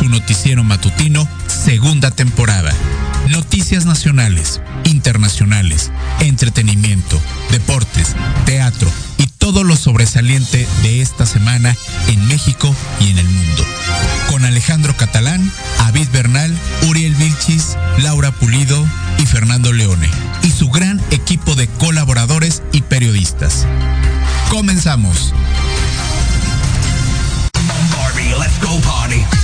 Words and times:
su 0.00 0.08
noticiero 0.08 0.64
matutino, 0.64 1.28
segunda 1.46 2.10
temporada. 2.10 2.72
Noticias 3.28 3.84
nacionales, 3.84 4.62
internacionales, 4.84 5.90
entretenimiento, 6.20 7.20
deportes, 7.50 8.16
teatro 8.46 8.90
y 9.18 9.26
todo 9.26 9.62
lo 9.62 9.76
sobresaliente 9.76 10.66
de 10.82 11.02
esta 11.02 11.26
semana 11.26 11.76
en 12.08 12.26
México 12.28 12.74
y 12.98 13.10
en 13.10 13.18
el 13.18 13.28
mundo. 13.28 13.66
Con 14.30 14.46
Alejandro 14.46 14.96
Catalán, 14.96 15.52
Avid 15.80 16.08
Bernal, 16.14 16.56
Uriel 16.88 17.14
Vilchis, 17.16 17.76
Laura 17.98 18.30
Pulido 18.30 18.82
y 19.18 19.26
Fernando 19.26 19.70
Leone 19.70 20.08
y 20.42 20.50
su 20.50 20.70
gran 20.70 20.98
equipo 21.10 21.56
de 21.56 21.68
colaboradores 21.68 22.62
y 22.72 22.80
periodistas. 22.80 23.66
Comenzamos. 24.48 25.34
let's 28.38 28.58
go 28.60 28.80
party. 28.80 29.39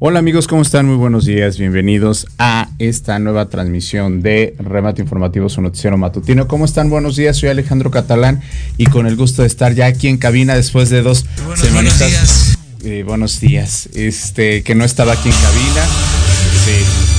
Hola 0.00 0.20
amigos, 0.20 0.46
¿cómo 0.46 0.62
están? 0.62 0.86
Muy 0.86 0.94
buenos 0.94 1.24
días, 1.24 1.58
bienvenidos 1.58 2.28
a 2.38 2.68
esta 2.78 3.18
nueva 3.18 3.48
transmisión 3.48 4.22
de 4.22 4.54
Remate 4.60 5.02
Informativo, 5.02 5.48
su 5.48 5.60
noticiero 5.60 5.98
matutino. 5.98 6.46
¿Cómo 6.46 6.66
están? 6.66 6.88
Buenos 6.88 7.16
días, 7.16 7.36
soy 7.36 7.48
Alejandro 7.48 7.90
Catalán 7.90 8.40
y 8.76 8.86
con 8.86 9.08
el 9.08 9.16
gusto 9.16 9.42
de 9.42 9.48
estar 9.48 9.74
ya 9.74 9.86
aquí 9.86 10.06
en 10.06 10.16
cabina 10.16 10.54
después 10.54 10.88
de 10.88 11.02
dos 11.02 11.26
semanas. 11.56 12.56
Eh, 12.84 13.02
buenos 13.04 13.40
días. 13.40 13.88
Este, 13.92 14.62
que 14.62 14.76
no 14.76 14.84
estaba 14.84 15.14
aquí 15.14 15.30
en 15.30 15.34
cabina. 15.34 15.84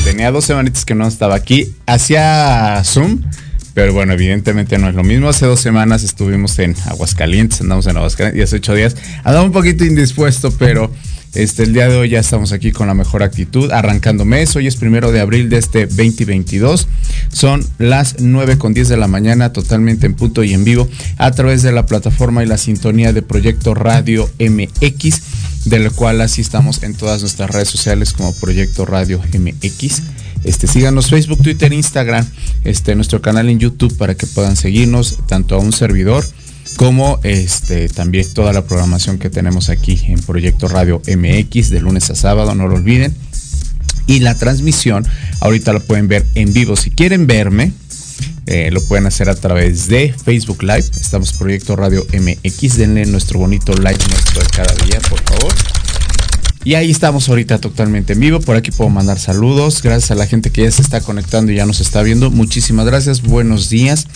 tenía 0.05 0.31
dos 0.31 0.45
semanitas 0.45 0.85
que 0.85 0.95
no 0.95 1.05
estaba 1.05 1.35
aquí. 1.35 1.75
Hacía 1.85 2.81
Zoom, 2.85 3.23
pero 3.79 3.93
bueno, 3.93 4.11
evidentemente 4.11 4.77
no 4.77 4.89
es 4.89 4.95
lo 4.95 5.05
mismo. 5.05 5.29
Hace 5.29 5.45
dos 5.45 5.61
semanas 5.61 6.03
estuvimos 6.03 6.59
en 6.59 6.75
Aguascalientes, 6.87 7.61
andamos 7.61 7.87
en 7.87 7.95
Aguascalientes, 7.95 8.37
y 8.37 8.43
hace 8.43 8.57
ocho 8.57 8.73
días 8.73 8.93
andaba 9.19 9.41
un 9.41 9.53
poquito 9.53 9.85
indispuesto, 9.85 10.51
pero 10.51 10.91
este, 11.33 11.63
el 11.63 11.71
día 11.71 11.87
de 11.87 11.95
hoy 11.95 12.09
ya 12.09 12.19
estamos 12.19 12.51
aquí 12.51 12.73
con 12.73 12.87
la 12.87 12.93
mejor 12.93 13.23
actitud, 13.23 13.71
arrancando 13.71 14.25
mes. 14.25 14.53
Hoy 14.57 14.67
es 14.67 14.75
primero 14.75 15.13
de 15.13 15.21
abril 15.21 15.47
de 15.47 15.59
este 15.59 15.85
2022. 15.85 16.89
Son 17.31 17.65
las 17.77 18.17
9 18.19 18.57
con 18.57 18.73
10 18.73 18.89
de 18.89 18.97
la 18.97 19.07
mañana, 19.07 19.53
totalmente 19.53 20.07
en 20.07 20.13
punto 20.13 20.43
y 20.43 20.53
en 20.53 20.65
vivo, 20.65 20.89
a 21.17 21.31
través 21.31 21.63
de 21.63 21.71
la 21.71 21.85
plataforma 21.85 22.43
y 22.43 22.47
la 22.47 22.57
sintonía 22.57 23.13
de 23.13 23.21
Proyecto 23.21 23.75
Radio 23.75 24.29
MX, 24.39 25.21
del 25.69 25.89
cual 25.93 26.19
así 26.19 26.41
estamos 26.41 26.83
en 26.83 26.95
todas 26.95 27.21
nuestras 27.21 27.49
redes 27.49 27.69
sociales 27.69 28.11
como 28.11 28.35
Proyecto 28.41 28.85
Radio 28.85 29.21
MX. 29.21 30.01
Este, 30.43 30.67
síganos 30.67 31.09
Facebook, 31.09 31.41
Twitter, 31.41 31.73
Instagram, 31.73 32.25
este, 32.63 32.95
nuestro 32.95 33.21
canal 33.21 33.49
en 33.49 33.59
YouTube 33.59 33.95
para 33.97 34.15
que 34.15 34.27
puedan 34.27 34.55
seguirnos, 34.55 35.19
tanto 35.27 35.55
a 35.55 35.59
un 35.59 35.73
servidor 35.73 36.25
como 36.77 37.19
este, 37.23 37.89
también 37.89 38.25
toda 38.33 38.53
la 38.53 38.63
programación 38.63 39.17
que 39.17 39.29
tenemos 39.29 39.69
aquí 39.69 39.99
en 40.07 40.21
Proyecto 40.21 40.67
Radio 40.67 41.01
MX 41.07 41.69
de 41.69 41.81
lunes 41.81 42.09
a 42.09 42.15
sábado, 42.15 42.55
no 42.55 42.67
lo 42.67 42.75
olviden. 42.75 43.13
Y 44.07 44.21
la 44.21 44.33
transmisión, 44.35 45.05
ahorita 45.41 45.73
lo 45.73 45.81
pueden 45.81 46.07
ver 46.07 46.25
en 46.35 46.53
vivo. 46.53 46.75
Si 46.75 46.89
quieren 46.89 47.27
verme, 47.27 47.73
eh, 48.47 48.71
lo 48.71 48.81
pueden 48.81 49.05
hacer 49.05 49.29
a 49.29 49.35
través 49.35 49.87
de 49.87 50.13
Facebook 50.13 50.63
Live. 50.63 50.85
Estamos 50.99 51.33
Proyecto 51.33 51.75
Radio 51.75 52.05
MX. 52.11 52.77
Denle 52.77 53.05
nuestro 53.05 53.37
bonito 53.37 53.73
like 53.73 54.03
nuestro 54.07 54.41
de 54.41 54.47
cada 54.49 54.73
día, 54.85 54.99
por 55.07 55.21
favor. 55.21 55.78
Y 56.65 56.73
ahí 56.73 56.91
estamos 56.91 57.29
ahorita 57.29 57.59
totalmente 57.59 58.13
en 58.13 58.19
vivo. 58.19 58.41
Por 58.41 58.57
aquí 58.57 58.71
puedo 58.71 58.89
mandar 58.89 59.17
saludos. 59.17 59.81
Gracias 59.81 60.11
a 60.11 60.15
la 60.15 60.27
gente 60.27 60.51
que 60.51 60.63
ya 60.63 60.71
se 60.71 60.81
está 60.81 60.99
conectando 60.99 61.51
y 61.51 61.55
ya 61.55 61.65
nos 61.65 61.79
está 61.79 62.03
viendo. 62.03 62.31
Muchísimas 62.31 62.85
gracias. 62.85 63.21
Buenos 63.21 63.69
días. 63.69 64.07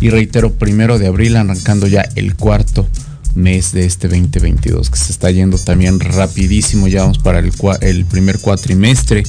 Y 0.00 0.10
reitero, 0.10 0.52
primero 0.52 0.98
de 0.98 1.08
abril, 1.08 1.36
arrancando 1.36 1.88
ya 1.88 2.08
el 2.14 2.36
cuarto 2.36 2.86
mes 3.34 3.72
de 3.72 3.84
este 3.84 4.06
2022, 4.08 4.90
que 4.90 4.96
se 4.96 5.10
está 5.10 5.30
yendo 5.32 5.58
también 5.58 5.98
rapidísimo. 5.98 6.86
Ya 6.86 7.02
vamos 7.02 7.18
para 7.18 7.40
el, 7.40 7.52
el 7.80 8.04
primer 8.04 8.38
cuatrimestre 8.38 9.24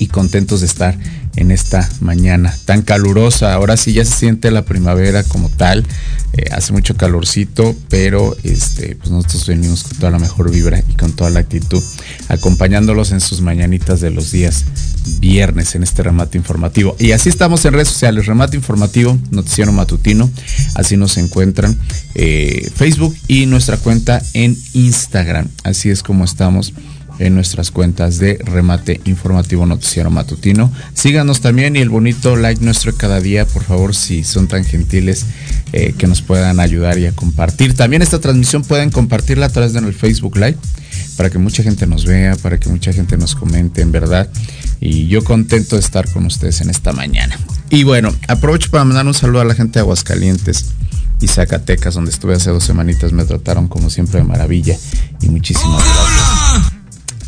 y 0.00 0.08
contentos 0.08 0.60
de 0.60 0.66
estar 0.66 0.98
en 1.38 1.52
esta 1.52 1.88
mañana 2.00 2.52
tan 2.64 2.82
calurosa. 2.82 3.54
Ahora 3.54 3.76
sí 3.76 3.92
ya 3.92 4.04
se 4.04 4.12
siente 4.12 4.50
la 4.50 4.64
primavera 4.64 5.22
como 5.22 5.48
tal. 5.48 5.86
Eh, 6.32 6.46
hace 6.50 6.72
mucho 6.72 6.96
calorcito, 6.96 7.76
pero 7.88 8.36
este, 8.42 8.96
pues 8.96 9.10
nosotros 9.10 9.46
venimos 9.46 9.84
con 9.84 9.98
toda 9.98 10.10
la 10.10 10.18
mejor 10.18 10.50
vibra 10.50 10.82
y 10.86 10.94
con 10.94 11.12
toda 11.12 11.30
la 11.30 11.40
actitud, 11.40 11.82
acompañándolos 12.28 13.12
en 13.12 13.20
sus 13.20 13.40
mañanitas 13.40 14.00
de 14.00 14.10
los 14.10 14.30
días 14.30 14.64
viernes 15.20 15.74
en 15.74 15.84
este 15.84 16.02
remate 16.02 16.36
informativo. 16.36 16.96
Y 16.98 17.12
así 17.12 17.28
estamos 17.28 17.64
en 17.64 17.72
redes 17.72 17.88
sociales, 17.88 18.26
remate 18.26 18.56
informativo, 18.56 19.16
noticiero 19.30 19.72
matutino, 19.72 20.28
así 20.74 20.96
nos 20.96 21.16
encuentran 21.18 21.78
eh, 22.14 22.68
Facebook 22.74 23.16
y 23.28 23.46
nuestra 23.46 23.76
cuenta 23.76 24.20
en 24.34 24.56
Instagram. 24.74 25.48
Así 25.62 25.88
es 25.88 26.02
como 26.02 26.24
estamos 26.24 26.74
en 27.18 27.34
nuestras 27.34 27.70
cuentas 27.70 28.18
de 28.18 28.38
Remate 28.44 29.00
Informativo 29.04 29.66
Noticiero 29.66 30.10
Matutino. 30.10 30.72
Síganos 30.94 31.40
también 31.40 31.76
y 31.76 31.80
el 31.80 31.88
bonito 31.88 32.36
like 32.36 32.64
nuestro 32.64 32.94
cada 32.94 33.20
día, 33.20 33.46
por 33.46 33.64
favor, 33.64 33.94
si 33.94 34.24
son 34.24 34.48
tan 34.48 34.64
gentiles 34.64 35.26
eh, 35.72 35.94
que 35.96 36.06
nos 36.06 36.22
puedan 36.22 36.60
ayudar 36.60 36.98
y 36.98 37.06
a 37.06 37.12
compartir. 37.12 37.74
También 37.74 38.02
esta 38.02 38.20
transmisión 38.20 38.62
pueden 38.62 38.90
compartirla 38.90 39.46
a 39.46 39.50
través 39.50 39.72
de 39.72 39.78
el 39.78 39.94
Facebook 39.94 40.36
Live 40.36 40.58
para 41.16 41.30
que 41.30 41.38
mucha 41.38 41.62
gente 41.62 41.86
nos 41.86 42.04
vea, 42.04 42.36
para 42.36 42.58
que 42.58 42.68
mucha 42.68 42.92
gente 42.92 43.16
nos 43.16 43.34
comente, 43.34 43.82
en 43.82 43.92
verdad. 43.92 44.28
Y 44.80 45.08
yo 45.08 45.24
contento 45.24 45.76
de 45.76 45.80
estar 45.80 46.10
con 46.10 46.26
ustedes 46.26 46.60
en 46.60 46.70
esta 46.70 46.92
mañana. 46.92 47.36
Y 47.70 47.84
bueno, 47.84 48.14
aprovecho 48.28 48.70
para 48.70 48.84
mandar 48.84 49.06
un 49.06 49.14
saludo 49.14 49.40
a 49.40 49.44
la 49.44 49.54
gente 49.54 49.74
de 49.74 49.80
Aguascalientes 49.80 50.66
y 51.20 51.26
Zacatecas, 51.28 51.94
donde 51.94 52.10
estuve 52.10 52.34
hace 52.34 52.50
dos 52.50 52.64
semanitas. 52.64 53.12
Me 53.12 53.24
trataron 53.24 53.68
como 53.68 53.90
siempre 53.90 54.20
de 54.20 54.24
maravilla 54.24 54.76
y 55.20 55.28
muchísimas 55.28 55.82
gracias 55.82 56.37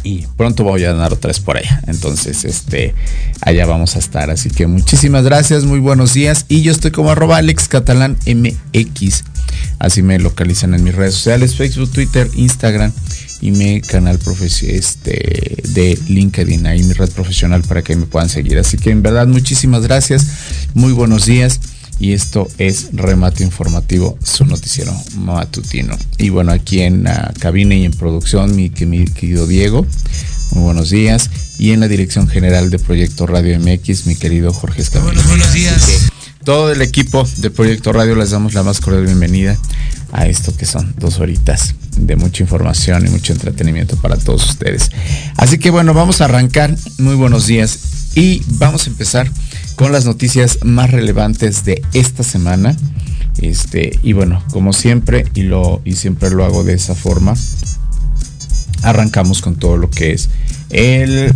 y 0.02 0.26
pronto 0.36 0.64
voy 0.64 0.84
a 0.84 0.94
dar 0.94 1.18
vez 1.18 1.40
por 1.40 1.56
allá. 1.56 1.82
Entonces, 1.86 2.44
este, 2.44 2.94
allá 3.40 3.66
vamos 3.66 3.96
a 3.96 3.98
estar. 3.98 4.30
Así 4.30 4.50
que 4.50 4.66
muchísimas 4.66 5.24
gracias, 5.24 5.64
muy 5.64 5.80
buenos 5.80 6.14
días. 6.14 6.46
Y 6.48 6.62
yo 6.62 6.72
estoy 6.72 6.90
como 6.90 7.10
arroba 7.10 7.36
Alex 7.36 7.68
Catalán 7.68 8.16
MX. 8.26 9.24
Así 9.78 10.02
me 10.02 10.18
localizan 10.18 10.74
en 10.74 10.84
mis 10.84 10.94
redes 10.94 11.14
sociales, 11.14 11.56
Facebook, 11.56 11.90
Twitter, 11.90 12.28
Instagram 12.34 12.92
y 13.40 13.52
mi 13.52 13.80
canal 13.80 14.18
este, 14.62 15.62
de 15.68 15.98
LinkedIn, 16.08 16.66
ahí 16.66 16.82
mi 16.82 16.92
red 16.92 17.10
profesional 17.10 17.62
para 17.62 17.82
que 17.82 17.96
me 17.96 18.06
puedan 18.06 18.28
seguir. 18.28 18.58
Así 18.58 18.76
que 18.76 18.90
en 18.90 19.02
verdad, 19.02 19.26
muchísimas 19.26 19.82
gracias, 19.82 20.26
muy 20.74 20.92
buenos 20.92 21.24
días 21.24 21.60
y 22.00 22.14
esto 22.14 22.48
es 22.58 22.88
Remate 22.92 23.44
Informativo, 23.44 24.18
su 24.24 24.46
noticiero 24.46 24.92
matutino. 25.18 25.96
Y 26.16 26.30
bueno, 26.30 26.50
aquí 26.50 26.80
en 26.80 27.04
la 27.04 27.32
cabina 27.38 27.74
y 27.74 27.84
en 27.84 27.92
producción, 27.92 28.56
mi, 28.56 28.72
mi 28.86 29.04
querido 29.04 29.46
Diego, 29.46 29.86
muy 30.52 30.64
buenos 30.64 30.90
días. 30.90 31.30
Y 31.58 31.72
en 31.72 31.80
la 31.80 31.88
dirección 31.88 32.26
general 32.26 32.70
de 32.70 32.78
Proyecto 32.78 33.26
Radio 33.26 33.60
MX, 33.60 34.06
mi 34.06 34.16
querido 34.16 34.50
Jorge 34.52 34.80
Escamilla. 34.80 35.22
Buenos, 35.26 35.52
días. 35.52 36.10
Todo 36.42 36.72
el 36.72 36.80
equipo 36.80 37.28
de 37.36 37.50
Proyecto 37.50 37.92
Radio 37.92 38.16
les 38.16 38.30
damos 38.30 38.54
la 38.54 38.62
más 38.62 38.80
cordial 38.80 39.04
bienvenida 39.04 39.58
a 40.10 40.26
esto 40.26 40.56
que 40.56 40.64
son 40.64 40.94
dos 40.98 41.20
horitas 41.20 41.74
de 41.96 42.16
mucha 42.16 42.42
información 42.42 43.06
y 43.06 43.10
mucho 43.10 43.34
entretenimiento 43.34 43.96
para 43.96 44.16
todos 44.16 44.48
ustedes. 44.48 44.90
Así 45.36 45.58
que 45.58 45.68
bueno, 45.68 45.92
vamos 45.92 46.22
a 46.22 46.24
arrancar. 46.24 46.74
Muy 46.98 47.14
buenos 47.14 47.46
días 47.46 47.78
y 48.14 48.42
vamos 48.46 48.86
a 48.86 48.90
empezar 48.90 49.30
con 49.80 49.92
las 49.92 50.04
noticias 50.04 50.58
más 50.62 50.90
relevantes 50.90 51.64
de 51.64 51.82
esta 51.94 52.22
semana. 52.22 52.76
Este, 53.40 53.98
y 54.02 54.12
bueno, 54.12 54.44
como 54.52 54.74
siempre, 54.74 55.24
y, 55.32 55.44
lo, 55.44 55.80
y 55.86 55.94
siempre 55.94 56.28
lo 56.28 56.44
hago 56.44 56.64
de 56.64 56.74
esa 56.74 56.94
forma, 56.94 57.34
arrancamos 58.82 59.40
con 59.40 59.56
todo 59.56 59.78
lo 59.78 59.88
que 59.88 60.12
es 60.12 60.28
el, 60.68 61.32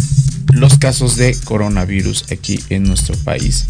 los 0.52 0.76
casos 0.76 1.16
de 1.16 1.34
coronavirus 1.44 2.30
aquí 2.32 2.60
en 2.68 2.82
nuestro 2.82 3.16
país. 3.16 3.64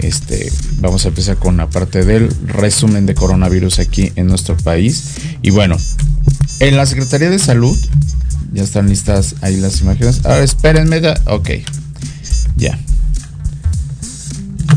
Este, 0.00 0.50
vamos 0.80 1.04
a 1.04 1.10
empezar 1.10 1.36
con 1.36 1.56
la 1.56 1.70
parte 1.70 2.04
del 2.04 2.28
resumen 2.44 3.06
de 3.06 3.14
coronavirus 3.14 3.78
aquí 3.78 4.10
en 4.16 4.26
nuestro 4.26 4.56
país. 4.56 5.14
Y 5.42 5.50
bueno, 5.50 5.76
en 6.58 6.76
la 6.76 6.86
Secretaría 6.86 7.30
de 7.30 7.38
Salud, 7.38 7.78
ya 8.52 8.64
están 8.64 8.88
listas 8.88 9.36
ahí 9.42 9.58
las 9.58 9.80
imágenes. 9.80 10.22
Ahora 10.24 10.42
espérenme, 10.42 11.00
ok, 11.26 11.50
ya. 12.56 12.76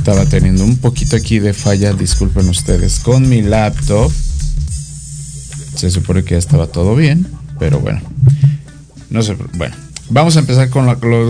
Estaba 0.02 0.26
teniendo 0.26 0.64
un 0.64 0.78
poquito 0.78 1.16
aquí 1.16 1.38
de 1.38 1.54
falla, 1.54 1.94
disculpen 1.94 2.50
ustedes, 2.50 2.98
con 3.02 3.30
mi 3.30 3.44
laptop. 3.44 4.12
Se 5.76 5.92
supone 5.92 6.24
que 6.24 6.32
ya 6.32 6.40
estaba 6.40 6.66
todo 6.66 6.96
bien, 6.96 7.28
pero 7.60 7.80
bueno. 7.80 8.02
No 9.12 9.22
sé, 9.22 9.38
bueno. 9.54 9.76
Vamos 10.10 10.38
a 10.38 10.40
empezar 10.40 10.72
con 10.72 10.88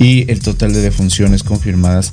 y 0.00 0.28
el 0.30 0.40
total 0.40 0.72
de 0.72 0.80
defunciones 0.80 1.44
confirmadas 1.44 2.10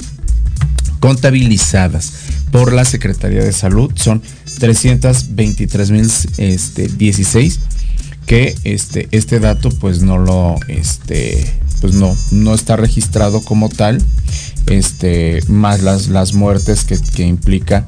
contabilizadas 1.00 2.12
por 2.52 2.74
la 2.74 2.86
Secretaría 2.86 3.44
de 3.44 3.54
Salud 3.54 3.92
son 3.96 4.22
323.016 4.60 6.38
este, 6.38 7.60
que 8.26 8.56
este, 8.66 9.08
este 9.12 9.40
dato 9.40 9.70
pues 9.70 10.02
no 10.02 10.18
lo 10.18 10.58
este, 10.68 11.60
pues 11.82 11.94
no, 11.94 12.14
no 12.32 12.54
está 12.54 12.76
registrado 12.76 13.42
como 13.42 13.70
tal, 13.70 14.04
este, 14.66 15.40
más 15.48 15.82
las, 15.82 16.10
las 16.10 16.34
muertes 16.34 16.84
que, 16.84 17.00
que 17.16 17.24
implica 17.24 17.88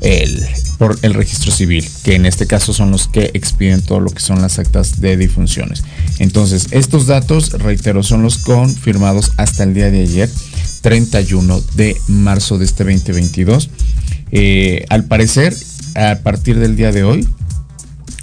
el, 0.00 0.44
por 0.78 0.98
el 1.02 1.14
registro 1.14 1.50
civil, 1.50 1.88
que 2.04 2.14
en 2.14 2.26
este 2.26 2.46
caso 2.46 2.72
son 2.72 2.90
los 2.90 3.08
que 3.08 3.30
expiden 3.34 3.82
todo 3.82 4.00
lo 4.00 4.10
que 4.10 4.20
son 4.20 4.40
las 4.40 4.58
actas 4.58 5.00
de 5.00 5.16
difunciones. 5.16 5.84
Entonces, 6.18 6.68
estos 6.70 7.06
datos, 7.06 7.52
reitero, 7.52 8.02
son 8.02 8.22
los 8.22 8.38
confirmados 8.38 9.32
hasta 9.36 9.64
el 9.64 9.74
día 9.74 9.90
de 9.90 10.02
ayer, 10.02 10.30
31 10.82 11.60
de 11.74 11.96
marzo 12.08 12.58
de 12.58 12.64
este 12.64 12.84
2022. 12.84 13.70
Eh, 14.30 14.84
al 14.88 15.04
parecer, 15.04 15.54
a 15.94 16.16
partir 16.22 16.58
del 16.58 16.76
día 16.76 16.92
de 16.92 17.04
hoy, 17.04 17.26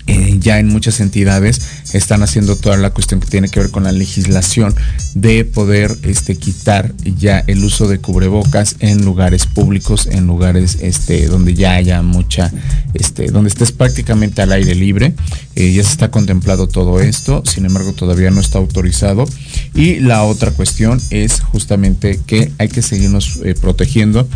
eh, 0.08 0.38
ya 0.40 0.60
en 0.60 0.68
muchas 0.68 1.00
entidades 1.00 1.62
están 1.94 2.22
haciendo 2.22 2.56
toda 2.56 2.78
la 2.78 2.92
cuestión 2.92 3.20
que 3.20 3.28
tiene 3.28 3.50
que 3.50 3.60
ver 3.60 3.72
con 3.72 3.86
la 3.86 3.92
legislación 3.92 4.76
de 5.16 5.46
poder 5.46 5.96
este, 6.04 6.36
quitar 6.36 6.94
ya 7.04 7.44
el 7.48 7.64
uso 7.64 7.88
de 7.88 8.00
cubrebocas 8.00 8.76
en 8.80 9.04
lugares 9.04 9.48
públicos, 9.48 10.08
en 10.08 10.28
lugares 10.28 10.78
este, 10.82 11.26
donde 11.28 11.56
ya 11.56 11.74
haya 11.74 12.02
mucha, 12.04 12.52
este, 12.94 13.32
donde 13.32 13.50
estés 13.50 13.72
prácticamente 13.72 14.42
al 14.42 14.52
aire 14.52 14.76
libre. 14.76 15.14
Eh, 15.56 15.74
ya 15.74 15.84
se 15.84 15.92
está 15.92 16.12
contemplado 16.12 16.68
todo 16.68 17.00
esto, 17.00 17.44
sin 17.46 17.66
embargo 17.66 17.94
todavía 17.94 18.30
no 18.30 18.42
está 18.42 18.60
autorizado. 18.60 19.26
Y 19.74 20.00
la 20.02 20.24
otra 20.24 20.52
cuestión 20.52 21.02
es 21.10 21.42
justamente 21.42 22.20
que 22.28 22.52
hay 22.60 22.68
que 22.68 22.82
seguirnos 22.82 23.40
eh, 23.44 23.56
protegiendo 23.60 24.28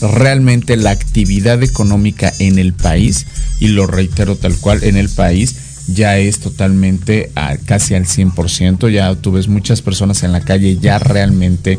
realmente 0.00 0.76
la 0.76 0.90
actividad 0.90 1.62
económica 1.62 2.32
en 2.38 2.58
el 2.58 2.72
país, 2.72 3.26
y 3.60 3.68
lo 3.68 3.86
reitero 3.86 4.36
tal 4.36 4.56
cual, 4.56 4.84
en 4.84 4.96
el 4.96 5.08
país 5.08 5.56
ya 5.88 6.18
es 6.18 6.38
totalmente 6.38 7.32
a, 7.34 7.56
casi 7.56 7.94
al 7.94 8.04
100%, 8.04 8.90
ya 8.90 9.14
tú 9.14 9.32
ves 9.32 9.48
muchas 9.48 9.80
personas 9.80 10.22
en 10.22 10.32
la 10.32 10.42
calle 10.42 10.76
ya 10.78 10.98
realmente 10.98 11.78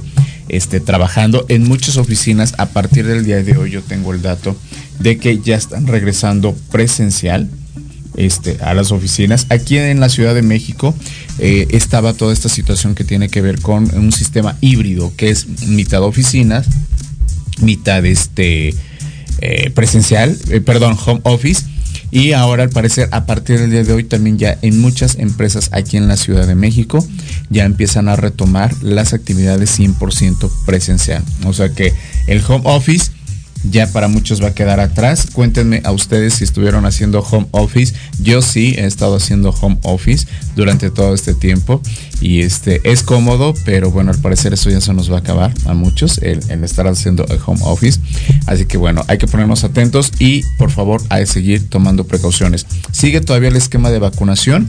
este, 0.50 0.80
trabajando 0.80 1.46
en 1.48 1.68
muchas 1.68 1.98
oficinas, 1.98 2.56
a 2.58 2.68
partir 2.68 3.06
del 3.06 3.24
día 3.24 3.44
de 3.44 3.56
hoy 3.56 3.70
yo 3.70 3.82
tengo 3.84 4.14
el 4.14 4.22
dato 4.22 4.56
de 5.00 5.18
que 5.18 5.40
ya 5.40 5.56
están 5.56 5.86
regresando 5.86 6.56
presencial, 6.72 7.50
este, 8.16 8.58
a 8.62 8.74
las 8.74 8.92
oficinas. 8.92 9.46
Aquí 9.50 9.78
en 9.78 10.00
la 10.00 10.10
Ciudad 10.10 10.34
de 10.36 10.42
México 10.42 10.94
eh, 11.38 11.68
estaba 11.70 12.14
toda 12.14 12.34
esta 12.34 12.50
situación 12.50 12.96
que 12.96 13.04
tiene 13.04 13.30
que 13.30 13.42
ver 13.42 13.62
con 13.62 13.96
un 13.96 14.12
sistema 14.12 14.58
híbrido, 14.60 15.14
que 15.16 15.30
es 15.30 15.68
mitad 15.68 16.04
oficinas, 16.04 16.68
mitad 17.62 18.06
este 18.06 18.74
eh, 19.42 19.70
presencial, 19.72 20.38
eh, 20.50 20.62
perdón, 20.62 20.98
home 21.06 21.22
office. 21.24 21.66
Y 22.12 22.34
ahora 22.34 22.64
al 22.64 22.70
parecer 22.70 23.08
a 23.12 23.26
partir 23.26 23.60
del 23.60 23.70
día 23.70 23.84
de 23.84 23.94
hoy 23.94 24.04
también 24.04 24.40
ya 24.40 24.58
en 24.64 24.82
muchas 24.82 25.16
empresas 25.16 25.70
aquí 25.74 25.96
en 25.96 26.08
la 26.08 26.18
Ciudad 26.18 26.48
de 26.48 26.56
México 26.56 27.06
ya 27.52 27.66
empiezan 27.66 28.10
a 28.10 28.16
retomar 28.16 28.74
las 28.82 29.14
actividades 29.14 29.80
100% 29.80 30.50
presencial. 30.66 31.24
O 31.46 31.54
sea 31.54 31.70
que 31.70 31.94
el 32.26 32.42
home 32.48 32.64
office 32.66 33.12
ya 33.64 33.88
para 33.92 34.08
muchos 34.08 34.42
va 34.42 34.48
a 34.48 34.54
quedar 34.54 34.80
atrás. 34.80 35.28
Cuéntenme 35.32 35.82
a 35.84 35.92
ustedes 35.92 36.36
si 36.36 36.44
estuvieron 36.44 36.86
haciendo 36.86 37.22
home 37.22 37.48
office. 37.52 37.94
Yo 38.22 38.42
sí 38.42 38.76
he 38.78 38.86
estado 38.86 39.16
haciendo 39.16 39.52
home 39.52 39.78
office 39.84 40.28
durante 40.56 40.90
todo 40.92 41.14
este 41.14 41.34
tiempo 41.34 41.82
y 42.22 42.42
este 42.42 42.82
es 42.90 43.04
cómodo, 43.04 43.54
pero 43.66 43.92
bueno, 43.92 44.12
al 44.12 44.20
parecer 44.20 44.54
eso 44.54 44.70
ya 44.70 44.82
se 44.82 44.94
nos 44.94 45.12
va 45.12 45.18
a 45.18 45.20
acabar 45.20 45.54
a 45.66 45.74
muchos 45.74 46.18
el, 46.20 46.40
estar 46.64 46.88
haciendo 46.88 47.26
el 47.28 47.40
home 47.46 47.62
office. 47.64 48.00
Así 48.46 48.66
que 48.66 48.78
bueno, 48.78 49.04
hay 49.08 49.18
que 49.18 49.28
ponernos 49.28 49.64
atentos 49.64 50.12
y 50.20 50.44
por 50.58 50.72
favor 50.72 51.02
hay 51.10 51.24
que 51.24 51.28
seguir 51.28 51.70
tomando 51.70 52.06
precauciones. 52.06 52.66
Sigue 52.92 53.22
todavía 53.22 53.50
el 53.50 53.56
esquema 53.56 53.90
de 53.90 54.00
vacunación 54.00 54.68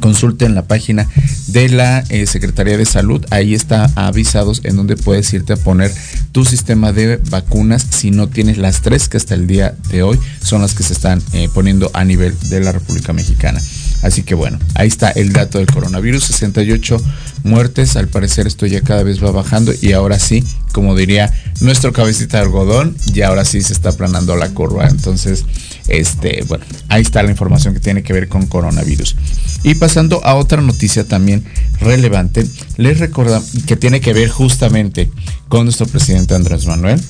consulten 0.00 0.54
la 0.54 0.66
página 0.66 1.08
de 1.48 1.68
la 1.68 2.04
eh, 2.08 2.26
Secretaría 2.26 2.76
de 2.76 2.84
Salud. 2.84 3.24
Ahí 3.30 3.54
está 3.54 3.90
avisados 3.94 4.60
en 4.64 4.76
donde 4.76 4.96
puedes 4.96 5.32
irte 5.32 5.52
a 5.52 5.56
poner 5.56 5.92
tu 6.32 6.44
sistema 6.44 6.92
de 6.92 7.16
vacunas 7.30 7.86
si 7.90 8.10
no 8.10 8.28
tienes 8.28 8.58
las 8.58 8.82
tres 8.82 9.08
que 9.08 9.16
hasta 9.16 9.34
el 9.34 9.46
día 9.46 9.74
de 9.90 10.02
hoy 10.02 10.18
son 10.42 10.62
las 10.62 10.74
que 10.74 10.82
se 10.82 10.92
están 10.92 11.22
eh, 11.32 11.48
poniendo 11.52 11.90
a 11.94 12.04
nivel 12.04 12.34
de 12.48 12.60
la 12.60 12.72
República 12.72 13.12
Mexicana. 13.12 13.60
Así 14.06 14.22
que 14.22 14.36
bueno, 14.36 14.58
ahí 14.74 14.86
está 14.86 15.10
el 15.10 15.32
dato 15.32 15.58
del 15.58 15.66
coronavirus, 15.66 16.24
68 16.24 16.96
muertes, 17.42 17.96
al 17.96 18.06
parecer 18.06 18.46
esto 18.46 18.64
ya 18.66 18.80
cada 18.80 19.02
vez 19.02 19.22
va 19.22 19.32
bajando 19.32 19.72
y 19.80 19.92
ahora 19.92 20.20
sí, 20.20 20.44
como 20.72 20.94
diría 20.94 21.32
nuestro 21.60 21.92
cabecita 21.92 22.36
de 22.38 22.44
algodón, 22.44 22.96
ya 23.12 23.28
ahora 23.28 23.44
sí 23.44 23.62
se 23.62 23.72
está 23.72 23.90
aplanando 23.90 24.36
la 24.36 24.50
curva. 24.50 24.86
Entonces, 24.86 25.44
este, 25.88 26.44
bueno, 26.46 26.64
ahí 26.88 27.02
está 27.02 27.22
la 27.24 27.30
información 27.30 27.74
que 27.74 27.80
tiene 27.80 28.04
que 28.04 28.12
ver 28.12 28.28
con 28.28 28.46
coronavirus. 28.46 29.16
Y 29.64 29.74
pasando 29.74 30.24
a 30.24 30.36
otra 30.36 30.62
noticia 30.62 31.04
también 31.04 31.44
relevante, 31.80 32.46
les 32.76 33.00
recuerdo 33.00 33.42
que 33.66 33.76
tiene 33.76 34.00
que 34.00 34.12
ver 34.12 34.28
justamente 34.28 35.10
con 35.48 35.64
nuestro 35.64 35.86
presidente 35.86 36.34
Andrés 36.34 36.66
Manuel. 36.66 37.00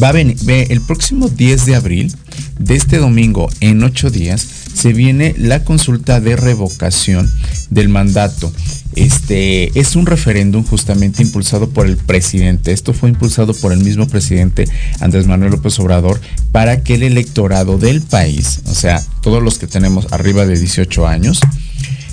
Va 0.00 0.08
a 0.08 0.12
venir, 0.12 0.36
el 0.48 0.80
próximo 0.80 1.28
10 1.28 1.66
de 1.66 1.74
abril, 1.74 2.14
de 2.58 2.76
este 2.76 2.98
domingo 2.98 3.50
en 3.60 3.82
ocho 3.82 4.10
días, 4.10 4.46
se 4.74 4.92
viene 4.92 5.34
la 5.36 5.64
consulta 5.64 6.20
de 6.20 6.36
revocación 6.36 7.30
del 7.70 7.88
mandato 7.88 8.52
este 8.94 9.78
es 9.78 9.96
un 9.96 10.04
referéndum 10.04 10.64
justamente 10.64 11.22
impulsado 11.22 11.70
por 11.70 11.86
el 11.86 11.96
presidente. 11.96 12.72
Esto 12.72 12.92
fue 12.92 13.08
impulsado 13.08 13.54
por 13.54 13.72
el 13.72 13.80
mismo 13.80 14.06
presidente 14.06 14.66
Andrés 15.00 15.26
Manuel 15.26 15.52
López 15.52 15.78
Obrador 15.80 16.20
para 16.50 16.82
que 16.82 16.94
el 16.94 17.02
electorado 17.02 17.78
del 17.78 18.02
país, 18.02 18.60
o 18.66 18.74
sea, 18.74 19.02
todos 19.22 19.42
los 19.42 19.58
que 19.58 19.66
tenemos 19.66 20.12
arriba 20.12 20.44
de 20.44 20.58
18 20.58 21.06
años, 21.06 21.40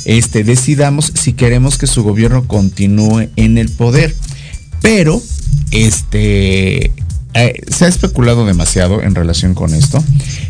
este, 0.06 0.44
decidamos 0.46 1.12
si 1.16 1.34
queremos 1.34 1.78
que 1.78 1.88
su 1.88 2.04
gobierno 2.04 2.48
continúe 2.48 3.28
en 3.36 3.58
el 3.58 3.70
poder. 3.70 4.16
Pero, 4.82 5.22
este, 5.72 6.94
eh, 7.36 7.62
se 7.68 7.86
ha 7.86 7.88
especulado 7.88 8.46
demasiado 8.46 9.02
en 9.04 9.14
relación 9.14 9.54
con 9.54 9.74
esto 9.74 10.04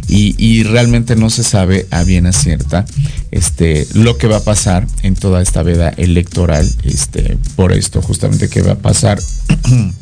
y, 0.08 0.64
realmente 0.64 1.16
no 1.16 1.30
se 1.30 1.44
sabe 1.44 1.86
a 1.92 2.04
bien 2.04 2.26
a 2.26 2.34
cierta 2.34 2.86
este, 3.32 3.86
lo 3.94 4.18
que 4.18 4.28
va 4.28 4.38
a 4.38 4.44
pasar 4.44 4.88
en 5.04 5.16
toda 5.16 5.42
esta 5.42 5.62
veda 5.62 5.90
electoral 5.90 6.68
este, 6.84 7.38
por 7.56 7.74
esto 7.74 8.02
justamente 8.02 8.50
que 8.50 8.62
va 8.62 8.74
a 8.74 8.80
pasar. 8.80 9.20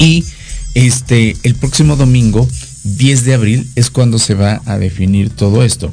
Y 0.00 0.24
este 0.74 1.36
el 1.44 1.54
próximo 1.54 1.94
domingo 1.94 2.48
10 2.84 3.24
de 3.24 3.34
abril 3.34 3.70
es 3.74 3.90
cuando 3.90 4.18
se 4.18 4.34
va 4.34 4.62
a 4.66 4.78
definir 4.78 5.30
todo 5.30 5.64
esto. 5.64 5.92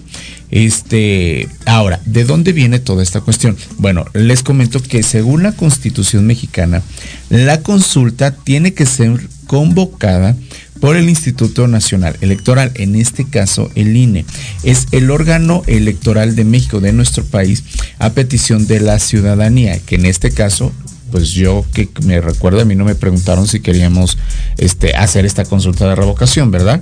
Este, 0.52 1.48
ahora, 1.66 2.02
¿de 2.06 2.26
dónde 2.26 2.52
viene 2.52 2.80
toda 2.80 3.02
esta 3.02 3.22
cuestión? 3.22 3.58
Bueno, 3.78 4.06
les 4.14 4.44
comento 4.44 4.82
que 4.82 5.02
según 5.02 5.44
la 5.44 5.54
Constitución 5.54 6.28
mexicana, 6.28 6.84
la 7.30 7.62
consulta 7.62 8.36
tiene 8.36 8.74
que 8.74 8.86
ser 8.86 9.28
convocada 9.48 10.36
por 10.82 10.98
el 10.98 11.08
Instituto 11.08 11.68
Nacional 11.68 12.18
Electoral, 12.22 12.72
en 12.76 12.96
este 12.96 13.26
caso 13.26 13.70
el 13.76 13.96
INE. 13.96 14.26
Es 14.64 14.88
el 14.92 15.12
órgano 15.12 15.64
electoral 15.68 16.36
de 16.36 16.44
México, 16.44 16.82
de 16.82 16.92
nuestro 16.92 17.24
país, 17.24 17.64
a 18.00 18.10
petición 18.10 18.68
de 18.68 18.82
la 18.82 19.00
ciudadanía, 19.00 19.80
que 19.80 19.96
en 19.96 20.06
este 20.06 20.32
caso 20.32 20.74
pues 21.12 21.32
yo 21.32 21.66
que 21.74 21.90
me 22.04 22.22
recuerdo, 22.22 22.62
a 22.62 22.66
mí 22.66 22.76
no 22.76 22.86
me 22.86 22.96
preguntaron 22.96 23.48
si 23.48 23.60
queríamos 23.60 24.18
este, 24.58 24.96
hacer 24.96 25.26
esta 25.26 25.46
consulta 25.46 25.88
de 25.88 25.96
revocación, 25.96 26.52
¿verdad? 26.52 26.82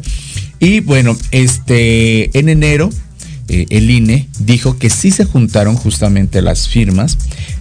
Y 0.60 0.82
bueno, 0.82 1.18
este, 1.32 2.38
en 2.38 2.50
enero 2.50 2.90
eh, 3.50 3.66
el 3.70 3.90
INE 3.90 4.30
dijo 4.40 4.78
que 4.78 4.90
sí 4.90 5.12
se 5.12 5.26
juntaron 5.26 5.76
justamente 5.76 6.42
las 6.42 6.70
firmas 6.70 7.18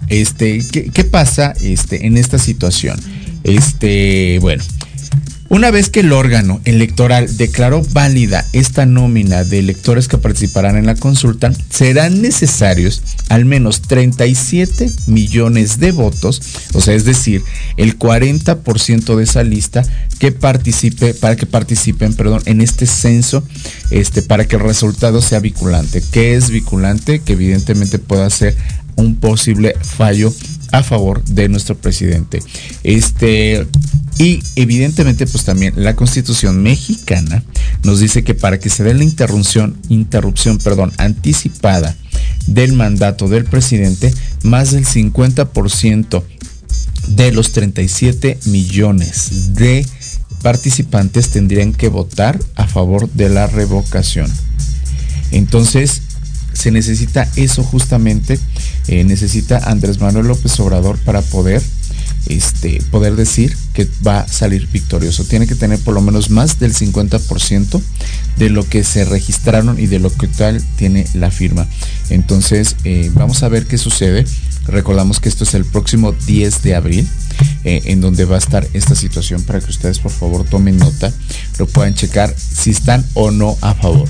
este, 0.09 0.61
¿qué, 0.70 1.05
pasa 1.05 1.55
este, 1.62 2.07
en 2.07 2.18
esta 2.18 2.38
situación? 2.38 3.00
Este, 3.42 4.38
bueno, 4.42 4.62
una 5.50 5.72
vez 5.72 5.90
que 5.90 6.00
el 6.00 6.12
órgano 6.12 6.60
electoral 6.64 7.36
declaró 7.36 7.82
válida 7.92 8.46
esta 8.52 8.86
nómina 8.86 9.42
de 9.42 9.58
electores 9.58 10.06
que 10.06 10.16
participarán 10.16 10.76
en 10.76 10.86
la 10.86 10.94
consulta, 10.94 11.52
serán 11.68 12.22
necesarios 12.22 13.02
al 13.28 13.44
menos 13.44 13.82
37 13.82 14.88
millones 15.08 15.80
de 15.80 15.90
votos, 15.90 16.40
o 16.72 16.80
sea, 16.80 16.94
es 16.94 17.04
decir, 17.04 17.42
el 17.76 17.98
40% 17.98 19.16
de 19.16 19.24
esa 19.24 19.42
lista 19.42 19.82
que 20.20 20.30
participe 20.30 21.14
para 21.14 21.34
que 21.34 21.46
participen, 21.46 22.14
perdón, 22.14 22.42
en 22.46 22.60
este 22.60 22.86
censo, 22.86 23.42
este 23.90 24.22
para 24.22 24.46
que 24.46 24.54
el 24.54 24.62
resultado 24.62 25.20
sea 25.20 25.40
vinculante. 25.40 26.00
¿Qué 26.12 26.36
es 26.36 26.50
vinculante? 26.50 27.18
Que 27.18 27.32
evidentemente 27.32 27.98
pueda 27.98 28.30
ser 28.30 28.56
un 28.94 29.16
posible 29.16 29.74
fallo 29.82 30.32
a 30.72 30.83
favor 30.83 31.24
de 31.24 31.48
nuestro 31.48 31.76
presidente. 31.76 32.40
Este 32.83 33.66
y 34.18 34.42
evidentemente, 34.56 35.26
pues 35.26 35.44
también 35.44 35.72
la 35.76 35.96
Constitución 35.96 36.62
mexicana 36.62 37.42
nos 37.85 38.00
dice 38.00 38.22
que 38.22 38.35
para 38.35 38.59
que 38.59 38.68
se 38.68 38.85
dé 38.85 38.92
la 38.92 39.02
interrupción, 39.02 39.78
interrupción, 39.88 40.59
perdón, 40.59 40.92
anticipada 40.98 41.96
del 42.46 42.74
mandato 42.74 43.28
del 43.28 43.44
presidente, 43.44 44.12
más 44.42 44.72
del 44.72 44.85
50% 44.85 46.22
de 47.09 47.33
los 47.33 47.52
37 47.52 48.38
millones 48.44 49.54
de 49.54 49.87
participantes 50.42 51.30
tendrían 51.30 51.72
que 51.72 51.88
votar 51.88 52.38
a 52.56 52.66
favor 52.66 53.11
de 53.12 53.30
la 53.30 53.46
revocación. 53.46 54.30
Entonces, 55.30 56.02
se 56.60 56.70
necesita 56.70 57.26
eso 57.36 57.64
justamente, 57.64 58.38
eh, 58.88 59.02
necesita 59.04 59.58
Andrés 59.64 59.98
Manuel 59.98 60.26
López 60.26 60.60
Obrador 60.60 60.98
para 60.98 61.22
poder 61.22 61.62
este, 62.26 62.82
poder 62.90 63.16
decir 63.16 63.56
que 63.72 63.88
va 64.06 64.20
a 64.20 64.28
salir 64.28 64.68
victorioso. 64.68 65.24
Tiene 65.24 65.46
que 65.46 65.54
tener 65.54 65.78
por 65.78 65.94
lo 65.94 66.02
menos 66.02 66.28
más 66.28 66.58
del 66.58 66.74
50% 66.74 67.80
de 68.36 68.50
lo 68.50 68.68
que 68.68 68.84
se 68.84 69.06
registraron 69.06 69.80
y 69.80 69.86
de 69.86 70.00
lo 70.00 70.14
que 70.14 70.28
tal 70.28 70.62
tiene 70.76 71.06
la 71.14 71.30
firma. 71.30 71.66
Entonces, 72.10 72.76
eh, 72.84 73.10
vamos 73.14 73.42
a 73.42 73.48
ver 73.48 73.66
qué 73.66 73.78
sucede. 73.78 74.26
Recordamos 74.66 75.18
que 75.18 75.30
esto 75.30 75.44
es 75.44 75.54
el 75.54 75.64
próximo 75.64 76.12
10 76.12 76.62
de 76.62 76.74
abril, 76.74 77.08
eh, 77.64 77.82
en 77.86 78.02
donde 78.02 78.26
va 78.26 78.36
a 78.36 78.38
estar 78.38 78.68
esta 78.74 78.94
situación 78.94 79.42
para 79.42 79.60
que 79.60 79.70
ustedes 79.70 79.98
por 79.98 80.12
favor 80.12 80.44
tomen 80.44 80.76
nota, 80.76 81.10
lo 81.58 81.66
puedan 81.66 81.94
checar 81.94 82.34
si 82.36 82.70
están 82.70 83.04
o 83.14 83.30
no 83.30 83.56
a 83.62 83.74
favor. 83.74 84.08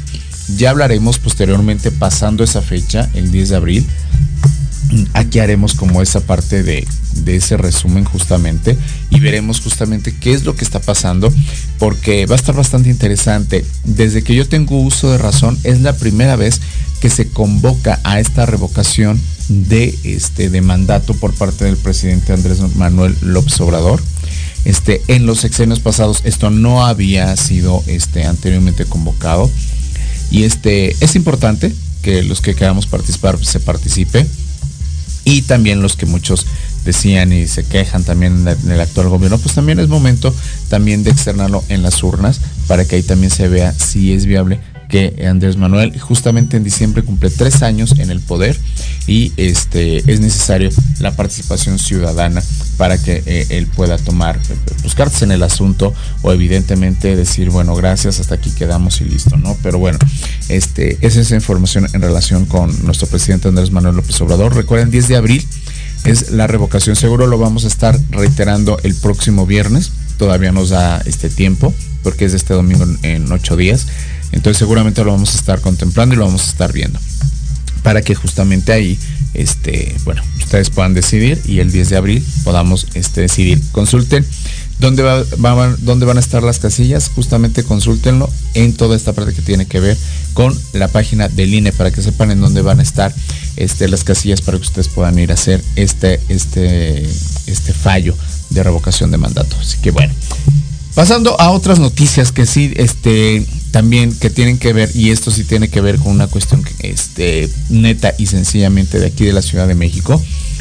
Ya 0.57 0.71
hablaremos 0.71 1.19
posteriormente 1.19 1.91
pasando 1.91 2.45
esa 2.45 2.63
fecha, 2.63 3.09
el 3.15 3.31
10 3.31 3.49
de 3.51 3.57
abril, 3.57 3.87
aquí 5.13 5.39
haremos 5.39 5.75
como 5.75 6.03
esa 6.03 6.21
parte 6.21 6.63
de, 6.63 6.87
ese 7.27 7.57
resumen 7.57 8.05
justamente 8.05 8.77
y 9.11 9.21
veremos 9.21 9.61
justamente 9.61 10.15
qué 10.15 10.33
es 10.33 10.45
lo 10.45 10.57
que 10.57 10.65
está 10.65 10.81
pasando 10.81 11.33
porque 11.79 12.27
va 12.27 12.35
a 12.35 12.39
estar 12.39 12.55
bastante 12.55 12.91
interesante. 12.91 13.65
Desde 13.85 14.23
que 14.23 14.35
yo 14.35 14.49
tengo 14.49 14.81
uso 14.81 15.11
de 15.11 15.19
razón 15.19 15.59
es 15.65 15.81
la 15.81 15.97
primera 15.97 16.37
vez 16.37 16.61
que 17.01 17.11
se 17.11 17.29
convoca 17.29 18.01
a 18.05 18.21
esta 18.21 18.47
revocación 18.47 19.21
de 19.49 19.97
este 20.05 20.51
de 20.51 20.61
mandato 20.61 21.15
por 21.15 21.33
parte 21.35 21.65
del 21.65 21.77
presidente 21.77 22.33
Andrés 22.33 22.61
Manuel 22.75 23.17
López 23.21 23.61
Obrador. 23.61 24.03
Este, 24.65 25.01
en 25.09 25.25
los 25.25 25.41
sexenios 25.41 25.81
pasados 25.81 26.21
esto 26.25 26.51
no 26.51 26.85
había 26.85 27.35
sido 27.37 27.83
este, 27.87 28.25
anteriormente 28.25 28.85
convocado 28.85 29.51
y 30.31 30.45
este 30.45 30.97
es 31.01 31.17
importante 31.17 31.75
que 32.03 32.23
los 32.23 32.41
que 32.41 32.55
queramos 32.55 32.87
participar 32.87 33.43
se 33.45 33.61
participe. 33.61 34.27
Y 35.23 35.43
también 35.43 35.83
los 35.83 35.97
que 35.97 36.07
muchos 36.07 36.47
decían 36.85 37.33
y 37.33 37.47
se 37.47 37.65
quejan 37.65 38.05
también 38.05 38.49
en 38.49 38.71
el 38.71 38.81
actual 38.81 39.11
gobierno, 39.11 39.37
pues 39.39 39.55
también 39.55 39.79
es 39.79 39.89
momento 39.89 40.35
también 40.69 41.05
de 41.05 41.11
externarlo 41.11 41.63
en 41.69 41.83
las 41.83 42.03
urnas 42.03 42.41
para 42.67 42.87
que 42.87 42.97
ahí 42.97 43.03
también 43.03 43.31
se 43.31 43.49
vea 43.49 43.73
si 43.73 44.13
es 44.15 44.25
viable 44.25 44.61
que 44.91 45.27
Andrés 45.27 45.57
Manuel 45.57 45.99
justamente 45.99 46.57
en 46.57 46.65
diciembre 46.65 47.03
cumple 47.03 47.31
tres 47.31 47.63
años 47.63 47.95
en 47.99 48.11
el 48.11 48.21
poder 48.21 48.59
y 49.07 49.33
este 49.37 49.99
es 50.13 50.21
necesario 50.21 50.71
la 50.99 51.17
participación 51.17 51.79
ciudadana 51.79 52.43
para 52.77 53.03
que 53.03 53.23
eh, 53.25 53.47
él 53.51 53.67
pueda 53.67 53.97
tomar 53.99 54.39
pues, 54.83 54.95
cartas 54.95 55.23
en 55.23 55.33
el 55.33 55.43
asunto 55.43 55.95
o 56.23 56.33
evidentemente 56.33 57.17
decir 57.17 57.51
bueno 57.51 57.75
gracias 57.75 58.21
hasta 58.21 58.35
aquí 58.35 58.51
quedamos 58.51 59.01
y 59.01 59.05
listo 59.05 59.37
no 59.37 59.57
pero 59.63 59.79
bueno 59.79 59.99
este 60.49 60.99
esa 61.01 61.21
es 61.21 61.31
información 61.31 61.87
en 61.93 62.03
relación 62.03 62.47
con 62.47 62.85
nuestro 62.85 63.07
presidente 63.07 63.49
Andrés 63.49 63.71
Manuel 63.71 63.97
López 63.97 64.21
Obrador. 64.21 64.55
Recuerden 64.55 64.91
10 64.91 65.09
de 65.09 65.17
abril 65.17 65.47
es 66.05 66.31
la 66.31 66.47
revocación 66.47 66.97
seguro 66.97 67.27
lo 67.27 67.39
vamos 67.39 67.65
a 67.65 67.69
estar 67.69 67.99
reiterando 68.11 68.79
el 68.83 68.95
próximo 68.95 69.47
viernes. 69.47 69.93
Todavía 70.19 70.53
nos 70.53 70.71
da 70.71 71.01
este 71.05 71.29
tiempo 71.29 71.73
porque 72.03 72.25
es 72.25 72.35
este 72.35 72.55
domingo 72.55 72.87
en 73.03 73.31
ocho 73.31 73.57
días 73.57 73.87
entonces 74.33 74.59
seguramente 74.59 75.05
lo 75.05 75.13
vamos 75.13 75.35
a 75.35 75.39
estar 75.39 75.61
contemplando 75.61 76.15
y 76.15 76.19
lo 76.19 76.27
vamos 76.27 76.43
a 76.43 76.51
estar 76.51 76.73
viendo. 76.73 76.99
Para 77.83 78.03
que 78.03 78.15
justamente 78.15 78.73
ahí, 78.73 78.99
este, 79.33 79.97
bueno, 80.05 80.23
ustedes 80.39 80.71
puedan 80.71 80.93
decidir 80.93 81.41
y 81.47 81.61
el 81.61 81.73
10 81.73 81.89
de 81.91 81.97
abril 81.97 82.27
podamos 82.45 82.87
este, 82.95 83.23
decidir. 83.23 83.61
Consulten 83.73 84.27
dónde, 84.81 85.03
dónde 85.79 86.07
van 86.07 86.17
a 86.17 86.21
estar 86.21 86.43
las 86.43 86.59
casillas, 86.59 87.11
justamente 87.15 87.63
consúltenlo 87.63 88.31
en 88.55 88.75
toda 88.75 88.97
esta 88.97 89.13
parte 89.13 89.33
que 89.33 89.43
tiene 89.43 89.67
que 89.67 89.81
ver 89.81 89.97
con 90.35 90.59
la 90.73 90.89
página 90.89 91.29
del 91.29 91.55
INE 91.55 91.73
para 91.73 91.91
que 91.91 92.03
sepan 92.03 92.31
en 92.31 92.41
dónde 92.41 92.63
van 92.63 92.81
a 92.81 92.83
estar 92.83 93.15
este, 93.57 93.89
las 93.89 94.05
casillas 94.05 94.41
para 94.41 94.59
que 94.59 94.63
ustedes 94.65 94.89
puedan 94.89 95.19
ir 95.19 95.31
a 95.31 95.35
hacer 95.35 95.63
este, 95.77 96.21
este, 96.29 97.09
este 97.47 97.73
fallo 97.73 98.17
de 98.51 98.63
revocación 98.63 99.11
de 99.11 99.19
mandato. 99.19 99.57
Así 99.61 99.79
que 99.79 99.91
bueno, 99.91 100.13
Pasando 100.95 101.41
a 101.41 101.51
otras 101.51 101.79
noticias 101.79 102.33
que 102.33 102.47
sí, 102.47 102.73
este, 102.77 103.47
también 103.71 104.13
que 104.13 104.29
tienen 104.29 104.59
que 104.59 104.73
ver, 104.73 104.91
y 104.95 105.11
esto 105.11 105.31
sí 105.31 105.45
tiene 105.45 105.69
que 105.69 105.81
ver 105.81 105.97
con 105.97 106.13
una 106.13 106.27
cuestión 106.27 106.65
este, 106.81 107.49
neta 107.69 108.15
y 108.19 108.27
sencillamente 108.27 108.99
de 108.99 109.07
aquí 109.07 109.25
de 109.25 109.33
la 109.33 109.43
Ciudad 109.43 109.69
de 109.69 109.75
México. 109.75 110.21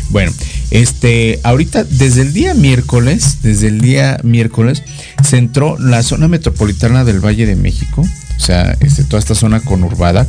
Bueno, 0.10 0.32
este, 0.72 1.40
ahorita 1.44 1.84
desde 1.84 2.22
el 2.22 2.34
día 2.34 2.54
miércoles, 2.54 3.38
desde 3.44 3.68
el 3.68 3.82
día 3.82 4.20
miércoles, 4.24 4.84
se 5.24 5.38
entró 5.38 5.78
la 5.80 6.04
zona 6.04 6.28
metropolitana 6.28 7.04
del 7.04 7.24
Valle 7.24 7.46
de 7.46 7.56
México, 7.56 8.02
o 8.02 8.40
sea, 8.40 8.78
este, 8.82 9.04
toda 9.04 9.20
esta 9.20 9.36
zona 9.36 9.60
conurbada 9.60 10.28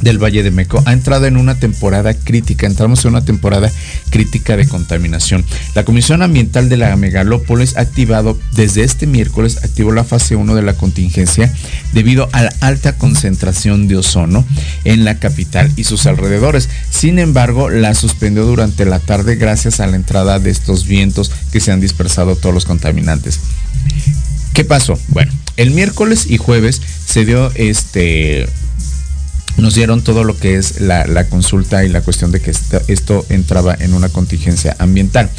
del 0.00 0.22
Valle 0.22 0.42
de 0.42 0.50
Meco 0.50 0.82
ha 0.86 0.92
entrado 0.92 1.26
en 1.26 1.36
una 1.36 1.58
temporada 1.58 2.14
crítica, 2.14 2.66
entramos 2.66 3.04
en 3.04 3.10
una 3.10 3.24
temporada 3.24 3.70
crítica 4.10 4.56
de 4.56 4.66
contaminación. 4.66 5.44
La 5.74 5.84
Comisión 5.84 6.22
Ambiental 6.22 6.68
de 6.68 6.76
la 6.76 6.96
Megalópolis 6.96 7.76
ha 7.76 7.80
activado 7.80 8.38
desde 8.52 8.82
este 8.82 9.06
miércoles, 9.06 9.58
activó 9.62 9.92
la 9.92 10.04
fase 10.04 10.36
1 10.36 10.54
de 10.54 10.62
la 10.62 10.74
contingencia 10.74 11.52
debido 11.92 12.28
a 12.32 12.42
la 12.42 12.52
alta 12.60 12.96
concentración 12.96 13.88
de 13.88 13.96
ozono 13.96 14.44
en 14.84 15.04
la 15.04 15.18
capital 15.18 15.70
y 15.76 15.84
sus 15.84 16.06
alrededores. 16.06 16.68
Sin 16.90 17.18
embargo, 17.18 17.70
la 17.70 17.94
suspendió 17.94 18.44
durante 18.44 18.84
la 18.84 18.98
tarde 18.98 19.36
gracias 19.36 19.80
a 19.80 19.86
la 19.86 19.96
entrada 19.96 20.38
de 20.38 20.50
estos 20.50 20.86
vientos 20.86 21.30
que 21.52 21.60
se 21.60 21.72
han 21.72 21.80
dispersado 21.80 22.36
todos 22.36 22.54
los 22.54 22.64
contaminantes. 22.64 23.40
¿Qué 24.52 24.64
pasó? 24.64 24.98
Bueno, 25.08 25.32
el 25.56 25.70
miércoles 25.70 26.26
y 26.28 26.36
jueves 26.36 26.80
se 27.06 27.24
dio 27.24 27.52
este 27.54 28.48
nos 29.56 29.74
dieron 29.74 30.02
todo 30.02 30.24
lo 30.24 30.36
que 30.36 30.56
es 30.56 30.80
la, 30.80 31.24
consulta 31.28 31.84
y 31.84 31.88
la 31.88 32.02
cuestión 32.02 32.32
de 32.32 32.40
que 32.40 32.50
esto, 32.50 33.26
entraba 33.28 33.76
en 33.78 33.94
una 33.94 34.08
contingencia 34.08 34.76
ambiental. 34.78 35.30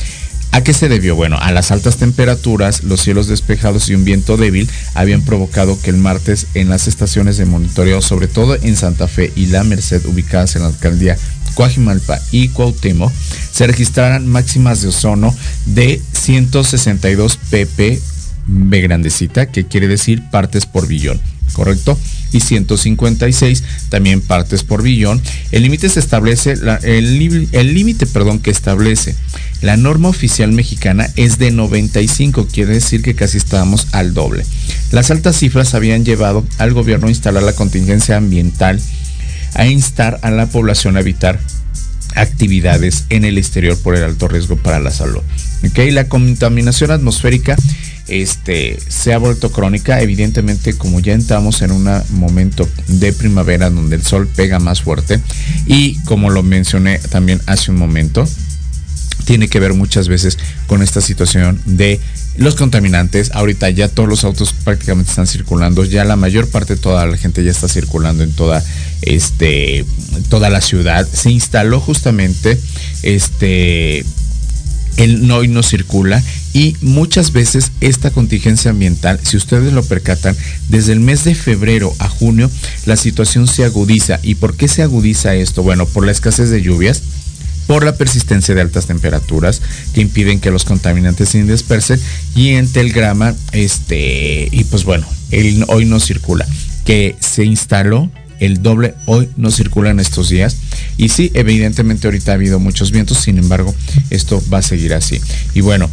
¿A 0.54 0.64
qué 0.64 0.74
se 0.74 0.90
debió? 0.90 1.16
Bueno, 1.16 1.38
a 1.40 1.52
las 1.54 1.72
altas 1.72 1.96
temperaturas, 1.96 2.84
los 2.84 3.02
cielos 3.02 3.28
despejados 3.28 3.90
y 3.90 3.96
un 3.96 4.04
viento 4.04 4.36
débil 4.36 4.70
habían 4.96 5.22
provocado 5.22 5.80
que 5.82 5.92
el 5.92 5.98
martes 5.98 6.48
en 6.56 6.68
las 6.68 6.88
estaciones 6.88 7.38
de 7.38 7.46
monitoreo, 7.46 8.02
sobre 8.02 8.28
todo 8.28 8.56
en 8.62 8.76
Santa 8.76 9.08
Fe 9.08 9.32
y 9.36 9.46
La 9.46 9.64
Merced, 9.64 10.06
ubicadas 10.06 10.58
en 10.58 10.64
la 10.64 10.68
alcaldía 10.68 11.18
Coajimalpa 11.56 12.20
y 12.32 12.50
Cuauhtémoc, 12.50 13.14
se 13.52 13.66
registraran 13.66 14.28
máximas 14.28 14.82
de 14.82 14.90
ozono 14.90 15.34
de 15.68 16.02
162 16.12 17.38
ppb 17.38 18.02
grandecita, 18.48 19.46
que 19.48 19.68
quiere 19.68 19.88
decir 19.88 20.30
partes 20.32 20.66
por 20.66 20.88
billón, 20.88 21.22
¿correcto? 21.54 21.98
y 22.34 22.40
156 22.40 23.64
también 23.90 24.22
partes 24.22 24.64
por 24.64 24.82
billón. 24.84 25.22
El 25.52 25.64
límite 25.64 25.90
se 25.90 26.00
establece, 26.00 26.56
el 26.84 27.74
límite, 27.74 28.06
perdón, 28.06 28.40
que 28.40 28.52
establece 28.52 29.16
la 29.62 29.78
norma 29.78 30.10
oficial 30.10 30.52
mexicana 30.52 31.08
es 31.16 31.38
de 31.38 31.52
95, 31.52 32.48
quiere 32.52 32.74
decir 32.74 33.04
que 33.04 33.14
casi 33.14 33.38
estábamos 33.38 33.88
al 33.92 34.16
doble. 34.16 34.44
Las 34.92 35.12
altas 35.12 35.38
cifras 35.38 35.76
habían 35.76 36.04
llevado 36.04 36.46
al 36.58 36.74
gobierno 36.74 37.08
a 37.08 37.12
instalar 37.12 37.44
la 37.44 37.54
contingencia 37.54 38.18
ambiental, 38.18 38.82
a 39.54 39.68
instar 39.68 40.20
a 40.24 40.32
la 40.32 40.48
población 40.48 40.98
a 40.98 41.02
evitar 41.02 41.40
actividades 42.16 43.06
en 43.10 43.24
el 43.24 43.38
exterior 43.38 43.78
por 43.78 43.96
el 43.96 44.04
alto 44.04 44.28
riesgo 44.28 44.58
para 44.58 44.80
la 44.80 44.90
salud. 44.90 45.22
¿Okay? 45.70 45.92
La 45.92 46.08
contaminación 46.08 46.90
atmosférica 46.90 47.56
este, 48.12 48.78
se 48.90 49.14
ha 49.14 49.18
vuelto 49.18 49.52
crónica, 49.52 50.02
evidentemente 50.02 50.74
como 50.74 51.00
ya 51.00 51.14
entramos 51.14 51.62
en 51.62 51.72
un 51.72 51.90
momento 52.10 52.68
de 52.88 53.14
primavera 53.14 53.70
donde 53.70 53.96
el 53.96 54.04
sol 54.04 54.28
pega 54.28 54.60
más 54.60 54.82
fuerte 54.82 55.20
y 55.66 55.96
como 56.04 56.30
lo 56.30 56.44
mencioné 56.44 57.00
también 57.00 57.42
hace 57.46 57.72
un 57.72 57.78
momento, 57.78 58.28
tiene 59.26 59.48
que 59.48 59.62
ver 59.62 59.74
muchas 59.74 60.10
veces 60.10 60.38
con 60.68 60.82
esta 60.82 61.00
situación 61.00 61.60
de 61.66 62.02
los 62.38 62.56
contaminantes. 62.56 63.32
Ahorita 63.34 63.70
ya 63.70 63.88
todos 63.88 64.10
los 64.10 64.24
autos 64.24 64.54
prácticamente 64.54 65.10
están 65.10 65.28
circulando, 65.28 65.86
ya 65.86 66.04
la 66.04 66.16
mayor 66.16 66.50
parte 66.50 66.76
de 66.76 66.82
toda 66.82 67.06
la 67.06 67.18
gente 67.18 67.44
ya 67.44 67.52
está 67.52 67.68
circulando 67.68 68.24
en 68.24 68.32
toda 68.32 68.64
este 69.02 69.86
toda 70.30 70.50
la 70.50 70.60
ciudad. 70.60 71.08
Se 71.08 71.32
instaló 71.32 71.80
justamente 71.80 72.60
este 73.04 74.04
el 74.98 75.28
no 75.28 75.44
y 75.44 75.48
no 75.48 75.64
circula 75.64 76.24
y 76.54 76.76
muchas 76.82 77.32
veces 77.32 77.72
esta 77.82 78.12
contingencia 78.12 78.72
ambiental, 78.72 79.20
si 79.24 79.38
ustedes 79.38 79.72
lo 79.74 79.84
percatan, 79.84 80.36
desde 80.70 80.94
el 80.94 81.00
mes 81.00 81.24
de 81.24 81.36
febrero 81.36 81.94
a 82.00 82.10
junio 82.10 82.50
la 82.86 82.96
situación 82.96 83.48
se 83.48 83.64
agudiza. 83.64 84.20
¿Y 84.24 84.36
por 84.36 84.56
qué 84.56 84.68
se 84.68 84.82
agudiza 84.84 85.36
esto? 85.36 85.64
Bueno, 85.64 85.86
por 85.86 86.06
la 86.06 86.12
escasez 86.12 86.50
de 86.50 86.62
lluvias, 86.62 87.04
por 87.68 87.86
la 87.86 87.96
persistencia 87.96 88.54
de 88.54 88.62
altas 88.62 88.88
temperaturas 88.88 89.62
que 89.94 90.02
impiden 90.02 90.40
que 90.40 90.52
los 90.52 90.66
contaminantes 90.66 91.30
se 91.30 91.44
dispersen 91.44 92.00
y 92.36 92.50
en 92.50 92.72
Telgrama, 92.72 93.34
este, 93.54 94.50
y 94.52 94.64
pues 94.66 94.84
bueno, 94.84 95.08
el 95.32 95.64
hoy 95.68 95.86
no 95.86 96.00
circula, 96.00 96.46
que 96.86 97.16
se 97.20 97.46
instaló 97.46 98.12
el 98.42 98.62
doble 98.62 98.96
hoy 99.06 99.30
no 99.38 99.52
circula 99.52 99.92
en 99.92 100.02
estos 100.02 100.28
días. 100.28 100.58
Y 100.98 101.10
sí, 101.10 101.32
evidentemente 101.34 102.08
ahorita 102.08 102.32
ha 102.32 102.36
habido 102.36 102.60
muchos 102.60 102.92
vientos, 102.92 103.20
sin 103.20 103.38
embargo, 103.38 103.74
esto 104.10 104.44
va 104.52 104.58
a 104.58 104.62
seguir 104.62 104.94
así. 104.94 105.22
Y 105.54 105.62
bueno, 105.62 105.90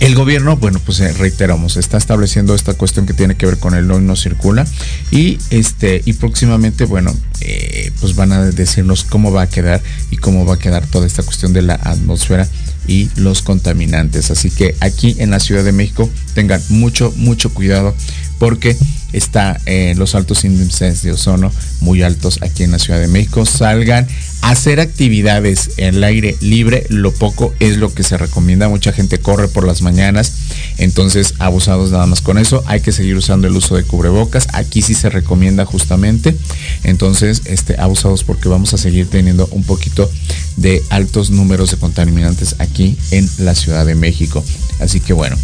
el 0.00 0.14
gobierno, 0.14 0.56
bueno, 0.56 0.80
pues 0.84 1.00
eh, 1.00 1.12
reiteramos, 1.12 1.76
está 1.76 1.96
estableciendo 1.96 2.54
esta 2.54 2.74
cuestión 2.74 3.06
que 3.06 3.14
tiene 3.14 3.36
que 3.36 3.46
ver 3.46 3.58
con 3.58 3.74
el 3.74 3.90
hoy 3.90 4.02
no 4.02 4.16
circula 4.16 4.66
y 5.10 5.38
este 5.50 6.02
y 6.04 6.14
próximamente, 6.14 6.84
bueno, 6.84 7.14
eh, 7.40 7.92
pues 8.00 8.16
van 8.16 8.32
a 8.32 8.44
decirnos 8.44 9.04
cómo 9.04 9.32
va 9.32 9.42
a 9.42 9.48
quedar 9.48 9.82
y 10.10 10.16
cómo 10.16 10.44
va 10.44 10.54
a 10.54 10.58
quedar 10.58 10.86
toda 10.86 11.06
esta 11.06 11.22
cuestión 11.22 11.52
de 11.52 11.62
la 11.62 11.74
atmósfera 11.74 12.48
y 12.86 13.08
los 13.16 13.42
contaminantes. 13.42 14.30
Así 14.30 14.50
que 14.50 14.74
aquí 14.80 15.16
en 15.18 15.30
la 15.30 15.40
Ciudad 15.40 15.64
de 15.64 15.72
México 15.72 16.10
tengan 16.34 16.60
mucho, 16.68 17.12
mucho 17.16 17.54
cuidado 17.54 17.94
porque 18.38 18.76
está 19.12 19.60
los 19.96 20.14
altos 20.14 20.44
índices 20.44 21.02
de 21.02 21.12
ozono 21.12 21.52
muy 21.80 22.02
altos 22.02 22.38
aquí 22.42 22.64
en 22.64 22.72
la 22.72 22.78
Ciudad 22.78 23.00
de 23.00 23.08
México. 23.08 23.46
Salgan 23.46 24.06
hacer 24.44 24.78
actividades 24.78 25.70
en 25.78 25.94
el 25.94 26.04
aire 26.04 26.36
libre, 26.40 26.86
lo 26.90 27.12
poco 27.12 27.54
es 27.60 27.78
lo 27.78 27.94
que 27.94 28.02
se 28.02 28.18
recomienda. 28.18 28.68
Mucha 28.68 28.92
gente 28.92 29.18
corre 29.18 29.48
por 29.48 29.66
las 29.66 29.80
mañanas, 29.80 30.34
entonces 30.76 31.32
abusados 31.38 31.90
nada 31.90 32.04
más 32.04 32.20
con 32.20 32.36
eso. 32.36 32.62
Hay 32.66 32.80
que 32.80 32.92
seguir 32.92 33.16
usando 33.16 33.46
el 33.46 33.56
uso 33.56 33.74
de 33.74 33.84
cubrebocas. 33.84 34.48
Aquí 34.52 34.82
sí 34.82 34.92
se 34.94 35.08
recomienda 35.08 35.64
justamente. 35.64 36.36
Entonces, 36.82 37.40
este, 37.46 37.80
abusados 37.80 38.22
porque 38.22 38.50
vamos 38.50 38.74
a 38.74 38.78
seguir 38.78 39.08
teniendo 39.08 39.48
un 39.50 39.64
poquito 39.64 40.10
de 40.58 40.82
altos 40.90 41.30
números 41.30 41.70
de 41.70 41.78
contaminantes 41.78 42.56
aquí 42.58 42.98
en 43.12 43.28
la 43.38 43.54
Ciudad 43.54 43.86
de 43.86 43.94
México. 43.94 44.44
Así 44.78 45.00
que 45.00 45.12
bueno, 45.12 45.36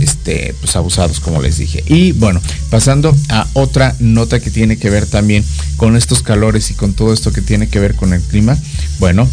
este, 0.00 0.54
pues 0.60 0.76
abusados 0.76 1.20
como 1.20 1.42
les 1.42 1.58
dije. 1.58 1.82
Y 1.86 2.12
bueno, 2.12 2.40
pasando 2.70 3.16
a 3.30 3.48
otra 3.54 3.96
nota 3.98 4.40
que 4.40 4.50
tiene 4.50 4.76
que 4.76 4.90
ver 4.90 5.06
también 5.06 5.44
con 5.76 5.96
estos 5.96 6.22
calores 6.22 6.70
y 6.70 6.74
con 6.74 6.94
todo 6.94 7.12
esto 7.12 7.32
que 7.32 7.40
tiene 7.40 7.68
que 7.68 7.80
ver 7.80 7.94
con 7.94 8.12
el 8.12 8.20
clima. 8.20 8.43
Bueno, 8.98 9.28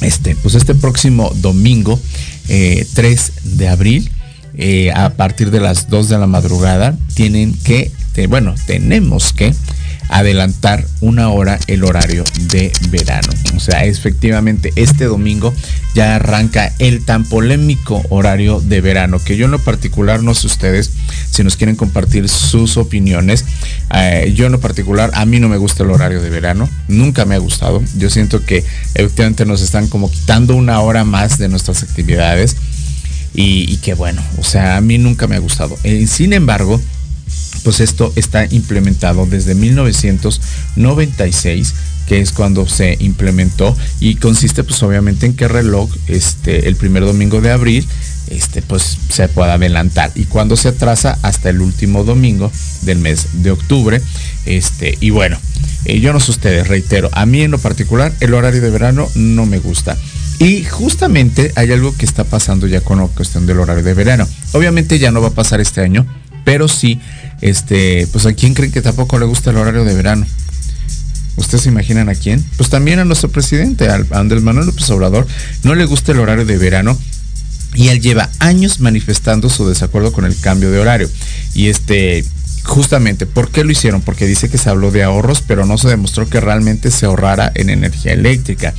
este, 0.00 0.36
pues 0.36 0.54
este 0.54 0.74
próximo 0.74 1.32
domingo, 1.36 1.98
3 2.46 2.48
eh, 2.48 3.32
de 3.44 3.68
abril, 3.68 4.10
eh, 4.54 4.90
a 4.92 5.10
partir 5.10 5.50
de 5.50 5.60
las 5.60 5.88
2 5.88 6.08
de 6.08 6.18
la 6.18 6.26
madrugada, 6.26 6.96
tienen 7.14 7.54
que, 7.54 7.90
bueno, 8.28 8.54
tenemos 8.66 9.32
que 9.32 9.54
adelantar 10.12 10.86
una 11.00 11.30
hora 11.30 11.58
el 11.66 11.84
horario 11.84 12.24
de 12.48 12.72
verano. 12.90 13.28
O 13.56 13.60
sea, 13.60 13.84
efectivamente 13.84 14.72
este 14.76 15.06
domingo 15.06 15.52
ya 15.94 16.16
arranca 16.16 16.72
el 16.78 17.04
tan 17.04 17.24
polémico 17.24 18.02
horario 18.10 18.60
de 18.60 18.80
verano, 18.80 19.18
que 19.18 19.36
yo 19.36 19.46
en 19.46 19.50
lo 19.50 19.58
particular, 19.58 20.22
no 20.22 20.34
sé 20.34 20.46
ustedes 20.46 20.90
si 21.30 21.42
nos 21.42 21.56
quieren 21.56 21.76
compartir 21.76 22.28
sus 22.28 22.76
opiniones. 22.76 23.44
Eh, 23.94 24.32
yo 24.36 24.46
en 24.46 24.52
lo 24.52 24.60
particular, 24.60 25.10
a 25.14 25.24
mí 25.24 25.40
no 25.40 25.48
me 25.48 25.56
gusta 25.56 25.82
el 25.82 25.90
horario 25.90 26.20
de 26.20 26.30
verano, 26.30 26.68
nunca 26.88 27.24
me 27.24 27.34
ha 27.34 27.38
gustado. 27.38 27.82
Yo 27.96 28.10
siento 28.10 28.44
que 28.44 28.64
efectivamente 28.94 29.46
nos 29.46 29.62
están 29.62 29.88
como 29.88 30.10
quitando 30.10 30.54
una 30.54 30.80
hora 30.80 31.04
más 31.04 31.38
de 31.38 31.48
nuestras 31.48 31.82
actividades. 31.82 32.56
Y, 33.34 33.78
que 33.78 33.94
bueno, 33.94 34.22
o 34.36 34.44
sea, 34.44 34.76
a 34.76 34.82
mí 34.82 34.98
nunca 34.98 35.26
me 35.26 35.36
ha 35.36 35.38
gustado. 35.38 35.78
Eh, 35.84 36.06
sin 36.06 36.34
embargo, 36.34 36.78
pues 37.62 37.80
esto 37.80 38.12
está 38.16 38.46
implementado 38.50 39.26
desde 39.26 39.54
1996 39.54 41.74
que 42.06 42.20
es 42.20 42.32
cuando 42.32 42.66
se 42.66 42.96
implementó 43.00 43.76
y 44.00 44.16
consiste 44.16 44.64
pues 44.64 44.82
obviamente 44.82 45.26
en 45.26 45.34
que 45.34 45.44
el 45.44 45.50
reloj 45.50 45.90
este 46.08 46.68
el 46.68 46.76
primer 46.76 47.04
domingo 47.04 47.40
de 47.40 47.50
abril 47.50 47.86
este 48.28 48.62
pues 48.62 48.98
se 49.08 49.28
pueda 49.28 49.54
adelantar. 49.54 50.10
Y 50.14 50.24
cuando 50.24 50.56
se 50.56 50.68
atrasa 50.68 51.18
hasta 51.22 51.50
el 51.50 51.60
último 51.60 52.04
domingo 52.04 52.50
del 52.82 52.98
mes 52.98 53.42
de 53.42 53.50
octubre 53.50 54.00
este 54.46 54.96
y 55.00 55.10
bueno 55.10 55.38
eh, 55.84 56.00
yo 56.00 56.12
no 56.12 56.20
sé 56.20 56.30
ustedes 56.30 56.68
reitero 56.68 57.10
a 57.12 57.26
mí 57.26 57.42
en 57.42 57.50
lo 57.50 57.58
particular 57.58 58.12
el 58.20 58.34
horario 58.34 58.60
de 58.60 58.70
verano 58.70 59.08
no 59.14 59.46
me 59.46 59.58
gusta. 59.58 59.96
Y 60.38 60.64
justamente 60.64 61.52
hay 61.54 61.70
algo 61.70 61.96
que 61.96 62.04
está 62.04 62.24
pasando 62.24 62.66
ya 62.66 62.80
con 62.80 62.98
la 62.98 63.06
cuestión 63.06 63.46
del 63.46 63.60
horario 63.60 63.84
de 63.84 63.94
verano. 63.94 64.26
Obviamente 64.52 64.98
ya 64.98 65.12
no 65.12 65.20
va 65.20 65.28
a 65.28 65.32
pasar 65.32 65.60
este 65.60 65.82
año 65.82 66.04
pero 66.44 66.68
sí, 66.68 67.00
este, 67.40 68.06
pues 68.12 68.26
a 68.26 68.32
quién 68.32 68.54
creen 68.54 68.72
que 68.72 68.82
tampoco 68.82 69.18
le 69.18 69.26
gusta 69.26 69.50
el 69.50 69.56
horario 69.56 69.84
de 69.84 69.94
verano. 69.94 70.26
¿Ustedes 71.36 71.62
se 71.62 71.70
imaginan 71.70 72.08
a 72.08 72.14
quién? 72.14 72.44
Pues 72.56 72.68
también 72.68 72.98
a 72.98 73.04
nuestro 73.04 73.30
presidente, 73.30 73.88
a 73.88 74.04
Andrés 74.12 74.42
Manuel 74.42 74.66
López 74.66 74.88
Obrador, 74.90 75.26
no 75.62 75.74
le 75.74 75.86
gusta 75.86 76.12
el 76.12 76.18
horario 76.18 76.44
de 76.44 76.58
verano 76.58 76.98
y 77.74 77.88
él 77.88 78.00
lleva 78.00 78.28
años 78.38 78.80
manifestando 78.80 79.48
su 79.48 79.66
desacuerdo 79.66 80.12
con 80.12 80.24
el 80.24 80.38
cambio 80.38 80.70
de 80.70 80.78
horario. 80.78 81.08
Y 81.54 81.68
este, 81.68 82.24
justamente, 82.64 83.26
¿por 83.26 83.50
qué 83.50 83.64
lo 83.64 83.72
hicieron? 83.72 84.02
Porque 84.02 84.26
dice 84.26 84.50
que 84.50 84.58
se 84.58 84.68
habló 84.68 84.90
de 84.90 85.02
ahorros, 85.02 85.42
pero 85.46 85.64
no 85.64 85.78
se 85.78 85.88
demostró 85.88 86.28
que 86.28 86.40
realmente 86.40 86.90
se 86.90 87.06
ahorrara 87.06 87.50
en 87.54 87.70
energía 87.70 88.12
eléctrica. 88.12 88.74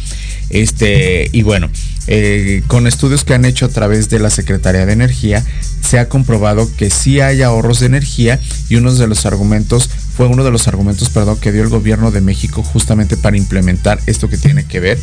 Este, 0.49 1.29
y 1.31 1.41
bueno, 1.41 1.69
eh, 2.07 2.63
con 2.67 2.87
estudios 2.87 3.23
que 3.23 3.33
han 3.33 3.45
hecho 3.45 3.65
a 3.65 3.69
través 3.69 4.09
de 4.09 4.19
la 4.19 4.29
Secretaría 4.29 4.85
de 4.85 4.93
Energía, 4.93 5.43
se 5.81 5.99
ha 5.99 6.09
comprobado 6.09 6.69
que 6.75 6.89
sí 6.89 7.19
hay 7.19 7.41
ahorros 7.41 7.79
de 7.79 7.87
energía 7.87 8.39
y 8.69 8.75
uno 8.75 8.93
de 8.93 9.07
los 9.07 9.25
argumentos 9.25 9.89
fue 10.15 10.27
uno 10.27 10.43
de 10.43 10.51
los 10.51 10.67
argumentos, 10.67 11.09
perdón, 11.09 11.37
que 11.39 11.51
dio 11.51 11.63
el 11.63 11.69
gobierno 11.69 12.11
de 12.11 12.21
México 12.21 12.61
justamente 12.61 13.17
para 13.17 13.35
implementar 13.35 13.99
esto 14.05 14.29
que 14.29 14.37
tiene 14.37 14.63
que 14.63 14.79
ver 14.79 14.99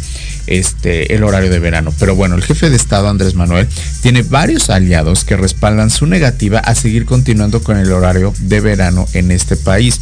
este 0.46 1.14
el 1.14 1.24
horario 1.24 1.50
de 1.50 1.58
verano. 1.58 1.92
Pero 1.98 2.14
bueno, 2.14 2.36
el 2.36 2.42
jefe 2.42 2.70
de 2.70 2.76
Estado 2.76 3.08
Andrés 3.08 3.34
Manuel 3.34 3.66
tiene 4.02 4.22
varios 4.22 4.70
aliados 4.70 5.24
que 5.24 5.36
respaldan 5.36 5.90
su 5.90 6.06
negativa 6.06 6.60
a 6.60 6.74
seguir 6.76 7.06
continuando 7.06 7.62
con 7.62 7.76
el 7.76 7.90
horario 7.90 8.32
de 8.38 8.60
verano 8.60 9.06
en 9.12 9.32
este 9.32 9.56
país. 9.56 10.00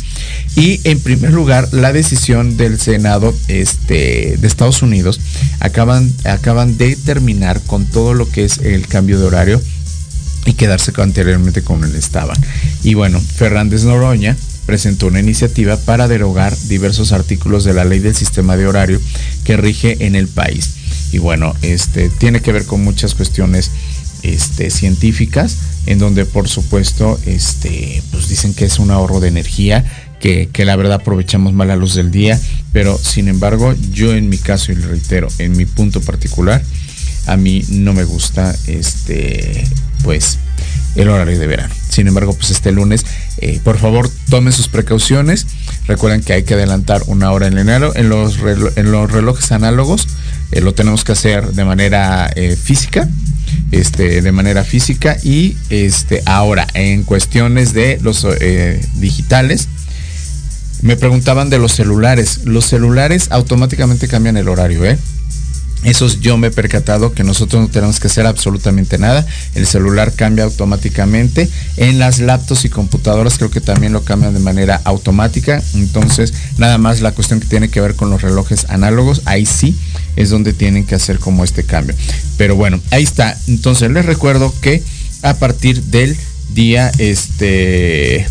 Y 0.56 0.80
en 0.84 1.00
primer 1.00 1.32
lugar, 1.32 1.68
la 1.72 1.92
decisión 1.92 2.56
del 2.56 2.78
Senado 2.78 3.34
este, 3.48 4.36
de 4.38 4.46
Estados 4.46 4.82
Unidos 4.82 5.20
acaban, 5.60 6.12
acaban 6.24 6.76
de 6.76 6.87
terminar 6.96 7.60
con 7.62 7.86
todo 7.86 8.14
lo 8.14 8.28
que 8.28 8.44
es 8.44 8.58
el 8.58 8.86
cambio 8.86 9.18
de 9.18 9.26
horario 9.26 9.62
y 10.46 10.54
quedarse 10.54 10.92
anteriormente 10.96 11.62
como 11.62 11.84
él 11.84 11.94
estaban. 11.94 12.36
Y 12.82 12.94
bueno, 12.94 13.20
Fernández 13.20 13.84
Noroña 13.84 14.36
presentó 14.66 15.06
una 15.06 15.20
iniciativa 15.20 15.76
para 15.78 16.08
derogar 16.08 16.56
diversos 16.68 17.12
artículos 17.12 17.64
de 17.64 17.74
la 17.74 17.84
ley 17.84 18.00
del 18.00 18.14
sistema 18.14 18.56
de 18.56 18.66
horario 18.66 19.00
que 19.44 19.56
rige 19.56 20.06
en 20.06 20.14
el 20.14 20.28
país. 20.28 20.74
Y 21.12 21.18
bueno, 21.18 21.54
este 21.62 22.10
tiene 22.10 22.42
que 22.42 22.52
ver 22.52 22.66
con 22.66 22.84
muchas 22.84 23.14
cuestiones 23.14 23.70
este, 24.22 24.70
científicas, 24.70 25.56
en 25.86 25.98
donde 25.98 26.26
por 26.26 26.48
supuesto 26.48 27.18
este, 27.24 28.02
pues 28.10 28.28
dicen 28.28 28.52
que 28.52 28.66
es 28.66 28.78
un 28.78 28.90
ahorro 28.90 29.20
de 29.20 29.28
energía, 29.28 29.84
que, 30.20 30.48
la 30.64 30.76
verdad 30.76 31.00
aprovechamos 31.00 31.52
mal 31.52 31.68
la 31.68 31.76
luz 31.76 31.94
del 31.94 32.10
día, 32.10 32.40
pero 32.72 32.98
sin 32.98 33.28
embargo 33.28 33.74
yo 33.92 34.14
en 34.14 34.28
mi 34.28 34.38
caso, 34.38 34.72
y 34.72 34.76
le 34.76 34.86
reitero, 34.86 35.28
en 35.38 35.56
mi 35.56 35.64
punto 35.64 36.00
particular, 36.00 36.62
a 37.26 37.36
mí 37.36 37.62
no 37.68 37.92
me 37.92 38.04
gusta 38.04 38.54
este 38.66 39.64
pues 40.02 40.38
el 40.96 41.08
horario 41.08 41.38
de 41.38 41.46
verano. 41.46 41.74
Sin 41.88 42.06
embargo, 42.08 42.32
pues 42.32 42.50
este 42.50 42.72
lunes, 42.72 43.04
eh, 43.38 43.60
por 43.62 43.78
favor, 43.78 44.10
tomen 44.30 44.52
sus 44.52 44.68
precauciones. 44.68 45.46
Recuerden 45.86 46.22
que 46.22 46.32
hay 46.32 46.42
que 46.42 46.54
adelantar 46.54 47.02
una 47.06 47.30
hora 47.32 47.46
en 47.46 47.58
enero. 47.58 47.92
En 47.94 48.08
los, 48.08 48.38
en 48.76 48.92
los 48.92 49.10
relojes 49.10 49.52
análogos 49.52 50.08
eh, 50.52 50.60
lo 50.60 50.74
tenemos 50.74 51.04
que 51.04 51.12
hacer 51.12 51.52
de 51.52 51.64
manera 51.64 52.30
eh, 52.34 52.56
física. 52.56 53.08
Este, 53.70 54.20
de 54.22 54.32
manera 54.32 54.62
física 54.62 55.16
y 55.22 55.56
este, 55.70 56.22
ahora 56.26 56.66
en 56.74 57.02
cuestiones 57.02 57.72
de 57.72 57.98
los 58.02 58.26
digitales, 58.94 59.68
me 60.82 60.96
preguntaban 60.96 61.50
de 61.50 61.58
los 61.58 61.72
celulares. 61.72 62.40
Los 62.44 62.66
celulares 62.66 63.28
automáticamente 63.30 64.08
cambian 64.08 64.36
el 64.36 64.48
horario, 64.48 64.84
¿eh? 64.84 64.98
Esos 65.84 66.20
yo 66.20 66.36
me 66.36 66.48
he 66.48 66.50
percatado 66.50 67.12
que 67.12 67.22
nosotros 67.22 67.62
no 67.62 67.68
tenemos 67.68 68.00
que 68.00 68.08
hacer 68.08 68.26
absolutamente 68.26 68.98
nada. 68.98 69.24
El 69.54 69.66
celular 69.66 70.12
cambia 70.12 70.44
automáticamente. 70.44 71.48
En 71.76 72.00
las 72.00 72.18
laptops 72.18 72.64
y 72.64 72.68
computadoras 72.68 73.38
creo 73.38 73.50
que 73.50 73.60
también 73.60 73.92
lo 73.92 74.02
cambian 74.02 74.34
de 74.34 74.40
manera 74.40 74.80
automática. 74.84 75.62
Entonces, 75.74 76.34
nada 76.58 76.78
más 76.78 77.00
la 77.00 77.12
cuestión 77.12 77.38
que 77.38 77.46
tiene 77.46 77.68
que 77.68 77.80
ver 77.80 77.94
con 77.94 78.10
los 78.10 78.22
relojes 78.22 78.66
análogos, 78.68 79.22
ahí 79.24 79.46
sí 79.46 79.78
es 80.16 80.30
donde 80.30 80.52
tienen 80.52 80.84
que 80.84 80.96
hacer 80.96 81.20
como 81.20 81.44
este 81.44 81.62
cambio. 81.62 81.94
Pero 82.36 82.56
bueno, 82.56 82.80
ahí 82.90 83.04
está. 83.04 83.38
Entonces 83.46 83.90
les 83.92 84.04
recuerdo 84.04 84.52
que 84.60 84.82
a 85.22 85.34
partir 85.34 85.82
del 85.84 86.16
día 86.54 86.90
este 86.98 88.26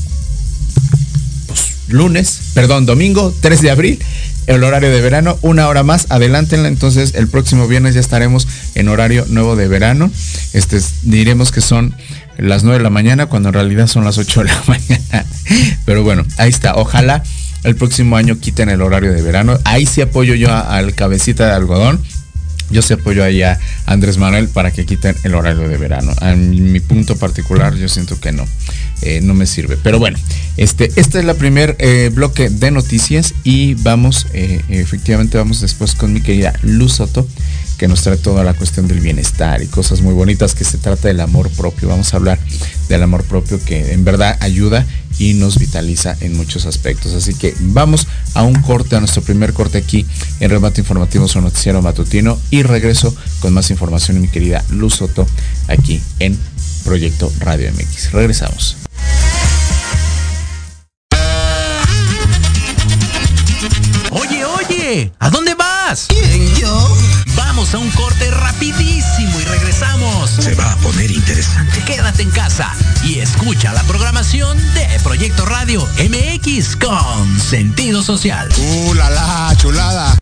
lunes, 1.90 2.40
perdón, 2.54 2.86
domingo 2.86 3.34
3 3.42 3.62
de 3.62 3.72
abril, 3.72 4.00
el 4.48 4.64
horario 4.64 4.90
de 4.90 5.02
verano, 5.02 5.38
una 5.42 5.68
hora 5.68 5.84
más, 5.84 6.08
adelántenla, 6.10 6.68
entonces 6.70 7.16
el 7.16 7.28
próximo 7.28 7.68
viernes 7.68 7.96
ya 7.96 8.00
estaremos 8.00 8.48
en 8.76 8.88
horario 8.88 9.26
nuevo 9.28 9.56
de 9.56 9.68
verano. 9.68 10.10
Este 10.54 10.80
diremos 11.04 11.52
que 11.52 11.62
son 11.62 11.94
las 12.38 12.64
9 12.64 12.78
de 12.78 12.84
la 12.84 12.90
mañana, 12.90 13.26
cuando 13.26 13.50
en 13.50 13.54
realidad 13.54 13.88
son 13.88 14.06
las 14.06 14.18
8 14.18 14.44
de 14.44 14.46
la 14.46 14.64
mañana. 14.68 15.26
Pero 15.86 16.04
bueno, 16.04 16.26
ahí 16.38 16.50
está. 16.50 16.76
Ojalá 16.76 17.24
el 17.64 17.76
próximo 17.76 18.16
año 18.16 18.40
quiten 18.40 18.70
el 18.70 18.82
horario 18.82 19.12
de 19.12 19.22
verano. 19.22 19.60
Ahí 19.66 19.86
sí 19.86 20.02
apoyo 20.02 20.34
yo 20.36 20.54
al 20.54 20.94
cabecita 20.94 21.48
de 21.48 21.54
algodón 21.54 22.02
yo 22.70 22.82
se 22.82 22.96
apoyo 22.96 23.24
ahí 23.24 23.42
a 23.42 23.60
Andrés 23.86 24.18
Manuel 24.18 24.50
para 24.50 24.72
que 24.72 24.86
quiten 24.86 25.16
el 25.24 25.36
horario 25.36 25.68
de 25.68 25.78
verano. 25.78 26.14
En 26.22 26.72
mi 26.72 26.80
punto 26.80 27.16
particular, 27.16 27.76
yo 27.76 27.88
siento 27.88 28.20
que 28.20 28.32
no, 28.32 28.46
eh, 29.02 29.22
no 29.22 29.34
me 29.34 29.46
sirve. 29.46 29.78
Pero 29.78 30.00
bueno, 30.00 30.18
este, 30.58 30.92
este 30.96 31.20
es 31.20 31.26
la 31.26 31.36
primer 31.36 31.76
eh, 31.80 32.12
bloque 32.14 32.50
de 32.50 32.72
noticias 32.72 33.34
y 33.44 33.76
vamos, 33.76 34.28
eh, 34.34 34.62
efectivamente, 34.70 35.38
vamos 35.38 35.62
después 35.62 35.96
con 35.96 36.14
mi 36.14 36.22
querida 36.22 36.54
Luz 36.62 36.94
Soto, 36.94 37.28
que 37.78 37.88
nos 37.88 38.02
trae 38.02 38.18
toda 38.18 38.44
la 38.44 38.54
cuestión 38.54 38.88
del 38.88 39.00
bienestar 39.00 39.62
y 39.62 39.68
cosas 39.68 40.02
muy 40.02 40.14
bonitas, 40.14 40.56
que 40.56 40.64
se 40.64 40.78
trata 40.78 41.08
del 41.08 41.20
amor 41.20 41.50
propio. 41.52 41.88
Vamos 41.88 42.14
a 42.14 42.18
hablar 42.18 42.40
del 42.90 43.04
amor 43.04 43.24
propio 43.24 43.64
que 43.64 43.94
en 43.94 44.04
verdad 44.04 44.38
ayuda 44.42 44.86
y 45.20 45.34
nos 45.34 45.58
vitaliza 45.58 46.16
en 46.22 46.36
muchos 46.36 46.66
aspectos. 46.66 47.14
Así 47.14 47.34
que 47.34 47.56
vamos 47.60 48.08
a 48.34 48.44
un 48.44 48.56
corte, 48.62 48.96
a 48.96 49.00
nuestro 49.00 49.22
primer 49.22 49.54
corte 49.54 49.78
aquí 49.78 50.06
en 50.40 50.50
Remate 50.50 50.82
Informativo, 50.82 51.28
su 51.28 51.42
noticiero 51.42 51.82
matutino 51.82 52.40
y 52.52 52.64
regreso 52.64 53.16
con 53.40 53.54
más 53.54 53.72
información 53.72 54.22
mi 54.22 54.28
querida 54.28 54.64
Luz 54.70 54.96
Soto 54.96 55.28
aquí 55.68 56.02
en 56.20 56.38
Proyecto 56.84 57.32
Radio 57.40 57.72
MX. 57.74 58.12
Regresamos. 58.12 58.78
Oye, 64.12 64.46
oye, 64.46 65.12
¿a 65.20 65.30
dónde 65.30 65.54
vas? 65.56 65.67
¿Quién, 65.88 66.54
yo? 66.56 66.98
Vamos 67.38 67.74
a 67.74 67.78
un 67.78 67.90
corte 67.92 68.30
rapidísimo 68.30 69.40
y 69.40 69.46
regresamos. 69.46 70.30
Se 70.32 70.54
va 70.54 70.74
a 70.74 70.76
poner 70.78 71.10
interesante. 71.10 71.82
Quédate 71.86 72.24
en 72.24 72.32
casa 72.32 72.76
y 73.06 73.20
escucha 73.20 73.72
la 73.72 73.82
programación 73.84 74.58
de 74.74 74.86
Proyecto 75.02 75.46
Radio 75.46 75.88
MX 75.98 76.76
con 76.76 77.40
sentido 77.40 78.04
social. 78.04 78.50
¡Uh, 78.58 78.96
la, 78.96 79.10
la 79.10 79.56
chulada! 79.56 80.18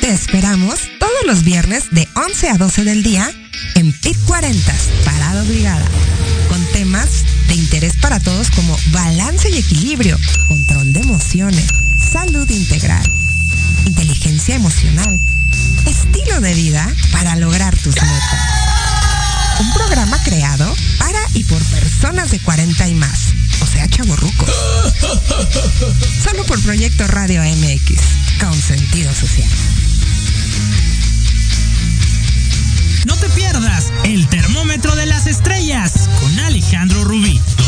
Te 0.00 0.12
esperamos 0.12 0.82
todos 1.00 1.26
los 1.26 1.42
viernes 1.42 1.90
de 1.90 2.06
11 2.14 2.48
a 2.48 2.58
12 2.58 2.84
del 2.84 3.02
día 3.02 3.28
en 3.74 3.92
PIT 3.92 4.16
40, 4.24 4.72
Parada 5.04 5.42
Obligada, 5.42 5.84
con 6.48 6.64
temas 6.66 7.08
de 7.48 7.54
interés 7.54 7.94
para 8.00 8.20
todos 8.20 8.50
como 8.52 8.78
balance 8.92 9.50
y 9.50 9.58
equilibrio, 9.58 10.16
control 10.46 10.92
de 10.92 11.00
emociones, 11.00 11.66
salud 12.12 12.48
integral 12.50 13.10
inteligencia 13.86 14.54
emocional, 14.54 15.18
estilo 15.86 16.40
de 16.40 16.54
vida 16.54 16.86
para 17.10 17.36
lograr 17.36 17.76
tus 17.78 17.94
metas. 17.94 18.40
Un 19.60 19.72
programa 19.72 20.22
creado 20.22 20.74
para 20.98 21.18
y 21.34 21.44
por 21.44 21.62
personas 21.64 22.30
de 22.30 22.38
40 22.40 22.88
y 22.88 22.94
más, 22.94 23.34
o 23.60 23.66
sea, 23.66 23.88
chavorrucos. 23.88 24.50
Solo 26.24 26.44
por 26.46 26.60
Proyecto 26.62 27.06
Radio 27.06 27.42
MX, 27.42 28.00
con 28.40 28.54
sentido 28.60 29.12
social. 29.14 29.48
No 33.06 33.16
te 33.16 33.28
pierdas 33.30 33.92
el 34.04 34.28
termómetro 34.28 34.94
de 34.96 35.06
las 35.06 35.26
estrellas 35.26 36.08
con 36.20 36.38
Alejandro 36.40 37.04
Rubí, 37.04 37.40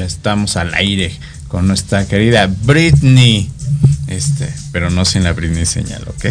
Ya 0.00 0.06
estamos 0.06 0.56
al 0.56 0.72
aire 0.72 1.12
con 1.48 1.68
nuestra 1.68 2.08
querida 2.08 2.46
Britney. 2.62 3.50
Este, 4.06 4.48
pero 4.72 4.88
no 4.88 5.04
sin 5.04 5.24
la 5.24 5.34
Britney 5.34 5.66
señal, 5.66 6.02
¿ok? 6.06 6.24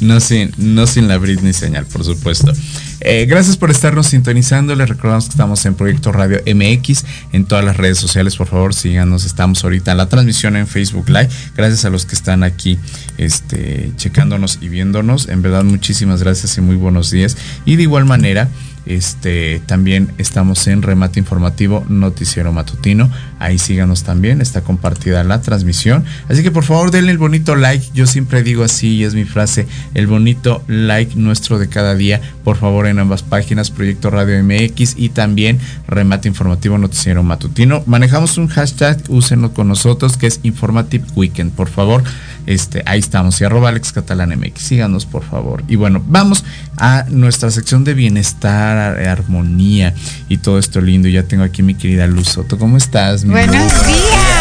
no, 0.00 0.18
sin, 0.18 0.50
no 0.56 0.86
sin 0.86 1.08
la 1.08 1.18
Britney 1.18 1.52
señal, 1.52 1.84
por 1.84 2.02
supuesto. 2.02 2.54
Eh, 3.00 3.26
gracias 3.26 3.58
por 3.58 3.70
estarnos 3.70 4.06
sintonizando. 4.06 4.74
Les 4.74 4.88
recordamos 4.88 5.26
que 5.26 5.32
estamos 5.32 5.66
en 5.66 5.74
Proyecto 5.74 6.10
Radio 6.10 6.40
MX 6.46 7.04
en 7.34 7.44
todas 7.44 7.62
las 7.62 7.76
redes 7.76 7.98
sociales. 7.98 8.34
Por 8.36 8.46
favor, 8.46 8.72
síganos. 8.72 9.26
Estamos 9.26 9.62
ahorita 9.62 9.90
en 9.90 9.98
la 9.98 10.08
transmisión 10.08 10.56
en 10.56 10.66
Facebook 10.66 11.10
Live. 11.10 11.28
Gracias 11.54 11.84
a 11.84 11.90
los 11.90 12.06
que 12.06 12.14
están 12.14 12.42
aquí 12.44 12.78
este, 13.18 13.92
checándonos 13.96 14.56
y 14.62 14.70
viéndonos. 14.70 15.28
En 15.28 15.42
verdad, 15.42 15.64
muchísimas 15.64 16.22
gracias 16.22 16.56
y 16.56 16.62
muy 16.62 16.76
buenos 16.76 17.10
días. 17.10 17.36
Y 17.66 17.76
de 17.76 17.82
igual 17.82 18.06
manera, 18.06 18.48
Este, 18.86 19.60
también 19.66 20.12
estamos 20.18 20.66
en 20.66 20.82
Remate 20.82 21.18
Informativo 21.18 21.84
Noticiero 21.88 22.52
Matutino. 22.52 23.10
Ahí 23.38 23.58
síganos 23.58 24.04
también, 24.04 24.40
está 24.40 24.62
compartida 24.62 25.24
la 25.24 25.40
transmisión. 25.40 26.04
Así 26.28 26.42
que 26.42 26.50
por 26.50 26.64
favor 26.64 26.90
denle 26.90 27.12
el 27.12 27.18
bonito 27.18 27.56
like. 27.56 27.86
Yo 27.94 28.06
siempre 28.06 28.42
digo 28.42 28.64
así 28.64 28.96
y 28.96 29.04
es 29.04 29.14
mi 29.14 29.24
frase, 29.24 29.66
el 29.94 30.06
bonito 30.06 30.62
like 30.66 31.16
nuestro 31.16 31.58
de 31.58 31.68
cada 31.68 31.94
día. 31.94 32.20
Por 32.44 32.56
favor 32.56 32.86
en 32.86 32.98
ambas 32.98 33.22
páginas, 33.22 33.70
Proyecto 33.70 34.10
Radio 34.10 34.42
MX 34.42 34.94
y 34.96 35.08
también 35.08 35.58
Remate 35.88 36.28
Informativo 36.28 36.78
Noticiero 36.78 37.22
Matutino. 37.22 37.82
Manejamos 37.86 38.38
un 38.38 38.48
hashtag, 38.48 38.98
úsenlo 39.08 39.54
con 39.54 39.68
nosotros, 39.68 40.16
que 40.16 40.26
es 40.26 40.40
Informative 40.42 41.04
Weekend. 41.14 41.52
Por 41.52 41.68
favor, 41.68 42.04
este, 42.46 42.82
ahí 42.86 43.00
estamos. 43.00 43.40
Y 43.40 43.44
arroba 43.44 43.70
Alex 43.70 43.92
Catalán 43.92 44.30
MX. 44.38 44.60
Síganos, 44.60 45.06
por 45.06 45.24
favor. 45.24 45.64
Y 45.68 45.76
bueno, 45.76 46.02
vamos 46.06 46.44
a 46.76 47.04
nuestra 47.08 47.50
sección 47.50 47.84
de 47.84 47.94
bienestar, 47.94 48.98
armonía 49.06 49.94
y 50.28 50.38
todo 50.38 50.58
esto 50.58 50.80
lindo. 50.80 51.08
Ya 51.08 51.22
tengo 51.24 51.44
aquí 51.44 51.62
mi 51.62 51.74
querida 51.74 52.06
Luz 52.06 52.28
Soto. 52.28 52.58
¿Cómo 52.58 52.76
estás? 52.76 53.24
Mi 53.24 53.30
Buenos 53.30 53.56
Luz? 53.56 53.86
días. 53.86 54.34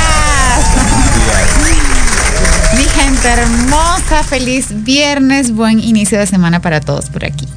Mi 2.78 2.84
gente 2.84 3.28
hermosa, 3.28 4.24
feliz 4.24 4.68
viernes, 4.84 5.52
buen 5.52 5.80
inicio 5.80 6.18
de 6.20 6.26
semana 6.26 6.62
para 6.62 6.80
todos 6.82 7.10
por 7.10 7.24
aquí. 7.26 7.48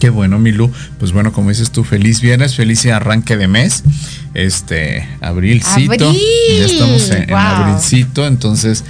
Qué 0.00 0.10
bueno, 0.10 0.38
Milu. 0.38 0.70
Pues 0.98 1.12
bueno, 1.12 1.32
como 1.32 1.48
dices 1.48 1.70
tú, 1.70 1.82
feliz 1.84 2.20
viernes, 2.20 2.54
feliz 2.54 2.84
arranque 2.86 3.36
de 3.36 3.48
mes. 3.48 3.82
Este, 4.34 5.08
abrilcito. 5.20 6.08
Abril. 6.08 6.20
Ya 6.58 6.64
estamos 6.66 7.10
en, 7.10 7.32
abrilcito, 7.32 8.26
entonces, 8.26 8.84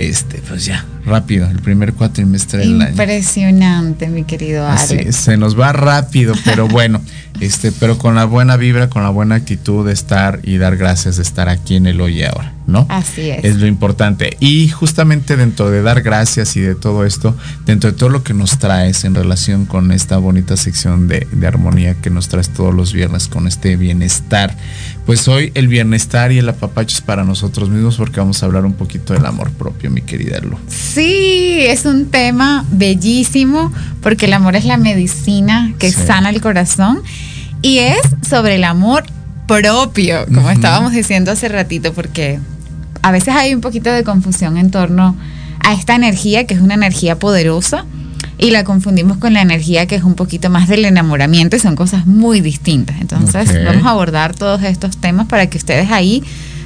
este, 0.00 0.42
pues 0.48 0.64
ya, 0.64 0.84
rápido, 1.04 1.48
el 1.50 1.58
primer 1.58 1.92
cuatrimestre 1.92 2.60
del 2.60 2.80
año. 2.80 2.90
Impresionante, 2.90 4.08
mi 4.08 4.24
querido 4.24 4.66
Alex. 4.66 5.14
se 5.14 5.36
nos 5.36 5.58
va 5.58 5.72
rápido, 5.72 6.34
pero 6.44 6.68
bueno, 6.68 7.02
este, 7.40 7.70
pero 7.70 7.98
con 7.98 8.14
la 8.14 8.24
buena 8.24 8.56
vibra, 8.56 8.88
con 8.88 9.02
la 9.02 9.10
buena 9.10 9.34
actitud 9.34 9.86
de 9.86 9.92
estar 9.92 10.40
y 10.42 10.56
dar 10.56 10.76
gracias 10.76 11.16
de 11.16 11.22
estar 11.22 11.48
aquí 11.48 11.76
en 11.76 11.86
el 11.86 12.00
hoy 12.00 12.20
y 12.20 12.24
ahora, 12.24 12.52
¿no? 12.70 12.86
Así 12.88 13.30
es. 13.30 13.44
Es 13.44 13.56
lo 13.56 13.66
importante. 13.66 14.36
Y 14.40 14.68
justamente 14.68 15.36
dentro 15.36 15.70
de 15.70 15.82
dar 15.82 16.02
gracias 16.02 16.56
y 16.56 16.60
de 16.60 16.74
todo 16.74 17.04
esto, 17.04 17.36
dentro 17.66 17.90
de 17.92 17.96
todo 17.98 18.08
lo 18.08 18.22
que 18.22 18.32
nos 18.34 18.58
traes 18.58 19.04
en 19.04 19.14
relación 19.14 19.66
con 19.66 19.92
esta 19.92 20.16
bonita 20.18 20.56
sección 20.56 21.08
de, 21.08 21.26
de 21.32 21.46
armonía 21.46 21.94
que 21.94 22.10
nos 22.10 22.28
traes 22.28 22.48
todos 22.50 22.74
los 22.74 22.92
viernes 22.92 23.28
con 23.28 23.46
este 23.46 23.76
bienestar, 23.76 24.56
pues 25.06 25.26
hoy 25.28 25.50
el 25.54 25.68
bienestar 25.68 26.32
y 26.32 26.38
el 26.38 26.48
apapacho 26.48 26.96
es 26.96 27.00
para 27.02 27.24
nosotros 27.24 27.68
mismos 27.70 27.96
porque 27.96 28.20
vamos 28.20 28.42
a 28.42 28.46
hablar 28.46 28.64
un 28.64 28.74
poquito 28.74 29.12
del 29.12 29.26
amor 29.26 29.50
propio, 29.50 29.90
mi 29.90 30.00
querida 30.02 30.38
Lu. 30.40 30.56
Sí, 30.68 31.58
es 31.66 31.84
un 31.84 32.06
tema 32.06 32.64
bellísimo 32.70 33.72
porque 34.02 34.26
el 34.26 34.32
amor 34.32 34.56
es 34.56 34.64
la 34.64 34.76
medicina 34.76 35.72
que 35.78 35.90
Sí. 35.90 36.00
sana 36.06 36.30
el 36.30 36.40
corazón 36.40 37.02
y 37.62 37.78
es 37.78 37.98
sobre 38.28 38.54
el 38.56 38.64
amor 38.64 39.04
propio, 39.46 40.24
como 40.32 40.48
estábamos 40.50 40.92
diciendo 40.92 41.32
hace 41.32 41.48
ratito, 41.48 41.92
porque 41.92 42.38
a 43.02 43.12
veces 43.12 43.34
hay 43.34 43.54
un 43.54 43.60
poquito 43.60 43.90
de 43.90 44.04
confusión 44.04 44.56
en 44.56 44.70
torno 44.70 45.16
a 45.60 45.74
esta 45.74 45.94
energía 45.94 46.46
que 46.46 46.54
es 46.54 46.60
una 46.60 46.74
energía 46.74 47.18
poderosa 47.18 47.84
y 48.38 48.50
la 48.50 48.64
confundimos 48.64 49.18
con 49.18 49.34
la 49.34 49.42
energía 49.42 49.86
que 49.86 49.96
es 49.96 50.02
un 50.02 50.14
poquito 50.14 50.48
más 50.48 50.68
del 50.68 50.84
enamoramiento 50.84 51.56
y 51.56 51.58
son 51.58 51.76
cosas 51.76 52.06
muy 52.06 52.40
distintas. 52.40 53.00
Entonces 53.00 53.64
vamos 53.64 53.84
a 53.84 53.90
abordar 53.90 54.34
todos 54.34 54.62
estos 54.62 54.96
temas 54.96 55.26
para 55.26 55.48
que 55.48 55.58
ustedes 55.58 55.90
ahí 55.90 56.22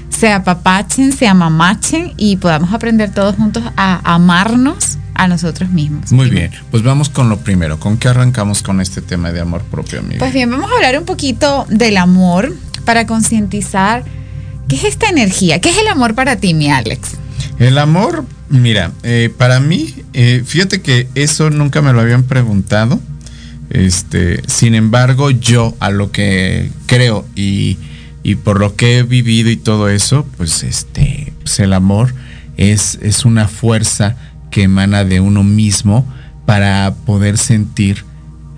se 0.09 0.31
apapachen, 0.33 1.13
se 1.13 1.27
amamachen 1.27 2.13
y 2.17 2.37
podamos 2.37 2.73
aprender 2.73 3.11
todos 3.11 3.35
juntos 3.37 3.65
a 3.77 4.15
amarnos 4.15 4.99
a 5.15 5.29
nosotros 5.29 5.71
mismos. 5.71 6.13
Muy 6.13 6.31
bien, 6.31 6.51
pues 6.71 6.83
vamos 6.83 7.09
con 7.09 7.29
lo 7.29 7.39
primero. 7.39 7.79
¿Con 7.81 7.97
qué 7.97 8.09
arrancamos 8.09 8.63
con 8.63 8.81
este 8.81 9.01
tema 9.01 9.33
de 9.33 9.41
amor 9.41 9.63
propio, 9.63 10.01
amigo? 10.01 10.19
Pues 10.19 10.33
bien, 10.33 10.51
vamos 10.51 10.71
a 10.71 10.75
hablar 10.75 10.99
un 10.99 11.05
poquito 11.05 11.67
del 11.69 11.97
amor 11.97 12.55
para 12.85 13.07
concientizar 13.07 14.05
qué 14.69 14.77
es 14.77 14.85
esta 14.85 15.09
energía, 15.09 15.61
qué 15.61 15.71
es 15.71 15.79
el 15.79 15.89
amor 15.89 16.15
para 16.15 16.37
ti, 16.37 16.55
mi 16.55 16.71
Alex. 16.71 17.13
El 17.59 17.79
amor, 17.79 18.25
mira, 18.49 18.93
eh, 19.03 19.33
para 19.37 19.61
mí, 19.61 19.95
eh, 20.13 20.43
fíjate 20.45 20.81
que 20.81 21.09
eso 21.15 21.51
nunca 21.51 21.83
me 21.83 21.93
lo 21.93 22.01
habían 22.01 22.25
preguntado. 22.25 23.01
Este, 23.71 24.43
sin 24.47 24.75
embargo, 24.75 25.31
yo 25.31 25.75
a 25.81 25.91
lo 25.91 26.11
que 26.11 26.71
creo 26.87 27.25
y, 27.35 27.79
por 28.43 28.59
lo 28.59 28.75
que 28.75 28.99
he 28.99 29.03
vivido 29.03 29.51
y 29.51 29.57
todo 29.57 29.89
eso, 29.89 30.27
pues 30.37 30.63
este, 30.63 31.33
pues 31.43 31.61
el 31.61 31.73
amor 31.73 32.15
es 32.57 33.25
una 33.25 33.49
fuerza 33.49 34.17
que 34.51 34.63
emana 34.63 35.05
de 35.05 35.21
uno 35.21 35.43
mismo 35.43 36.07
para 36.47 36.95
poder 37.07 37.39
sentir 37.39 38.05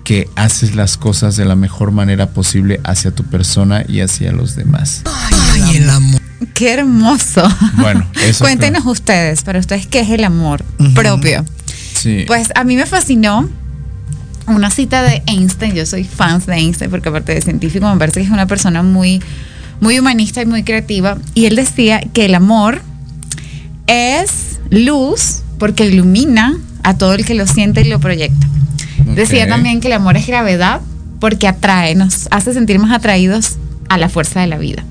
que 0.07 0.29
haces 0.37 0.73
las 0.73 0.95
cosas 0.95 1.35
de 1.35 1.43
la 1.43 1.57
mejor 1.57 1.91
manera 1.91 2.29
posible 2.29 2.79
hacia 2.85 3.11
tu 3.11 3.25
persona 3.25 3.83
y 3.85 3.99
hacia 3.99 4.31
los 4.31 4.55
demás. 4.55 5.01
Ay, 5.03 5.75
el 5.75 5.89
amor. 5.89 6.21
Qué 6.53 6.71
hermoso. 6.71 7.45
Bueno, 7.73 8.09
eso 8.23 8.45
Cuéntenos 8.45 8.85
ustedes, 8.85 9.41
para 9.43 9.59
ustedes, 9.59 9.85
¿qué 9.85 9.99
es 9.99 10.09
el 10.09 10.23
amor 10.23 10.63
propio? 10.95 11.43
Sí. 11.93 12.23
Pues 12.25 12.53
a 12.55 12.63
mí 12.63 12.77
me 12.77 12.85
fascinó 12.85 13.49
una 14.47 14.71
cita 14.71 15.03
de 15.03 15.23
Einstein. 15.25 15.75
Yo 15.75 15.85
soy 15.85 16.05
fan 16.05 16.41
de 16.47 16.55
Einstein 16.55 16.89
porque 16.89 17.09
aparte 17.09 17.33
de 17.33 17.41
científico 17.41 17.85
me 17.91 17.99
parece 17.99 18.21
que 18.21 18.27
es 18.27 18.31
una 18.31 18.47
persona 18.47 18.83
muy, 18.83 19.21
muy 19.81 19.99
humanista 19.99 20.41
y 20.41 20.45
muy 20.45 20.63
creativa. 20.63 21.17
Y 21.33 21.47
él 21.47 21.57
decía 21.57 21.99
que 21.99 22.23
el 22.23 22.35
amor 22.35 22.81
es 23.87 24.59
luz 24.69 25.41
porque 25.59 25.87
ilumina 25.87 26.57
a 26.83 26.97
todo 26.97 27.13
el 27.13 27.25
que 27.25 27.33
lo 27.33 27.45
siente 27.45 27.81
y 27.81 27.89
lo 27.89 27.99
proyecta. 27.99 28.47
Decía 29.15 29.47
también 29.47 29.79
que 29.79 29.87
el 29.87 29.93
amor 29.93 30.17
es 30.17 30.27
gravedad 30.27 30.81
porque 31.19 31.47
atrae, 31.47 31.95
nos 31.95 32.27
hace 32.31 32.53
sentir 32.53 32.79
más 32.79 32.91
atraídos 32.91 33.57
a 33.89 33.97
la 33.97 34.09
fuerza 34.09 34.41
de 34.41 34.47
la 34.47 34.57
vida. 34.57 34.83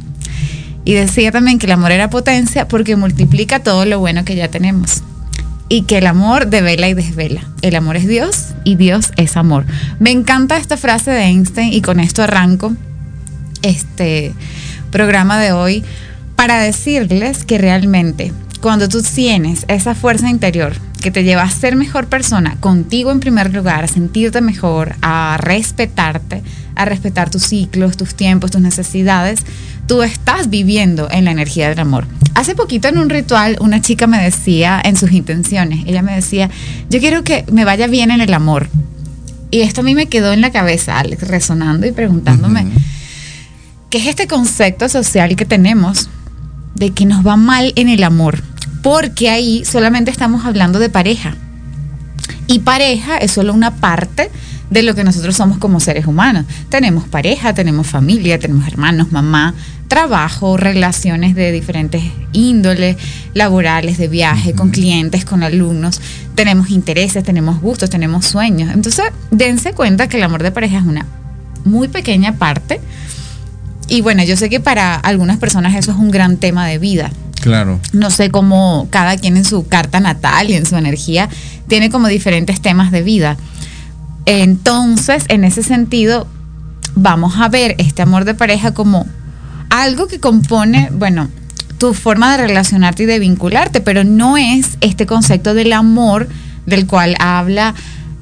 Y 0.85 0.95
decía 0.95 1.33
también 1.33 1.59
que 1.59 1.67
el 1.67 1.73
amor 1.73 1.93
era 1.93 2.11
potencia 2.11 2.69
porque 2.69 2.97
multiplica 2.97 3.61
todo 3.61 3.85
lo 3.85 3.99
bueno 3.99 4.25
que 4.25 4.37
ya 4.37 4.49
tenemos. 4.49 5.03
Y 5.69 5.83
que 5.83 5.99
el 5.99 6.07
amor 6.07 6.47
devela 6.47 6.89
y 6.89 6.95
desvela. 6.95 7.43
El 7.61 7.75
amor 7.75 7.97
es 7.97 8.07
Dios 8.07 8.55
y 8.62 8.77
Dios 8.77 9.11
es 9.17 9.37
amor. 9.37 9.67
Me 9.99 10.12
encanta 10.12 10.57
esta 10.57 10.77
frase 10.77 11.11
de 11.11 11.25
Einstein 11.25 11.73
y 11.73 11.81
con 11.81 11.99
esto 11.99 12.23
arranco 12.23 12.73
este 13.62 14.33
programa 14.93 15.41
de 15.41 15.53
hoy 15.53 15.85
para 16.37 16.61
decirles 16.61 17.45
que 17.45 17.59
realmente 17.59 18.33
cuando 18.61 18.89
tú 18.89 19.03
tienes 19.03 19.64
esa 19.69 19.95
fuerza 19.95 20.31
interior 20.31 20.75
que 21.07 21.13
te 21.13 21.23
lleva 21.23 21.45
a 21.45 21.51
ser 21.51 21.77
mejor 21.77 22.09
persona, 22.09 22.57
contigo 22.59 23.13
en 23.13 23.21
primer 23.21 23.55
lugar, 23.55 23.85
a 23.85 23.87
sentirte 23.87 24.41
mejor, 24.41 24.97
a 25.03 25.37
respetarte, 25.39 26.43
a 26.75 26.85
respetar 26.85 27.31
tus 27.31 27.45
ciclos, 27.45 27.97
tus 27.97 28.17
tiempos, 28.17 28.51
tus 28.51 28.61
necesidades, 28.61 29.45
tú 29.87 30.03
estás 30.03 30.51
viviendo 30.51 31.09
en 31.09 31.27
la 31.27 31.31
energía 31.31 31.69
del 31.69 31.79
amor. 31.79 32.09
Hace 32.35 32.57
poquito 32.57 32.89
en 32.89 32.99
un 32.99 33.09
ritual 33.09 33.57
una 33.61 33.81
chica 33.81 34.09
me 34.09 34.21
decía 34.21 34.83
en 34.85 34.97
sus 34.97 35.13
intenciones, 35.13 35.85
ella 35.87 36.03
me 36.03 36.13
decía, 36.13 36.51
yo 36.91 36.99
quiero 36.99 37.23
que 37.23 37.45
me 37.53 37.65
vaya 37.65 37.87
bien 37.87 38.11
en 38.11 38.21
el 38.21 38.35
amor. 38.35 38.69
Y 39.53 39.61
esto 39.61 39.83
a 39.83 39.85
mí 39.85 39.95
me 39.95 40.07
quedó 40.07 40.33
en 40.33 40.41
la 40.41 40.51
cabeza, 40.51 40.99
Alex, 40.99 41.29
resonando 41.29 41.87
y 41.87 41.93
preguntándome. 41.93 42.67
¿qué 43.91 43.99
es 43.99 44.09
este 44.09 44.27
concepto 44.27 44.89
social 44.89 45.37
que 45.37 45.45
tenemos 45.45 46.11
de 46.75 46.91
que 46.91 47.07
nos 47.07 47.25
va 47.25 47.37
mal 47.37 47.73
en 47.77 47.91
el 47.91 48.03
amor? 48.03 48.43
Porque 48.87 49.30
ahí 49.30 49.64
solamente 49.64 50.12
estamos 50.12 50.45
hablando 50.45 50.78
de 50.78 50.89
pareja. 50.89 51.34
Y 52.47 52.61
pareja 52.61 53.16
es 53.16 53.32
solo 53.32 53.53
una 53.53 53.74
parte 53.74 54.30
de 54.70 54.84
lo 54.84 54.95
que 54.95 55.03
nosotros 55.03 55.34
somos 55.34 55.59
como 55.59 55.80
seres 55.80 56.07
humanos. 56.07 56.45
Tenemos 56.68 57.09
pareja, 57.09 57.53
tenemos 57.53 57.89
familia, 57.89 58.39
tenemos 58.39 58.64
hermanos, 58.68 59.11
mamá, 59.11 59.55
trabajo, 59.89 60.57
relaciones 60.57 61.34
de 61.34 61.51
diferentes 61.51 62.05
índoles, 62.30 62.97
laborales, 63.34 63.99
de 63.99 64.07
viaje, 64.07 64.53
con 64.53 64.70
clientes, 64.70 65.24
con 65.24 65.43
alumnos. 65.43 66.01
Tenemos 66.37 66.70
intereses, 66.70 67.24
tenemos 67.24 67.61
gustos, 67.61 67.91
tenemos 67.91 68.24
sueños. 68.24 68.70
Entonces, 68.72 69.07
dense 69.32 69.72
cuenta 69.72 70.09
que 70.09 70.18
el 70.18 70.22
amor 70.22 70.45
de 70.45 70.53
pareja 70.53 70.78
es 70.78 70.84
una 70.84 71.07
muy 71.64 71.89
pequeña 71.89 72.37
parte. 72.37 72.80
Y 73.89 74.03
bueno, 74.03 74.22
yo 74.22 74.37
sé 74.37 74.49
que 74.49 74.61
para 74.61 74.95
algunas 74.95 75.39
personas 75.39 75.74
eso 75.74 75.91
es 75.91 75.97
un 75.97 76.12
gran 76.12 76.37
tema 76.37 76.68
de 76.68 76.78
vida 76.78 77.11
Claro. 77.47 77.78
no 77.92 78.11
sé 78.11 78.32
cómo 78.32 78.88
cada 78.90 79.16
quien 79.16 79.36
en 79.36 79.44
su 79.44 79.68
carta 79.68 80.01
natal 80.01 80.51
y 80.51 80.55
en 80.55 80.66
su 80.66 80.76
energía 80.76 81.28
tiene 81.68 81.90
como 81.90 82.09
diferentes 82.09 82.61
temas 82.61 82.90
de 82.90 83.03
vida. 83.03 83.36
Entonces, 84.24 85.24
en 85.28 85.44
ese 85.44 85.62
sentido, 85.62 86.26
vamos 86.97 87.34
a 87.36 87.49
ver 87.49 87.76
este 87.78 88.03
amor 88.03 88.24
de 88.24 88.34
pareja 88.34 88.74
como 88.74 89.07
algo 89.70 90.09
que 90.09 90.18
compone, 90.18 90.88
bueno, 90.92 91.28
tu 91.78 91.94
forma 91.94 92.32
de 92.32 92.49
relacionarte 92.49 93.05
y 93.05 93.07
de 93.07 93.20
vincularte, 93.20 93.80
pero 93.80 94.03
no 94.03 94.36
es 94.36 94.76
este 94.80 95.07
concepto 95.07 95.55
del 95.55 95.72
amor 95.72 96.28
del 96.66 96.88
cual 96.88 97.14
habla 97.20 97.76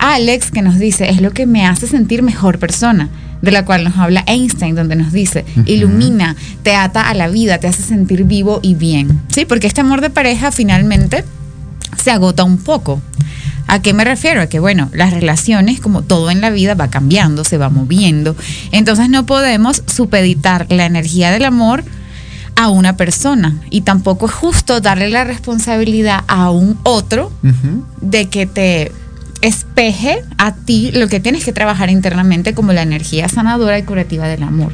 Alex, 0.04 0.50
que 0.50 0.60
nos 0.60 0.78
dice, 0.78 1.08
es 1.08 1.22
lo 1.22 1.30
que 1.30 1.46
me 1.46 1.64
hace 1.66 1.86
sentir 1.86 2.22
mejor 2.22 2.58
persona, 2.58 3.08
de 3.40 3.50
la 3.50 3.64
cual 3.64 3.84
nos 3.84 3.96
habla 3.96 4.22
Einstein, 4.26 4.74
donde 4.74 4.96
nos 4.96 5.14
dice, 5.14 5.46
ilumina, 5.64 6.36
te 6.62 6.74
ata 6.74 7.08
a 7.08 7.14
la 7.14 7.28
vida, 7.28 7.56
te 7.56 7.68
hace 7.68 7.82
sentir 7.82 8.24
vivo 8.24 8.60
y 8.62 8.74
bien. 8.74 9.22
Sí, 9.28 9.46
porque 9.46 9.66
este 9.66 9.80
amor 9.80 10.02
de 10.02 10.10
pareja 10.10 10.52
finalmente 10.52 11.24
se 11.96 12.10
agota 12.10 12.44
un 12.44 12.58
poco. 12.58 13.00
¿A 13.66 13.80
qué 13.80 13.94
me 13.94 14.04
refiero? 14.04 14.42
A 14.42 14.46
que, 14.46 14.60
bueno, 14.60 14.90
las 14.92 15.14
relaciones, 15.14 15.80
como 15.80 16.02
todo 16.02 16.30
en 16.30 16.42
la 16.42 16.50
vida, 16.50 16.74
va 16.74 16.90
cambiando, 16.90 17.42
se 17.42 17.56
va 17.56 17.70
moviendo. 17.70 18.36
Entonces 18.72 19.08
no 19.08 19.24
podemos 19.24 19.82
supeditar 19.86 20.66
la 20.68 20.84
energía 20.84 21.30
del 21.30 21.46
amor 21.46 21.82
a 22.56 22.68
una 22.68 22.98
persona. 22.98 23.58
Y 23.70 23.80
tampoco 23.80 24.26
es 24.26 24.32
justo 24.32 24.82
darle 24.82 25.08
la 25.08 25.24
responsabilidad 25.24 26.24
a 26.28 26.50
un 26.50 26.78
otro 26.82 27.32
de 28.02 28.26
que 28.28 28.44
te 28.44 28.92
espeje 29.44 30.22
a 30.38 30.54
ti 30.54 30.90
lo 30.92 31.06
que 31.08 31.20
tienes 31.20 31.44
que 31.44 31.52
trabajar 31.52 31.90
internamente 31.90 32.54
como 32.54 32.72
la 32.72 32.82
energía 32.82 33.28
sanadora 33.28 33.78
y 33.78 33.82
curativa 33.82 34.26
del 34.26 34.42
amor. 34.42 34.72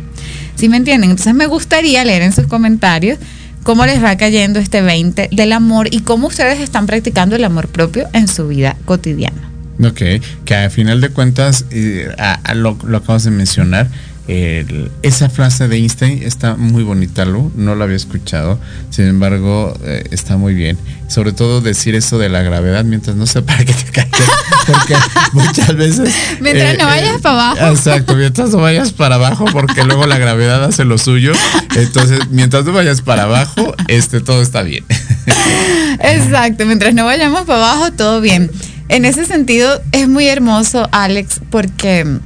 ¿Sí 0.55 0.69
me 0.69 0.77
entienden? 0.77 1.11
Entonces 1.11 1.35
me 1.35 1.47
gustaría 1.47 2.05
leer 2.05 2.23
en 2.23 2.33
sus 2.33 2.47
comentarios 2.47 3.19
cómo 3.65 3.85
les 3.85 4.03
va 4.03 4.17
cayendo 4.17 4.61
este 4.61 4.81
20 4.81 5.31
del 5.33 5.53
amor 5.53 5.89
y 5.91 6.03
cómo 6.03 6.29
ustedes 6.29 6.61
están 6.61 6.87
practicando 6.87 7.35
el 7.35 7.45
amor 7.45 7.67
propio 7.69 8.09
en 8.13 8.29
su 8.29 8.47
vida 8.47 8.77
cotidiana. 8.85 9.51
Ok, 9.83 10.03
que 10.45 10.55
a 10.55 10.71
final 10.71 11.01
de 11.01 11.09
cuentas, 11.09 11.65
eh, 11.71 12.09
lo 12.55 12.79
acabas 12.97 13.25
de 13.25 13.31
mencionar, 13.31 13.89
el- 14.29 14.91
esa 15.03 15.29
frase 15.29 15.69
de 15.69 15.77
Einstein 15.77 16.23
está 16.23 16.57
muy 16.57 16.83
bonita, 16.83 17.25
Lu, 17.25 17.51
no 17.57 17.75
la 17.75 17.85
había 17.85 17.97
escuchado, 17.97 18.59
sin 18.91 19.07
embargo, 19.07 19.75
eh, 19.85 20.05
está 20.11 20.37
muy 20.37 20.55
bien. 20.55 20.79
Sobre 21.09 21.33
todo 21.33 21.61
decir 21.61 21.97
eso 21.97 22.19
de 22.19 22.29
la 22.29 22.41
gravedad 22.43 22.85
mientras 22.85 23.17
no 23.17 23.27
sepa 23.27 23.57
que 23.65 23.73
te 23.75 23.91
caigas, 23.91 24.21
porque 24.67 24.95
muchas 25.33 25.75
veces... 25.77 26.15
Mientras 26.41 26.75
eh, 26.75 26.77
no 26.79 26.85
vayas 26.87 27.17
eh, 27.17 27.21
para 27.21 27.51
abajo. 27.51 27.73
Exacto, 27.73 28.15
mientras 28.15 28.51
no 28.51 28.59
vayas 28.59 28.93
para 28.93 29.17
abajo, 29.17 29.45
porque 29.53 29.83
luego 29.85 30.07
la 30.07 30.19
gravedad 30.19 30.63
hace 30.63 30.85
lo 30.85 30.99
suyo. 30.99 31.33
Entonces, 31.75 32.21
mientras 32.31 32.65
no 32.65 32.73
vayas 32.73 33.03
para 33.03 33.25
abajo, 33.25 33.75
este 33.89 34.21
todo 34.21 34.41
está 34.43 34.63
bien. 34.63 34.85
Exacto, 36.01 36.65
mientras 36.67 36.95
no 36.95 37.05
vayamos 37.05 37.43
para 37.45 37.73
abajo, 37.73 37.93
todo 37.93 38.21
bien. 38.21 38.51
En 38.89 39.05
ese 39.05 39.25
sentido, 39.25 39.81
es 39.93 40.09
muy 40.09 40.27
hermoso, 40.27 40.89
Alex, 40.93 41.41
porque 41.51 42.19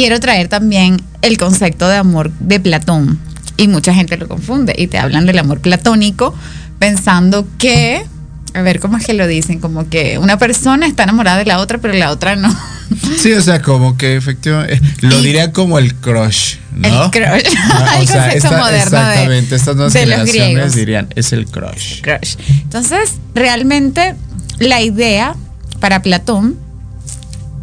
quiero 0.00 0.18
traer 0.18 0.48
también 0.48 1.02
el 1.20 1.36
concepto 1.36 1.86
de 1.88 1.96
amor 1.96 2.30
de 2.40 2.58
Platón. 2.58 3.18
Y 3.58 3.68
mucha 3.68 3.92
gente 3.92 4.16
lo 4.16 4.26
confunde 4.28 4.74
y 4.78 4.86
te 4.86 4.96
hablan 4.98 5.26
del 5.26 5.38
amor 5.38 5.60
platónico 5.60 6.34
pensando 6.78 7.46
que, 7.58 8.02
a 8.54 8.62
ver, 8.62 8.80
¿cómo 8.80 8.96
es 8.96 9.04
que 9.04 9.12
lo 9.12 9.26
dicen? 9.26 9.60
Como 9.60 9.90
que 9.90 10.16
una 10.16 10.38
persona 10.38 10.86
está 10.86 11.02
enamorada 11.02 11.36
de 11.36 11.44
la 11.44 11.58
otra, 11.58 11.76
pero 11.76 11.92
la 11.92 12.10
otra 12.10 12.36
no. 12.36 12.48
Sí, 13.18 13.32
o 13.34 13.42
sea, 13.42 13.60
como 13.60 13.98
que 13.98 14.16
efectivamente, 14.16 14.80
lo 15.02 15.20
diría 15.20 15.52
como 15.52 15.78
el 15.78 15.94
crush, 15.94 16.54
¿no? 16.74 17.04
El 17.04 17.10
crush. 17.10 17.54
Ah, 17.58 17.96
El 17.98 18.04
o 18.04 18.06
sea, 18.10 18.22
concepto 18.22 18.36
esta- 18.48 18.58
moderno 18.58 18.72
de- 18.72 18.78
exactamente, 18.78 19.54
estas 19.56 19.76
de 19.76 19.82
los 19.84 19.92
generaciones 19.92 20.32
griegos. 20.54 20.74
dirían, 20.74 21.08
es 21.14 21.32
el 21.34 21.44
crush. 21.46 22.00
crush. 22.00 22.36
Entonces, 22.62 23.16
realmente 23.34 24.14
la 24.58 24.80
idea 24.80 25.36
para 25.80 26.00
Platón, 26.00 26.56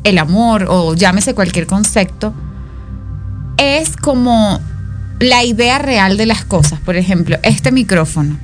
el 0.08 0.18
amor 0.18 0.68
o 0.70 0.96
llámese 0.96 1.34
cualquier 1.34 1.68
concepto, 1.68 2.34
es 3.58 3.98
como 3.98 4.60
la 5.20 5.44
idea 5.44 5.80
real 5.80 6.18
de 6.18 6.26
las 6.26 6.46
cosas. 6.46 6.80
Por 6.80 6.96
ejemplo, 6.96 7.38
este 7.44 7.72
micrófono, 7.72 8.38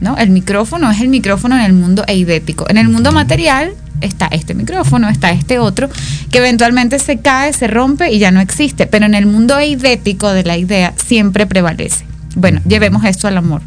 ¿no? 0.00 0.16
El 0.18 0.30
micrófono 0.30 0.90
es 0.90 1.00
el 1.00 1.08
micrófono 1.08 1.56
en 1.56 1.62
el 1.62 1.72
mundo 1.72 2.04
eidético. 2.06 2.66
En 2.68 2.76
el 2.76 2.88
mundo 2.88 3.12
material 3.12 3.72
está 4.00 4.26
este 4.26 4.54
micrófono, 4.54 5.08
está 5.08 5.30
este 5.30 5.58
otro, 5.58 5.88
que 6.30 6.38
eventualmente 6.38 6.98
se 6.98 7.18
cae, 7.18 7.52
se 7.52 7.66
rompe 7.66 8.12
y 8.12 8.18
ya 8.18 8.30
no 8.30 8.40
existe. 8.40 8.86
Pero 8.86 9.06
en 9.06 9.14
el 9.14 9.26
mundo 9.26 9.58
eidético 9.58 10.30
de 10.32 10.44
la 10.44 10.58
idea 10.58 10.92
siempre 10.96 11.46
prevalece. 11.46 12.04
Bueno, 12.34 12.60
llevemos 12.66 13.04
esto 13.04 13.26
al 13.28 13.38
amor. 13.38 13.62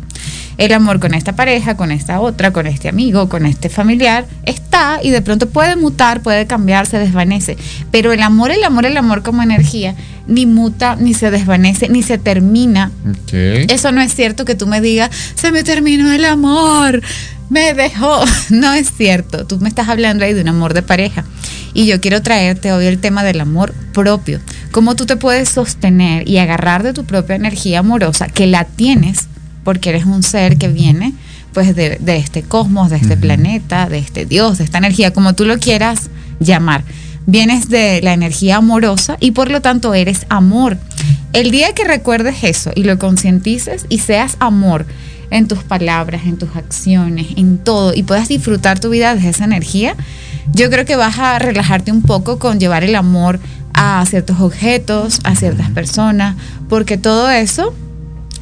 El 0.60 0.74
amor 0.74 1.00
con 1.00 1.14
esta 1.14 1.38
pareja, 1.38 1.78
con 1.78 1.90
esta 1.90 2.20
otra, 2.20 2.52
con 2.52 2.68
este 2.68 2.90
amigo, 2.90 3.30
con 3.30 3.46
este 3.46 3.70
familiar, 3.70 4.26
está 4.44 5.00
y 5.02 5.10
de 5.10 5.22
pronto 5.22 5.48
puede 5.48 5.78
mutar, 5.78 6.22
puede 6.22 6.48
cambiar, 6.48 6.86
se 6.86 7.00
desvanece. 7.00 7.56
Pero 7.92 8.12
el 8.12 8.22
amor, 8.22 8.52
el 8.52 8.66
amor, 8.66 8.86
el 8.86 8.98
amor 8.98 9.24
como 9.24 9.42
energía, 9.42 9.96
ni 10.28 10.46
muta, 10.46 10.98
ni 10.98 11.14
se 11.14 11.32
desvanece, 11.32 11.88
ni 11.88 12.04
se 12.04 12.18
termina. 12.18 12.92
Ok. 13.10 13.34
Eso 13.70 13.94
no 13.94 14.02
es 14.02 14.14
cierto 14.14 14.44
que 14.44 14.54
tú 14.54 14.68
me 14.68 14.82
digas, 14.82 15.10
se 15.34 15.54
me 15.54 15.64
terminó 15.64 16.12
el 16.12 16.26
amor, 16.26 17.02
me 17.50 17.74
dejó. 17.74 18.22
No 18.50 18.74
es 18.74 18.92
cierto. 18.92 19.46
Tú 19.46 19.60
me 19.60 19.70
estás 19.70 19.88
hablando 19.88 20.26
ahí 20.26 20.34
de 20.34 20.42
un 20.42 20.50
amor 20.50 20.74
de 20.74 20.82
pareja. 20.82 21.24
Y 21.74 21.86
yo 21.86 22.02
quiero 22.02 22.22
traerte 22.22 22.74
hoy 22.74 22.86
el 22.86 23.00
tema 23.00 23.24
del 23.24 23.40
amor 23.40 23.74
propio. 23.94 24.42
Cómo 24.72 24.96
tú 24.96 25.06
te 25.06 25.16
puedes 25.16 25.48
sostener 25.48 26.28
y 26.28 26.38
agarrar 26.40 26.84
de 26.84 26.92
tu 26.92 27.06
propia 27.06 27.36
energía 27.36 27.80
amorosa, 27.80 28.28
que 28.28 28.46
la 28.46 28.66
tienes, 28.66 29.30
porque 29.70 29.92
eres 29.92 30.06
un 30.06 30.24
ser 30.24 30.58
que 30.58 30.68
viene 30.68 31.14
pues 31.54 31.76
de, 31.76 32.00
de 32.00 32.18
este 32.18 32.42
cosmos, 32.42 32.90
de 32.90 32.98
este 32.98 33.16
planeta, 33.16 33.88
de 33.88 34.00
este 34.00 34.26
Dios, 34.26 34.58
de 34.58 34.64
esta 34.64 34.80
energía, 34.80 35.14
como 35.14 35.34
tú 35.34 35.46
lo 35.46 35.60
quieras 35.60 36.10
llamar. 36.40 36.84
Vienes 37.28 37.70
de 37.70 38.02
la 38.02 38.14
energía 38.14 38.56
amorosa 38.56 39.18
y 39.20 39.30
por 39.30 39.52
lo 39.52 39.62
tanto 39.62 39.94
eres 39.94 40.26
amor. 40.30 40.80
El 41.34 41.52
día 41.52 41.76
que 41.76 41.84
recuerdes 41.84 42.44
eso 42.44 42.72
y 42.74 42.82
lo 42.82 42.98
concientices 42.98 43.86
y 43.90 44.00
seas 44.00 44.38
amor 44.40 44.88
en 45.30 45.48
tus 45.48 45.60
palabras, 45.60 46.24
en 46.26 46.40
tus 46.40 46.56
acciones, 46.56 47.28
en 47.36 47.60
todo 47.60 47.94
y 47.94 48.02
puedas 48.02 48.28
disfrutar 48.28 48.80
tu 48.80 48.90
vida 48.90 49.14
desde 49.14 49.30
esa 49.30 49.44
energía, 49.44 49.96
yo 50.52 50.72
creo 50.72 50.86
que 50.86 50.96
vas 50.96 51.20
a 51.20 51.38
relajarte 51.38 51.92
un 51.92 52.02
poco 52.02 52.40
con 52.40 52.60
llevar 52.60 52.84
el 52.84 52.96
amor 52.96 53.40
a 53.76 54.04
ciertos 54.08 54.42
objetos, 54.42 55.20
a 55.26 55.36
ciertas 55.36 55.70
personas, 55.70 56.38
porque 56.68 56.98
todo 56.98 57.30
eso 57.30 57.76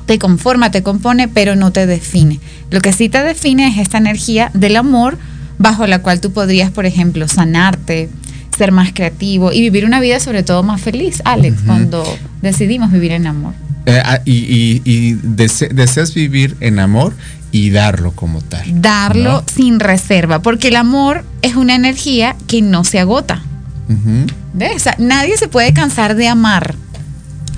te 0.08 0.18
conforma, 0.18 0.72
te 0.72 0.82
compone, 0.82 1.28
pero 1.28 1.56
no 1.56 1.72
te 1.72 1.86
define. 1.86 2.40
Lo 2.72 2.82
que 2.82 2.94
sí 2.94 3.10
te 3.10 3.22
define 3.24 3.68
es 3.68 3.78
esta 3.78 4.00
energía 4.00 4.50
del 4.56 4.76
amor 4.78 5.18
bajo 5.60 5.86
la 5.86 6.00
cual 6.02 6.20
tú 6.22 6.32
podrías, 6.32 6.72
por 6.72 6.86
ejemplo, 6.88 7.28
sanarte, 7.28 8.10
ser 8.58 8.72
más 8.72 8.92
creativo 8.94 9.52
y 9.52 9.62
vivir 9.62 9.86
una 9.86 10.00
vida 10.00 10.20
sobre 10.20 10.42
todo 10.42 10.64
más 10.64 10.82
feliz, 10.82 11.22
Alex, 11.26 11.62
cuando 11.68 12.04
decidimos 12.42 12.92
vivir 12.92 13.12
en 13.12 13.28
amor. 13.28 13.54
Eh, 13.86 14.02
ah, 14.04 14.20
y 14.26 14.34
y- 14.34 14.82
y 14.84 15.14
dese- 15.14 15.70
deseas 15.70 16.14
vivir 16.14 16.58
en 16.60 16.80
amor 16.80 17.14
y 17.52 17.70
darlo 17.70 18.12
como 18.14 18.42
tal. 18.42 18.64
Darlo 18.82 19.32
¿no? 19.32 19.44
sin 19.54 19.80
reserva, 19.80 20.42
porque 20.42 20.68
el 20.70 20.76
amor 20.76 21.24
es 21.42 21.56
una 21.56 21.76
energía 21.76 22.36
que 22.48 22.62
no 22.62 22.84
se 22.84 23.00
agota. 23.00 23.42
Ujú. 23.90 24.26
¿Ves? 24.54 24.76
O 24.76 24.80
sea, 24.80 24.96
nadie 25.00 25.38
se 25.38 25.48
puede 25.48 25.72
cansar 25.74 26.16
de 26.16 26.28
amar. 26.28 26.76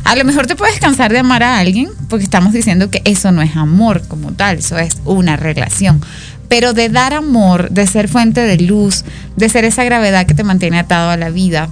A 0.03 0.15
lo 0.15 0.25
mejor 0.25 0.47
te 0.47 0.55
puedes 0.55 0.79
cansar 0.79 1.11
de 1.11 1.19
amar 1.19 1.43
a 1.43 1.59
alguien 1.59 1.89
porque 2.09 2.23
estamos 2.23 2.53
diciendo 2.53 2.89
que 2.89 3.01
eso 3.05 3.31
no 3.31 3.41
es 3.41 3.55
amor 3.55 4.01
como 4.07 4.31
tal, 4.31 4.57
eso 4.57 4.77
es 4.77 4.97
una 5.05 5.35
relación. 5.35 6.01
Pero 6.47 6.73
de 6.73 6.89
dar 6.89 7.13
amor, 7.13 7.69
de 7.69 7.85
ser 7.85 8.07
fuente 8.07 8.41
de 8.41 8.57
luz, 8.57 9.03
de 9.35 9.49
ser 9.49 9.65
esa 9.65 9.83
gravedad 9.83 10.25
que 10.25 10.33
te 10.33 10.43
mantiene 10.43 10.79
atado 10.79 11.11
a 11.11 11.17
la 11.17 11.29
vida, 11.29 11.69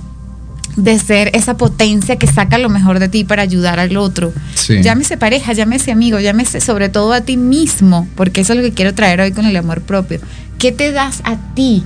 de 0.75 0.99
ser 0.99 1.31
esa 1.33 1.57
potencia 1.57 2.17
que 2.17 2.27
saca 2.27 2.59
lo 2.59 2.69
mejor 2.69 2.99
de 2.99 3.09
ti 3.09 3.23
para 3.23 3.41
ayudar 3.41 3.79
al 3.79 3.97
otro. 3.97 4.31
Sí. 4.53 4.81
Llámese 4.83 5.17
pareja, 5.17 5.53
llámese 5.53 5.91
amigo, 5.91 6.19
llámese 6.19 6.61
sobre 6.61 6.89
todo 6.89 7.13
a 7.13 7.21
ti 7.21 7.35
mismo, 7.35 8.07
porque 8.15 8.41
eso 8.41 8.53
es 8.53 8.59
lo 8.59 8.63
que 8.63 8.73
quiero 8.73 8.93
traer 8.93 9.19
hoy 9.19 9.31
con 9.31 9.45
el 9.45 9.55
amor 9.55 9.81
propio. 9.81 10.19
¿Qué 10.59 10.71
te 10.71 10.91
das 10.91 11.21
a 11.23 11.37
ti? 11.55 11.83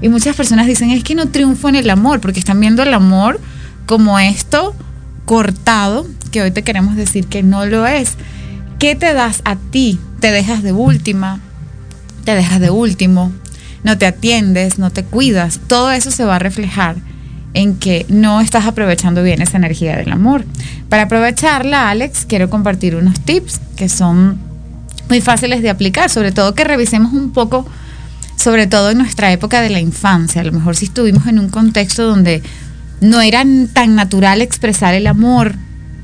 Y 0.00 0.08
muchas 0.08 0.34
personas 0.34 0.66
dicen, 0.66 0.90
es 0.90 1.04
que 1.04 1.14
no 1.14 1.28
triunfo 1.28 1.68
en 1.68 1.76
el 1.76 1.88
amor, 1.88 2.20
porque 2.20 2.40
están 2.40 2.58
viendo 2.58 2.82
el 2.82 2.92
amor 2.92 3.40
como 3.86 4.18
esto 4.18 4.74
cortado, 5.32 6.06
que 6.30 6.42
hoy 6.42 6.50
te 6.50 6.62
queremos 6.62 6.94
decir 6.94 7.26
que 7.26 7.42
no 7.42 7.64
lo 7.64 7.86
es. 7.86 8.16
¿Qué 8.78 8.94
te 8.94 9.14
das 9.14 9.40
a 9.46 9.56
ti? 9.56 9.98
¿Te 10.20 10.30
dejas 10.30 10.62
de 10.62 10.74
última? 10.74 11.40
¿Te 12.26 12.34
dejas 12.34 12.60
de 12.60 12.68
último? 12.68 13.32
¿No 13.82 13.96
te 13.96 14.04
atiendes? 14.04 14.78
¿No 14.78 14.90
te 14.90 15.04
cuidas? 15.04 15.58
Todo 15.68 15.90
eso 15.90 16.10
se 16.10 16.26
va 16.26 16.36
a 16.36 16.38
reflejar 16.38 16.96
en 17.54 17.76
que 17.76 18.04
no 18.10 18.42
estás 18.42 18.66
aprovechando 18.66 19.22
bien 19.22 19.40
esa 19.40 19.56
energía 19.56 19.96
del 19.96 20.12
amor. 20.12 20.44
Para 20.90 21.04
aprovecharla, 21.04 21.88
Alex, 21.88 22.26
quiero 22.26 22.50
compartir 22.50 22.94
unos 22.94 23.18
tips 23.18 23.58
que 23.74 23.88
son 23.88 24.38
muy 25.08 25.22
fáciles 25.22 25.62
de 25.62 25.70
aplicar, 25.70 26.10
sobre 26.10 26.32
todo 26.32 26.54
que 26.54 26.64
revisemos 26.64 27.14
un 27.14 27.30
poco, 27.30 27.64
sobre 28.36 28.66
todo 28.66 28.90
en 28.90 28.98
nuestra 28.98 29.32
época 29.32 29.62
de 29.62 29.70
la 29.70 29.80
infancia. 29.80 30.42
A 30.42 30.44
lo 30.44 30.52
mejor 30.52 30.76
si 30.76 30.84
estuvimos 30.84 31.26
en 31.26 31.38
un 31.38 31.48
contexto 31.48 32.02
donde 32.06 32.42
no 33.02 33.20
era 33.20 33.44
tan 33.72 33.96
natural 33.96 34.40
expresar 34.40 34.94
el 34.94 35.08
amor, 35.08 35.56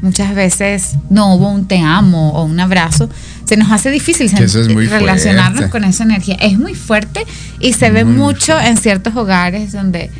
muchas 0.03 0.34
veces 0.34 0.96
no 1.11 1.34
hubo 1.34 1.51
un 1.51 1.66
te 1.66 1.78
amo 1.78 2.32
o 2.32 2.44
un 2.44 2.59
abrazo, 2.61 3.09
se 3.44 3.57
nos 3.57 3.70
hace 3.70 3.90
difícil 3.90 4.26
es 4.26 4.53
relacionarnos 4.53 5.61
fuerte. 5.61 5.70
con 5.70 5.84
esa 5.84 6.05
energía. 6.05 6.34
Es 6.40 6.59
muy 6.59 6.74
fuerte 6.74 7.24
y 7.61 7.72
se 7.72 7.90
ve 7.90 8.05
mucho 8.05 8.59
en 8.61 8.76
ciertos 8.76 9.16
hogares 9.16 9.72
donde 9.72 10.11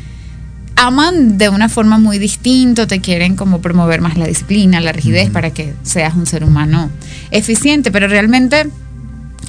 aman 0.77 1.37
de 1.37 1.49
una 1.49 1.67
forma 1.67 1.99
muy 1.99 2.17
distinta, 2.17 2.87
te 2.87 3.01
quieren 3.01 3.35
como 3.35 3.59
promover 3.59 3.99
más 3.99 4.17
la 4.17 4.25
disciplina, 4.25 4.79
la 4.79 4.93
rigidez 4.93 5.29
para 5.29 5.51
que 5.51 5.73
seas 5.83 6.15
un 6.15 6.25
ser 6.25 6.45
humano 6.45 6.89
eficiente, 7.31 7.91
pero 7.91 8.07
realmente 8.07 8.69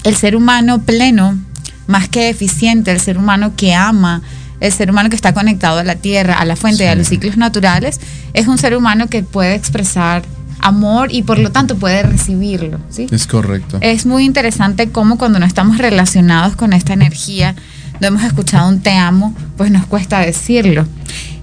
el 0.03 0.17
ser 0.17 0.35
humano 0.35 0.83
pleno, 0.83 1.39
más 1.87 2.09
que 2.09 2.29
eficiente, 2.29 2.91
el 2.91 3.01
ser 3.01 3.19
humano 3.19 3.53
que 3.57 3.75
ama, 3.75 4.23
el 4.61 4.73
ser 4.73 4.91
humano 4.91 5.11
que 5.11 5.17
está 5.17 5.33
conectado 5.35 5.79
a 5.79 5.85
la 5.85 5.97
tierra, 5.97 6.35
a 6.35 6.45
la 6.45 6.57
fuente, 6.57 6.89
a 6.89 6.95
los 6.95 7.09
ciclos 7.09 7.37
naturales, 7.37 8.01
es 8.35 8.47
un 8.47 8.59
ser 8.59 8.77
humano 8.77 9.09
que 9.09 9.23
puede 9.23 9.55
expresar 9.55 10.23
amor 10.61 11.09
y 11.11 11.23
por 11.23 11.39
lo 11.39 11.51
tanto 11.51 11.77
puede 11.77 12.03
recibirlo, 12.03 12.79
¿sí? 12.91 13.07
Es 13.11 13.27
correcto. 13.27 13.79
Es 13.81 14.07
muy 14.07 14.25
interesante 14.25 14.91
cómo 14.91 15.17
cuando 15.17 15.39
no 15.39 15.47
estamos 15.47 15.79
relacionados 15.79 16.55
con 16.57 16.73
esta 16.73 16.93
energía 16.93 17.55
no 18.01 18.07
hemos 18.07 18.23
escuchado 18.25 18.69
un 18.69 18.81
te 18.81 18.93
amo, 18.93 19.35
pues 19.57 19.71
nos 19.71 19.87
cuesta 19.87 20.21
decirlo. 20.21 20.87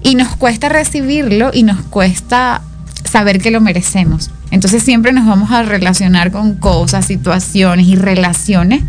Y 0.01 0.15
nos 0.15 0.35
cuesta 0.35 0.69
recibirlo 0.69 1.51
y 1.53 1.63
nos 1.63 1.81
cuesta 1.81 2.61
saber 3.03 3.39
que 3.39 3.51
lo 3.51 3.61
merecemos. 3.61 4.31
Entonces 4.49 4.83
siempre 4.83 5.11
nos 5.11 5.27
vamos 5.27 5.51
a 5.51 5.63
relacionar 5.63 6.31
con 6.31 6.55
cosas, 6.55 7.05
situaciones 7.05 7.87
y 7.87 7.95
relaciones 7.95 8.83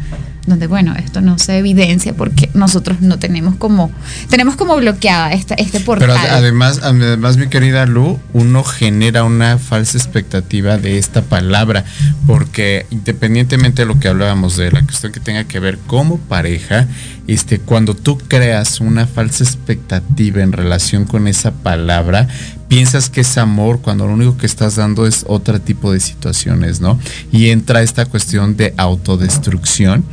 donde 0.48 0.66
bueno, 0.66 0.94
esto 0.96 1.20
no 1.20 1.38
se 1.38 1.58
evidencia 1.58 2.14
porque 2.14 2.50
nosotros 2.54 3.00
no 3.00 3.18
tenemos 3.18 3.56
como 3.56 3.90
tenemos 4.30 4.56
como 4.56 4.76
bloqueada 4.76 5.32
esta, 5.32 5.54
este 5.54 5.80
portal. 5.80 6.08
Pero 6.22 6.34
además, 6.34 6.80
además 6.82 7.36
mi 7.36 7.48
querida 7.48 7.86
Lu, 7.86 8.18
uno 8.32 8.64
genera 8.64 9.24
una 9.24 9.58
falsa 9.58 9.98
expectativa 9.98 10.78
de 10.78 10.98
esta 10.98 11.22
palabra 11.22 11.84
porque 12.26 12.86
independientemente 12.90 13.82
de 13.82 13.86
lo 13.86 13.98
que 13.98 14.08
hablábamos 14.08 14.56
de 14.56 14.72
la 14.72 14.82
cuestión 14.82 15.12
que 15.12 15.20
tenga 15.20 15.44
que 15.44 15.60
ver 15.60 15.78
como 15.86 16.18
pareja, 16.18 16.86
este 17.26 17.58
cuando 17.58 17.94
tú 17.94 18.18
creas 18.18 18.80
una 18.80 19.06
falsa 19.06 19.44
expectativa 19.44 20.42
en 20.42 20.52
relación 20.52 21.04
con 21.04 21.28
esa 21.28 21.52
palabra, 21.52 22.28
piensas 22.68 23.10
que 23.10 23.22
es 23.22 23.38
amor 23.38 23.80
cuando 23.80 24.06
lo 24.06 24.12
único 24.12 24.36
que 24.36 24.46
estás 24.46 24.76
dando 24.76 25.06
es 25.06 25.24
otro 25.26 25.60
tipo 25.60 25.92
de 25.92 26.00
situaciones, 26.00 26.80
¿no? 26.80 26.98
Y 27.32 27.48
entra 27.48 27.82
esta 27.82 28.06
cuestión 28.06 28.56
de 28.56 28.74
autodestrucción 28.76 30.04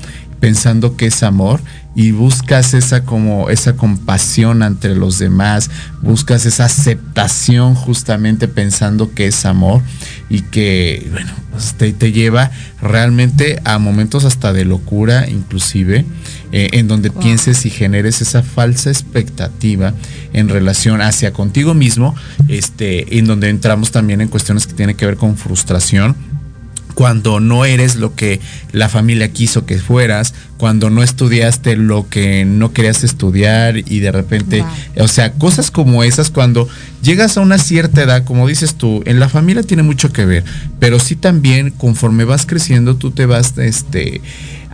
pensando 0.46 0.96
que 0.96 1.08
es 1.08 1.24
amor 1.24 1.60
y 1.96 2.12
buscas 2.12 2.76
esa 2.76 3.04
como 3.04 3.50
esa 3.50 3.76
compasión 3.76 4.62
entre 4.62 4.96
los 4.96 5.18
demás, 5.18 5.72
buscas 6.04 6.46
esa 6.46 6.66
aceptación 6.66 7.74
justamente 7.74 8.48
pensando 8.48 9.12
que 9.16 9.26
es 9.26 9.44
amor 9.44 9.82
y 10.30 10.42
que 10.42 11.08
bueno, 11.12 11.32
pues 11.50 11.74
te, 11.74 11.94
te 11.94 12.12
lleva 12.12 12.52
realmente 12.80 13.60
a 13.64 13.80
momentos 13.80 14.24
hasta 14.24 14.54
de 14.54 14.66
locura 14.66 15.28
inclusive 15.28 16.06
eh, 16.52 16.70
en 16.74 16.88
donde 16.88 17.10
wow. 17.10 17.24
pienses 17.24 17.66
y 17.66 17.72
generes 17.72 18.22
esa 18.22 18.44
falsa 18.44 18.92
expectativa 18.92 19.96
en 20.32 20.50
relación 20.50 21.02
hacia 21.02 21.34
contigo 21.34 21.74
mismo, 21.74 22.14
este, 22.50 23.18
en 23.18 23.26
donde 23.26 23.50
entramos 23.50 23.90
también 23.90 24.22
en 24.22 24.28
cuestiones 24.28 24.68
que 24.68 24.76
tienen 24.76 24.96
que 24.96 25.08
ver 25.08 25.18
con 25.18 25.38
frustración 25.38 26.16
cuando 26.96 27.40
no 27.40 27.66
eres 27.66 27.98
lo 27.98 28.16
que 28.16 28.40
la 28.72 28.90
familia 28.90 29.32
quiso 29.32 29.66
que 29.66 29.78
fueras, 29.78 30.34
cuando 30.58 30.90
no 30.90 31.04
estudiaste 31.04 31.76
lo 31.76 32.10
que 32.10 32.46
no 32.46 32.72
querías 32.72 33.04
estudiar 33.04 33.78
y 33.78 34.00
de 34.00 34.12
repente, 34.12 34.62
wow. 34.62 35.06
o 35.06 35.08
sea, 35.08 35.34
cosas 35.34 35.70
como 35.70 36.04
esas, 36.04 36.32
cuando 36.32 36.68
llegas 37.04 37.38
a 37.38 37.42
una 37.42 37.58
cierta 37.58 38.02
edad, 38.02 38.24
como 38.24 38.48
dices 38.48 38.76
tú, 38.76 39.04
en 39.06 39.20
la 39.20 39.30
familia 39.30 39.64
tiene 39.64 39.84
mucho 39.84 40.12
que 40.12 40.26
ver, 40.26 40.44
pero 40.80 41.00
sí 41.00 41.16
también 41.16 41.70
conforme 41.70 42.24
vas 42.24 42.46
creciendo 42.46 42.96
tú 42.96 43.12
te 43.12 43.26
vas, 43.26 43.58
este, 43.58 44.22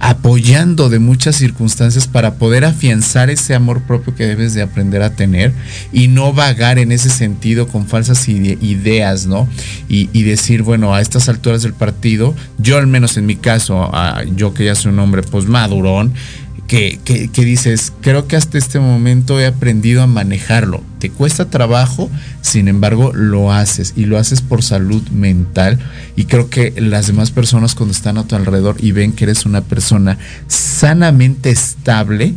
apoyando 0.02 0.89
de 0.89 0.97
muchas 0.97 1.36
circunstancias 1.36 2.08
para 2.08 2.34
poder 2.34 2.66
afianzar 2.66 3.30
ese 3.30 3.54
amor 3.54 3.84
propio 3.84 4.16
que 4.16 4.26
debes 4.26 4.56
de 4.56 4.64
aprender 4.64 5.04
a 5.04 5.12
tener 5.12 5.54
y 5.93 6.08
no 6.08 6.34
vagar 6.34 6.80
en 6.80 6.91
ese 6.91 7.12
sentido 7.12 7.68
con 7.68 7.86
falsas 7.86 8.28
ide 8.28 8.58
ideas, 8.62 9.28
¿no? 9.28 9.47
Y, 9.88 10.24
decir, 10.24 10.64
bueno, 10.64 10.95
a 10.95 11.02
estas 11.02 11.30
alturas 11.30 11.62
del 11.62 11.74
partido, 11.74 12.34
yo 12.58 12.78
al 12.78 12.88
menos 12.88 13.18
en 13.18 13.28
mi 13.28 13.36
caso, 13.36 13.91
yo 14.36 14.54
que 14.56 14.66
ya 14.66 14.74
soy 14.74 14.91
un 14.91 14.99
hombre 14.99 15.22
pues 15.22 15.45
madurón, 15.45 16.14
que, 16.72 17.01
que, 17.03 17.28
que, 17.28 17.43
dices, 17.43 17.91
creo 17.99 18.30
que 18.30 18.38
hasta 18.38 18.57
este 18.57 18.80
momento 18.80 19.38
he 19.41 19.45
aprendido 19.45 20.01
a 20.03 20.07
manejarlo. 20.07 20.82
Te 20.99 21.09
cuesta 21.09 21.49
trabajo, 21.49 22.09
sin 22.39 22.69
embargo 22.69 23.11
lo 23.13 23.51
haces 23.51 23.91
y 23.97 24.05
lo 24.05 24.17
haces 24.17 24.41
por 24.41 24.63
salud 24.63 25.05
mental 25.09 25.80
y 26.15 26.28
creo 26.28 26.49
que 26.49 26.74
las 26.78 27.07
demás 27.07 27.30
personas 27.30 27.76
cuando 27.76 27.91
están 27.91 28.17
a 28.17 28.24
tu 28.24 28.38
alrededor 28.38 28.78
y 28.80 28.93
ven 28.93 29.11
que 29.11 29.26
eres 29.26 29.45
una 29.45 29.59
persona 29.59 30.17
sanamente 30.47 31.49
estable 31.49 32.36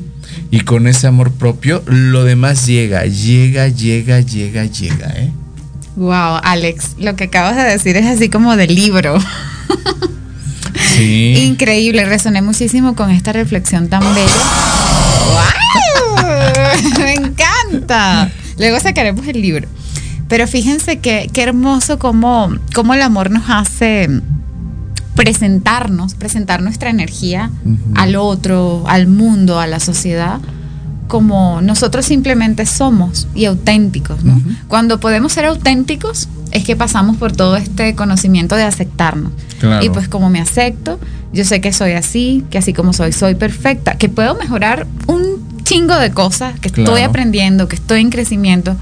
y 0.50 0.62
con 0.62 0.88
ese 0.88 1.06
amor 1.06 1.30
propio, 1.30 1.84
lo 1.86 2.24
demás 2.24 2.66
llega, 2.66 3.04
llega, 3.04 3.68
llega, 3.68 4.18
llega, 4.18 4.64
llega, 4.64 5.12
¿eh? 5.14 5.30
Wow, 5.94 6.40
Alex, 6.42 6.96
lo 6.98 7.14
que 7.14 7.22
acabas 7.22 7.54
de 7.54 7.62
decir 7.62 7.96
es 7.96 8.06
así 8.06 8.28
como 8.28 8.56
de 8.56 8.66
libro. 8.66 9.16
Sí. 10.74 11.34
Increíble, 11.46 12.04
resoné 12.04 12.42
muchísimo 12.42 12.94
con 12.94 13.10
esta 13.10 13.32
reflexión 13.32 13.88
tan 13.88 14.02
bella. 14.14 14.32
¡Wow! 16.16 16.98
Me 16.98 17.14
encanta. 17.14 18.30
Luego 18.58 18.80
sacaremos 18.80 19.26
el 19.26 19.40
libro. 19.40 19.68
Pero 20.28 20.46
fíjense 20.46 20.98
que, 20.98 21.28
qué 21.32 21.42
hermoso 21.42 21.98
cómo, 21.98 22.50
cómo 22.74 22.94
el 22.94 23.02
amor 23.02 23.30
nos 23.30 23.44
hace 23.48 24.08
presentarnos, 25.14 26.14
presentar 26.14 26.62
nuestra 26.62 26.90
energía 26.90 27.50
uh 27.64 27.68
-huh. 27.68 27.76
al 27.94 28.16
otro, 28.16 28.84
al 28.88 29.06
mundo, 29.06 29.60
a 29.60 29.66
la 29.66 29.80
sociedad, 29.80 30.40
como 31.08 31.60
nosotros 31.60 32.06
simplemente 32.06 32.66
somos 32.66 33.28
y 33.34 33.44
auténticos. 33.44 34.24
¿no? 34.24 34.34
Uh 34.34 34.38
-huh. 34.38 34.56
Cuando 34.68 34.98
podemos 34.98 35.32
ser 35.32 35.44
auténticos 35.44 36.28
es 36.50 36.64
que 36.64 36.74
pasamos 36.76 37.16
por 37.16 37.32
todo 37.32 37.56
este 37.56 37.94
conocimiento 37.94 38.56
de 38.56 38.64
aceptarnos. 38.64 39.32
Claro. 39.66 39.84
Y 39.84 39.90
pues 39.90 40.08
como 40.08 40.30
me 40.30 40.40
acepto, 40.40 40.98
yo 41.32 41.44
sé 41.44 41.60
que 41.60 41.72
soy 41.72 41.92
así, 41.92 42.44
que 42.50 42.58
así 42.58 42.72
como 42.72 42.92
soy, 42.92 43.12
soy 43.12 43.34
perfecta, 43.34 43.96
que 43.96 44.08
puedo 44.08 44.34
mejorar 44.34 44.86
un 45.06 45.62
chingo 45.64 45.96
de 45.96 46.10
cosas, 46.10 46.58
que 46.60 46.70
claro. 46.70 46.92
estoy 46.92 47.02
aprendiendo, 47.02 47.68
que 47.68 47.76
estoy 47.76 48.00
en 48.00 48.10
crecimiento, 48.10 48.76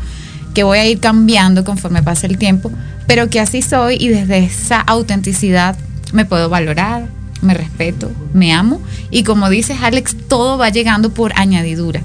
que 0.54 0.64
voy 0.64 0.78
a 0.78 0.86
ir 0.86 1.00
cambiando 1.00 1.64
conforme 1.64 2.02
pase 2.02 2.26
el 2.26 2.38
tiempo, 2.38 2.70
pero 3.06 3.30
que 3.30 3.40
así 3.40 3.62
soy 3.62 3.96
y 3.98 4.08
desde 4.08 4.38
esa 4.38 4.80
autenticidad 4.80 5.76
me 6.12 6.24
puedo 6.24 6.48
valorar, 6.48 7.06
me 7.40 7.54
respeto, 7.54 8.10
me 8.32 8.52
amo 8.52 8.80
y 9.10 9.24
como 9.24 9.48
dices 9.48 9.78
Alex, 9.82 10.16
todo 10.28 10.58
va 10.58 10.68
llegando 10.68 11.10
por 11.10 11.32
añadidura. 11.36 12.02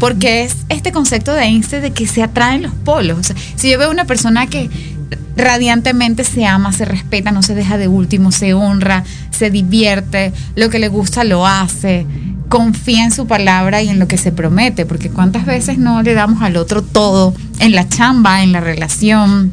Porque 0.00 0.44
es 0.44 0.56
este 0.70 0.90
concepto 0.90 1.34
de 1.34 1.42
Einstein 1.42 1.82
de 1.82 1.90
que 1.90 2.06
se 2.06 2.22
atraen 2.22 2.62
los 2.62 2.72
polos. 2.72 3.18
O 3.18 3.22
sea, 3.22 3.36
si 3.56 3.70
yo 3.70 3.78
veo 3.78 3.90
una 3.90 4.06
persona 4.06 4.46
que 4.46 4.70
radiantemente 5.36 6.24
se 6.24 6.46
ama, 6.46 6.72
se 6.72 6.84
respeta, 6.84 7.32
no 7.32 7.42
se 7.42 7.54
deja 7.54 7.78
de 7.78 7.88
último, 7.88 8.32
se 8.32 8.54
honra, 8.54 9.04
se 9.30 9.50
divierte, 9.50 10.32
lo 10.56 10.70
que 10.70 10.78
le 10.78 10.88
gusta 10.88 11.24
lo 11.24 11.46
hace, 11.46 12.06
confía 12.48 13.04
en 13.04 13.12
su 13.12 13.26
palabra 13.26 13.82
y 13.82 13.88
en 13.88 13.98
lo 13.98 14.08
que 14.08 14.18
se 14.18 14.32
promete, 14.32 14.84
porque 14.84 15.10
cuántas 15.10 15.46
veces 15.46 15.78
no 15.78 16.02
le 16.02 16.14
damos 16.14 16.42
al 16.42 16.56
otro 16.56 16.82
todo 16.82 17.34
en 17.60 17.72
la 17.72 17.88
chamba, 17.88 18.42
en 18.42 18.52
la 18.52 18.60
relación, 18.60 19.52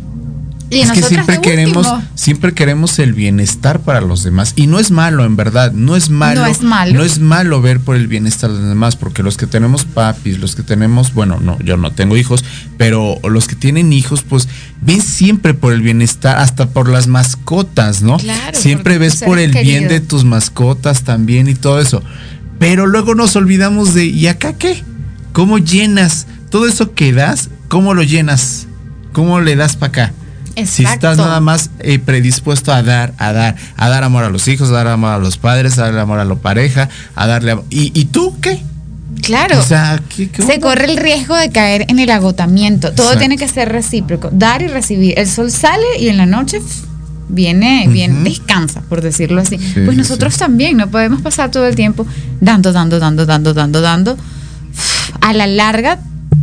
y 0.69 0.81
es 0.81 0.91
que 0.91 1.01
siempre 1.01 1.41
queremos, 1.41 1.87
siempre 2.15 2.53
queremos 2.53 2.99
el 2.99 3.13
bienestar 3.13 3.79
para 3.79 4.01
los 4.01 4.23
demás. 4.23 4.53
Y 4.55 4.67
no 4.67 4.79
es 4.79 4.91
malo, 4.91 5.25
en 5.25 5.35
verdad. 5.35 5.71
No 5.71 5.95
es 5.95 6.09
malo. 6.09 6.41
No 6.41 6.47
es 6.47 6.61
malo. 6.61 6.93
No 6.93 7.03
es 7.03 7.19
malo 7.19 7.61
ver 7.61 7.79
por 7.79 7.95
el 7.95 8.07
bienestar 8.07 8.51
de 8.51 8.59
los 8.59 8.69
demás, 8.69 8.95
porque 8.95 9.23
los 9.23 9.37
que 9.37 9.47
tenemos 9.47 9.85
papis, 9.85 10.39
los 10.39 10.55
que 10.55 10.63
tenemos, 10.63 11.13
bueno, 11.13 11.39
no, 11.41 11.57
yo 11.59 11.77
no 11.77 11.91
tengo 11.91 12.17
hijos, 12.17 12.45
pero 12.77 13.19
los 13.23 13.47
que 13.47 13.55
tienen 13.55 13.91
hijos, 13.93 14.21
pues 14.21 14.47
ven 14.81 15.01
siempre 15.01 15.53
por 15.53 15.73
el 15.73 15.81
bienestar, 15.81 16.37
hasta 16.37 16.69
por 16.69 16.89
las 16.89 17.07
mascotas, 17.07 18.01
¿no? 18.01 18.17
Claro, 18.17 18.57
siempre 18.57 18.97
ves 18.97 19.23
por 19.23 19.39
el 19.39 19.51
querido. 19.51 19.79
bien 19.79 19.89
de 19.89 19.99
tus 20.01 20.23
mascotas 20.23 21.03
también 21.03 21.47
y 21.47 21.55
todo 21.55 21.79
eso. 21.81 22.03
Pero 22.59 22.85
luego 22.85 23.15
nos 23.15 23.35
olvidamos 23.35 23.93
de, 23.93 24.05
¿y 24.05 24.27
acá 24.27 24.53
qué? 24.53 24.83
¿Cómo 25.33 25.57
llenas? 25.57 26.27
Todo 26.49 26.67
eso 26.67 26.93
que 26.93 27.13
das, 27.13 27.49
¿cómo 27.69 27.93
lo 27.93 28.03
llenas? 28.03 28.67
¿Cómo 29.13 29.39
le 29.39 29.55
das 29.55 29.75
para 29.75 29.89
acá? 29.89 30.13
Exacto. 30.59 30.75
Si 30.75 30.83
estás 30.83 31.17
nada 31.17 31.39
más 31.39 31.69
eh, 31.79 31.99
predispuesto 31.99 32.71
a 32.73 32.83
dar, 32.83 33.13
a 33.17 33.31
dar, 33.33 33.55
a 33.77 33.89
dar 33.89 34.03
amor 34.03 34.23
a 34.23 34.29
los 34.29 34.47
hijos, 34.47 34.69
a 34.69 34.73
dar 34.73 34.87
amor 34.87 35.11
a 35.11 35.17
los 35.19 35.37
padres, 35.37 35.77
a 35.77 35.83
dar 35.83 35.97
amor 35.99 36.19
a 36.19 36.25
la 36.25 36.35
pareja, 36.35 36.89
a 37.15 37.27
darle 37.27 37.51
amor. 37.51 37.65
¿Y, 37.69 37.91
¿Y, 37.99 38.05
tú 38.05 38.37
qué? 38.41 38.61
Claro. 39.21 39.59
O 39.59 39.63
sea, 39.63 40.01
¿qué, 40.15 40.29
qué 40.29 40.41
se 40.43 40.59
corre 40.59 40.85
el 40.85 40.97
riesgo 40.97 41.35
de 41.35 41.49
caer 41.51 41.85
en 41.87 41.99
el 41.99 42.09
agotamiento. 42.09 42.89
Todo 42.91 43.07
Exacto. 43.07 43.19
tiene 43.19 43.37
que 43.37 43.47
ser 43.47 43.69
recíproco. 43.69 44.29
Dar 44.31 44.61
y 44.61 44.67
recibir. 44.67 45.17
El 45.17 45.27
sol 45.27 45.51
sale 45.51 45.85
y 45.99 46.09
en 46.09 46.17
la 46.17 46.25
noche 46.25 46.61
viene, 47.29 47.85
uh 47.85 47.89
-huh. 47.89 47.93
bien, 47.93 48.23
descansa, 48.23 48.81
por 48.81 49.01
decirlo 49.01 49.41
así. 49.41 49.57
Sí, 49.57 49.81
pues 49.85 49.95
nosotros 49.95 50.33
sí. 50.33 50.39
también 50.39 50.77
no 50.77 50.89
podemos 50.89 51.21
pasar 51.21 51.51
todo 51.51 51.67
el 51.67 51.75
tiempo 51.75 52.05
dando, 52.41 52.71
dando, 52.73 52.99
dando, 52.99 53.25
dando, 53.25 53.53
dando, 53.53 53.81
dando. 53.81 54.17
A 55.21 55.33
la 55.33 55.47
larga 55.47 55.99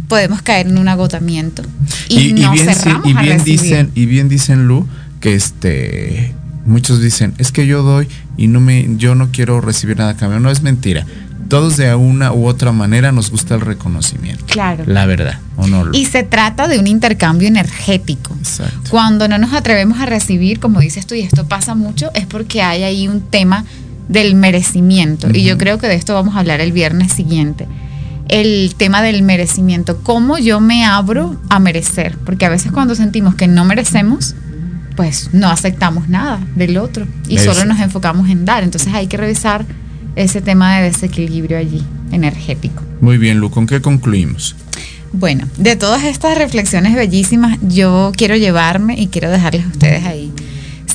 podemos 0.08 0.42
caer 0.42 0.68
en 0.68 0.78
un 0.78 0.88
agotamiento 0.88 1.62
y, 2.08 2.28
y, 2.28 2.32
no 2.32 2.54
y 2.54 2.58
bien, 2.58 2.74
cerramos 2.74 3.06
y 3.06 3.14
bien 3.14 3.40
a 3.40 3.44
dicen 3.44 3.90
y 3.94 4.06
bien 4.06 4.28
dicen 4.28 4.66
Lu 4.66 4.86
que 5.20 5.34
este 5.34 6.34
muchos 6.64 7.00
dicen 7.00 7.34
es 7.38 7.52
que 7.52 7.66
yo 7.66 7.82
doy 7.82 8.08
y 8.36 8.48
no 8.48 8.60
me 8.60 8.88
yo 8.96 9.14
no 9.14 9.30
quiero 9.32 9.60
recibir 9.60 9.98
nada 9.98 10.10
a 10.10 10.16
cambio 10.16 10.40
no 10.40 10.50
es 10.50 10.62
mentira 10.62 11.06
todos 11.48 11.76
de 11.76 11.94
una 11.94 12.32
u 12.32 12.46
otra 12.46 12.72
manera 12.72 13.12
nos 13.12 13.30
gusta 13.30 13.54
el 13.54 13.60
reconocimiento. 13.60 14.44
Claro. 14.46 14.84
La 14.86 15.06
verdad, 15.06 15.38
¿o 15.56 15.66
no? 15.66 15.84
Y 15.92 16.06
se 16.06 16.22
trata 16.22 16.68
de 16.68 16.78
un 16.78 16.86
intercambio 16.86 17.48
energético. 17.48 18.34
Exacto. 18.38 18.90
Cuando 18.90 19.28
no 19.28 19.38
nos 19.38 19.52
atrevemos 19.52 20.00
a 20.00 20.06
recibir, 20.06 20.60
como 20.60 20.80
dices 20.80 21.06
tú, 21.06 21.14
y 21.14 21.20
esto 21.20 21.46
pasa 21.46 21.74
mucho, 21.74 22.10
es 22.14 22.26
porque 22.26 22.62
hay 22.62 22.82
ahí 22.82 23.08
un 23.08 23.20
tema 23.20 23.64
del 24.08 24.34
merecimiento. 24.34 25.28
Uh 25.28 25.30
-huh. 25.30 25.36
Y 25.36 25.44
yo 25.44 25.58
creo 25.58 25.78
que 25.78 25.86
de 25.88 25.94
esto 25.94 26.14
vamos 26.14 26.34
a 26.36 26.40
hablar 26.40 26.60
el 26.60 26.72
viernes 26.72 27.12
siguiente 27.12 27.66
el 28.28 28.74
tema 28.76 29.02
del 29.02 29.22
merecimiento, 29.22 29.98
cómo 30.02 30.38
yo 30.38 30.60
me 30.60 30.84
abro 30.84 31.40
a 31.48 31.58
merecer, 31.58 32.16
porque 32.24 32.46
a 32.46 32.48
veces 32.48 32.72
cuando 32.72 32.94
sentimos 32.94 33.34
que 33.34 33.46
no 33.48 33.64
merecemos, 33.64 34.34
pues 34.96 35.30
no 35.32 35.48
aceptamos 35.48 36.08
nada 36.08 36.40
del 36.54 36.78
otro 36.78 37.06
y 37.28 37.38
solo 37.38 37.64
nos 37.64 37.80
enfocamos 37.80 38.28
en 38.28 38.44
dar. 38.44 38.64
Entonces 38.64 38.92
hay 38.94 39.06
que 39.06 39.16
revisar 39.16 39.64
ese 40.16 40.40
tema 40.40 40.78
de 40.78 40.84
desequilibrio 40.84 41.58
allí, 41.58 41.84
energético. 42.12 42.82
Muy 43.00 43.18
bien, 43.18 43.38
Lu, 43.38 43.50
¿con 43.50 43.66
qué 43.66 43.80
concluimos? 43.80 44.56
Bueno, 45.12 45.46
de 45.56 45.76
todas 45.76 46.04
estas 46.04 46.36
reflexiones 46.36 46.94
bellísimas, 46.94 47.58
yo 47.62 48.12
quiero 48.16 48.36
llevarme 48.36 48.98
y 48.98 49.08
quiero 49.08 49.30
dejarles 49.30 49.64
a 49.64 49.68
ustedes 49.68 50.04
ahí 50.04 50.32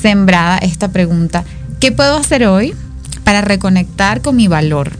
sembrada 0.02 0.58
esta 0.58 0.88
pregunta. 0.88 1.44
¿Qué 1.80 1.92
puedo 1.92 2.16
hacer 2.16 2.46
hoy 2.46 2.74
para 3.24 3.40
reconectar 3.40 4.20
con 4.20 4.36
mi 4.36 4.48
valor? 4.48 4.92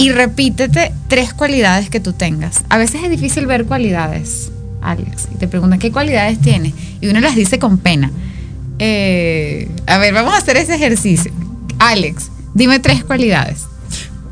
Y 0.00 0.12
repítete 0.12 0.92
tres 1.08 1.34
cualidades 1.34 1.90
que 1.90 2.00
tú 2.00 2.12
tengas. 2.14 2.64
A 2.70 2.78
veces 2.78 3.02
es 3.04 3.10
difícil 3.10 3.46
ver 3.46 3.66
cualidades, 3.66 4.50
Alex. 4.80 5.28
Y 5.34 5.36
te 5.36 5.46
preguntan, 5.46 5.78
¿qué 5.78 5.92
cualidades 5.92 6.40
tienes? 6.40 6.72
Y 7.02 7.08
uno 7.08 7.20
las 7.20 7.36
dice 7.36 7.58
con 7.58 7.76
pena. 7.76 8.10
Eh, 8.78 9.68
a 9.86 9.98
ver, 9.98 10.14
vamos 10.14 10.32
a 10.32 10.38
hacer 10.38 10.56
ese 10.56 10.74
ejercicio. 10.74 11.30
Alex, 11.78 12.30
dime 12.54 12.78
tres 12.78 13.04
cualidades. 13.04 13.64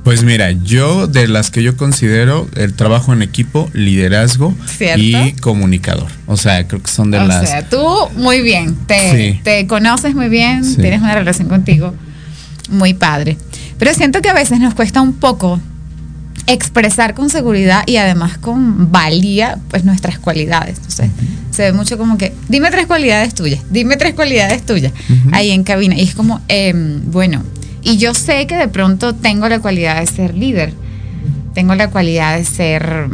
Pues 0.04 0.22
mira, 0.22 0.52
yo 0.52 1.06
de 1.06 1.28
las 1.28 1.50
que 1.50 1.62
yo 1.62 1.76
considero 1.76 2.48
el 2.56 2.72
trabajo 2.72 3.12
en 3.12 3.20
equipo, 3.20 3.68
liderazgo 3.74 4.54
¿Cierto? 4.78 5.02
y 5.02 5.32
comunicador. 5.42 6.10
O 6.26 6.38
sea, 6.38 6.66
creo 6.66 6.82
que 6.82 6.90
son 6.90 7.10
de 7.10 7.18
o 7.18 7.26
las... 7.26 7.46
sea, 7.46 7.68
tú 7.68 7.84
muy 8.16 8.40
bien, 8.40 8.74
te, 8.86 9.34
Sí. 9.34 9.40
te 9.44 9.66
conoces 9.66 10.14
muy 10.14 10.30
bien, 10.30 10.64
Sí. 10.64 10.76
tienes 10.76 11.02
una 11.02 11.14
relación 11.14 11.48
contigo 11.48 11.92
muy 12.70 12.94
padre. 12.94 13.36
Pero 13.78 13.94
siento 13.94 14.20
que 14.20 14.28
a 14.28 14.34
veces 14.34 14.60
nos 14.60 14.74
cuesta 14.74 15.00
un 15.00 15.14
poco 15.14 15.60
expresar 16.46 17.14
con 17.14 17.28
seguridad 17.28 17.82
y 17.86 17.96
además 17.96 18.38
con 18.38 18.90
valía 18.90 19.58
pues 19.68 19.84
nuestras 19.84 20.18
cualidades. 20.18 20.78
Entonces, 20.78 21.10
se 21.50 21.62
ve 21.62 21.72
mucho 21.72 21.98
como 21.98 22.18
que, 22.18 22.32
dime 22.48 22.70
tres 22.70 22.86
cualidades 22.86 23.34
tuyas, 23.34 23.60
dime 23.70 23.96
tres 23.96 24.14
cualidades 24.14 24.64
tuyas 24.64 24.92
ahí 25.32 25.50
en 25.50 25.62
cabina. 25.62 25.94
Y 25.94 26.02
es 26.02 26.14
como, 26.14 26.40
em, 26.48 27.02
bueno, 27.10 27.42
y 27.82 27.98
yo 27.98 28.14
sé 28.14 28.46
que 28.46 28.56
de 28.56 28.68
pronto 28.68 29.14
tengo 29.14 29.48
la 29.48 29.60
cualidad 29.60 30.00
de 30.00 30.06
ser 30.06 30.34
líder, 30.34 30.72
tengo 31.54 31.74
la 31.74 31.90
cualidad 31.90 32.36
de 32.36 32.44
ser 32.44 33.08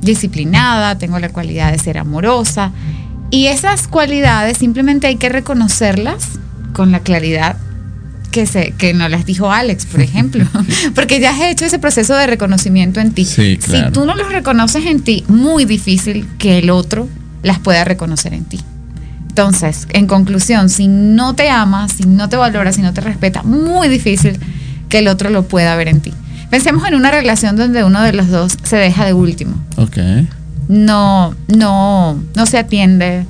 disciplinada, 0.00 0.98
tengo 0.98 1.18
la 1.18 1.30
cualidad 1.30 1.72
de 1.72 1.78
ser 1.78 1.98
amorosa. 1.98 2.72
Y 3.30 3.46
esas 3.46 3.88
cualidades 3.88 4.58
simplemente 4.58 5.06
hay 5.06 5.16
que 5.16 5.28
reconocerlas 5.28 6.38
con 6.72 6.92
la 6.92 7.00
claridad 7.00 7.56
que, 8.38 8.46
se, 8.46 8.70
que 8.78 8.94
nos 8.94 9.10
las 9.10 9.26
dijo 9.26 9.50
Alex, 9.50 9.86
por 9.86 10.00
ejemplo. 10.00 10.46
Porque 10.94 11.18
ya 11.18 11.30
has 11.30 11.40
hecho 11.40 11.64
ese 11.64 11.80
proceso 11.80 12.14
de 12.14 12.28
reconocimiento 12.28 13.00
en 13.00 13.12
ti. 13.12 13.24
Sí, 13.24 13.58
claro. 13.60 13.88
Si 13.88 13.92
tú 13.92 14.06
no 14.06 14.14
los 14.14 14.30
reconoces 14.30 14.86
en 14.86 15.00
ti, 15.00 15.24
muy 15.26 15.64
difícil 15.64 16.24
que 16.38 16.58
el 16.58 16.70
otro 16.70 17.08
las 17.42 17.58
pueda 17.58 17.84
reconocer 17.84 18.34
en 18.34 18.44
ti. 18.44 18.60
Entonces, 19.28 19.88
en 19.90 20.06
conclusión, 20.06 20.68
si 20.68 20.86
no 20.86 21.34
te 21.34 21.50
amas, 21.50 21.92
si 21.92 22.04
no 22.04 22.28
te 22.28 22.36
valoras, 22.36 22.76
si 22.76 22.82
no 22.82 22.92
te 22.92 23.00
respeta, 23.00 23.42
muy 23.42 23.88
difícil 23.88 24.38
que 24.88 25.00
el 25.00 25.08
otro 25.08 25.30
lo 25.30 25.48
pueda 25.48 25.74
ver 25.74 25.88
en 25.88 26.00
ti. 26.00 26.12
Pensemos 26.48 26.86
en 26.86 26.94
una 26.94 27.10
relación 27.10 27.56
donde 27.56 27.82
uno 27.82 28.00
de 28.02 28.12
los 28.12 28.28
dos 28.28 28.56
se 28.62 28.76
deja 28.76 29.04
de 29.04 29.14
último. 29.14 29.54
Ok. 29.76 29.98
No, 30.68 31.34
no, 31.48 32.22
no 32.36 32.46
se 32.46 32.58
atiende, 32.58 33.26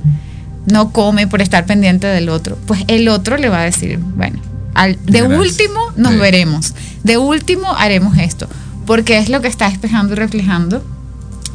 no 0.71 0.93
come 0.93 1.27
por 1.27 1.41
estar 1.41 1.65
pendiente 1.65 2.07
del 2.07 2.29
otro. 2.29 2.59
Pues 2.67 2.85
el 2.89 3.09
otro 3.09 3.39
le 3.39 3.49
va 3.49 3.61
a 3.63 3.65
decir, 3.65 3.99
bueno, 3.99 4.39
al- 4.79 4.99
de 5.05 5.21
Gracias. 5.21 5.39
último 5.41 5.81
nos 5.97 6.13
Sí. 6.13 6.19
veremos, 6.19 6.75
de 7.05 7.19
último 7.19 7.75
haremos 7.77 8.17
esto, 8.19 8.49
porque 8.87 9.19
es 9.19 9.29
lo 9.29 9.41
que 9.43 9.49
está 9.49 9.69
espejando 9.69 10.15
y 10.15 10.17
reflejando 10.17 10.83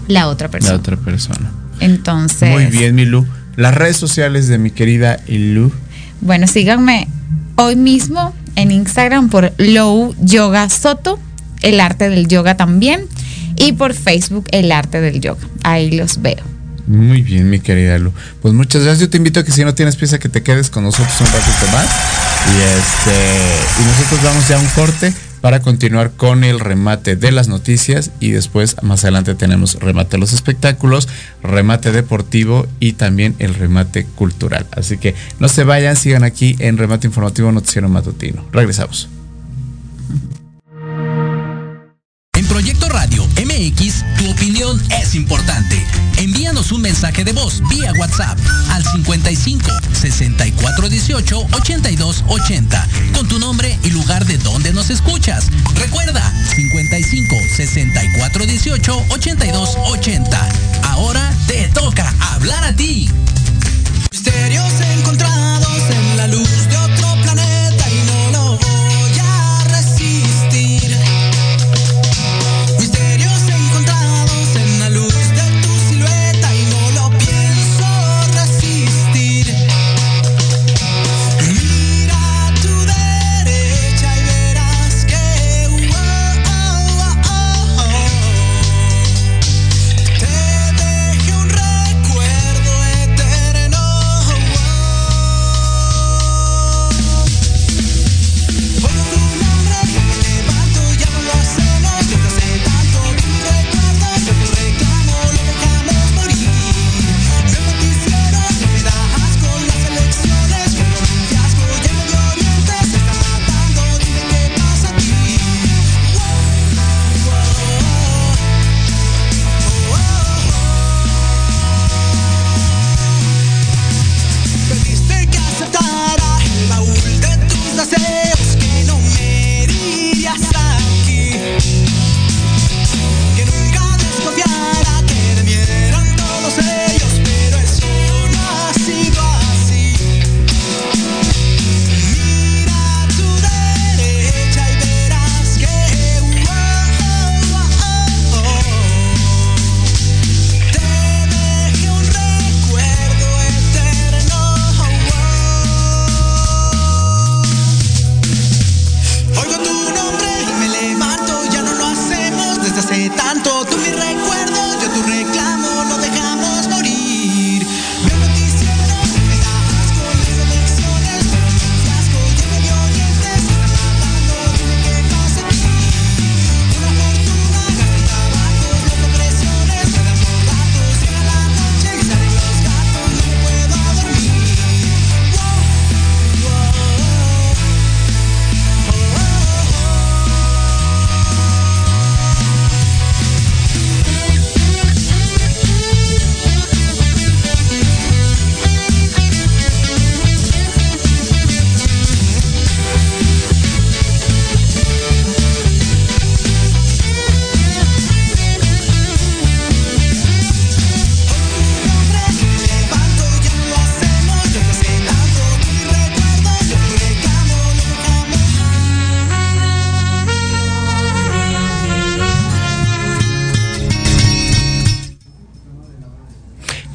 la 0.08 0.28
otra 0.28 0.50
persona. 0.50 0.74
La 0.74 0.80
otra 0.80 0.98
persona. 0.98 1.52
Entonces, 1.80 2.52
Muy 2.52 2.66
bien, 2.68 2.96
Milu. 2.96 3.26
Las 3.56 3.74
redes 3.76 3.98
sociales 3.98 4.48
de 4.48 4.58
mi 4.58 4.72
querida 4.72 5.20
Ilu. 5.28 5.72
Bueno, 6.22 6.48
síganme 6.48 7.08
hoy 7.56 7.76
mismo 7.76 8.34
en 8.56 8.72
Instagram 8.72 9.30
por 9.30 9.54
Low 9.58 10.16
Yoga 10.22 10.70
Soto, 10.70 11.20
el 11.62 11.80
arte 11.80 12.10
del 12.10 12.28
yoga 12.28 12.56
también, 12.58 13.06
y 13.56 13.74
por 13.74 13.94
Facebook 13.94 14.46
el 14.52 14.72
arte 14.72 15.02
del 15.02 15.22
yoga. 15.22 15.42
Ahí 15.64 15.92
los 15.92 16.22
veo. 16.22 16.44
Muy 16.88 17.22
bien, 17.22 17.50
mi 17.50 17.60
querida 17.60 17.98
Lu. 17.98 18.12
Pues 18.42 18.54
muchas 18.54 18.84
gracias. 18.84 19.02
Yo 19.02 19.10
te 19.10 19.18
invito 19.18 19.40
a 19.40 19.44
que 19.44 19.52
si 19.52 19.64
no 19.64 19.74
tienes 19.74 19.96
pieza 19.96 20.20
que 20.20 20.30
te 20.30 20.44
quedes 20.44 20.70
con 20.70 20.84
nosotros 20.84 21.14
un 21.20 21.28
ratito 21.28 21.68
más. 21.72 21.88
Y 22.46 22.62
este 22.62 23.82
y 23.82 23.86
nosotros 23.86 24.24
vamos 24.24 24.48
ya 24.48 24.58
a 24.58 24.60
un 24.60 24.68
corte 24.68 25.14
para 25.44 25.62
continuar 25.62 26.12
con 26.12 26.46
el 26.46 26.62
remate 26.62 27.18
de 27.18 27.32
las 27.34 27.50
noticias 27.50 28.12
y 28.22 28.32
después 28.32 28.78
más 28.82 29.04
adelante 29.04 29.36
tenemos 29.36 29.76
remate 29.76 30.12
de 30.12 30.20
los 30.20 30.32
espectáculos, 30.32 31.10
remate 31.42 31.92
deportivo 31.92 32.66
y 32.80 32.94
también 32.94 33.36
el 33.40 33.54
remate 33.54 34.06
cultural. 34.06 34.66
Así 34.72 34.98
que 34.98 35.16
no 35.40 35.50
se 35.50 35.66
vayan, 35.66 35.98
sigan 35.98 36.24
aquí 36.24 36.56
en 36.60 36.78
Remate 36.78 37.08
Informativo 37.08 37.52
Noticiero 37.52 37.90
Matutino. 37.90 38.46
Regresamos. 38.54 39.10
En 42.36 42.46
Proyecto 42.48 42.88
Radio 42.88 43.26
MX, 43.26 44.06
tu 44.18 44.32
opinión 44.32 44.82
es 45.02 45.14
importante. 45.14 45.76
Un 46.72 46.82
mensaje 46.82 47.24
de 47.24 47.34
voz 47.34 47.62
vía 47.70 47.92
WhatsApp 48.00 48.38
al 48.70 48.84
55 48.84 49.70
64 49.94 50.90
18 50.90 51.48
82 51.52 52.24
80 52.28 52.88
con 53.14 53.28
tu 53.28 53.38
nombre 53.38 53.78
y 53.84 53.90
lugar 53.90 54.26
de 54.26 54.38
donde 54.40 54.74
nos 54.74 54.90
escuchas. 54.90 55.50
Recuerda 55.76 56.22
55 56.56 57.36
64 57.56 58.46
18 58.46 59.06
82 59.10 59.78
80. 59.88 60.50
Ahora 60.84 61.32
te 61.48 61.68
toca 61.70 62.12
hablar 62.34 62.64
a 62.64 62.76
ti. 62.76 63.10
Misterios 64.12 64.74
encontrados 64.98 65.84
en 65.92 66.18
la 66.18 66.28
luz 66.28 66.63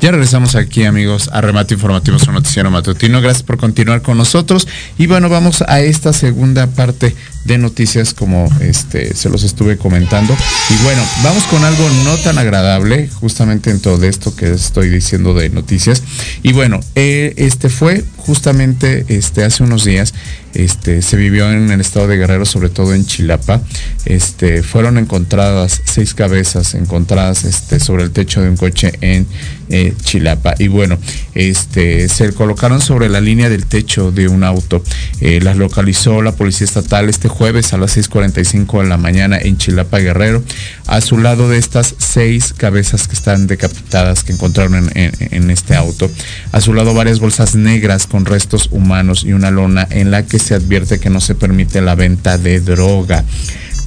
Ya 0.08 0.12
regresamos 0.12 0.54
aquí, 0.54 0.84
amigos, 0.84 1.28
a 1.34 1.42
Remate 1.42 1.74
Informativo, 1.74 2.18
su 2.18 2.32
noticiero 2.32 2.70
matutino. 2.70 3.20
Gracias 3.20 3.42
por 3.42 3.58
continuar 3.58 4.00
con 4.00 4.16
nosotros. 4.16 4.66
Y 4.96 5.06
bueno, 5.06 5.28
vamos 5.28 5.62
a 5.68 5.82
esta 5.82 6.14
segunda 6.14 6.66
parte 6.66 7.14
de 7.44 7.58
noticias, 7.58 8.14
como 8.14 8.48
este 8.60 9.14
se 9.14 9.28
los 9.28 9.42
estuve 9.42 9.76
comentando. 9.76 10.36
Y 10.70 10.82
bueno, 10.84 11.02
vamos 11.22 11.44
con 11.44 11.64
algo 11.64 11.88
no 12.04 12.16
tan 12.18 12.38
agradable, 12.38 13.08
justamente 13.08 13.70
en 13.70 13.80
todo 13.80 14.04
esto 14.04 14.34
que 14.34 14.52
estoy 14.52 14.88
diciendo 14.88 15.34
de 15.34 15.48
noticias. 15.50 16.02
Y 16.42 16.52
bueno, 16.52 16.80
eh, 16.94 17.34
este 17.36 17.68
fue 17.68 18.04
justamente 18.16 19.04
este 19.08 19.44
hace 19.44 19.62
unos 19.62 19.84
días 19.84 20.12
este, 20.54 21.02
se 21.02 21.16
vivió 21.16 21.50
en 21.50 21.70
el 21.70 21.80
estado 21.80 22.08
de 22.08 22.16
Guerrero, 22.16 22.44
sobre 22.44 22.68
todo 22.68 22.94
en 22.94 23.06
Chilapa. 23.06 23.60
Este, 24.04 24.62
fueron 24.62 24.98
encontradas 24.98 25.82
seis 25.84 26.14
cabezas 26.14 26.74
encontradas 26.74 27.44
este, 27.44 27.78
sobre 27.78 28.04
el 28.04 28.10
techo 28.10 28.40
de 28.40 28.48
un 28.48 28.56
coche 28.56 28.92
en 29.00 29.26
eh, 29.68 29.94
Chilapa. 30.02 30.54
Y 30.58 30.68
bueno, 30.68 30.98
este, 31.34 32.08
se 32.08 32.32
colocaron 32.32 32.80
sobre 32.80 33.08
la 33.08 33.20
línea 33.20 33.48
del 33.48 33.66
techo 33.66 34.10
de 34.10 34.28
un 34.28 34.42
auto. 34.42 34.82
Eh, 35.20 35.40
las 35.40 35.56
localizó 35.56 36.22
la 36.22 36.32
Policía 36.32 36.64
Estatal 36.64 37.08
este 37.08 37.27
jueves 37.28 37.72
a 37.72 37.78
las 37.78 37.96
6.45 37.96 38.82
de 38.82 38.88
la 38.88 38.96
mañana 38.96 39.38
en 39.38 39.58
Chilapa, 39.58 39.98
Guerrero. 39.98 40.42
A 40.86 41.00
su 41.00 41.18
lado 41.18 41.48
de 41.48 41.58
estas 41.58 41.94
seis 41.98 42.54
cabezas 42.56 43.08
que 43.08 43.14
están 43.14 43.46
decapitadas 43.46 44.24
que 44.24 44.32
encontraron 44.32 44.90
en, 44.94 45.12
en 45.18 45.50
este 45.50 45.74
auto. 45.74 46.10
A 46.52 46.60
su 46.60 46.74
lado 46.74 46.94
varias 46.94 47.20
bolsas 47.20 47.54
negras 47.54 48.06
con 48.06 48.24
restos 48.24 48.68
humanos 48.70 49.24
y 49.24 49.32
una 49.32 49.50
lona 49.50 49.86
en 49.90 50.10
la 50.10 50.24
que 50.26 50.38
se 50.38 50.54
advierte 50.54 51.00
que 51.00 51.10
no 51.10 51.20
se 51.20 51.34
permite 51.34 51.80
la 51.80 51.94
venta 51.94 52.38
de 52.38 52.60
droga 52.60 53.24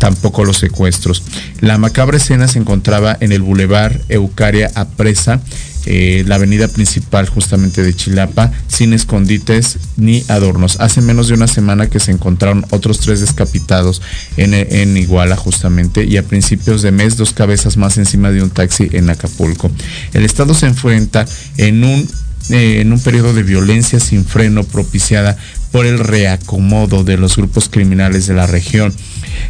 tampoco 0.01 0.43
los 0.43 0.57
secuestros. 0.57 1.23
La 1.59 1.77
macabra 1.77 2.17
escena 2.17 2.47
se 2.47 2.57
encontraba 2.57 3.15
en 3.19 3.31
el 3.31 3.43
bulevar 3.43 4.01
Eucaria 4.09 4.71
Apresa, 4.73 5.41
eh, 5.85 6.23
la 6.27 6.35
avenida 6.35 6.67
principal 6.67 7.27
justamente 7.27 7.83
de 7.83 7.93
Chilapa, 7.93 8.51
sin 8.67 8.93
escondites 8.93 9.77
ni 9.97 10.23
adornos. 10.27 10.79
Hace 10.79 11.01
menos 11.01 11.27
de 11.27 11.33
una 11.33 11.47
semana 11.47 11.89
que 11.89 11.99
se 11.99 12.11
encontraron 12.11 12.65
otros 12.69 12.99
tres 12.99 13.19
descapitados 13.19 14.01
en, 14.37 14.53
en 14.53 14.97
Iguala 14.97 15.35
justamente 15.35 16.05
y 16.05 16.17
a 16.17 16.23
principios 16.23 16.81
de 16.81 16.91
mes 16.91 17.17
dos 17.17 17.33
cabezas 17.33 17.77
más 17.77 17.97
encima 17.97 18.31
de 18.31 18.43
un 18.43 18.49
taxi 18.49 18.89
en 18.91 19.09
Acapulco. 19.09 19.71
El 20.13 20.25
Estado 20.25 20.53
se 20.53 20.67
enfrenta 20.67 21.25
en 21.57 21.83
un 21.83 22.07
eh, 22.49 22.81
en 22.81 22.91
un 22.91 22.99
periodo 22.99 23.33
de 23.33 23.43
violencia 23.43 23.99
sin 23.99 24.25
freno 24.25 24.63
propiciada 24.63 25.37
por 25.71 25.85
el 25.85 25.99
reacomodo 25.99 27.03
de 27.03 27.17
los 27.17 27.37
grupos 27.37 27.69
criminales 27.69 28.27
de 28.27 28.33
la 28.33 28.47
región. 28.47 28.93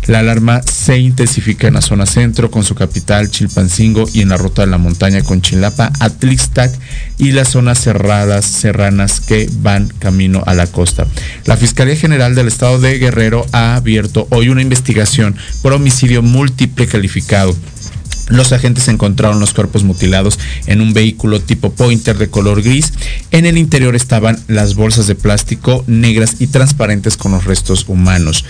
La 0.07 0.19
alarma 0.19 0.61
se 0.63 0.97
intensifica 0.97 1.67
en 1.67 1.73
la 1.73 1.81
zona 1.81 2.05
centro 2.05 2.51
con 2.51 2.63
su 2.63 2.75
capital 2.75 3.29
Chilpancingo 3.29 4.05
y 4.13 4.21
en 4.21 4.29
la 4.29 4.37
ruta 4.37 4.61
de 4.61 4.67
la 4.71 4.77
montaña 4.77 5.23
con 5.23 5.41
Chilapa, 5.41 5.91
Atlixtac 5.99 6.71
y 7.17 7.31
las 7.31 7.49
zonas 7.49 7.79
cerradas 7.79 8.45
serranas 8.45 9.19
que 9.19 9.49
van 9.59 9.91
camino 9.99 10.43
a 10.45 10.53
la 10.53 10.67
costa. 10.67 11.07
La 11.45 11.57
Fiscalía 11.57 11.95
General 11.95 12.35
del 12.35 12.47
Estado 12.47 12.79
de 12.79 12.97
Guerrero 12.97 13.45
ha 13.51 13.75
abierto 13.75 14.27
hoy 14.31 14.49
una 14.49 14.61
investigación 14.61 15.35
por 15.61 15.73
homicidio 15.73 16.21
múltiple 16.21 16.87
calificado 16.87 17.55
los 18.29 18.51
agentes 18.51 18.87
encontraron 18.87 19.39
los 19.39 19.53
cuerpos 19.53 19.83
mutilados 19.83 20.39
en 20.65 20.81
un 20.81 20.93
vehículo 20.93 21.41
tipo 21.41 21.71
Pointer 21.71 22.17
de 22.17 22.29
color 22.29 22.61
gris. 22.61 22.93
En 23.31 23.45
el 23.45 23.57
interior 23.57 23.95
estaban 23.95 24.39
las 24.47 24.75
bolsas 24.75 25.07
de 25.07 25.15
plástico 25.15 25.83
negras 25.87 26.35
y 26.39 26.47
transparentes 26.47 27.17
con 27.17 27.33
los 27.33 27.45
restos 27.45 27.85
humanos. 27.87 28.45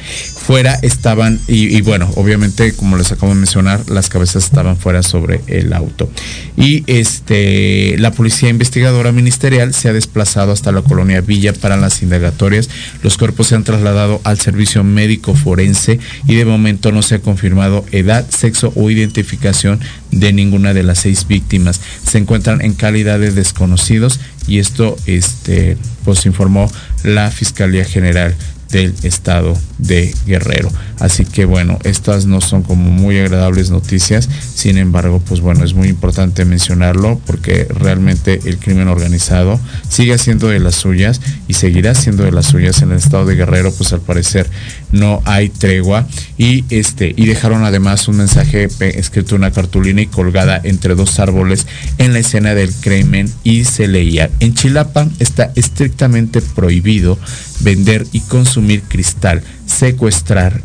Fuera 0.46 0.80
estaban, 0.82 1.40
y, 1.48 1.80
bueno, 1.82 2.10
obviamente, 2.16 2.74
como 2.74 2.98
les 2.98 3.12
acabo 3.12 3.32
de 3.32 3.38
mencionar, 3.38 3.88
las 3.90 4.10
cabezas 4.10 4.44
estaban 4.44 4.76
fuera 4.76 5.04
sobre 5.04 5.42
el 5.46 5.72
auto. 5.72 6.10
Y 6.58 6.84
este, 6.88 7.96
la 8.00 8.12
policía 8.12 8.50
investigadora 8.50 9.12
ministerial 9.12 9.74
se 9.74 9.90
ha 9.90 9.94
desplazado 9.94 10.52
hasta 10.52 10.72
la 10.72 10.82
colonia 10.82 11.22
Villa 11.22 11.54
para 11.54 11.78
las 11.78 12.02
indagatorias. 12.02 12.70
Los 13.04 13.18
cuerpos 13.18 13.48
se 13.48 13.56
han 13.56 13.64
trasladado 13.64 14.20
al 14.24 14.40
servicio 14.40 14.84
médico 14.84 15.36
forense 15.36 16.00
y 16.28 16.34
de 16.34 16.46
momento 16.46 16.92
no 16.92 17.04
se 17.04 17.16
ha 17.16 17.20
confirmado 17.20 17.86
edad, 17.92 18.28
sexo 18.30 18.74
o 18.76 18.90
identificación 18.90 19.80
de 20.10 20.34
ninguna 20.34 20.74
de 20.74 20.82
las 20.84 21.00
seis 21.00 21.28
víctimas. 21.28 21.82
Se 22.04 22.18
encuentran 22.18 22.62
en 22.62 22.74
calidad 22.74 23.20
de 23.20 23.32
desconocidos 23.32 24.20
y 24.48 24.58
esto 24.58 24.98
este, 25.06 25.78
pues 26.04 26.26
informó 26.26 26.72
la 27.04 27.30
Fiscalía 27.30 27.86
General 27.86 28.36
del 28.72 28.94
estado 29.04 29.58
de 29.78 30.14
Guerrero. 30.26 30.70
Así 31.00 31.26
que 31.26 31.46
bueno, 31.46 31.80
estas 31.84 32.26
no 32.26 32.42
son 32.42 32.64
como 32.64 32.90
muy 32.90 33.18
agradables 33.18 33.72
noticias, 33.72 34.30
sin 34.54 34.78
embargo, 34.78 35.22
pues 35.28 35.42
bueno, 35.42 35.64
es 35.64 35.74
muy 35.74 35.88
importante 35.88 36.46
mencionarlo 36.46 37.20
porque 37.26 37.68
realmente 37.70 38.40
el 38.46 38.58
crimen 38.58 38.88
organizado 38.88 39.60
sigue 39.90 40.14
haciendo 40.14 40.48
de 40.48 40.60
las 40.60 40.76
suyas 40.76 41.20
y 41.48 41.56
seguirá 41.56 41.96
siendo 41.96 42.24
de 42.24 42.32
las 42.32 42.46
suyas 42.46 42.82
en 42.82 42.92
el 42.92 42.98
estado 42.98 43.26
de 43.26 43.36
Guerrero, 43.36 43.74
pues 43.74 43.94
al 43.94 44.02
parecer 44.02 44.50
no 44.92 45.22
hay 45.26 45.50
tregua 45.50 46.08
y 46.38 46.66
este 46.70 47.14
y 47.16 47.26
dejaron 47.26 47.64
además 47.64 48.08
un 48.08 48.18
mensaje 48.18 48.68
escrito 48.80 49.36
en 49.36 49.42
una 49.42 49.52
cartulina 49.52 50.02
y 50.02 50.08
colgada 50.08 50.62
entre 50.64 50.96
dos 50.96 51.20
árboles 51.20 51.68
en 51.98 52.14
la 52.14 52.20
escena 52.20 52.54
del 52.54 52.74
crimen 52.74 53.32
y 53.44 53.66
se 53.66 53.88
leía 53.88 54.30
en 54.40 54.54
Chilapa 54.54 55.08
está 55.20 55.52
estrictamente 55.56 56.42
prohibido 56.42 57.18
vender 57.62 58.06
y 58.12 58.22
consumir 58.22 58.61
cristal, 58.88 59.42
secuestrar, 59.66 60.62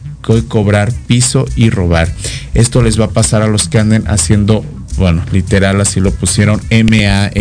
cobrar 0.49 0.93
piso 1.07 1.47
y 1.57 1.71
robar. 1.71 2.13
Esto 2.55 2.83
les 2.83 3.01
va 3.01 3.07
a 3.07 3.11
pasar 3.11 3.43
a 3.43 3.49
los 3.49 3.69
que 3.69 3.79
anden 3.79 4.05
haciendo 4.09 4.65
bueno, 4.97 5.23
literal 5.31 5.81
así 5.81 6.01
lo 6.01 6.11
pusieron, 6.11 6.61
M-A-M-A-D-A-S, 6.71 7.41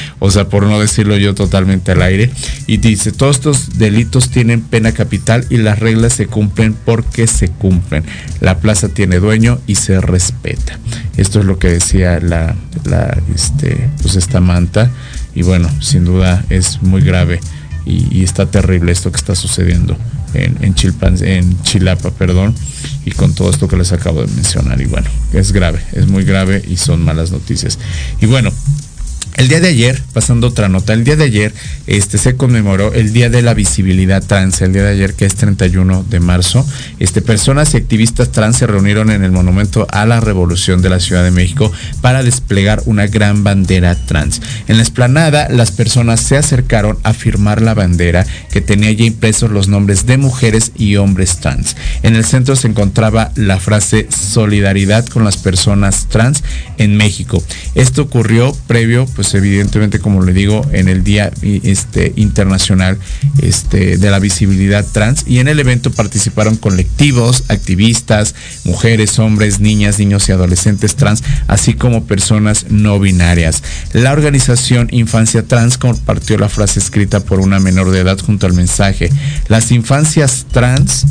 o 0.18 0.30
sea, 0.30 0.48
por 0.48 0.64
no 0.64 0.80
decirlo 0.80 1.16
yo 1.16 1.34
totalmente 1.34 1.92
al 1.92 2.02
aire, 2.02 2.30
y 2.66 2.78
dice, 2.78 3.12
todos 3.12 3.36
estos 3.36 3.78
delitos 3.78 4.30
tienen 4.30 4.60
pena 4.62 4.90
capital 4.92 5.46
y 5.50 5.58
las 5.58 5.78
reglas 5.78 6.14
se 6.14 6.26
cumplen 6.26 6.74
porque 6.74 7.28
se 7.28 7.48
cumplen. 7.48 8.02
La 8.40 8.58
plaza 8.58 8.88
tiene 8.88 9.20
dueño 9.20 9.60
y 9.66 9.76
se 9.76 10.00
respeta. 10.00 10.78
Esto 11.16 11.40
es 11.40 11.46
lo 11.46 11.58
que 11.58 11.68
decía 11.68 12.18
la, 12.20 12.56
la 12.84 13.16
este, 13.34 13.88
pues 14.02 14.16
esta 14.16 14.40
manta, 14.40 14.90
y 15.34 15.42
bueno, 15.42 15.70
sin 15.80 16.04
duda 16.04 16.44
es 16.50 16.82
muy 16.82 17.02
grave 17.02 17.40
y, 17.88 18.22
está 18.22 18.46
terrible 18.46 18.92
esto 18.92 19.10
que 19.10 19.16
está 19.16 19.34
sucediendo 19.34 19.96
en, 20.34 20.58
en, 20.62 20.74
Chilpan, 20.74 21.16
en 21.24 21.62
Chilapa, 21.62 22.10
perdón, 22.10 22.54
y 23.04 23.12
con 23.12 23.34
todo 23.34 23.50
esto 23.50 23.66
que 23.66 23.76
les 23.76 23.92
acabo 23.92 24.20
de 24.20 24.32
mencionar. 24.34 24.80
Y 24.80 24.84
bueno, 24.84 25.08
es 25.32 25.52
grave, 25.52 25.80
es 25.92 26.06
muy 26.06 26.24
grave 26.24 26.62
y 26.68 26.76
son 26.76 27.02
malas 27.02 27.30
noticias. 27.30 27.78
Y 28.20 28.26
bueno, 28.26 28.52
el 29.38 29.46
día 29.46 29.60
de 29.60 29.68
ayer, 29.68 30.02
pasando 30.12 30.48
otra 30.48 30.68
nota, 30.68 30.92
el 30.92 31.04
día 31.04 31.14
de 31.14 31.22
ayer 31.22 31.54
este, 31.86 32.18
se 32.18 32.34
conmemoró 32.34 32.92
el 32.92 33.12
Día 33.12 33.30
de 33.30 33.40
la 33.40 33.54
Visibilidad 33.54 34.20
Trans, 34.20 34.60
el 34.62 34.72
día 34.72 34.82
de 34.82 34.90
ayer 34.90 35.14
que 35.14 35.26
es 35.26 35.36
31 35.36 36.04
de 36.10 36.18
marzo. 36.18 36.66
Este, 36.98 37.22
personas 37.22 37.72
y 37.72 37.76
activistas 37.76 38.32
trans 38.32 38.56
se 38.56 38.66
reunieron 38.66 39.10
en 39.10 39.22
el 39.22 39.30
Monumento 39.30 39.86
a 39.92 40.06
la 40.06 40.18
Revolución 40.18 40.82
de 40.82 40.90
la 40.90 40.98
Ciudad 40.98 41.22
de 41.22 41.30
México 41.30 41.70
para 42.00 42.24
desplegar 42.24 42.82
una 42.86 43.06
gran 43.06 43.44
bandera 43.44 43.94
trans. 43.94 44.42
En 44.66 44.76
la 44.76 44.82
explanada, 44.82 45.48
las 45.48 45.70
personas 45.70 46.18
se 46.18 46.36
acercaron 46.36 46.98
a 47.04 47.14
firmar 47.14 47.62
la 47.62 47.74
bandera 47.74 48.26
que 48.50 48.60
tenía 48.60 48.90
ya 48.90 49.04
impresos 49.04 49.52
los 49.52 49.68
nombres 49.68 50.04
de 50.04 50.18
mujeres 50.18 50.72
y 50.74 50.96
hombres 50.96 51.36
trans. 51.36 51.76
En 52.02 52.16
el 52.16 52.24
centro 52.24 52.56
se 52.56 52.66
encontraba 52.66 53.30
la 53.36 53.60
frase 53.60 54.08
solidaridad 54.10 55.06
con 55.06 55.22
las 55.22 55.36
personas 55.36 56.08
trans 56.08 56.42
en 56.76 56.96
México. 56.96 57.40
Esto 57.76 58.02
ocurrió 58.02 58.52
previo, 58.66 59.06
pues 59.14 59.27
evidentemente 59.34 59.98
como 59.98 60.22
le 60.22 60.32
digo 60.32 60.66
en 60.72 60.88
el 60.88 61.04
día 61.04 61.30
este 61.42 62.12
internacional 62.16 62.98
este 63.42 63.96
de 63.96 64.10
la 64.10 64.18
visibilidad 64.18 64.84
trans. 64.92 65.24
Y 65.26 65.38
en 65.38 65.48
el 65.48 65.60
evento 65.60 65.90
participaron 65.90 66.56
colectivos 66.56 67.44
activistas 67.48 68.34
mujeres 68.64 69.18
hombres 69.18 69.60
niñas 69.60 69.98
niños 69.98 70.28
y 70.28 70.32
adolescentes 70.32 70.96
trans 70.96 71.22
así 71.46 71.74
como 71.74 72.04
personas 72.04 72.66
no 72.70 72.98
binarias. 73.00 73.62
La 73.92 74.12
organización 74.12 74.88
infancia 74.92 75.42
trans 75.42 75.78
compartió 75.78 76.38
la 76.38 76.48
frase 76.48 76.78
escrita 76.78 77.20
por 77.20 77.40
una 77.40 77.60
menor 77.60 77.90
de 77.90 78.00
edad 78.00 78.18
junto 78.18 78.46
al 78.46 78.52
mensaje 78.52 79.10
las 79.48 79.70
infancias 79.72 80.46
trans 80.50 81.06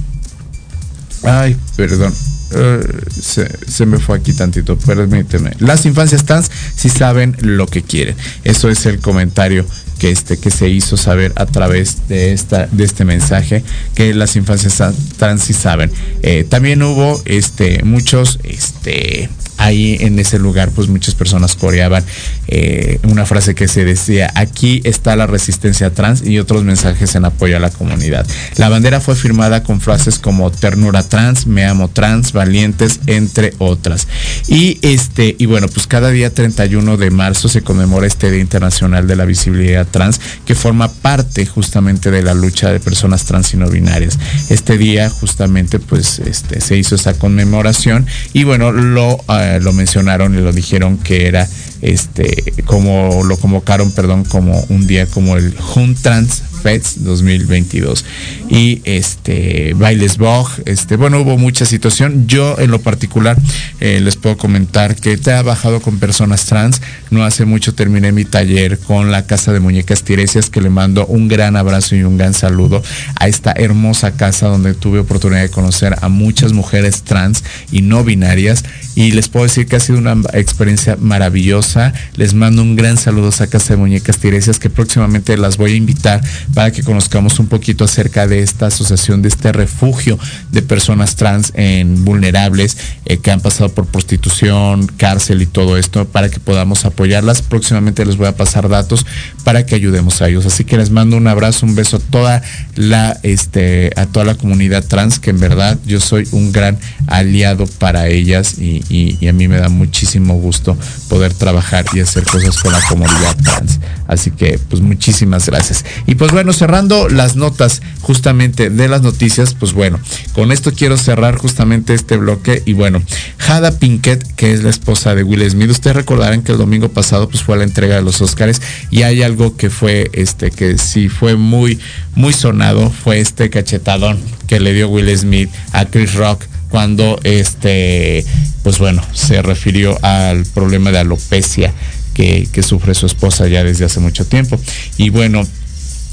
ay 1.24 1.56
perdón 1.76 2.14
Uh, 2.58 2.82
se, 3.12 3.48
se, 3.68 3.86
me 3.86 4.00
fue 4.00 4.18
aquí 4.18 4.34
tantito, 4.34 4.78
permíteme. 4.80 5.52
Las 5.60 5.86
infancias 5.86 6.26
trans 6.26 6.50
sí 6.76 6.90
saben 6.90 7.38
lo 7.40 7.68
que 7.68 7.84
quieren. 7.84 8.16
Eso 8.44 8.70
es 8.70 8.88
el 8.88 9.00
comentario 9.00 9.64
que 10.00 10.12
este 10.12 10.38
que 10.38 10.50
se 10.50 10.70
hizo 10.70 10.98
saber 10.98 11.34
a 11.36 11.46
través 11.46 12.08
de 12.08 12.34
esta 12.34 12.68
de 12.68 12.84
este 12.84 13.06
mensaje 13.06 13.64
que 13.96 14.14
las 14.14 14.36
infancias 14.36 14.82
trans 15.18 15.44
sí 15.44 15.54
saben. 15.54 15.92
Eh, 16.24 16.46
también 16.50 16.82
hubo 16.82 17.22
este 17.26 17.84
muchos 17.84 18.40
este 18.44 19.30
ahí 19.58 19.98
en 20.00 20.20
ese 20.20 20.40
lugar 20.40 20.72
pues 20.72 20.88
muchas 20.88 21.16
personas 21.16 21.56
coreaban 21.56 22.04
eh, 22.48 23.00
una 23.04 23.26
frase 23.26 23.56
que 23.56 23.68
se 23.68 23.86
decía, 23.86 24.32
aquí 24.36 24.82
está 24.84 25.16
la 25.16 25.28
resistencia 25.28 25.94
trans 25.94 26.26
y 26.26 26.40
otros 26.40 26.64
mensajes 26.64 27.16
en 27.16 27.26
apoyo 27.26 27.58
a 27.58 27.60
la 27.60 27.70
comunidad. 27.70 28.26
La 28.56 28.70
bandera 28.70 29.02
fue 29.02 29.16
firmada 29.16 29.64
con 29.64 29.82
frases 29.82 30.20
como 30.20 30.52
ternura 30.52 31.04
trans, 31.04 31.48
me 31.48 31.66
amo 31.66 31.90
trans, 31.90 32.34
valientes, 32.34 33.00
entre 33.08 33.54
otras. 33.58 34.08
Y 34.48 34.80
este, 34.82 35.36
y 35.38 35.46
bueno, 35.46 35.68
pues 35.68 35.88
cada 35.88 36.10
día 36.10 36.34
31 36.34 36.98
de 36.98 37.12
marzo 37.12 37.50
se 37.50 37.62
conmemora 37.62 38.08
este 38.08 38.32
Día 38.32 38.42
Internacional 38.42 39.08
de 39.08 39.16
la 39.16 39.26
Visibilidad 39.26 39.88
Trans, 39.88 40.20
que 40.46 40.56
forma 40.56 40.92
parte 40.92 41.46
justamente 41.46 42.12
de 42.12 42.22
la 42.24 42.34
lucha 42.34 42.72
de 42.72 42.80
personas 42.80 43.26
trans 43.26 43.54
y 43.54 43.58
no 43.58 43.70
binarias. 43.70 44.18
Este 44.50 44.78
día 44.78 45.10
justamente 45.10 45.80
pues 45.80 46.20
este, 46.20 46.62
se 46.62 46.78
hizo 46.78 46.96
esa 46.96 47.14
conmemoración 47.14 48.06
y 48.34 48.44
bueno, 48.44 48.72
lo, 48.72 49.18
uh, 49.56 49.60
lo 49.62 49.74
mencionaron 49.74 50.36
y 50.36 50.42
lo 50.42 50.52
dijeron 50.52 50.98
que 50.98 51.28
era 51.28 51.48
este 51.82 52.54
como 52.66 53.24
lo 53.24 53.38
convocaron 53.38 53.92
perdón 53.92 54.24
como 54.24 54.60
un 54.70 54.88
día 54.88 55.06
como 55.06 55.38
el 55.38 55.56
Hun 55.76 55.96
Trans 55.96 56.44
Fest 56.62 56.98
2022 56.98 58.06
y 58.50 58.82
este 58.84 59.74
bailes 59.74 60.18
Bog 60.18 60.50
este 60.66 60.96
bueno 60.96 61.22
hubo 61.22 61.38
mucha 61.38 61.66
situación. 61.66 62.28
Yo 62.28 62.58
en 62.60 62.72
lo 62.72 62.80
particular 62.80 63.38
eh, 63.80 64.00
les 64.02 64.16
puedo 64.16 64.38
comentar 64.38 64.96
que 64.96 65.14
he 65.14 65.18
trabajado 65.18 65.82
con 65.82 66.00
personas 66.00 66.46
trans. 66.46 66.82
No 67.12 67.24
hace 67.24 67.46
mucho 67.46 67.74
terminé 67.74 68.12
mi 68.12 68.26
taller 68.26 68.80
con 68.80 69.12
la 69.12 69.26
casa 69.26 69.54
de 69.54 69.60
muñecas 69.60 70.04
tiresias 70.04 70.50
que 70.50 70.62
le 70.62 70.70
mando 70.70 71.06
un 71.06 71.28
gran 71.28 71.56
abrazo 71.56 71.96
y 71.96 72.04
un 72.04 72.18
gran 72.18 72.34
saludo 72.34 72.82
a 73.16 73.28
esta 73.28 73.54
hermosa 73.56 74.12
casa 74.14 74.48
donde 74.48 74.74
tuve 74.74 75.00
oportunidad 75.00 75.42
de 75.42 75.50
conocer 75.50 75.96
a 76.02 76.10
muchas 76.10 76.54
mujeres 76.54 77.04
trans 77.04 77.44
y 77.72 77.82
no 77.82 78.04
binarias. 78.04 78.64
Y 78.96 79.12
les 79.12 79.30
puedo 79.30 79.46
decir 79.46 79.68
que 79.68 79.76
ha 79.76 79.80
sido 79.80 80.00
una 80.00 80.18
experiencia 80.34 80.98
maravillosa. 81.00 81.94
Les 82.16 82.34
mando 82.34 82.62
un 82.62 82.76
gran 82.76 82.98
saludo 82.98 83.28
a 83.40 83.48
casa 83.48 83.74
de 83.74 83.78
muñecas 83.78 84.18
tiresias 84.18 84.58
que 84.58 84.70
próximamente 84.70 85.38
las 85.38 85.58
voy 85.58 85.74
a 85.74 85.76
invitar 85.76 86.22
para 86.54 86.72
que 86.72 86.84
conozcamos 86.84 87.40
un 87.40 87.48
poquito 87.48 87.84
acerca 87.84 88.28
de 88.28 88.42
esta 88.42 88.68
asociación, 88.68 89.22
de 89.22 89.30
este 89.30 89.52
refugio 89.52 90.18
de 90.52 90.62
personas 90.62 91.16
trans 91.16 91.52
en 91.56 92.06
vulnerables 92.06 92.78
eh, 93.06 93.18
que 93.18 93.32
han 93.32 93.42
pasado 93.42 93.70
por 93.70 93.86
prostitución, 93.88 94.88
cárcel 94.88 95.42
y 95.42 95.46
todo 95.46 95.78
esto, 95.78 96.08
para 96.08 96.30
que 96.30 96.40
podamos 96.40 96.86
apoyarlas. 96.86 97.42
Próximamente 97.42 98.06
les 98.06 98.18
voy 98.18 98.28
a 98.28 98.36
pasar 98.36 98.70
datos 98.70 99.06
para 99.44 99.66
que 99.66 99.76
ayudemos 99.76 100.22
a 100.22 100.30
ellos. 100.30 100.46
Así 100.46 100.64
que 100.64 100.78
les 100.78 100.90
mando 100.90 101.18
un 101.18 101.28
abrazo, 101.28 101.66
un 101.66 101.76
beso 101.76 101.98
a 101.98 102.00
toda 102.00 102.42
la, 102.76 103.18
este, 103.24 103.92
a 103.96 104.06
toda 104.06 104.26
la 104.26 104.36
comunidad 104.36 104.86
trans, 104.86 105.20
que 105.20 105.30
en 105.30 105.40
verdad 105.40 105.78
yo 105.86 106.00
soy 106.00 106.28
un 106.32 106.52
gran 106.52 106.78
aliado 107.08 107.68
para 107.68 108.08
ellas 108.08 108.56
y, 108.58 108.84
y, 108.90 109.18
y 109.20 109.28
a 109.28 109.34
mí 109.34 109.48
me 109.48 109.58
da 109.58 109.70
muchísimo 109.70 110.36
gusto 110.36 110.78
poder 111.10 111.34
trabajar 111.34 111.86
y 111.94 112.00
hacer 112.00 112.24
cosas 112.24 112.58
con 112.58 112.72
la 112.72 112.82
comunidad 112.88 113.36
trans. 113.44 113.80
Así 114.08 114.32
que, 114.32 114.60
pues 114.70 114.82
muchísimas 114.82 115.46
gracias. 115.48 115.84
Y 116.06 116.16
pues 116.16 116.32
bueno, 116.38 116.54
cerrando 116.54 117.10
las 117.10 117.36
notas 117.36 117.82
justamente 118.02 118.70
de 118.70 118.88
las 118.88 119.02
noticias, 119.02 119.56
pues 119.56 119.74
bueno, 119.74 120.00
con 120.34 120.52
esto 120.52 120.72
quiero 120.72 120.96
cerrar 120.96 121.36
justamente 121.36 121.96
este 121.96 122.16
bloque. 122.16 122.62
Y 122.64 122.74
bueno, 122.74 123.02
Jada 123.40 123.80
Pinkett, 123.80 124.24
que 124.36 124.54
es 124.54 124.64
la 124.64 124.70
esposa 124.70 125.16
de 125.16 125.24
Will 125.24 125.50
Smith, 125.50 125.72
ustedes 125.72 125.96
recordarán 125.96 126.44
que 126.44 126.52
el 126.52 126.60
domingo 126.60 126.90
pasado 126.90 127.28
pues 127.28 127.42
fue 127.42 127.58
la 127.58 127.64
entrega 127.64 127.96
de 127.96 128.04
los 128.04 128.22
Oscars 128.22 128.62
y 128.92 129.02
hay 129.02 129.24
algo 129.24 129.58
que 129.58 129.72
fue 129.72 130.12
este 130.14 130.52
que 130.52 130.78
sí 130.78 131.10
fue 131.10 131.38
muy 131.38 131.80
muy 132.14 132.34
sonado 132.34 132.92
fue 132.92 133.20
este 133.20 133.50
cachetadón 133.50 134.20
que 134.46 134.60
le 134.60 134.74
dio 134.74 134.90
Will 134.90 135.18
Smith 135.18 135.50
a 135.72 135.86
Chris 135.86 136.14
Rock 136.14 136.44
cuando 136.70 137.20
este 137.24 138.24
pues 138.62 138.78
bueno 138.78 139.02
se 139.12 139.42
refirió 139.42 139.98
al 140.04 140.46
problema 140.46 140.92
de 140.92 141.00
alopecia 141.00 141.74
que, 142.14 142.48
que, 142.52 142.62
sufre 142.62 142.94
su 142.94 143.08
esposa 143.08 143.48
ya 143.48 143.64
desde 143.64 143.86
hace 143.86 144.00
mucho 144.00 144.26
tiempo 144.26 144.60
y 144.98 145.10
bueno 145.10 145.48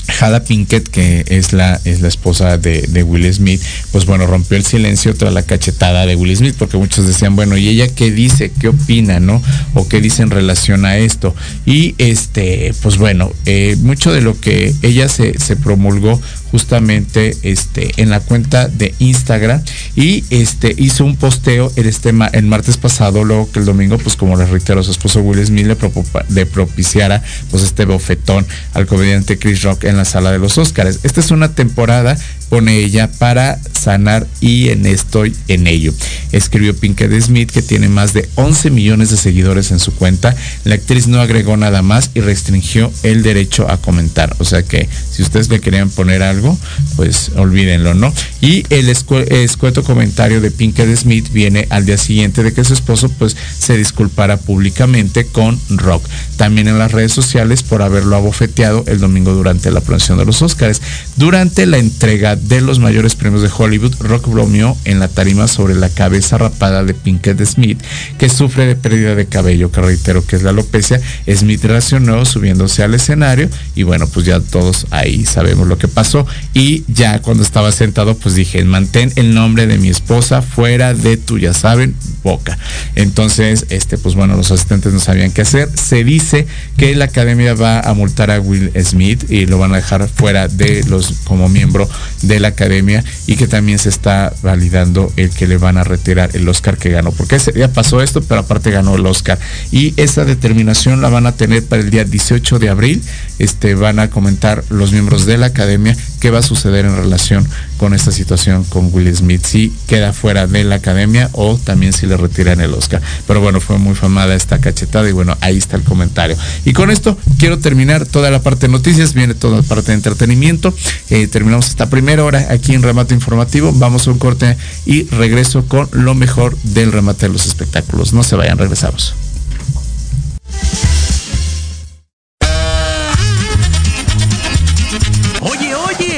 Jada 0.09 0.45
Pinkett, 0.45 0.89
que 0.89 1.25
es 1.29 1.53
la, 1.53 1.81
es 1.85 2.01
la 2.01 2.09
esposa 2.09 2.59
de, 2.59 3.03
Will 3.05 3.33
Smith, 3.33 3.63
pues 3.93 4.07
bueno, 4.07 4.27
rompió 4.27 4.57
el 4.57 4.65
silencio 4.65 5.15
tras 5.15 5.33
la 5.33 5.43
cachetada 5.43 6.07
de 6.07 6.17
Will 6.17 6.37
Smith, 6.37 6.57
porque 6.59 6.77
muchos 6.77 7.07
decían, 7.07 7.37
bueno, 7.37 7.57
¿y 7.57 7.69
ella 7.69 7.89
qué 7.89 8.11
dice? 8.11 8.51
¿Qué 8.59 8.69
opina? 8.69 9.21
¿No? 9.21 9.43
¿O 9.75 9.89
qué 9.89 10.01
dice 10.01 10.23
en 10.23 10.31
relación 10.31 10.85
a 10.85 10.99
esto? 10.99 11.35
Y 11.67 11.95
este, 11.99 12.75
pues 12.83 12.99
bueno, 12.99 13.33
eh, 13.47 13.77
mucho 13.81 14.13
de 14.13 14.21
lo 14.21 14.39
que 14.39 14.75
ella 14.83 15.09
se, 15.09 15.39
se 15.39 15.57
promulgó 15.57 16.21
justamente 16.55 17.37
este 17.43 17.91
en 18.01 18.11
la 18.11 18.21
cuenta 18.21 18.69
de 18.69 18.95
Instagram. 19.01 19.61
Y 19.97 20.23
este 20.31 20.73
hizo 20.79 21.05
un 21.05 21.17
posteo 21.17 21.73
el 21.75 21.87
este 21.87 22.11
el 22.11 22.47
martes 22.47 22.77
pasado 22.77 23.25
luego 23.25 23.51
que 23.51 23.59
el 23.59 23.65
domingo 23.65 23.99
pues 23.99 24.15
como 24.15 24.37
les 24.37 24.51
reitero 24.51 24.81
su 24.85 24.93
esposo 24.93 25.21
Will 25.21 25.45
Smith 25.45 25.67
le, 25.67 26.47
propiciara 26.47 27.25
pues 27.51 27.65
este 27.65 27.87
bofetón 27.87 28.47
al 28.73 28.87
comediante 28.87 29.37
Chris 29.37 29.63
Rock 29.63 29.83
en 29.83 29.97
la 29.97 30.05
sala 30.05 30.31
de 30.31 30.39
los 30.39 30.57
Oscars 30.57 31.01
esta 31.03 31.19
es 31.19 31.33
una 31.33 31.55
temporada 31.57 32.17
pone 32.45 32.79
ella 32.79 33.11
para 33.19 33.59
sanar 33.73 34.27
y 34.41 34.69
en 34.71 34.87
estoy 34.87 35.35
en 35.49 35.67
ello. 35.67 35.93
Escribió 36.33 36.77
Pinkett 36.77 37.13
Smith 37.21 37.51
que 37.51 37.63
tiene 37.63 37.89
más 37.89 38.13
de 38.13 38.29
11 38.37 38.71
millones 38.71 39.11
de 39.11 39.17
seguidores 39.17 39.71
en 39.71 39.79
su 39.79 39.93
cuenta. 39.95 40.35
La 40.65 40.75
actriz 40.75 41.07
no 41.07 41.21
agregó 41.21 41.57
nada 41.57 41.83
más 41.83 42.11
y 42.15 42.21
restringió 42.21 42.91
el 43.03 43.23
derecho 43.23 43.71
a 43.71 43.77
comentar. 43.77 44.35
O 44.39 44.45
sea 44.45 44.63
que 44.63 44.89
si 45.11 45.23
ustedes 45.23 45.49
le 45.49 45.61
querían 45.61 45.91
poner 45.91 46.23
algo, 46.23 46.59
pues 46.97 47.31
olvídenlo, 47.37 47.95
¿no? 47.95 48.13
Y 48.41 48.65
el 48.71 48.89
escueto 48.89 49.83
comentario 49.85 50.41
de 50.41 50.51
Pinkett 50.51 50.97
Smith 50.97 51.31
viene 51.33 51.67
al 51.71 51.87
día 51.87 51.99
siguiente 51.99 52.43
de 52.43 52.53
que 52.53 52.65
su 52.65 52.75
esposo 52.75 53.09
pues 53.11 53.37
se 53.59 53.77
disculpara 53.77 54.37
públicamente 54.37 55.27
con 55.27 55.61
Rock. 55.71 56.05
También 56.37 56.69
en 56.69 56.79
las 56.79 56.93
redes 56.93 57.13
sociales 57.13 57.63
por 57.63 57.83
haberlo 57.83 58.17
abofeteado 58.17 58.85
el 58.87 59.01
domingo 59.01 59.33
durante 59.33 59.71
la 59.71 59.81
promoción 59.81 60.19
de 60.19 60.25
los 60.25 60.43
Oscars. 60.43 60.81
Durante 61.17 61.67
la 61.67 61.79
entrega 61.79 62.37
de 62.49 62.61
los 62.61 62.79
mayores 62.79 63.15
premios 63.15 63.43
de 63.43 63.51
Hollywood, 63.57 63.95
Rock 64.01 64.29
bromeó 64.29 64.77
en 64.85 64.99
la 64.99 65.09
tarima 65.09 65.49
sobre 65.49 65.75
la 65.75 65.89
cabeza 65.89 66.39
rapada 66.39 66.85
de 66.85 66.95
Pinkett 66.95 67.43
Smith, 67.45 67.81
que 68.19 68.29
sufre 68.29 68.67
de 68.67 68.77
pérdida 68.77 69.15
de 69.15 69.27
cabello, 69.27 69.71
que 69.71 69.81
reitero 69.81 70.27
que 70.27 70.37
es 70.37 70.43
la 70.43 70.51
alopecia. 70.51 71.01
Smith 71.33 71.65
reaccionó 71.65 72.25
subiéndose 72.25 72.83
al 72.83 72.95
escenario 72.95 73.49
y 73.75 73.83
bueno, 73.83 74.07
pues 74.07 74.27
ya 74.27 74.41
todos 74.41 74.87
ahí 74.91 75.25
sabemos 75.25 75.67
lo 75.67 75.79
que 75.79 75.89
pasó. 75.89 76.27
Y 76.53 76.85
ya 76.89 77.21
cuando 77.23 77.43
estaba 77.43 77.73
sentado, 77.73 78.17
pues 78.17 78.35
dije, 78.35 78.65
mantén 78.65 79.13
el 79.17 79.35
nombre 79.35 79.67
de 79.67 79.79
mi 79.79 79.89
esposa 79.89 80.43
fuera 80.43 80.95
de 80.95 81.17
tu, 81.17 81.39
ya 81.39 81.55
saben, 81.55 81.95
boca. 82.23 82.59
Entonces, 82.95 83.67
este, 83.71 83.99
pues 83.99 84.15
bueno, 84.15 84.37
los 84.37 84.51
asistentes 84.51 84.93
no 84.93 85.01
sabían 85.01 85.33
qué 85.33 85.43
hacer. 85.43 85.69
Se 85.75 86.05
dice 86.05 86.47
que 86.77 86.95
la 86.95 87.07
academia 87.07 87.55
va 87.55 87.81
a 87.81 87.95
multar 87.95 88.31
a 88.31 88.41
Will 88.41 88.73
Smith 88.85 89.31
y 89.31 89.47
lo 89.47 89.59
van 89.59 89.73
a 89.73 89.77
dejar 89.77 90.09
fuera 90.09 90.49
de 90.49 90.85
los 90.89 91.13
como 91.25 91.49
miembro 91.49 91.89
de 92.27 92.41
la 92.41 92.49
academia 92.49 93.05
y 93.27 93.37
que 93.37 93.47
también 93.47 93.79
se 93.79 93.89
está 93.89 94.33
validando 94.43 95.13
el 95.17 95.31
que 95.31 95.47
le 95.47 95.57
van 95.57 95.79
a 95.79 95.85
retirar 95.85 96.31
el 96.35 96.49
Oscar 96.49 96.77
que 96.77 96.91
ganó. 96.91 97.13
Porque 97.13 97.37
ese 97.37 97.53
día 97.53 97.73
pasó 97.73 98.03
esto, 98.03 98.23
pero 98.23 98.41
aparte 98.41 98.71
ganó 98.71 98.97
el 98.97 99.07
Oscar. 99.07 99.39
Y 99.71 99.95
esa 99.97 100.25
determinación 100.25 101.01
la 101.01 101.09
van 101.09 101.27
a 101.27 101.33
tener 101.33 101.65
para 101.65 101.83
el 101.83 101.91
día 101.91 102.05
18 102.05 102.59
de 102.59 102.69
abril. 102.69 103.03
Este, 103.39 103.75
van 103.75 103.99
a 103.99 104.11
comentar 104.11 104.65
los 104.69 104.93
miembros 104.93 105.27
de 105.27 105.39
la 105.39 105.47
academia 105.47 105.97
qué 106.25 106.31
va 106.31 106.39
a 106.39 106.43
suceder 106.43 106.87
en 106.87 106.97
relación 106.97 107.47
con 107.77 107.93
esta 107.93 108.11
situación 108.11 108.65
con 108.65 108.89
Will 108.95 109.15
Smith. 109.15 109.45
Si 109.45 109.71
queda 109.87 110.15
fuera 110.15 110.47
de 110.47 110.65
la 110.65 110.77
academia 110.77 111.29
o 111.33 111.59
también 111.59 111.93
si 111.93 112.07
le 112.07 112.17
retiran 112.17 112.63
el 112.63 112.73
Oscar. 112.73 113.03
Pero 113.27 113.43
bueno, 113.43 113.61
fue 113.61 113.77
muy 113.77 113.95
famada 113.95 114.35
esta 114.35 114.59
cachetada 114.59 115.07
y 115.07 115.13
bueno, 115.13 115.37
ahí 115.43 115.59
está 115.59 115.77
el 115.77 115.83
comentario. 115.83 116.35
Y 116.65 116.73
con 116.73 116.91
esto 116.91 117.19
quiero 117.39 117.59
terminar 117.59 118.07
toda 118.07 118.31
la 118.31 118.41
parte 118.41 118.69
de 118.69 118.73
noticias, 118.73 119.13
viene 119.13 119.35
toda 119.35 119.59
la 119.59 119.63
parte 119.65 119.89
de 119.89 119.97
entretenimiento. 119.97 120.73
Eh, 121.11 121.27
terminamos 121.27 121.69
esta 121.69 121.91
primera 121.91 122.25
hora 122.25 122.47
aquí 122.49 122.73
en 122.73 122.81
Remate 122.81 123.13
Informativo. 123.13 123.71
Vamos 123.75 124.09
a 124.09 124.11
un 124.11 124.19
corte 124.19 124.57
y 124.87 125.03
regreso 125.09 125.67
con 125.69 125.91
lo 125.93 126.15
mejor 126.15 126.57
del 126.63 126.91
remate 126.91 127.27
de 127.27 127.35
los 127.35 127.45
espectáculos. 127.45 128.15
No 128.15 128.23
se 128.23 128.35
vayan, 128.35 128.57
regresamos. 128.57 129.15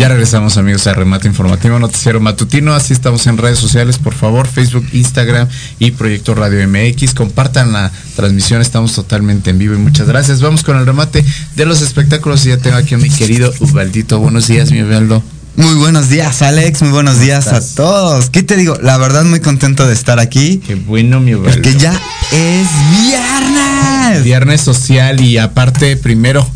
Ya 0.00 0.08
regresamos 0.08 0.56
amigos 0.56 0.86
a 0.86 0.94
Remate 0.94 1.28
Informativo 1.28 1.78
Noticiero 1.78 2.20
Matutino, 2.20 2.72
así 2.72 2.94
estamos 2.94 3.26
en 3.26 3.36
redes 3.36 3.58
sociales, 3.58 3.98
por 3.98 4.14
favor, 4.14 4.48
Facebook, 4.48 4.86
Instagram 4.94 5.46
y 5.78 5.90
Proyecto 5.90 6.34
Radio 6.34 6.66
MX, 6.66 7.12
compartan 7.12 7.74
la 7.74 7.92
transmisión, 8.16 8.62
estamos 8.62 8.94
totalmente 8.94 9.50
en 9.50 9.58
vivo 9.58 9.74
y 9.74 9.76
muchas 9.76 10.08
gracias. 10.08 10.40
Vamos 10.40 10.64
con 10.64 10.78
el 10.78 10.86
remate 10.86 11.22
de 11.54 11.66
los 11.66 11.82
espectáculos 11.82 12.46
y 12.46 12.48
ya 12.48 12.56
tengo 12.56 12.78
aquí 12.78 12.94
a 12.94 12.96
mi 12.96 13.10
querido 13.10 13.52
Ubaldito. 13.60 14.18
Buenos 14.18 14.48
días, 14.48 14.72
mi 14.72 14.82
Ubaldo. 14.82 15.22
Muy 15.56 15.74
buenos 15.74 16.08
días, 16.08 16.40
Alex. 16.40 16.80
Muy 16.80 16.92
buenos 16.92 17.20
días 17.20 17.48
a 17.48 17.60
todos. 17.60 18.30
¿Qué 18.30 18.42
te 18.42 18.56
digo? 18.56 18.78
La 18.80 18.96
verdad, 18.96 19.24
muy 19.24 19.40
contento 19.40 19.86
de 19.86 19.92
estar 19.92 20.18
aquí. 20.18 20.62
Qué 20.66 20.76
bueno, 20.76 21.20
mi 21.20 21.34
Ubaldo. 21.34 21.52
Porque 21.52 21.76
ya 21.76 21.92
es 22.32 22.68
viernes. 23.02 24.24
Viernes 24.24 24.62
social 24.62 25.20
y 25.20 25.36
aparte 25.36 25.98
primero. 25.98 26.50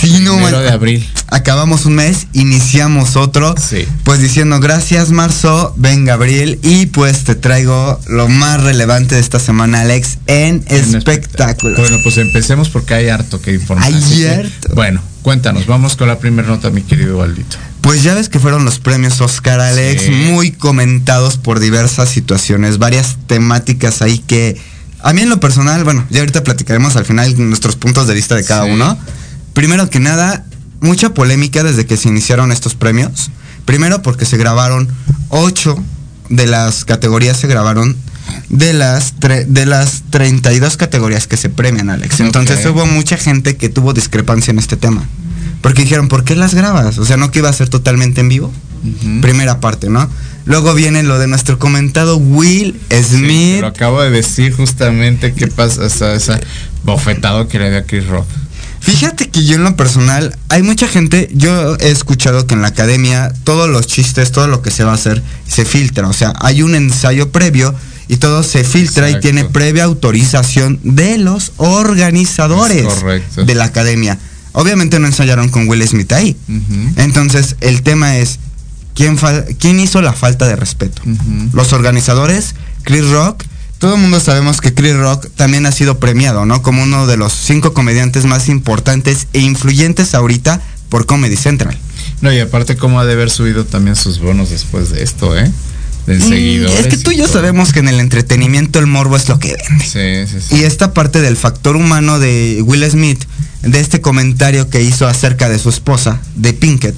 Sí, 0.00 0.20
no, 0.20 0.34
primero 0.34 0.60
de 0.60 0.70
abril. 0.70 1.08
Acabamos 1.28 1.86
un 1.86 1.94
mes, 1.94 2.26
iniciamos 2.32 3.16
otro. 3.16 3.54
Sí. 3.58 3.86
Pues 4.04 4.20
diciendo 4.20 4.60
gracias, 4.60 5.10
marzo, 5.10 5.74
venga, 5.76 6.14
abril. 6.14 6.58
Y 6.62 6.86
pues 6.86 7.24
te 7.24 7.34
traigo 7.34 7.98
lo 8.08 8.28
más 8.28 8.62
relevante 8.62 9.14
de 9.14 9.20
esta 9.20 9.38
semana, 9.40 9.80
Alex, 9.80 10.18
en 10.26 10.64
espectáculos. 10.68 11.78
Bueno, 11.78 11.98
pues 12.02 12.18
empecemos 12.18 12.68
porque 12.68 12.94
hay 12.94 13.08
harto 13.08 13.40
que 13.40 13.54
informar. 13.54 13.86
Hay 13.86 14.00
que, 14.00 14.28
harto. 14.28 14.74
bueno, 14.74 15.00
cuéntanos, 15.22 15.66
vamos 15.66 15.96
con 15.96 16.08
la 16.08 16.18
primera 16.18 16.46
nota, 16.48 16.70
mi 16.70 16.82
querido 16.82 17.16
Ubaldito. 17.16 17.56
Pues 17.80 18.02
ya 18.02 18.14
ves 18.14 18.28
que 18.28 18.38
fueron 18.40 18.64
los 18.64 18.78
premios 18.80 19.20
Oscar, 19.20 19.60
Alex, 19.60 20.02
Sí. 20.02 20.10
muy 20.10 20.52
comentados 20.52 21.36
por 21.38 21.58
diversas 21.60 22.08
situaciones, 22.08 22.78
varias 22.78 23.16
temáticas 23.26 24.02
ahí 24.02 24.18
que 24.18 24.56
a 25.02 25.12
mí 25.12 25.20
en 25.22 25.28
lo 25.28 25.38
personal, 25.38 25.84
bueno, 25.84 26.04
ya 26.10 26.20
ahorita 26.20 26.42
platicaremos 26.42 26.96
al 26.96 27.04
final 27.04 27.34
nuestros 27.48 27.76
puntos 27.76 28.08
de 28.08 28.14
vista 28.14 28.34
de 28.34 28.44
cada 28.44 28.64
Sí. 28.64 28.70
uno. 28.72 28.98
Primero 29.56 29.88
que 29.88 30.00
nada, 30.00 30.44
mucha 30.80 31.14
polémica 31.14 31.62
desde 31.62 31.86
que 31.86 31.96
se 31.96 32.10
iniciaron 32.10 32.52
estos 32.52 32.74
premios. 32.74 33.30
Primero 33.64 34.02
porque 34.02 34.26
se 34.26 34.36
grabaron 34.36 34.86
ocho 35.30 35.82
de 36.28 36.46
las 36.46 36.84
categorías 36.84 37.38
se 37.38 37.46
grabaron 37.46 37.96
de 38.50 38.74
las 38.74 39.14
de 39.18 39.64
las 39.64 40.02
32 40.10 40.76
categorías 40.76 41.26
que 41.26 41.38
se 41.38 41.48
premian, 41.48 41.88
Alex. 41.88 42.20
Entonces 42.20 42.66
hubo 42.66 42.84
mucha 42.84 43.16
gente 43.16 43.56
que 43.56 43.70
tuvo 43.70 43.94
discrepancia 43.94 44.50
en 44.50 44.58
este 44.58 44.76
tema. 44.76 45.08
Porque 45.62 45.84
dijeron, 45.84 46.08
¿por 46.08 46.24
qué 46.24 46.36
las 46.36 46.54
grabas? 46.54 46.98
O 46.98 47.06
sea, 47.06 47.16
¿no 47.16 47.30
que 47.30 47.38
iba 47.38 47.48
a 47.48 47.54
ser 47.54 47.70
totalmente 47.70 48.20
en 48.20 48.28
vivo? 48.28 48.52
Primera 49.22 49.58
parte, 49.60 49.88
¿no? 49.88 50.06
Luego 50.44 50.74
viene 50.74 51.02
lo 51.02 51.18
de 51.18 51.28
nuestro 51.28 51.58
comentado 51.58 52.18
Will 52.18 52.78
Smith. 52.90 53.62
Lo 53.62 53.68
acabo 53.68 54.02
de 54.02 54.10
decir 54.10 54.52
justamente 54.52 55.32
qué 55.32 55.46
pasa, 55.46 55.80
o 55.80 55.88
sea, 55.88 56.12
esa 56.12 56.38
bofetado 56.84 57.48
que 57.48 57.58
le 57.58 57.70
dio 57.70 57.78
a 57.78 57.82
Chris 57.84 58.06
Rock. 58.06 58.26
Fíjate 58.86 59.30
que 59.30 59.44
yo 59.44 59.56
en 59.56 59.64
lo 59.64 59.74
personal, 59.74 60.38
hay 60.48 60.62
mucha 60.62 60.86
gente, 60.86 61.28
yo 61.32 61.76
he 61.80 61.90
escuchado 61.90 62.46
que 62.46 62.54
en 62.54 62.62
la 62.62 62.68
academia 62.68 63.32
todos 63.42 63.68
los 63.68 63.88
chistes, 63.88 64.30
todo 64.30 64.46
lo 64.46 64.62
que 64.62 64.70
se 64.70 64.84
va 64.84 64.92
a 64.92 64.94
hacer, 64.94 65.24
se 65.48 65.64
filtra. 65.64 66.06
O 66.06 66.12
sea, 66.12 66.32
hay 66.40 66.62
un 66.62 66.76
ensayo 66.76 67.32
previo 67.32 67.74
y 68.06 68.18
todo 68.18 68.44
se 68.44 68.62
filtra 68.62 69.10
y 69.10 69.18
tiene 69.18 69.44
previa 69.44 69.82
autorización 69.82 70.78
de 70.84 71.18
los 71.18 71.50
organizadores 71.56 72.86
de 73.34 73.54
la 73.56 73.64
academia. 73.64 74.18
Obviamente 74.52 75.00
no 75.00 75.08
ensayaron 75.08 75.48
con 75.48 75.66
Will 75.68 75.86
Smith 75.86 76.12
ahí. 76.12 76.36
Entonces, 76.94 77.56
el 77.60 77.82
tema 77.82 78.18
es, 78.18 78.38
¿quién, 78.94 79.18
¿quién 79.58 79.80
hizo 79.80 80.00
la 80.00 80.12
falta 80.12 80.46
de 80.46 80.54
respeto? 80.54 81.02
Los 81.52 81.72
organizadores, 81.72 82.54
Chris 82.84 83.10
Rock. 83.10 83.42
Todo 83.78 83.94
el 83.96 84.00
mundo 84.00 84.20
sabemos 84.20 84.60
que 84.60 84.72
Chris 84.72 84.94
Rock 84.96 85.28
también 85.36 85.66
ha 85.66 85.72
sido 85.72 85.98
premiado, 85.98 86.46
¿no? 86.46 86.62
Como 86.62 86.82
uno 86.82 87.06
de 87.06 87.16
los 87.16 87.32
cinco 87.32 87.74
comediantes 87.74 88.24
más 88.24 88.48
importantes 88.48 89.26
e 89.34 89.40
influyentes 89.40 90.14
ahorita 90.14 90.62
por 90.88 91.04
Comedy 91.06 91.36
Central. 91.36 91.76
No, 92.22 92.32
y 92.32 92.40
aparte 92.40 92.76
cómo 92.76 93.00
ha 93.00 93.04
de 93.06 93.12
haber 93.12 93.30
subido 93.30 93.66
también 93.66 93.96
sus 93.96 94.18
bonos 94.18 94.48
después 94.50 94.90
de 94.90 95.02
esto, 95.02 95.36
¿eh? 95.36 95.50
De 96.06 96.14
Mm, 96.18 96.66
es 96.66 96.86
que 96.86 96.98
tú 96.98 97.10
y 97.10 97.16
yo 97.16 97.24
todo. 97.24 97.34
sabemos 97.34 97.72
que 97.72 97.80
en 97.80 97.88
el 97.88 97.98
entretenimiento 97.98 98.78
el 98.78 98.86
morbo 98.86 99.16
es 99.16 99.28
lo 99.28 99.40
que 99.40 99.56
vende. 99.56 99.84
Sí, 99.84 100.32
sí, 100.32 100.40
sí. 100.48 100.56
Y 100.56 100.62
esta 100.64 100.94
parte 100.94 101.20
del 101.20 101.36
factor 101.36 101.74
humano 101.74 102.20
de 102.20 102.62
Will 102.64 102.88
Smith, 102.88 103.24
de 103.62 103.80
este 103.80 104.00
comentario 104.00 104.70
que 104.70 104.82
hizo 104.82 105.08
acerca 105.08 105.48
de 105.48 105.58
su 105.58 105.68
esposa, 105.68 106.20
de 106.36 106.52
Pinkett, 106.52 106.96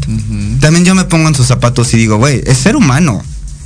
también 0.60 0.84
yo 0.84 0.94
me 0.94 1.04
pongo 1.04 1.26
en 1.28 1.34
sus 1.34 1.46
zapatos 1.46 1.92
y 1.94 1.96
digo, 1.96 2.18
güey, 2.18 2.42
es 2.46 2.58
ser 2.58 2.76
humano. 2.76 3.24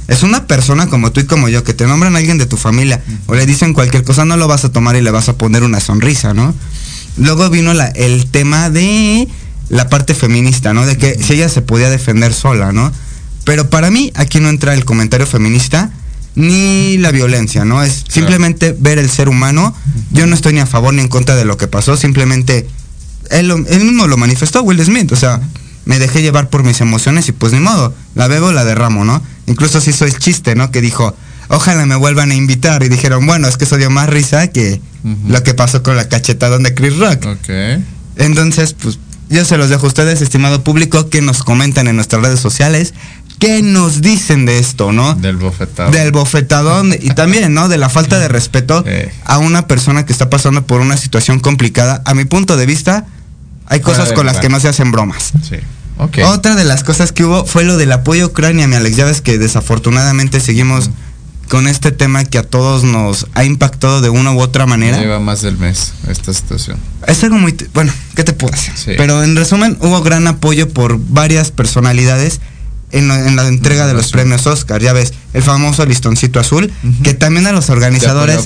Es 0.09 0.23
una 0.23 0.47
persona 0.47 0.89
como 0.89 1.13
tú 1.13 1.21
y 1.21 1.25
como 1.27 1.49
yo, 1.49 1.63
que 1.65 1.75
te 1.75 1.87
nombran 1.87 2.15
a 2.15 2.19
alguien 2.19 2.39
de 2.39 2.47
tu 2.47 2.57
familia 2.57 3.03
o 3.27 3.35
le 3.35 3.47
dicen 3.47 3.73
cualquier 3.73 4.03
cosa, 4.05 4.25
no 4.25 4.37
lo 4.37 4.49
vas 4.49 4.65
a 4.65 4.73
tomar 4.73 4.97
y 4.97 5.01
le 5.01 5.11
vas 5.11 5.29
a 5.29 5.39
poner 5.39 5.63
una 5.63 5.81
sonrisa, 5.81 6.35
¿no? 6.35 6.55
Luego 7.17 7.49
vino 7.51 7.73
la- 7.75 7.89
el 7.89 8.27
tema 8.27 8.69
de 8.71 9.29
la 9.69 9.89
parte 9.89 10.15
feminista, 10.15 10.73
¿no? 10.75 10.85
De 10.87 10.97
que 10.99 11.19
si 11.23 11.35
ella 11.35 11.49
se 11.49 11.63
podía 11.63 11.89
defender 11.91 12.33
sola, 12.35 12.73
¿no? 12.73 12.93
Pero 13.45 13.71
para 13.71 13.91
mí 13.91 14.13
aquí 14.15 14.41
no 14.41 14.49
entra 14.49 14.75
el 14.75 14.85
comentario 14.85 15.27
feminista 15.27 15.91
ni 16.35 16.97
la 16.99 17.11
violencia, 17.11 17.65
¿no? 17.65 17.83
Es 17.83 18.05
simplemente 18.09 18.75
ver 18.79 18.99
el 18.99 19.11
ser 19.11 19.29
humano. 19.29 19.75
Yo 20.11 20.27
no 20.27 20.35
estoy 20.35 20.55
ni 20.55 20.61
a 20.61 20.67
favor 20.67 20.95
ni 20.95 21.01
en 21.03 21.09
contra 21.09 21.37
de 21.37 21.45
lo 21.45 21.57
que 21.57 21.69
pasó, 21.69 21.97
simplemente 21.97 22.67
él, 23.31 23.51
él 23.69 23.85
mismo 23.85 24.07
lo 24.09 24.17
manifestó, 24.17 24.63
Will 24.63 24.83
Smith, 24.85 25.13
o 25.13 25.17
sea, 25.17 25.41
me 25.85 25.99
dejé 25.99 26.23
llevar 26.23 26.49
por 26.49 26.63
mis 26.63 26.81
emociones 26.81 27.29
y 27.29 27.33
pues 27.33 27.53
ni 27.53 27.61
modo, 27.61 27.95
la 28.15 28.29
bebo, 28.29 28.53
la 28.53 28.65
derramo, 28.65 29.05
¿no? 29.05 29.23
Incluso 29.47 29.81
se 29.81 29.91
hizo 29.91 30.05
el 30.05 30.17
chiste, 30.19 30.55
¿no? 30.55 30.71
Que 30.71 30.81
dijo, 30.81 31.15
ojalá 31.49 31.87
me 31.87 31.97
vuelvan 31.97 32.31
a 32.31 32.35
invitar 32.35 32.83
y 32.83 32.89
dijeron, 32.89 33.27
bueno, 33.27 33.49
es 33.49 33.57
que 33.57 33.65
eso 33.65 33.77
dio 33.77 33.91
más 33.91 34.09
risa 34.09 34.49
que 34.49 34.81
lo 35.27 35.43
que 35.43 35.55
pasó 35.55 35.83
con 35.83 35.97
la 35.97 36.09
cachetada 36.09 36.59
de 36.59 36.75
Chris 36.75 36.97
Rock. 36.97 37.27
Ok. 37.27 37.83
Entonces, 38.17 38.75
pues 38.75 38.99
yo 39.29 39.45
se 39.45 39.57
los 39.57 39.71
dejo 39.71 39.87
a 39.87 39.89
ustedes, 39.89 40.21
estimado 40.21 40.63
público, 40.63 41.09
que 41.09 41.23
nos 41.23 41.43
comentan 41.43 41.89
en 41.89 41.97
nuestras 41.97 42.23
redes 42.23 42.39
sociales, 42.39 42.93
qué 43.39 43.63
nos 43.63 44.03
dicen 44.03 44.45
de 44.47 44.59
esto, 44.59 44.93
¿no? 44.93 45.15
Del 45.15 45.37
bofetado. 45.37 45.91
Del 45.91 46.13
bofetadón 46.13 46.93
y 46.93 47.11
también, 47.11 47.55
¿no? 47.55 47.69
De 47.69 47.79
la 47.79 47.89
falta 47.89 48.19
de 48.19 48.29
respeto 48.29 48.85
Eh. 48.87 49.13
a 49.25 49.39
una 49.39 49.67
persona 49.67 50.05
que 50.07 50.13
está 50.13 50.29
pasando 50.31 50.67
por 50.67 50.81
una 50.81 50.97
situación 50.97 51.41
complicada. 51.41 52.03
A 52.05 52.15
mi 52.15 52.25
punto 52.25 52.57
de 52.57 52.67
vista, 52.67 53.07
hay 53.67 53.81
cosas 53.81 54.13
con 54.13 54.27
las 54.27 54.39
que 54.39 54.49
no 54.49 54.61
se 54.61 54.69
hacen 54.69 54.93
bromas. 54.93 55.33
Sí. 55.49 55.57
Ok. 55.99 56.19
Otra 56.27 56.55
de 56.55 56.65
las 56.65 56.85
cosas 56.85 57.13
que 57.13 57.25
hubo 57.25 57.45
fue 57.45 57.65
lo 57.65 57.77
del 57.77 57.93
apoyo 57.93 58.25
a 58.25 58.27
Ucrania, 58.29 58.67
mi 58.67 58.77
Alex. 58.77 58.97
Ya 58.97 59.05
ves 59.05 59.21
que 59.21 59.39
desafortunadamente 59.39 60.41
seguimos 60.41 60.91
con 61.49 61.69
este 61.69 61.93
tema 61.93 62.25
que 62.25 62.39
a 62.39 62.43
todos 62.45 62.83
nos 62.83 63.27
ha 63.35 63.45
impactado 63.45 64.01
de 64.01 64.09
una 64.09 64.33
u 64.33 64.41
otra 64.41 64.65
manera. 64.67 64.99
Lleva 64.99 65.21
más 65.21 65.43
del 65.43 65.59
mes 65.59 65.93
esta 66.09 66.33
situación. 66.33 66.79
Es 67.07 67.23
algo 67.25 67.37
muy... 67.39 67.55
Bueno, 67.75 67.93
¿qué 68.15 68.25
te 68.25 68.33
puedo 68.33 68.53
decir? 68.55 68.73
Sí. 68.75 68.93
Pero 68.97 69.23
en 69.23 69.37
resumen, 69.37 69.77
hubo 69.81 70.01
gran 70.03 70.27
apoyo 70.29 70.69
por 70.71 70.99
varias 70.99 71.51
personalidades 71.51 72.41
en, 72.91 73.09
lo- 73.09 73.15
en 73.17 73.37
la 73.37 73.47
entrega 73.49 73.87
de 73.87 73.93
los 73.93 74.11
premios 74.13 74.47
Oscar. 74.47 74.81
Ya 74.81 74.95
ves, 74.95 75.13
el 75.35 75.43
famoso 75.43 75.85
listoncito 75.85 76.41
azul, 76.41 76.73
que 77.03 77.13
también 77.13 77.47
a 77.47 77.53
los 77.53 77.67
De 77.67 77.73
organizadores... 77.75 78.37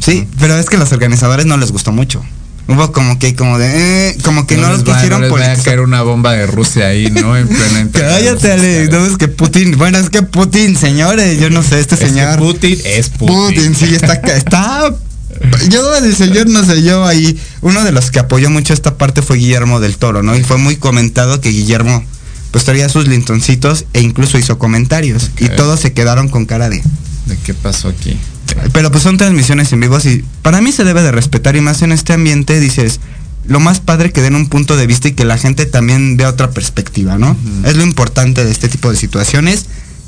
Sí, 0.00 0.26
pero 0.38 0.56
es 0.58 0.68
que 0.68 0.76
a 0.76 0.78
los 0.80 0.92
organizadores 0.92 1.46
no 1.46 1.56
les 1.56 1.72
gustó 1.72 1.92
mucho. 1.92 2.22
Hubo 2.68 2.92
como 2.92 3.18
que, 3.18 3.34
como 3.34 3.58
de... 3.58 4.10
eh, 4.10 4.18
como 4.22 4.46
que 4.46 4.56
no, 4.56 4.68
les 4.68 4.78
los 4.78 4.88
va- 4.88 4.94
quisieron 4.94 5.28
no 5.28 5.36
les 5.36 5.58
a 5.58 5.62
caer 5.62 5.80
una 5.80 6.02
bomba 6.02 6.32
de 6.32 6.46
Rusia 6.46 6.86
ahí, 6.86 7.10
¿no? 7.10 7.36
En 7.36 7.48
plena 7.48 7.88
Cállate, 7.92 8.52
Ale. 8.52 8.82
Oscars. 8.84 9.00
No, 9.00 9.06
es 9.06 9.16
que 9.18 9.28
Putin. 9.28 9.76
Bueno, 9.78 9.98
es 9.98 10.10
que 10.10 10.22
Putin, 10.22 10.76
señores. 10.76 11.40
Yo 11.40 11.50
no 11.50 11.62
sé, 11.62 11.80
este 11.80 11.96
Es 11.96 12.00
que 12.00 12.06
señor. 12.08 12.38
Putin 12.38 12.78
es 12.84 13.08
Putin. 13.10 13.36
Putin, 13.36 13.74
sí, 13.74 13.94
está. 13.94 14.14
está 14.14 14.94
yo, 15.68 15.96
el 15.96 16.14
señor, 16.14 16.48
no 16.48 16.64
sé, 16.64 16.82
yo 16.82 17.04
ahí. 17.04 17.36
Uno 17.62 17.82
de 17.84 17.90
los 17.90 18.10
que 18.12 18.20
apoyó 18.20 18.48
mucho 18.48 18.72
esta 18.72 18.96
parte 18.96 19.22
fue 19.22 19.38
Guillermo 19.38 19.80
del 19.80 19.96
Toro, 19.96 20.22
¿no? 20.22 20.36
Y 20.36 20.42
fue 20.44 20.56
muy 20.56 20.76
comentado 20.76 21.40
que 21.40 21.48
Guillermo, 21.48 22.04
pues 22.52 22.64
traía 22.64 22.88
sus 22.88 23.08
lintoncitos 23.08 23.86
e 23.92 24.02
incluso 24.02 24.38
hizo 24.38 24.58
comentarios. 24.58 25.30
Y 25.40 25.48
todos 25.48 25.80
se 25.80 25.92
quedaron 25.92 26.28
con 26.28 26.46
cara 26.46 26.68
de. 26.68 26.80
¿De 27.26 27.36
qué 27.44 27.54
pasó 27.54 27.88
aquí? 27.88 28.16
Pero 28.72 28.90
pues 28.90 29.02
son 29.02 29.16
transmisiones 29.16 29.72
en 29.72 29.80
vivo 29.80 29.98
y 30.04 30.24
para 30.42 30.60
mí 30.60 30.72
se 30.72 30.84
debe 30.84 31.02
de 31.02 31.12
respetar 31.12 31.56
y 31.56 31.60
más 31.60 31.82
en 31.82 31.92
este 31.92 32.12
ambiente 32.12 32.60
dices, 32.60 33.00
lo 33.46 33.60
más 33.60 33.80
padre 33.80 34.12
que 34.12 34.22
den 34.22 34.34
un 34.34 34.48
punto 34.48 34.76
de 34.76 34.86
vista 34.86 35.08
y 35.08 35.12
que 35.12 35.24
la 35.24 35.38
gente 35.38 35.66
también 35.66 36.16
vea 36.16 36.28
otra 36.28 36.50
perspectiva, 36.50 37.18
¿no? 37.18 37.36
Es 37.64 37.76
lo 37.76 37.82
importante 37.82 38.44
de 38.44 38.50
este 38.50 38.68
tipo 38.68 38.90
de 38.90 38.96
situaciones. 38.96 39.66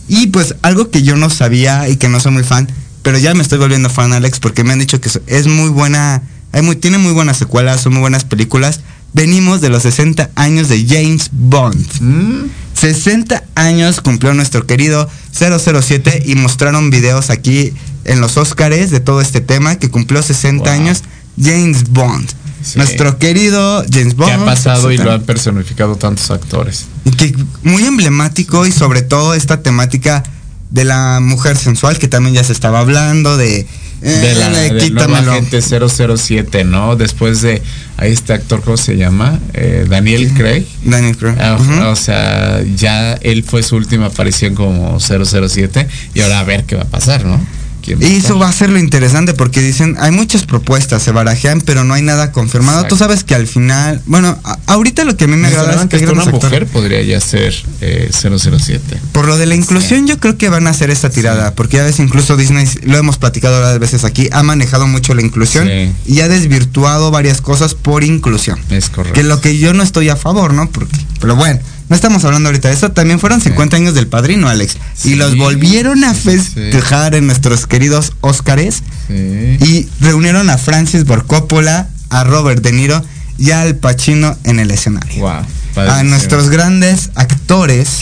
Y 0.08 0.28
pues 0.28 0.54
algo 0.62 0.90
que 0.90 1.02
yo 1.02 1.16
no 1.16 1.30
sabía 1.30 1.88
y 1.88 1.96
que 1.96 2.08
no 2.08 2.20
soy 2.20 2.32
muy 2.32 2.44
fan, 2.44 2.68
pero 3.02 3.18
ya 3.18 3.34
me 3.34 3.42
estoy 3.42 3.58
volviendo 3.58 3.90
fan, 3.90 4.12
Alex, 4.12 4.38
porque 4.38 4.64
me 4.64 4.72
han 4.72 4.78
dicho 4.78 5.00
que 5.00 5.10
es 5.26 5.46
muy 5.46 5.70
buena, 5.70 6.22
hay 6.52 6.62
muy, 6.62 6.76
tiene 6.76 6.98
muy 6.98 7.12
buenas 7.12 7.38
secuelas, 7.38 7.80
son 7.80 7.94
muy 7.94 8.00
buenas 8.00 8.24
películas. 8.24 8.80
Venimos 9.12 9.60
de 9.60 9.68
los 9.68 9.82
60 9.82 10.30
años 10.34 10.68
de 10.68 10.86
James 10.86 11.30
Bond. 11.32 11.86
Mm, 12.00 12.48
60 12.74 13.44
años 13.54 14.00
cumplió 14.00 14.34
nuestro 14.34 14.66
querido 14.66 15.08
007 15.32 16.24
y 16.26 16.34
mostraron 16.34 16.90
videos 16.90 17.30
aquí 17.30 17.72
en 18.04 18.20
los 18.20 18.36
Óscares 18.36 18.90
de 18.90 19.00
todo 19.00 19.20
este 19.20 19.40
tema 19.40 19.76
que 19.76 19.90
cumplió 19.90 20.22
60 20.22 20.64
Wow. 20.64 20.72
años 20.80 21.02
James 21.40 21.88
Bond. 21.90 22.28
Sí. 22.62 22.78
Nuestro 22.78 23.18
querido 23.18 23.84
James 23.92 24.14
Bond. 24.16 24.30
¿Qué 24.30 24.40
ha 24.40 24.44
pasado 24.44 24.90
y 24.90 24.96
lo 24.96 25.12
han 25.12 25.22
personificado 25.22 25.96
tantos 25.96 26.30
actores? 26.30 26.86
que 27.18 27.34
muy 27.62 27.84
emblemático 27.84 28.64
y 28.66 28.72
sobre 28.72 29.02
todo 29.02 29.34
esta 29.34 29.62
temática 29.62 30.22
de 30.70 30.84
la 30.84 31.20
mujer 31.20 31.56
sensual 31.56 31.98
que 31.98 32.08
también 32.08 32.34
ya 32.34 32.42
se 32.44 32.52
estaba 32.52 32.80
hablando 32.80 33.36
de... 33.36 33.60
eh, 33.60 33.66
de 34.02 34.34
la 34.34 34.48
de 34.48 34.60
del 34.74 34.94
nuevo 34.94 35.06
quítamelo. 35.06 35.32
agente 35.32 35.60
007, 35.62 36.64
¿no? 36.64 36.96
Después 36.96 37.42
de 37.42 37.62
a 37.96 38.06
este 38.06 38.32
actor, 38.32 38.60
¿cómo 38.62 38.76
se 38.76 38.96
llama? 38.96 39.38
Eh, 39.52 39.86
Daniel 39.88 40.32
Craig. 40.34 40.64
Daniel 40.84 41.16
Craig. 41.16 41.36
Ah. 41.38 41.90
O 41.90 41.96
sea, 41.96 42.60
ya 42.74 43.12
él 43.14 43.44
fue 43.44 43.62
su 43.62 43.76
última 43.76 44.06
aparición 44.06 44.54
como 44.54 44.98
007 44.98 45.86
y 46.14 46.20
ahora 46.22 46.40
a 46.40 46.44
ver 46.44 46.64
qué 46.64 46.74
va 46.76 46.82
a 46.82 46.86
pasar, 46.86 47.24
¿no? 47.24 47.40
¿Quién 47.84 48.00
Y 48.02 48.06
a 48.06 48.08
eso 48.16 48.38
va 48.38 48.48
a 48.48 48.52
ser 48.52 48.70
lo 48.70 48.78
interesante 48.78 49.34
porque 49.34 49.60
dicen, 49.60 49.96
hay 50.00 50.10
muchas 50.10 50.44
propuestas, 50.44 51.02
se 51.02 51.12
barajean, 51.12 51.60
pero 51.60 51.84
no 51.84 51.92
hay 51.94 52.00
nada 52.02 52.32
confirmado. 52.32 52.78
Exacto. 52.78 52.94
Tú 52.94 52.98
sabes 52.98 53.24
que 53.24 53.34
al 53.34 53.46
final, 53.46 54.00
bueno, 54.06 54.38
a- 54.42 54.58
ahorita 54.66 55.04
lo 55.04 55.16
que 55.16 55.24
a 55.24 55.28
mí 55.28 55.36
me 55.36 55.48
agrada 55.48 55.74
es 55.82 55.88
que 55.88 55.96
hasta 55.96 56.12
una 56.12 56.24
mujer 56.24 56.66
podría 56.66 57.02
ya 57.02 57.20
ser 57.20 57.54
eh, 57.82 58.10
007. 58.10 58.98
Por 59.12 59.26
lo 59.26 59.36
de 59.36 59.46
la 59.46 59.54
inclusión, 59.54 60.06
yo 60.06 60.18
creo 60.18 60.38
que 60.38 60.48
van 60.48 60.66
a 60.66 60.70
hacer 60.70 60.90
esta 60.90 61.10
tirada, 61.10 61.54
porque 61.54 61.76
ya 61.76 61.84
ves, 61.84 61.98
incluso 62.00 62.36
Disney, 62.36 62.66
lo 62.84 62.96
hemos 62.96 63.18
platicado 63.18 63.60
varias 63.60 63.78
veces 63.78 64.04
aquí, 64.04 64.28
ha 64.32 64.42
manejado 64.42 64.86
mucho 64.86 65.14
la 65.14 65.20
inclusión 65.22 65.68
Sí. 65.68 65.92
y 66.06 66.20
ha 66.20 66.28
desvirtuado 66.28 67.10
varias 67.10 67.40
cosas 67.42 67.74
por 67.74 68.02
inclusión. 68.04 68.58
Es 68.70 68.88
correcto. 68.88 69.14
Que 69.14 69.22
lo 69.24 69.40
que 69.40 69.58
yo 69.58 69.74
no 69.74 69.82
estoy 69.82 70.08
a 70.08 70.16
favor, 70.16 70.54
¿no? 70.54 70.70
Porque, 70.70 70.96
pero 71.20 71.36
bueno, 71.36 71.60
no 71.88 71.96
estamos 71.96 72.24
hablando 72.24 72.48
ahorita 72.48 72.68
de 72.68 72.74
eso. 72.74 72.92
También 72.92 73.20
fueron 73.20 73.40
50 73.40 73.76
años 73.76 73.94
del 73.94 74.06
padrino, 74.06 74.48
Alex. 74.48 74.76
Sí. 74.94 75.12
Y 75.12 75.14
los 75.16 75.36
volvieron 75.36 76.02
a 76.04 76.14
festejar 76.14 77.14
en 77.14 77.26
nuestros 77.26 77.66
queridos 77.66 78.12
Óscares. 78.20 78.82
Y 79.08 79.88
reunieron 80.00 80.48
a 80.50 80.58
Francis 80.58 81.04
Ford 81.04 81.26
Coppola, 81.26 81.88
a 82.10 82.24
Robert 82.24 82.62
De 82.62 82.72
Niro 82.72 83.02
y 83.38 83.50
a 83.50 83.62
Al 83.62 83.76
Pacino 83.76 84.36
en 84.44 84.60
el 84.60 84.70
escenario. 84.70 85.20
Wow. 85.20 85.88
A 85.88 86.02
nuestros 86.04 86.50
grandes 86.50 87.10
actores. 87.14 87.98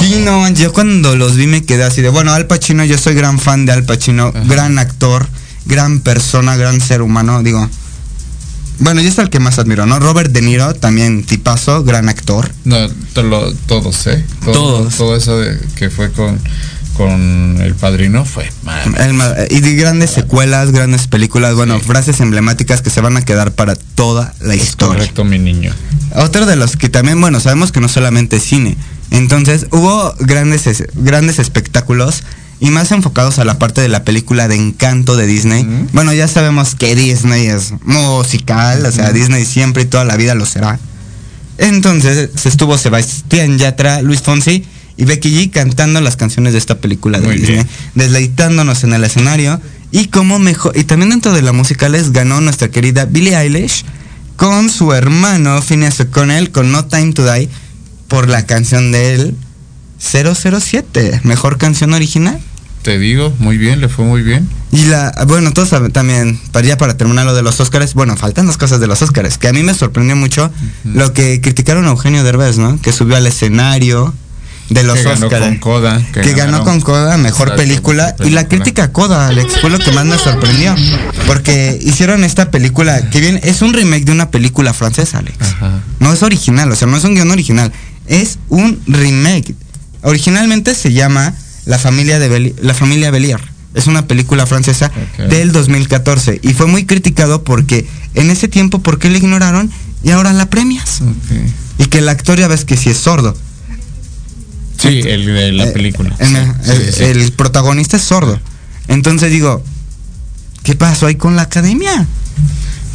Sí, 0.00 0.22
no, 0.24 0.48
yo 0.50 0.72
cuando 0.72 1.16
los 1.16 1.36
vi 1.36 1.46
me 1.46 1.64
quedé 1.64 1.84
así 1.84 2.02
de, 2.02 2.08
bueno, 2.08 2.32
Al 2.32 2.46
Pacino, 2.46 2.84
yo 2.84 2.98
soy 2.98 3.14
gran 3.14 3.38
fan 3.38 3.66
de 3.66 3.72
Al 3.72 3.84
Pacino, 3.84 4.32
gran 4.46 4.78
actor, 4.78 5.28
gran 5.66 6.00
persona, 6.00 6.56
gran 6.56 6.80
ser 6.80 7.02
humano, 7.02 7.42
digo. 7.42 7.68
Bueno, 8.80 9.00
yo 9.00 9.08
es 9.08 9.18
el 9.18 9.28
que 9.30 9.40
más 9.40 9.58
admiro, 9.58 9.86
¿no? 9.86 9.98
Robert 9.98 10.30
De 10.32 10.40
Niro, 10.42 10.74
también 10.74 11.24
tipazo, 11.24 11.82
gran 11.84 12.08
actor. 12.08 12.50
No, 12.64 12.76
to- 13.12 13.22
lo- 13.24 13.52
todos, 13.66 14.06
¿eh? 14.06 14.24
Todo- 14.44 14.52
Todos. 14.52 14.94
Todo 14.96 15.16
eso 15.16 15.38
de, 15.38 15.58
que 15.74 15.90
fue 15.90 16.12
con, 16.12 16.38
con 16.96 17.60
el 17.60 17.74
padrino 17.74 18.24
fue 18.24 18.50
mal. 18.64 18.80
El 18.98 19.14
ma- 19.14 19.34
y 19.50 19.60
de 19.60 19.74
grandes 19.74 20.10
secuelas, 20.10 20.70
grandes 20.72 21.06
películas, 21.08 21.54
bueno, 21.54 21.78
frases 21.80 22.20
emblemáticas 22.20 22.82
que 22.82 22.90
se 22.90 23.00
van 23.00 23.16
a 23.16 23.24
quedar 23.24 23.52
para 23.52 23.74
toda 23.74 24.34
la 24.40 24.54
historia. 24.54 24.94
Correcto, 24.98 25.24
mi 25.24 25.38
niño. 25.38 25.72
Otro 26.14 26.46
de 26.46 26.56
los 26.56 26.76
que 26.76 26.88
también, 26.88 27.20
bueno, 27.20 27.40
sabemos 27.40 27.72
que 27.72 27.80
no 27.80 27.88
solamente 27.88 28.36
es 28.36 28.42
cine. 28.44 28.76
Entonces, 29.10 29.66
hubo 29.72 30.14
grandes, 30.20 30.66
es- 30.66 30.84
grandes 30.94 31.38
espectáculos 31.38 32.22
y 32.60 32.70
más 32.70 32.90
enfocados 32.90 33.38
a 33.38 33.44
la 33.44 33.58
parte 33.58 33.80
de 33.80 33.88
la 33.88 34.04
película 34.04 34.48
de 34.48 34.56
encanto 34.56 35.16
de 35.16 35.26
Disney. 35.26 35.66
Bueno, 35.92 36.12
ya 36.12 36.26
sabemos 36.26 36.74
que 36.74 36.94
Disney 36.94 37.46
es 37.46 37.72
musical, 37.84 38.84
o 38.84 38.92
sea, 38.92 39.12
Disney 39.12 39.44
siempre 39.44 39.84
y 39.84 39.86
toda 39.86 40.04
la 40.04 40.16
vida 40.16 40.34
lo 40.34 40.46
será. 40.46 40.78
Entonces, 41.58 42.30
se 42.34 42.48
estuvo 42.48 42.78
Sebastián 42.78 43.58
Yatra, 43.58 44.02
Luis 44.02 44.22
Fonsi 44.22 44.64
y 44.96 45.04
Becky 45.04 45.30
G 45.30 45.50
cantando 45.50 46.00
las 46.00 46.16
canciones 46.16 46.52
de 46.52 46.58
esta 46.58 46.78
película 46.78 47.20
de 47.20 47.26
Muy 47.26 47.36
Disney, 47.36 47.54
bien. 47.56 47.68
desleitándonos 47.94 48.84
en 48.84 48.92
el 48.92 49.04
escenario. 49.04 49.60
Y 49.90 50.06
como 50.06 50.38
mejor, 50.38 50.76
y 50.76 50.84
también 50.84 51.10
dentro 51.10 51.32
de 51.32 51.42
la 51.42 51.52
musicales 51.52 52.12
ganó 52.12 52.40
nuestra 52.40 52.68
querida 52.68 53.06
Billie 53.06 53.36
Eilish 53.36 53.84
con 54.36 54.70
su 54.70 54.92
hermano 54.92 55.60
Phineas 55.62 55.98
O'Connell 56.00 56.50
con 56.50 56.70
No 56.70 56.84
Time 56.84 57.12
to 57.12 57.24
Die 57.32 57.48
por 58.06 58.28
la 58.28 58.46
canción 58.46 58.92
de 58.92 59.14
él 59.14 59.34
007, 59.98 61.22
mejor 61.24 61.58
canción 61.58 61.92
original. 61.92 62.38
Te 62.88 62.98
digo, 62.98 63.34
muy 63.38 63.58
bien, 63.58 63.82
le 63.82 63.90
fue 63.90 64.06
muy 64.06 64.22
bien. 64.22 64.48
Y 64.72 64.86
la, 64.86 65.12
bueno, 65.26 65.52
todos 65.52 65.74
también, 65.92 66.40
para 66.52 66.66
ya 66.66 66.78
para 66.78 66.96
terminar 66.96 67.26
lo 67.26 67.34
de 67.34 67.42
los 67.42 67.60
Óscares, 67.60 67.92
bueno, 67.92 68.16
faltan 68.16 68.46
las 68.46 68.56
cosas 68.56 68.80
de 68.80 68.86
los 68.86 69.02
Óscares, 69.02 69.36
que 69.36 69.46
a 69.46 69.52
mí 69.52 69.62
me 69.62 69.74
sorprendió 69.74 70.16
mucho 70.16 70.50
lo 70.84 71.12
que 71.12 71.42
criticaron 71.42 71.84
a 71.84 71.88
Eugenio 71.88 72.24
Derbez, 72.24 72.56
¿no? 72.56 72.80
Que 72.80 72.92
subió 72.92 73.16
al 73.16 73.26
escenario 73.26 74.14
de 74.70 74.84
los 74.84 74.96
que 75.00 75.04
ganó 75.04 75.28
con 75.28 75.56
Coda. 75.58 76.02
Que, 76.14 76.32
ganó 76.32 76.64
con 76.64 76.80
Coda, 76.80 77.18
mejor 77.18 77.56
película. 77.56 78.16
Y 78.24 78.30
la 78.30 78.48
crítica 78.48 78.84
a 78.84 78.90
Coda, 78.90 79.28
Alex, 79.28 79.60
fue 79.60 79.68
lo 79.68 79.78
que 79.78 79.92
más 79.92 80.06
me 80.06 80.16
sorprendió. 80.16 80.74
Porque 81.26 81.78
hicieron 81.82 82.24
esta 82.24 82.50
película, 82.50 83.10
que 83.10 83.20
bien, 83.20 83.38
es 83.42 83.60
un 83.60 83.74
remake 83.74 84.06
de 84.06 84.12
una 84.12 84.30
película 84.30 84.72
francesa, 84.72 85.18
Alex. 85.18 85.36
Ajá. 85.40 85.82
No 86.00 86.10
es 86.10 86.22
original, 86.22 86.72
o 86.72 86.74
sea, 86.74 86.88
no 86.88 86.96
es 86.96 87.04
un 87.04 87.14
guion 87.14 87.30
original, 87.30 87.70
es 88.06 88.38
un 88.48 88.80
remake. 88.86 89.54
Originalmente 90.00 90.74
se 90.74 90.90
llama 90.90 91.34
La 91.68 91.78
familia 91.78 92.18
de 92.18 92.28
Beli- 92.28 92.54
La 92.62 92.72
familia 92.74 93.10
Belier. 93.12 93.40
Es 93.74 93.86
una 93.86 94.06
película 94.06 94.46
francesa 94.46 94.90
del 95.28 95.52
2014 95.52 96.40
y 96.42 96.54
fue 96.54 96.66
muy 96.66 96.86
criticado 96.86 97.44
porque 97.44 97.86
en 98.14 98.30
ese 98.30 98.48
tiempo 98.48 98.80
¿por 98.80 98.98
qué 98.98 99.10
le 99.10 99.18
ignoraron 99.18 99.70
y 100.02 100.10
ahora 100.10 100.32
la 100.32 100.48
premias? 100.48 101.00
Y 101.78 101.84
que 101.84 101.98
el 101.98 102.08
actor 102.08 102.38
ya 102.38 102.48
ves 102.48 102.64
que 102.64 102.76
sí 102.78 102.88
es 102.88 102.96
sordo. 102.96 103.36
Sí, 104.80 105.00
el 105.04 105.26
de 105.26 105.52
la 105.52 105.64
Eh, 105.64 105.72
película. 105.72 106.16
El, 106.18 106.28
Sí, 106.28 106.34
el- 106.70 106.84
sí, 106.86 106.92
sí. 106.96 107.04
el 107.04 107.32
protagonista 107.32 107.96
es 107.98 108.02
sordo. 108.02 108.40
Entonces 108.88 109.30
digo, 109.30 109.62
¿qué 110.62 110.74
pasó 110.74 111.06
ahí 111.06 111.16
con 111.16 111.36
la 111.36 111.42
academia? 111.42 112.06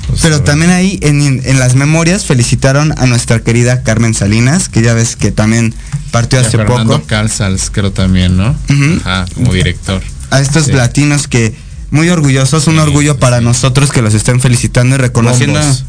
Pues, 0.08 0.22
Pero 0.22 0.42
también 0.44 0.72
ahí 0.72 1.00
en, 1.02 1.42
en 1.44 1.60
las 1.60 1.76
memorias 1.76 2.26
felicitaron 2.26 2.94
a 2.98 3.06
nuestra 3.08 3.40
querida 3.40 3.84
Carmen 3.84 4.14
Salinas, 4.14 4.70
que 4.70 4.82
ya 4.82 4.94
ves 4.94 5.16
que 5.16 5.32
también 5.32 5.74
partió 6.12 6.40
hace 6.40 6.52
Fernando 6.58 6.94
poco. 6.96 7.08
Casals, 7.08 7.70
creo 7.72 7.92
también, 7.92 8.38
¿no? 8.38 8.56
Ajá, 9.04 9.26
como 9.34 9.54
director. 9.54 10.02
A 10.30 10.40
estos 10.42 10.66
Sí. 10.66 10.72
latinos 10.74 11.28
que 11.28 11.56
muy 11.92 12.10
orgullosos, 12.10 12.68
un 12.68 12.74
Sí, 12.76 12.80
orgullo 12.80 13.14
sí, 13.14 13.20
para 13.20 13.40
nosotros 13.42 13.92
que 13.92 14.02
los 14.02 14.14
estén 14.14 14.40
felicitando 14.40 14.96
y 14.96 14.98
reconociendo. 15.00 15.60
Bombos. 15.60 15.86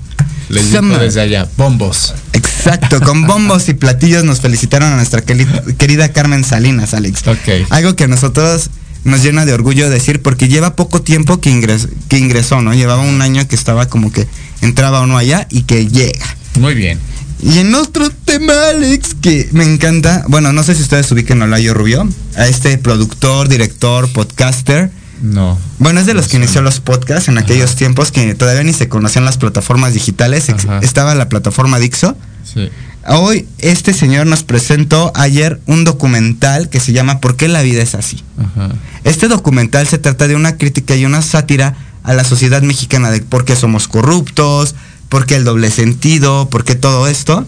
Les 0.51 0.71
digo 0.71 0.99
desde 0.99 1.21
allá, 1.23 1.49
bombos. 1.57 2.15
Exacto, 2.35 3.01
con 3.01 3.23
bombos 3.27 3.69
y 3.69 3.75
platillos 3.75 4.25
nos 4.25 4.41
felicitaron 4.41 4.93
a 4.93 4.97
nuestra 4.97 5.25
queri- 5.25 5.77
querida 5.77 6.13
Carmen 6.13 6.45
Salinas, 6.45 6.93
Alex. 6.95 7.27
Ok. 7.27 7.71
Algo 7.71 7.97
que 7.97 8.07
nosotros 8.09 8.69
nos 9.05 9.23
llena 9.23 9.45
de 9.47 9.53
orgullo 9.53 9.89
decir 9.91 10.23
porque 10.23 10.49
lleva 10.49 10.77
poco 10.77 11.03
tiempo 11.03 11.41
que, 11.41 11.51
ingres- 11.51 11.89
que 12.09 12.19
ingresó, 12.19 12.61
¿no? 12.63 12.75
Llevaba 12.75 13.03
un 13.03 13.21
año 13.23 13.47
que 13.47 13.55
estaba 13.55 13.87
como 13.89 14.11
que 14.13 14.27
entraba 14.63 15.01
uno 15.03 15.17
allá 15.17 15.47
y 15.51 15.63
que 15.63 15.87
llega. 15.89 16.37
Muy 16.59 16.75
bien. 16.75 16.99
Y 17.43 17.59
en 17.59 17.75
otro 17.75 18.09
tema, 18.11 18.55
Alex, 18.71 19.15
que 19.21 19.49
me 19.53 19.65
encanta, 19.65 20.25
bueno, 20.29 20.53
no 20.53 20.63
sé 20.63 20.75
si 20.75 20.83
ustedes 20.83 21.11
ubiquen 21.13 21.43
a 21.43 21.45
Olayo 21.45 21.75
Rubio, 21.75 22.09
a 22.37 22.47
este 22.47 22.79
productor, 22.79 23.49
director, 23.49 24.11
podcaster. 24.13 24.91
No. 25.21 25.59
Bueno, 25.79 26.01
es 26.01 26.07
de 26.07 26.15
los 26.15 26.27
No 26.27 26.31
que 26.31 26.37
inició 26.39 26.63
los 26.63 26.81
podcasts 26.81 27.29
en 27.29 27.37
aquellos 27.39 27.77
tiempos 27.77 28.13
que 28.13 28.35
todavía 28.35 28.63
ni 28.63 28.73
se 28.73 28.89
conocían 28.89 29.25
las 29.25 29.37
plataformas 29.37 29.93
digitales. 29.95 30.49
Ajá. 30.49 30.79
Estaba 30.83 31.15
la 31.15 31.29
plataforma 31.29 31.79
Dixo. 31.79 32.17
Sí. 32.45 32.71
Hoy 33.07 33.47
este 33.59 33.93
señor 33.93 34.27
nos 34.27 34.43
presentó 34.43 35.13
ayer 35.15 35.61
un 35.67 35.85
documental 35.85 36.69
que 36.69 36.81
se 36.81 36.93
llama 36.93 37.21
¿Por 37.21 37.37
qué 37.37 37.49
la 37.49 37.63
vida 37.63 37.83
es 37.83 37.95
así? 37.95 38.23
Ajá. 38.39 38.71
Este 39.05 39.29
documental 39.29 39.87
se 39.87 39.99
trata 39.99 40.27
de 40.27 40.37
una 40.37 40.57
crítica 40.57 40.97
y 40.97 41.05
una 41.05 41.21
sátira 41.21 41.77
a 42.03 42.15
la 42.15 42.25
sociedad 42.25 42.63
mexicana 42.63 43.11
de 43.11 43.21
por 43.21 43.45
qué 43.45 43.57
somos 43.57 43.89
corruptos, 43.89 44.75
por 45.09 45.27
qué 45.27 45.37
el 45.37 45.45
doble 45.45 45.71
sentido, 45.71 46.49
por 46.49 46.65
qué 46.65 46.75
todo 46.75 47.07
esto. 47.07 47.47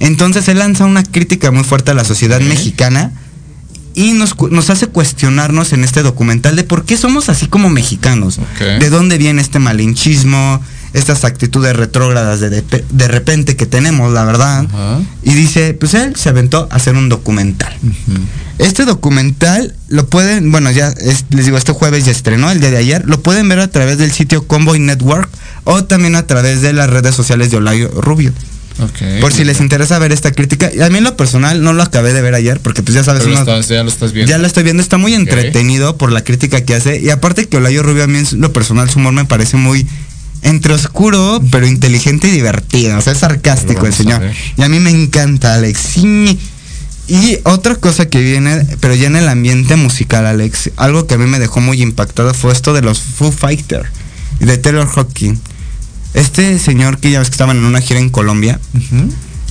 Entonces 0.00 0.48
él 0.48 0.58
lanza 0.58 0.84
una 0.84 1.02
crítica 1.02 1.50
muy 1.50 1.64
fuerte 1.64 1.92
a 1.92 1.94
la 1.94 2.04
sociedad 2.04 2.40
mexicana 2.40 3.12
y 3.94 4.12
nos, 4.12 4.36
nos 4.50 4.68
hace 4.68 4.88
cuestionarnos 4.88 5.72
en 5.72 5.82
este 5.82 6.02
documental 6.02 6.54
de 6.54 6.64
por 6.64 6.84
qué 6.84 6.96
somos 6.96 7.28
así 7.28 7.46
como 7.46 7.70
mexicanos. 7.70 8.38
De 8.58 8.90
dónde 8.90 9.16
viene 9.16 9.40
este 9.40 9.58
malinchismo, 9.58 10.60
estas 10.96 11.24
actitudes 11.24 11.76
retrógradas 11.76 12.40
de, 12.40 12.50
de, 12.50 12.62
de 12.90 13.08
repente 13.08 13.54
que 13.56 13.66
tenemos, 13.66 14.12
la 14.12 14.24
verdad. 14.24 14.66
Y 15.22 15.34
dice, 15.34 15.74
pues 15.74 15.94
él 15.94 16.16
se 16.16 16.28
aventó 16.28 16.68
a 16.70 16.76
hacer 16.76 16.94
un 16.96 17.08
documental. 17.08 17.74
Este 18.58 18.84
documental 18.84 19.74
lo 19.88 20.06
pueden, 20.06 20.50
bueno, 20.50 20.70
ya 20.70 20.88
es- 20.88 21.24
les 21.30 21.44
digo, 21.44 21.58
este 21.58 21.72
jueves 21.72 22.04
ya 22.06 22.12
estrenó, 22.12 22.50
el 22.50 22.60
día 22.60 22.70
de 22.70 22.78
ayer, 22.78 23.02
lo 23.06 23.20
pueden 23.20 23.48
ver 23.48 23.60
a 23.60 23.68
través 23.68 23.98
del 23.98 24.10
sitio 24.12 24.46
Convoy 24.46 24.78
Network 24.78 25.28
o 25.64 25.84
también 25.84 26.14
a 26.16 26.26
través 26.26 26.62
de 26.62 26.72
las 26.72 26.88
redes 26.88 27.14
sociales 27.14 27.50
de 27.50 27.58
Olayo 27.58 27.88
Rubio. 28.00 28.32
Por 29.22 29.32
si 29.32 29.44
les 29.44 29.60
interesa 29.60 29.98
ver 29.98 30.12
esta 30.12 30.32
crítica. 30.32 30.70
Y 30.74 30.82
a 30.82 30.90
mí 30.90 30.98
en 30.98 31.04
lo 31.04 31.16
personal 31.16 31.62
no 31.62 31.72
lo 31.72 31.82
acabé 31.82 32.12
de 32.12 32.20
ver 32.20 32.34
ayer 32.34 32.60
porque 32.60 32.82
pues 32.82 32.94
ya 32.94 33.02
sabes, 33.04 33.22
uno- 33.32 33.40
estás- 33.40 33.68
ya 33.68 33.82
lo 33.82 33.88
estás 33.88 34.12
viendo. 34.12 34.30
ya 34.30 34.38
lo 34.38 34.46
estoy 34.46 34.64
viendo, 34.64 34.82
está 34.82 34.98
muy 34.98 35.14
entretenido 35.14 35.96
por 35.96 36.12
la 36.12 36.22
crítica 36.24 36.60
que 36.62 36.74
hace. 36.74 37.00
Y 37.00 37.08
aparte 37.10 37.46
que 37.48 37.56
Olayo 37.56 37.82
Rubio 37.82 38.04
a 38.04 38.06
mí 38.06 38.18
en 38.18 38.40
lo 38.40 38.52
personal 38.52 38.90
su 38.90 38.98
humor 38.98 39.14
me 39.14 39.24
parece 39.24 39.56
muy 39.56 39.86
entre 40.46 40.72
oscuro, 40.74 41.40
pero 41.50 41.66
inteligente 41.66 42.28
y 42.28 42.30
divertido. 42.30 42.96
O 42.96 43.00
sea, 43.00 43.12
es 43.12 43.18
sarcástico 43.18 43.86
el 43.86 43.92
señor. 43.92 44.22
Y 44.56 44.62
a 44.62 44.68
mí 44.68 44.78
me 44.80 44.90
encanta, 44.90 45.54
Alex. 45.54 45.78
Sí. 45.94 46.38
Y 47.08 47.38
otra 47.44 47.76
cosa 47.76 48.08
que 48.08 48.20
viene, 48.20 48.64
pero 48.80 48.94
ya 48.94 49.06
en 49.06 49.16
el 49.16 49.28
ambiente 49.28 49.76
musical, 49.76 50.26
Alex, 50.26 50.70
algo 50.76 51.06
que 51.06 51.14
a 51.14 51.18
mí 51.18 51.26
me 51.26 51.38
dejó 51.38 51.60
muy 51.60 51.80
impactado 51.82 52.32
fue 52.34 52.52
esto 52.52 52.72
de 52.74 52.82
los 52.82 52.98
Foo 53.00 53.30
Fighters 53.30 53.88
de 54.40 54.58
Taylor 54.58 54.88
Hawkins. 54.94 55.38
Este 56.14 56.58
señor 56.58 56.98
que 56.98 57.10
ya 57.10 57.18
ves 57.18 57.28
que 57.28 57.34
estaban 57.34 57.56
en 57.58 57.64
una 57.64 57.80
gira 57.80 58.00
en 58.00 58.08
Colombia, 58.10 58.58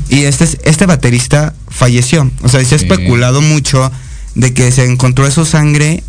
y 0.10 0.24
este, 0.24 0.48
este 0.64 0.86
baterista 0.86 1.54
falleció. 1.70 2.30
O 2.42 2.50
sea, 2.50 2.60
se 2.66 2.76
ha 2.76 2.78
Sí. 2.80 2.86
especulado 2.86 3.42
mucho 3.42 3.92
de 4.36 4.54
que 4.54 4.72
se 4.72 4.84
encontró 4.86 5.26
en 5.26 5.32
su 5.32 5.46
sangre 5.46 6.04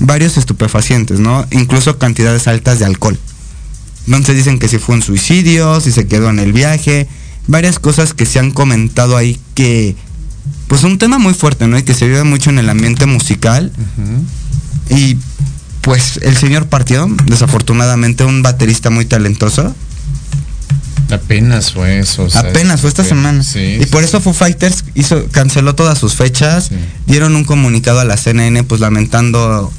varios 0.00 0.36
estupefacientes, 0.36 1.20
¿no? 1.20 1.46
Incluso 1.52 1.98
cantidades 1.98 2.46
altas 2.48 2.78
de 2.80 2.84
alcohol. 2.84 3.18
Entonces 4.06 4.36
dicen 4.36 4.58
que 4.58 4.68
si 4.68 4.78
fue 4.78 4.94
un 4.96 5.02
suicidio, 5.02 5.80
si 5.80 5.92
se 5.92 6.06
quedó 6.06 6.30
en 6.30 6.38
el 6.38 6.52
viaje, 6.52 7.06
varias 7.46 7.78
cosas 7.78 8.14
que 8.14 8.26
se 8.26 8.38
han 8.38 8.50
comentado 8.50 9.16
ahí 9.16 9.38
que, 9.54 9.96
pues 10.68 10.82
un 10.84 10.98
tema 10.98 11.18
muy 11.18 11.34
fuerte, 11.34 11.66
¿no? 11.68 11.78
Y 11.78 11.82
que 11.82 11.94
se 11.94 12.06
vive 12.06 12.24
mucho 12.24 12.50
en 12.50 12.58
el 12.58 12.68
ambiente 12.68 13.06
musical. 13.06 13.72
Y 14.90 15.16
pues 15.82 16.18
el 16.22 16.36
señor 16.36 16.66
partió, 16.66 17.08
desafortunadamente, 17.26 18.24
un 18.24 18.42
baterista 18.42 18.90
muy 18.90 19.04
talentoso. 19.04 19.74
Apenas 21.10 21.72
fue 21.72 21.98
eso. 21.98 22.24
o 22.24 22.30
sea, 22.30 22.40
Apenas 22.40 22.80
fue 22.80 22.88
esta 22.88 23.04
semana. 23.04 23.42
Sí. 23.42 23.78
y 23.80 23.86
por 23.86 24.02
eso 24.02 24.20
Foo 24.20 24.32
Fighters 24.32 24.84
hizo, 24.94 25.26
canceló 25.30 25.74
todas 25.74 25.98
sus 25.98 26.14
fechas. 26.14 26.66
Sí. 26.68 26.76
Dieron 27.06 27.36
un 27.36 27.44
comunicado 27.44 28.00
a 28.00 28.04
la 28.04 28.16
CNN 28.16 28.64
pues 28.64 28.80
lamentando 28.80 29.70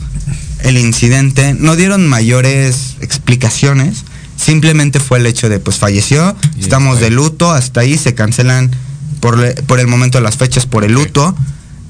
el 0.59 0.77
incidente. 0.77 1.55
No 1.57 1.75
dieron 1.75 2.07
mayores 2.07 2.97
explicaciones. 3.01 4.03
Simplemente 4.43 4.99
fue 4.99 5.19
el 5.19 5.25
hecho 5.25 5.49
de 5.49 5.59
pues 5.59 5.77
falleció. 5.77 6.35
Y 6.57 6.61
Estamos 6.61 6.99
de 6.99 7.09
luto. 7.09 7.51
Hasta 7.51 7.81
ahí 7.81 7.97
se 7.97 8.13
cancelan 8.13 8.71
por, 9.19 9.37
le- 9.37 9.53
por 9.53 9.79
el 9.79 9.87
momento 9.87 10.19
las 10.21 10.37
fechas 10.37 10.65
por 10.65 10.83
el 10.83 10.93
luto. 10.93 11.35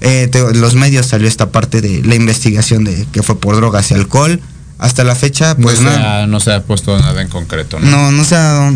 Eh, 0.01 0.27
te- 0.31 0.53
los 0.53 0.75
medios 0.75 1.07
salió 1.07 1.27
esta 1.27 1.51
parte 1.51 1.81
de 1.81 2.01
la 2.03 2.15
investigación 2.15 2.83
de 2.83 3.05
que 3.11 3.23
fue 3.23 3.39
por 3.39 3.55
drogas 3.55 3.91
y 3.91 3.93
alcohol. 3.95 4.39
Hasta 4.79 5.03
la 5.03 5.15
fecha, 5.15 5.55
pues 5.55 5.79
no, 5.81 5.89
no. 5.91 5.95
se 5.97 6.01
ha, 6.03 6.27
no 6.27 6.39
se 6.41 6.53
ha 6.53 6.63
puesto 6.63 6.97
nada 6.99 7.21
en 7.21 7.29
concreto, 7.29 7.79
¿no? 7.79 7.89
No, 7.89 8.11
no 8.11 8.23
se 8.25 8.35
ha 8.35 8.39
dado 8.41 8.75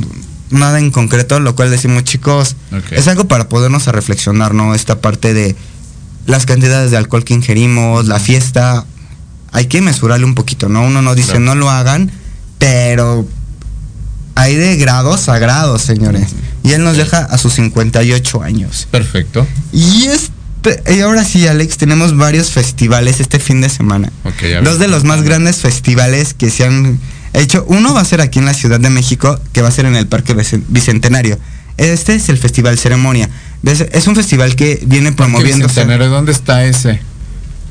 nada 0.51 0.79
en 0.79 0.89
concreto, 0.91 1.41
lo 1.41 1.53
cual 1.55 1.69
decimos, 1.69 2.05
chicos, 2.05 2.55
es 2.91 3.07
algo 3.09 3.25
para 3.25 3.49
podernos 3.49 3.89
a 3.89 3.91
reflexionar, 3.91 4.53
¿no? 4.53 4.73
Esta 4.73 5.01
parte 5.01 5.33
de 5.33 5.55
las 6.25 6.45
cantidades 6.45 6.91
de 6.91 6.97
alcohol 6.97 7.25
que 7.25 7.33
ingerimos, 7.33 8.05
la 8.07 8.19
fiesta, 8.19 8.85
hay 9.51 9.65
que 9.65 9.81
mesurarle 9.81 10.25
un 10.25 10.35
poquito, 10.35 10.69
¿no? 10.69 10.83
Uno 10.83 11.01
no 11.01 11.13
dice 11.13 11.31
Claro. 11.31 11.45
no 11.45 11.55
lo 11.55 11.69
hagan, 11.69 12.09
pero 12.57 13.27
hay 14.37 14.55
de 14.55 14.75
grados 14.77 15.29
a 15.29 15.37
grados, 15.39 15.81
señores. 15.81 16.29
Y 16.63 16.73
él 16.73 16.83
nos 16.83 16.97
deja 16.97 17.19
a 17.19 17.37
sus 17.37 17.53
58 17.53 18.41
años. 18.43 18.87
Perfecto. 18.91 19.47
Y 19.71 20.05
este, 20.07 20.95
y 20.95 20.99
ahora 21.01 21.23
sí, 21.23 21.47
Alex, 21.47 21.77
tenemos 21.77 22.15
varios 22.17 22.49
festivales 22.51 23.19
este 23.19 23.39
fin 23.39 23.61
de 23.61 23.69
semana. 23.69 24.11
Dos 24.63 24.79
de 24.79 24.87
los 24.87 25.03
más 25.03 25.21
grandes 25.23 25.57
festivales 25.57 26.33
que 26.33 26.49
se 26.49 26.65
han 26.65 26.99
hecho. 27.33 27.63
Uno 27.67 27.93
va 27.93 28.01
a 28.01 28.05
ser 28.05 28.19
aquí 28.21 28.39
en 28.39 28.45
la 28.45 28.53
Ciudad 28.53 28.79
de 28.79 28.89
México, 28.89 29.39
que 29.53 29.61
va 29.61 29.69
a 29.69 29.71
ser 29.71 29.85
en 29.85 29.95
el 29.95 30.07
Parque 30.07 30.35
Bicen- 30.35 30.63
Bicentenario. 30.67 31.39
Este 31.77 32.15
es 32.15 32.27
el 32.29 32.37
Festival 32.37 32.77
Ceremonia. 32.77 33.29
Es 33.63 34.07
un 34.07 34.15
festival 34.15 34.55
que 34.55 34.81
viene. 34.85 35.11
Bicentenario, 35.11 36.09
¿Dónde 36.09 36.31
está 36.31 36.65
ese? 36.65 36.99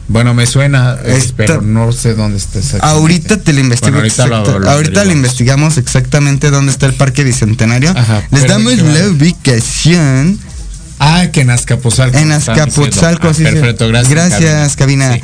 Bueno, 0.08 0.34
me 0.34 0.46
suena, 0.46 0.96
eh, 1.04 1.16
Está- 1.16 1.34
pero 1.36 1.62
no 1.62 1.90
sé 1.90 2.14
dónde 2.14 2.38
está 2.38 2.58
exactamente. 2.60 2.98
Ahorita 3.00 3.36
te 3.38 3.52
lo 3.52 3.60
investigo. 3.60 3.90
Bueno, 3.92 4.02
ahorita 4.04 4.26
lo- 4.26 4.36
exacta- 4.36 4.58
lo 4.58 4.70
ahorita 4.70 4.70
lo 4.70 4.76
averiguamos. 5.00 5.14
investigamos 5.16 5.78
exactamente 5.78 6.50
dónde 6.50 6.70
está 6.72 6.86
el 6.86 6.94
Parque 6.94 7.24
Bicentenario. 7.24 7.90
Ajá, 7.90 8.22
Les 8.30 8.46
damos 8.46 8.76
la 8.78 9.08
ubicación 9.08 10.38
Ah, 10.98 11.26
que 11.32 11.40
en 11.42 11.50
Azcapotzalco. 11.50 12.16
en 12.18 12.32
Azcapotzalco. 12.32 13.28
Ah, 13.28 13.34
sí. 13.34 13.42
perfecto, 13.42 13.88
gracias. 13.88 14.10
Gracias, 14.12 14.76
cabina. 14.76 15.14
Sí. 15.14 15.20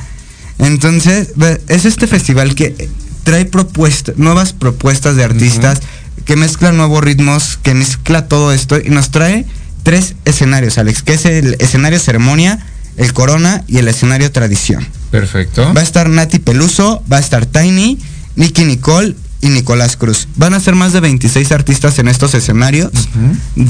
Entonces, 0.58 1.28
es 1.68 1.84
este 1.84 2.06
festival 2.06 2.54
que 2.54 2.88
trae 3.24 3.44
propuestas, 3.44 4.16
nuevas 4.18 4.52
propuestas 4.52 5.16
de 5.16 5.24
artistas, 5.24 5.80
que 6.24 6.36
mezcla 6.36 6.72
nuevos 6.72 7.02
ritmos, 7.02 7.58
que 7.62 7.74
mezcla 7.74 8.26
todo 8.28 8.52
esto 8.52 8.78
y 8.84 8.90
nos 8.90 9.10
trae 9.10 9.46
tres 9.82 10.14
escenarios, 10.24 10.76
Alex, 10.78 11.02
que 11.02 11.14
es 11.14 11.24
el 11.24 11.56
escenario 11.58 11.98
ceremonia, 11.98 12.58
el 12.96 13.12
corona 13.12 13.64
y 13.66 13.78
el 13.78 13.88
escenario 13.88 14.30
tradición. 14.32 14.86
Perfecto. 15.10 15.72
Va 15.74 15.80
a 15.80 15.84
estar 15.84 16.08
Nati 16.08 16.38
Peluso, 16.38 17.02
va 17.10 17.18
a 17.18 17.20
estar 17.20 17.46
Tiny, 17.46 17.98
Nicky 18.36 18.64
Nicole 18.64 19.14
y 19.42 19.48
Nicolás 19.48 19.96
Cruz. 19.96 20.28
Van 20.36 20.54
a 20.54 20.60
ser 20.60 20.76
más 20.76 20.92
de 20.92 21.00
26 21.00 21.50
artistas 21.50 21.98
en 21.98 22.06
estos 22.06 22.32
escenarios, 22.34 22.92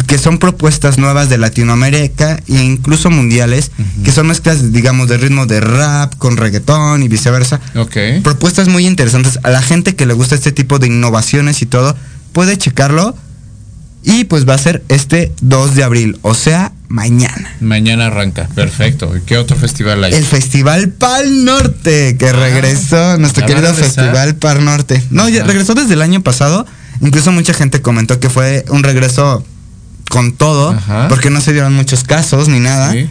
que 0.07 0.19
son 0.19 0.39
propuestas 0.39 0.99
nuevas 0.99 1.31
de 1.31 1.39
Latinoamérica 1.39 2.39
e 2.47 2.62
incluso 2.62 3.11
mundiales, 3.11 3.73
que 4.05 4.12
son 4.12 4.27
mezclas, 4.27 4.73
digamos, 4.73 5.09
de 5.09 5.16
ritmo 5.16 5.47
de 5.47 5.61
rap 5.61 6.15
con 6.19 6.36
reggaetón 6.36 7.03
y 7.03 7.09
viceversa. 7.09 7.59
Ok. 7.74 7.97
Propuestas 8.23 8.69
muy 8.69 8.86
interesantes. 8.86 9.39
A 9.43 9.51
la 9.51 9.62
gente 9.62 9.97
que 9.97 10.05
le 10.05 10.12
gusta 10.12 10.35
este 10.35 10.53
tipo 10.53 10.78
de 10.78 10.89
innovaciones 10.89 11.62
y 11.62 11.66
todo, 11.66 11.97
puede 12.32 12.59
checarlo. 12.59 13.16
Y 14.05 14.24
pues 14.24 14.49
va 14.49 14.55
a 14.55 14.59
ser 14.59 14.83
este 14.89 15.33
2 15.43 15.77
de 15.77 15.85
abril, 15.85 16.19
o 16.23 16.35
sea, 16.35 16.73
mañana. 16.89 17.55
Mañana 17.61 18.07
arranca. 18.07 18.49
Perfecto. 18.55 19.16
¿Y 19.16 19.20
qué 19.20 19.39
otro 19.39 19.57
festival 19.57 20.03
hay? 20.03 20.12
El 20.12 20.24
Festival 20.24 20.89
Pal 20.91 21.45
Norte, 21.45 22.16
que 22.19 22.33
regresó, 22.33 23.16
nuestro 23.19 23.45
Ah, 23.45 23.49
¿ya 23.49 23.55
va 23.55 23.61
a 23.61 23.62
querido? 23.73 23.85
Festival 23.85 24.35
Pal 24.37 24.65
Norte. 24.65 25.03
No, 25.11 25.29
ya 25.29 25.45
regresó 25.45 25.74
desde 25.74 25.95
el 25.95 26.03
año 26.03 26.20
pasado. 26.23 26.66
Incluso 27.01 27.31
mucha 27.33 27.55
gente 27.55 27.81
comentó 27.81 28.19
que 28.19 28.29
fue 28.29 28.65
un 28.70 28.83
regreso 28.83 29.45
con 30.09 30.33
todo, 30.33 30.70
Ajá. 30.73 31.07
porque 31.09 31.31
no 31.31 31.41
se 31.41 31.53
dieron 31.53 31.73
muchos 31.73 32.03
casos 32.05 32.49
ni 32.49 32.59
nada. 32.59 32.93
Sí. 32.93 33.09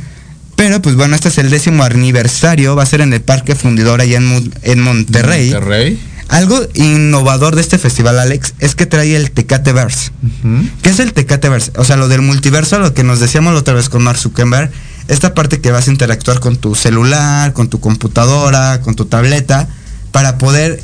Pero 0.56 0.82
pues 0.82 0.96
bueno, 0.96 1.16
este 1.16 1.30
es 1.30 1.38
el 1.40 1.50
décimo 1.50 1.84
aniversario, 1.84 2.76
va 2.76 2.84
a 2.84 2.86
ser 2.86 3.02
en 3.02 3.14
el 3.14 3.22
Parque 3.22 3.56
Fundidor 3.56 4.00
allá 4.02 4.18
en, 4.18 4.52
en 4.62 4.82
Monterrey. 4.82 5.50
Monterrey. 5.52 6.00
Algo 6.32 6.58
innovador 6.76 7.56
de 7.56 7.62
este 7.62 7.78
festival, 7.78 8.18
Alex, 8.18 8.54
es 8.60 8.74
que 8.74 8.86
trae 8.86 9.16
el 9.18 9.32
Tecate 9.32 9.74
Verse. 9.74 10.12
¿Qué 10.82 10.90
es 10.90 11.00
el 11.00 11.12
Tecate 11.12 11.50
Verse? 11.50 11.72
O 11.76 11.84
sea, 11.84 11.98
lo 11.98 12.08
del 12.08 12.22
multiverso, 12.22 12.80
lo 12.80 12.94
que 12.94 13.04
nos 13.04 13.20
decíamos 13.20 13.54
la 13.54 13.60
otra 13.60 13.74
vez 13.74 13.90
con 13.90 14.02
Mark 14.02 14.18
Zuckerberg, 14.18 14.72
esta 15.10 15.34
parte 15.34 15.60
que 15.60 15.72
vas 15.72 15.90
a 15.90 15.92
interactuar 15.92 16.40
con 16.40 16.56
tu 16.56 16.74
celular, 16.74 17.52
con 17.52 17.68
tu 17.68 17.82
computadora, 17.82 18.80
con 18.82 18.96
tu 18.96 19.06
tableta, 19.06 19.68
para 20.14 20.38
poder 20.38 20.82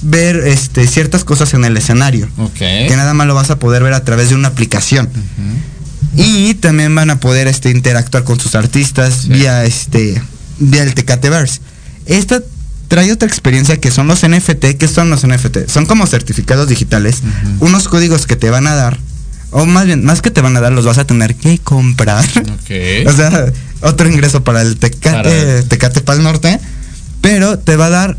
ver 0.00 0.36
este, 0.46 0.86
ciertas 0.86 1.24
cosas 1.24 1.52
en 1.52 1.66
el 1.66 1.76
escenario. 1.76 2.26
Que 2.88 2.96
nada 2.96 3.12
más 3.12 3.26
lo 3.26 3.34
vas 3.34 3.50
a 3.50 3.58
poder 3.58 3.82
ver 3.82 3.92
a 3.92 4.02
través 4.02 4.30
de 4.30 4.34
una 4.34 4.48
aplicación. 4.48 5.10
Y 6.16 6.54
también 6.54 6.94
van 6.94 7.10
a 7.10 7.20
poder 7.20 7.48
este, 7.48 7.70
interactuar 7.70 8.24
con 8.24 8.40
sus 8.40 8.54
artistas 8.54 9.14
Sí. 9.24 9.28
vía 9.28 9.62
este 9.64 10.22
vía 10.58 10.82
el 10.84 10.94
Tecateverse. 10.94 11.60
Esta 12.06 12.40
trae 12.90 13.12
otra 13.12 13.28
experiencia 13.28 13.76
que 13.78 13.92
son 13.92 14.08
los 14.08 14.26
NFT. 14.28 14.76
¿Qué 14.76 14.88
son 14.88 15.10
los 15.10 15.24
NFT? 15.24 15.68
Son 15.68 15.86
como 15.86 16.06
certificados 16.08 16.68
digitales, 16.68 17.22
unos 17.60 17.86
códigos 17.88 18.26
que 18.26 18.34
te 18.34 18.50
van 18.50 18.66
a 18.66 18.74
dar, 18.74 18.98
o 19.52 19.64
más 19.64 19.86
bien, 19.86 20.04
más 20.04 20.20
que 20.22 20.30
te 20.32 20.40
van 20.40 20.56
a 20.56 20.60
dar, 20.60 20.72
los 20.72 20.84
vas 20.84 20.98
a 20.98 21.06
tener 21.06 21.36
que 21.36 21.58
comprar. 21.58 22.24
Ok. 22.24 23.06
o 23.06 23.12
sea, 23.12 23.46
otro 23.82 24.08
ingreso 24.08 24.42
para 24.42 24.60
el 24.62 24.76
Tecate, 24.76 25.10
Para- 25.30 25.62
Tecate 25.62 26.00
Pal 26.00 26.22
Norte, 26.24 26.58
pero 27.20 27.58
te 27.60 27.76
va 27.76 27.86
a 27.86 27.90
dar 27.90 28.16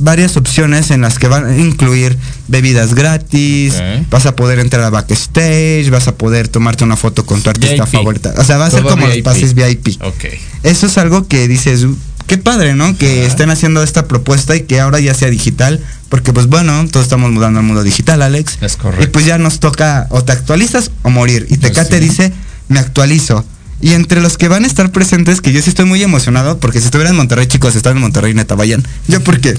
varias 0.00 0.36
opciones 0.36 0.90
en 0.90 1.00
las 1.00 1.18
que 1.18 1.28
van 1.28 1.46
a 1.46 1.56
incluir 1.56 2.16
bebidas 2.48 2.94
gratis, 2.94 3.74
vas 4.10 4.26
a 4.26 4.34
poder 4.36 4.58
entrar 4.58 4.82
a 4.84 4.90
backstage, 4.90 5.90
vas 5.90 6.08
a 6.08 6.16
poder 6.16 6.48
tomarte 6.48 6.82
una 6.84 6.96
foto 6.96 7.24
con 7.24 7.40
tu 7.42 7.50
artista 7.50 7.84
VIP. 7.84 7.92
favorita. 7.94 8.34
O 8.36 8.44
sea, 8.44 8.56
va 8.58 8.66
a 8.66 8.70
ser 8.70 8.82
como 8.82 9.06
los 9.06 9.18
pases 9.18 9.54
VIP. 9.54 10.00
Ok. 10.02 10.24
Eso 10.64 10.86
es 10.86 10.98
algo 10.98 11.26
que 11.28 11.46
dices, 11.48 11.84
"Uh, 11.84 11.96
qué 12.28 12.38
padre, 12.38 12.74
¿no? 12.74 12.96
Que 12.96 13.20
Ajá. 13.22 13.28
estén 13.28 13.50
haciendo 13.50 13.82
esta 13.82 14.06
propuesta 14.06 14.54
y 14.54 14.60
que 14.62 14.78
ahora 14.80 15.00
ya 15.00 15.14
sea 15.14 15.28
digital, 15.30 15.80
porque 16.08 16.32
pues 16.32 16.46
bueno, 16.46 16.86
todos 16.92 17.04
estamos 17.04 17.32
mudando 17.32 17.58
al 17.58 17.64
mundo 17.66 17.82
digital, 17.82 18.22
Alex. 18.22 18.58
Es 18.60 18.76
correcto. 18.76 19.04
Y 19.04 19.08
pues 19.08 19.26
ya 19.26 19.38
nos 19.38 19.58
toca 19.58 20.06
o 20.10 20.22
te 20.22 20.30
actualizas 20.32 20.92
o 21.02 21.10
morir. 21.10 21.46
Y 21.50 21.56
Tecate 21.56 21.98
sí. 21.98 22.04
dice, 22.04 22.32
me 22.68 22.78
actualizo. 22.78 23.44
Y 23.80 23.92
entre 23.94 24.20
los 24.20 24.36
que 24.38 24.48
van 24.48 24.64
a 24.64 24.66
estar 24.66 24.90
presentes, 24.92 25.40
que 25.40 25.52
yo 25.52 25.60
sí 25.62 25.70
estoy 25.70 25.84
muy 25.86 26.02
emocionado, 26.02 26.58
porque 26.58 26.78
si 26.80 26.86
estuviera 26.86 27.10
en 27.10 27.16
Monterrey, 27.16 27.46
chicos, 27.46 27.74
están 27.76 27.96
en 27.96 28.02
Monterrey, 28.02 28.34
neta, 28.34 28.54
vayan. 28.54 28.84
Yo 29.08 29.22
porque... 29.22 29.54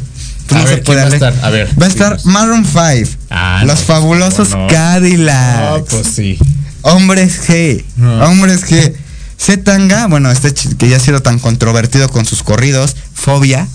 pues, 0.47 0.59
A 0.59 0.63
no 0.63 0.67
se 0.67 0.75
ver, 0.75 0.83
puede, 0.83 1.07
¿quién 1.07 1.21
va 1.21 1.27
a 1.27 1.29
estar? 1.29 1.45
A 1.45 1.49
ver, 1.51 1.69
Va 1.81 1.85
a 1.85 1.89
estar. 1.89 2.17
Maroon 2.25 2.65
5. 2.65 3.11
Ah, 3.29 3.63
los 3.65 3.79
no, 3.79 3.85
fabulosos 3.85 4.49
¿cómo 4.49 4.63
no? 4.63 4.67
Cadillacs. 4.69 5.59
Ah, 5.59 5.77
pues 5.89 6.07
sí. 6.07 6.37
Hombres 6.81 7.47
G. 7.47 7.83
Ah. 8.01 8.27
Hombres 8.29 8.65
G. 8.65 8.93
Zetanga, 9.39 10.07
bueno, 10.07 10.29
este 10.31 10.53
que 10.53 10.89
ya 10.89 10.97
ha 10.97 10.99
sido 10.99 11.21
tan 11.21 11.39
controvertido 11.39 12.09
con 12.09 12.25
sus 12.25 12.43
corridos. 12.43 12.95
Fobia. 13.13 13.67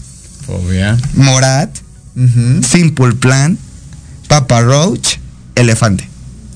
Obvia. 0.46 0.96
Morat. 1.14 1.70
Simple 2.62 3.14
Plan. 3.14 3.58
Papa 4.28 4.60
Roach. 4.60 5.16
Elefante. 5.54 6.08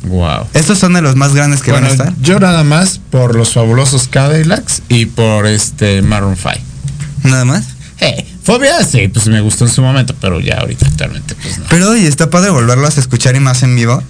Wow. 0.04 0.46
Estos 0.54 0.78
son 0.78 0.92
de 0.92 1.02
los 1.02 1.16
más 1.16 1.34
grandes 1.34 1.62
que 1.62 1.72
van 1.72 1.84
a 1.84 1.88
estar. 1.88 2.14
yo 2.20 2.38
nada 2.38 2.64
más 2.64 3.00
por 3.10 3.34
los 3.34 3.54
fabulosos 3.54 4.08
Cadillacs 4.08 4.82
y 4.88 5.06
por 5.06 5.46
este 5.46 6.02
Maroon 6.02 6.36
5. 6.36 6.50
Nada 7.24 7.44
más. 7.44 7.64
Eh, 8.00 8.24
fobia, 8.44 8.84
sí, 8.84 9.08
pues 9.08 9.26
me 9.26 9.40
gustó 9.40 9.64
en 9.64 9.72
su 9.72 9.82
momento, 9.82 10.14
pero 10.20 10.40
ya 10.40 10.58
ahorita 10.58 10.86
actualmente 10.86 11.34
pues 11.34 11.58
no. 11.58 11.64
Pero 11.68 11.90
oye, 11.90 12.06
está 12.06 12.30
padre 12.30 12.50
volverlos 12.50 12.96
a 12.96 13.00
escuchar 13.00 13.34
y 13.34 13.40
más 13.40 13.62
en 13.62 13.74
vivo. 13.74 14.02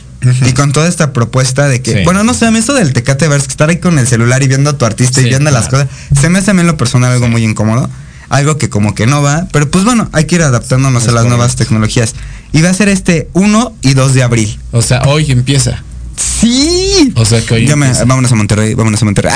Y 0.47 0.53
con 0.53 0.73
toda 0.73 0.89
esta 0.89 1.12
propuesta 1.12 1.69
de 1.69 1.81
que, 1.81 1.93
Sí. 1.93 1.99
bueno, 2.05 2.24
no 2.24 2.35
sé, 2.35 2.47
a 2.47 2.51
mí 2.51 2.59
esto 2.59 2.74
del 2.74 2.93
Tecate 2.93 3.28
Verse, 3.28 3.47
estar 3.49 3.69
ahí 3.69 3.78
con 3.78 3.99
el 3.99 4.07
celular 4.09 4.43
y 4.43 4.49
viendo 4.49 4.70
a 4.70 4.78
tu 4.78 4.85
artista 4.85 5.20
y 5.20 5.24
viendo 5.24 5.51
las 5.51 5.69
cosas, 5.69 5.89
se 6.20 6.28
me 6.28 6.39
hace 6.40 6.51
a 6.51 6.55
mí 6.55 6.61
en 6.61 6.66
lo 6.66 6.77
personal 6.77 7.12
algo 7.12 7.28
muy 7.28 7.45
incómodo. 7.45 7.89
Algo 8.28 8.59
que 8.59 8.69
como 8.69 8.95
que 8.95 9.07
no 9.07 9.23
va, 9.23 9.47
pero 9.53 9.70
pues 9.70 9.85
bueno, 9.85 10.11
hay 10.12 10.27
que 10.27 10.35
ir 10.35 10.43
adaptándonos 10.43 11.05
Es 11.05 11.09
a 11.09 11.12
las 11.12 11.20
correcto. 11.23 11.36
nuevas 11.39 11.57
tecnologías. 11.57 12.15
Y 12.53 12.61
va 12.61 12.69
a 12.70 12.74
ser 12.74 12.89
este 12.89 13.28
1 13.32 13.74
y 13.81 13.95
2 13.95 14.12
de 14.12 14.23
abril. 14.23 14.59
O 14.70 14.82
sea, 14.82 15.03
hoy 15.07 15.31
empieza. 15.31 15.82
Sí. 16.19 17.12
O 17.16 17.24
sea 17.24 17.40
que 17.40 17.55
hoy 17.55 17.66
me- 17.77 17.93
vámonos 18.05 18.32
a 18.32 18.35
Monterrey, 18.35 18.74
vámonos 18.74 19.01
a 19.03 19.05
Monterrey. 19.05 19.32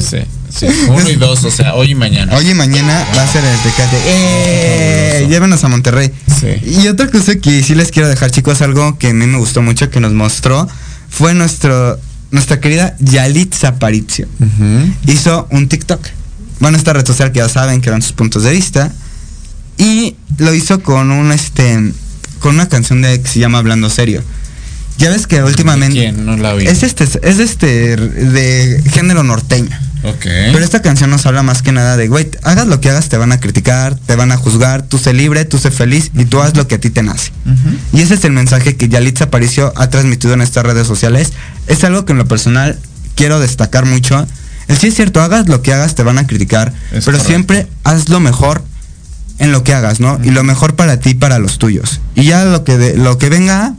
Sí, 0.00 0.18
sí. 0.54 0.66
Uno 0.88 1.08
y 1.08 1.16
dos, 1.16 1.44
o 1.44 1.50
sea, 1.50 1.74
hoy 1.74 1.92
y 1.92 1.94
mañana. 1.94 2.34
Hoy 2.34 2.50
y 2.50 2.54
mañana 2.54 3.06
va 3.16 3.22
a 3.22 3.28
ser 3.32 3.44
el 3.44 3.58
Tecate. 3.60 3.96
¡Eh! 4.04 5.26
Llévenos 5.28 5.62
a 5.64 5.68
Monterrey. 5.68 6.10
Sí. 6.40 6.80
Y 6.82 6.88
otra 6.88 7.10
cosa 7.10 7.36
que 7.36 7.62
sí 7.62 7.74
les 7.74 7.90
quiero 7.90 8.08
dejar, 8.08 8.30
chicos, 8.30 8.60
algo 8.62 8.98
que 8.98 9.08
a 9.08 9.14
mí 9.14 9.26
me 9.26 9.38
gustó 9.38 9.62
mucho, 9.62 9.90
que 9.90 10.00
nos 10.00 10.12
mostró, 10.12 10.68
fue 11.08 11.34
nuestro, 11.34 11.98
nuestra 12.30 12.60
querida 12.60 12.96
Yalitza 13.00 13.68
Aparicio. 13.68 14.28
Hizo 15.06 15.48
un 15.50 15.68
TikTok. 15.68 16.00
Bueno, 16.60 16.76
esta 16.78 16.92
red 16.92 17.06
social 17.06 17.32
que 17.32 17.38
ya 17.40 17.48
saben 17.48 17.80
que 17.80 17.88
eran 17.88 18.02
sus 18.02 18.12
puntos 18.12 18.42
de 18.42 18.50
vista. 18.52 18.92
Y 19.78 20.16
lo 20.38 20.54
hizo 20.54 20.82
con 20.82 21.10
un 21.10 21.32
este 21.32 21.92
con 22.40 22.54
una 22.54 22.68
canción 22.68 23.02
de 23.02 23.20
que 23.20 23.28
se 23.28 23.38
llama 23.40 23.58
Hablando 23.58 23.90
Serio. 23.90 24.22
Ya 24.98 25.10
ves 25.10 25.26
que 25.26 25.42
últimamente 25.42 25.94
¿Quién? 25.98 26.24
No 26.24 26.36
la 26.36 26.54
oí. 26.54 26.66
es 26.66 26.82
este 26.82 27.04
es 27.04 27.38
este 27.38 27.96
de 27.96 28.82
género 28.90 29.22
norteño. 29.22 29.76
Ok. 30.04 30.22
Pero 30.24 30.58
esta 30.60 30.82
canción 30.82 31.10
nos 31.10 31.26
habla 31.26 31.42
más 31.42 31.62
que 31.62 31.72
nada 31.72 31.96
de, 31.96 32.06
güey, 32.06 32.28
hagas 32.44 32.66
lo 32.68 32.80
que 32.80 32.90
hagas, 32.90 33.08
te 33.08 33.16
van 33.16 33.32
a 33.32 33.40
criticar, 33.40 33.96
te 33.96 34.14
van 34.14 34.30
a 34.30 34.36
juzgar, 34.36 34.82
tú 34.82 34.98
sé 34.98 35.12
libre, 35.12 35.44
tú 35.44 35.58
sé 35.58 35.70
feliz 35.70 36.12
y 36.14 36.26
tú 36.26 36.40
haz 36.40 36.56
lo 36.56 36.68
que 36.68 36.76
a 36.76 36.78
ti 36.80 36.90
te 36.90 37.02
nace. 37.02 37.32
Y 37.92 38.00
ese 38.02 38.14
es 38.14 38.24
el 38.24 38.32
mensaje 38.32 38.76
que 38.76 38.88
Yalitza 38.88 39.24
Aparicio 39.24 39.72
ha 39.76 39.90
transmitido 39.90 40.32
en 40.34 40.42
estas 40.42 40.64
redes 40.64 40.86
sociales. 40.86 41.32
Es 41.66 41.82
algo 41.82 42.04
que 42.04 42.12
en 42.12 42.18
lo 42.18 42.28
personal 42.28 42.78
quiero 43.16 43.40
destacar 43.40 43.84
mucho. 43.84 44.26
El 44.68 44.76
sí 44.78 44.88
es 44.88 44.94
cierto, 44.94 45.20
hagas 45.22 45.48
lo 45.48 45.60
que 45.62 45.72
hagas, 45.72 45.94
te 45.96 46.02
van 46.04 46.18
a 46.18 46.26
criticar, 46.26 46.68
Es 46.92 47.04
pero 47.04 47.18
correcto. 47.18 47.26
siempre 47.26 47.66
haz 47.84 48.08
lo 48.08 48.20
mejor 48.20 48.62
en 49.38 49.50
lo 49.52 49.64
que 49.64 49.74
hagas, 49.74 49.98
¿no? 50.00 50.20
Y 50.22 50.30
lo 50.30 50.44
mejor 50.44 50.76
para 50.76 51.00
ti, 51.00 51.14
para 51.14 51.38
los 51.38 51.58
tuyos. 51.58 52.00
Y 52.14 52.24
ya 52.24 52.44
lo 52.44 52.62
que 52.64 52.78
de- 52.78 52.96
lo 52.96 53.18
que 53.18 53.28
venga, 53.28 53.74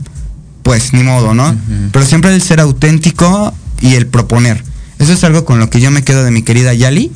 pues 0.68 0.92
ni 0.92 1.02
modo, 1.02 1.32
¿no? 1.32 1.56
Pero 1.92 2.04
siempre 2.04 2.34
el 2.34 2.42
ser 2.42 2.60
auténtico 2.60 3.54
y 3.80 3.94
el 3.94 4.06
proponer. 4.06 4.62
Eso 4.98 5.14
es 5.14 5.24
algo 5.24 5.46
con 5.46 5.58
lo 5.58 5.70
que 5.70 5.80
yo 5.80 5.90
me 5.90 6.02
quedo 6.04 6.24
de 6.24 6.30
mi 6.30 6.42
querida 6.42 6.74
Yali. 6.74 7.10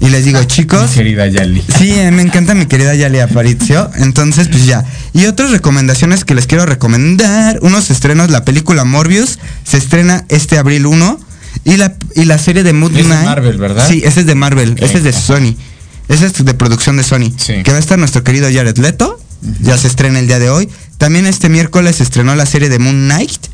Y 0.00 0.08
les 0.08 0.24
digo, 0.24 0.42
chicos. 0.44 0.88
Mi 0.88 0.94
querida 0.94 1.26
Yali. 1.26 1.62
Sí, 1.76 1.90
eh, 1.90 2.10
me 2.10 2.22
encanta 2.22 2.54
mi 2.54 2.64
querida 2.64 2.94
Yali 2.94 3.20
Aparicio. 3.20 3.90
Entonces, 3.96 4.48
pues 4.48 4.64
ya. 4.64 4.82
Y 5.12 5.26
otras 5.26 5.50
recomendaciones 5.50 6.24
que 6.24 6.34
les 6.34 6.46
quiero 6.46 6.64
recomendar. 6.64 7.58
Unos 7.60 7.90
estrenos, 7.90 8.30
la 8.30 8.46
película 8.46 8.86
Morbius 8.86 9.38
se 9.62 9.76
estrena 9.76 10.24
este 10.30 10.56
abril 10.56 10.86
1. 10.86 11.20
Y 11.64 11.76
la, 11.76 11.96
y 12.14 12.24
la 12.24 12.38
serie 12.38 12.62
de 12.62 12.72
Moon 12.72 12.92
Es 12.96 13.02
de 13.02 13.04
Knight. 13.04 13.26
Marvel, 13.26 13.58
¿verdad? 13.58 13.86
Sí, 13.86 14.00
ese 14.06 14.20
es 14.20 14.26
de 14.26 14.34
Marvel. 14.34 14.70
Ok, 14.70 14.80
Ese 14.80 14.96
es 14.96 15.04
de. 15.04 15.12
Sony. 15.12 15.54
Ese 16.08 16.24
es 16.28 16.42
de 16.42 16.54
producción 16.54 16.96
de 16.96 17.02
Sony. 17.02 17.30
Sí. 17.36 17.62
Que 17.62 17.72
va 17.72 17.76
a 17.76 17.80
estar 17.80 17.98
nuestro 17.98 18.24
querido 18.24 18.48
Jared 18.50 18.78
Leto. 18.78 19.20
Ya 19.60 19.76
se 19.76 19.86
estrena 19.86 20.18
el 20.18 20.26
día 20.28 20.38
de 20.38 20.48
hoy. 20.48 20.66
También 20.98 21.26
este 21.26 21.48
miércoles 21.48 21.96
se 21.96 22.02
estrenó 22.02 22.34
la 22.34 22.46
serie 22.46 22.68
de 22.68 22.78
Moon 22.78 23.06
Knight. 23.06 23.48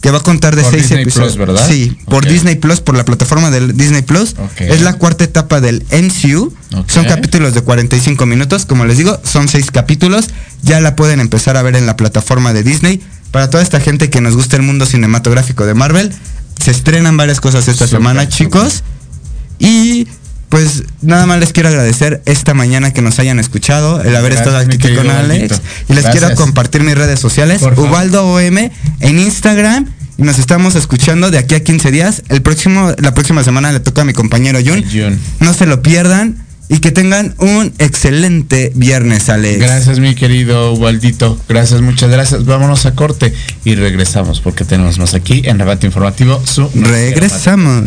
Que 0.00 0.12
va 0.12 0.18
a 0.18 0.22
contar 0.22 0.54
de 0.54 0.62
Por 0.62 0.70
seis 0.70 0.84
Disney 0.84 1.02
episodios. 1.02 1.34
Plus, 1.34 1.48
¿verdad? 1.48 1.68
Sí, 1.68 1.98
por. 2.06 2.24
Disney 2.24 2.54
Plus, 2.54 2.80
por 2.80 2.96
la 2.96 3.04
plataforma 3.04 3.50
del 3.50 3.76
Disney 3.76 4.02
Plus. 4.02 4.36
Es 4.58 4.80
la 4.82 4.92
cuarta 4.92 5.24
etapa 5.24 5.60
del 5.60 5.84
MCU. 5.90 6.54
Son 6.86 7.04
capítulos 7.04 7.52
de 7.52 7.62
45 7.62 8.24
minutos. 8.24 8.64
Como 8.64 8.84
les 8.84 8.96
digo, 8.96 9.20
son 9.24 9.48
seis 9.48 9.72
capítulos. 9.72 10.28
Ya 10.62 10.78
la 10.80 10.94
pueden 10.94 11.18
empezar 11.18 11.56
a 11.56 11.62
ver 11.62 11.74
en 11.74 11.86
la 11.86 11.96
plataforma 11.96 12.52
de 12.52 12.62
Disney. 12.62 13.02
Para 13.32 13.50
toda 13.50 13.62
esta 13.62 13.80
gente 13.80 14.08
que 14.08 14.20
nos 14.20 14.36
gusta 14.36 14.54
el 14.54 14.62
mundo 14.62 14.86
cinematográfico 14.86 15.66
de 15.66 15.74
Marvel, 15.74 16.14
se 16.62 16.70
estrenan 16.70 17.16
varias 17.16 17.40
cosas 17.40 17.66
esta 17.66 17.88
semana, 17.88 18.28
chicos. 18.28 18.84
Y 19.58 20.06
pues 20.48 20.84
nada 21.02 21.26
más 21.26 21.40
les 21.40 21.52
quiero 21.52 21.68
agradecer 21.68 22.22
esta 22.24 22.54
mañana 22.54 22.92
que 22.92 23.02
nos 23.02 23.18
hayan 23.18 23.38
escuchado, 23.38 24.00
el 24.00 24.16
haber 24.16 24.32
Gracias, 24.32 24.54
estado 24.54 24.58
aquí 24.58 24.94
con 24.94 25.10
Alex. 25.10 25.60
Y 25.88 25.92
les 25.92 26.06
quiero 26.06 26.34
compartir 26.34 26.82
mis 26.82 26.94
redes 26.94 27.20
sociales. 27.20 27.62
Ubaldo 27.76 28.26
OM 28.26 28.58
en 29.00 29.18
Instagram. 29.18 29.86
Y 30.16 30.22
nos 30.22 30.40
estamos 30.40 30.74
escuchando 30.74 31.30
de 31.30 31.38
aquí 31.38 31.54
a 31.54 31.62
15 31.62 31.92
días. 31.92 32.22
El 32.28 32.42
próximo, 32.42 32.92
la 32.98 33.14
próxima 33.14 33.44
semana 33.44 33.70
le 33.70 33.78
toca 33.78 34.02
a 34.02 34.04
mi 34.04 34.12
compañero 34.12 34.58
Jun. 34.64 34.82
Jun. 34.82 35.18
No 35.38 35.54
se 35.54 35.66
lo 35.66 35.80
pierdan. 35.82 36.44
Y 36.70 36.80
que 36.80 36.90
tengan 36.90 37.34
un 37.38 37.72
excelente 37.78 38.72
viernes, 38.74 39.30
Alex. 39.30 39.58
Gracias, 39.58 40.00
mi 40.00 40.14
querido 40.14 40.74
Waldito. 40.74 41.40
Gracias, 41.48 41.80
muchas 41.80 42.10
gracias. 42.10 42.44
Vámonos 42.44 42.84
a 42.84 42.94
corte 42.94 43.32
y 43.64 43.74
regresamos 43.74 44.40
porque 44.42 44.66
tenemos 44.66 44.98
más 44.98 45.14
aquí 45.14 45.40
en 45.46 45.56
Debate 45.56 45.86
Informativo. 45.86 46.42
Su 46.44 46.68
Regresamos. 46.74 47.86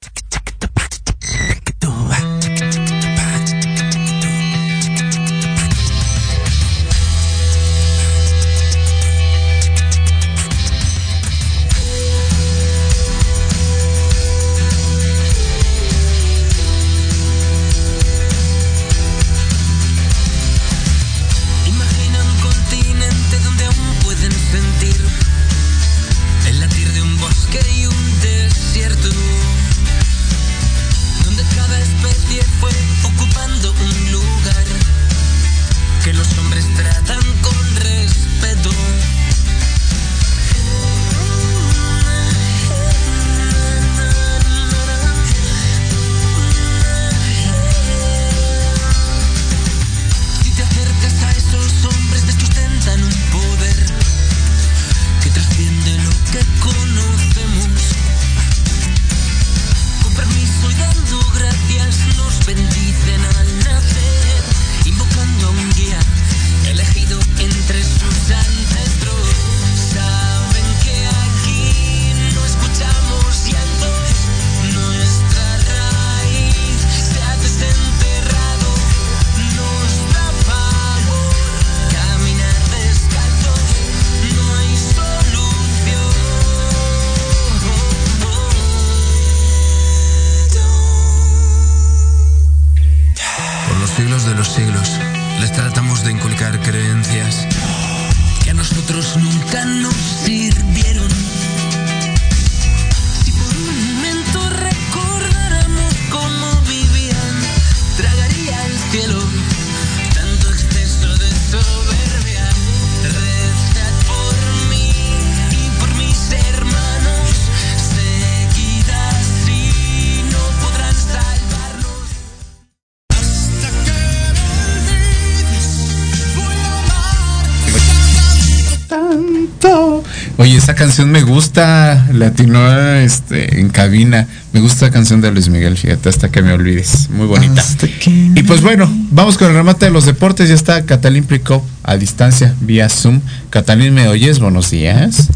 Gusta, 131.41 132.07
latino 132.13 132.71
este, 132.97 133.59
en 133.59 133.69
cabina. 133.69 134.27
Me 134.53 134.59
gusta 134.59 134.85
la 134.85 134.91
canción 134.91 135.21
de 135.21 135.31
Luis 135.31 135.49
Miguel, 135.49 135.75
fíjate, 135.75 136.07
hasta 136.07 136.29
que 136.29 136.43
me 136.43 136.53
olvides. 136.53 137.09
Muy 137.09 137.25
bonita. 137.25 137.63
Y 138.05 138.43
pues 138.43 138.61
bueno, 138.61 138.87
vamos 139.09 139.39
con 139.39 139.47
el 139.47 139.55
remate 139.55 139.85
de 139.85 139.91
los 139.91 140.05
deportes. 140.05 140.49
Ya 140.49 140.53
está 140.53 140.85
Catalín 140.85 141.23
Pricop 141.23 141.63
a 141.81 141.97
distancia, 141.97 142.53
vía 142.61 142.89
Zoom. 142.89 143.21
Catalín, 143.49 143.95
¿me 143.95 144.07
oyes? 144.07 144.37
Buenos 144.37 144.69
días. 144.69 145.29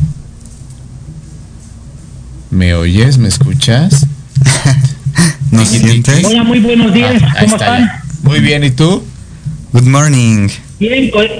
¿Me 2.52 2.76
oyes? 2.76 3.18
¿Me 3.18 3.27
escuchas? 3.27 4.06
¿Nos 5.49 5.69
sientes? 5.69 6.23
Hola, 6.23 6.44
muy 6.44 6.60
buenos 6.60 6.94
días. 6.94 7.19
Ah, 7.23 7.34
ahí 7.38 7.45
¿Cómo 7.45 7.56
está 7.56 7.77
están? 7.77 7.88
ya. 7.88 8.03
Muy 8.22 8.41
bien, 8.41 8.64
¿y 8.64 8.69
tú? 8.69 9.03
Good 9.73 9.88
morning. 9.88 10.49
Bien, 10.80 11.10
pues, 11.11 11.32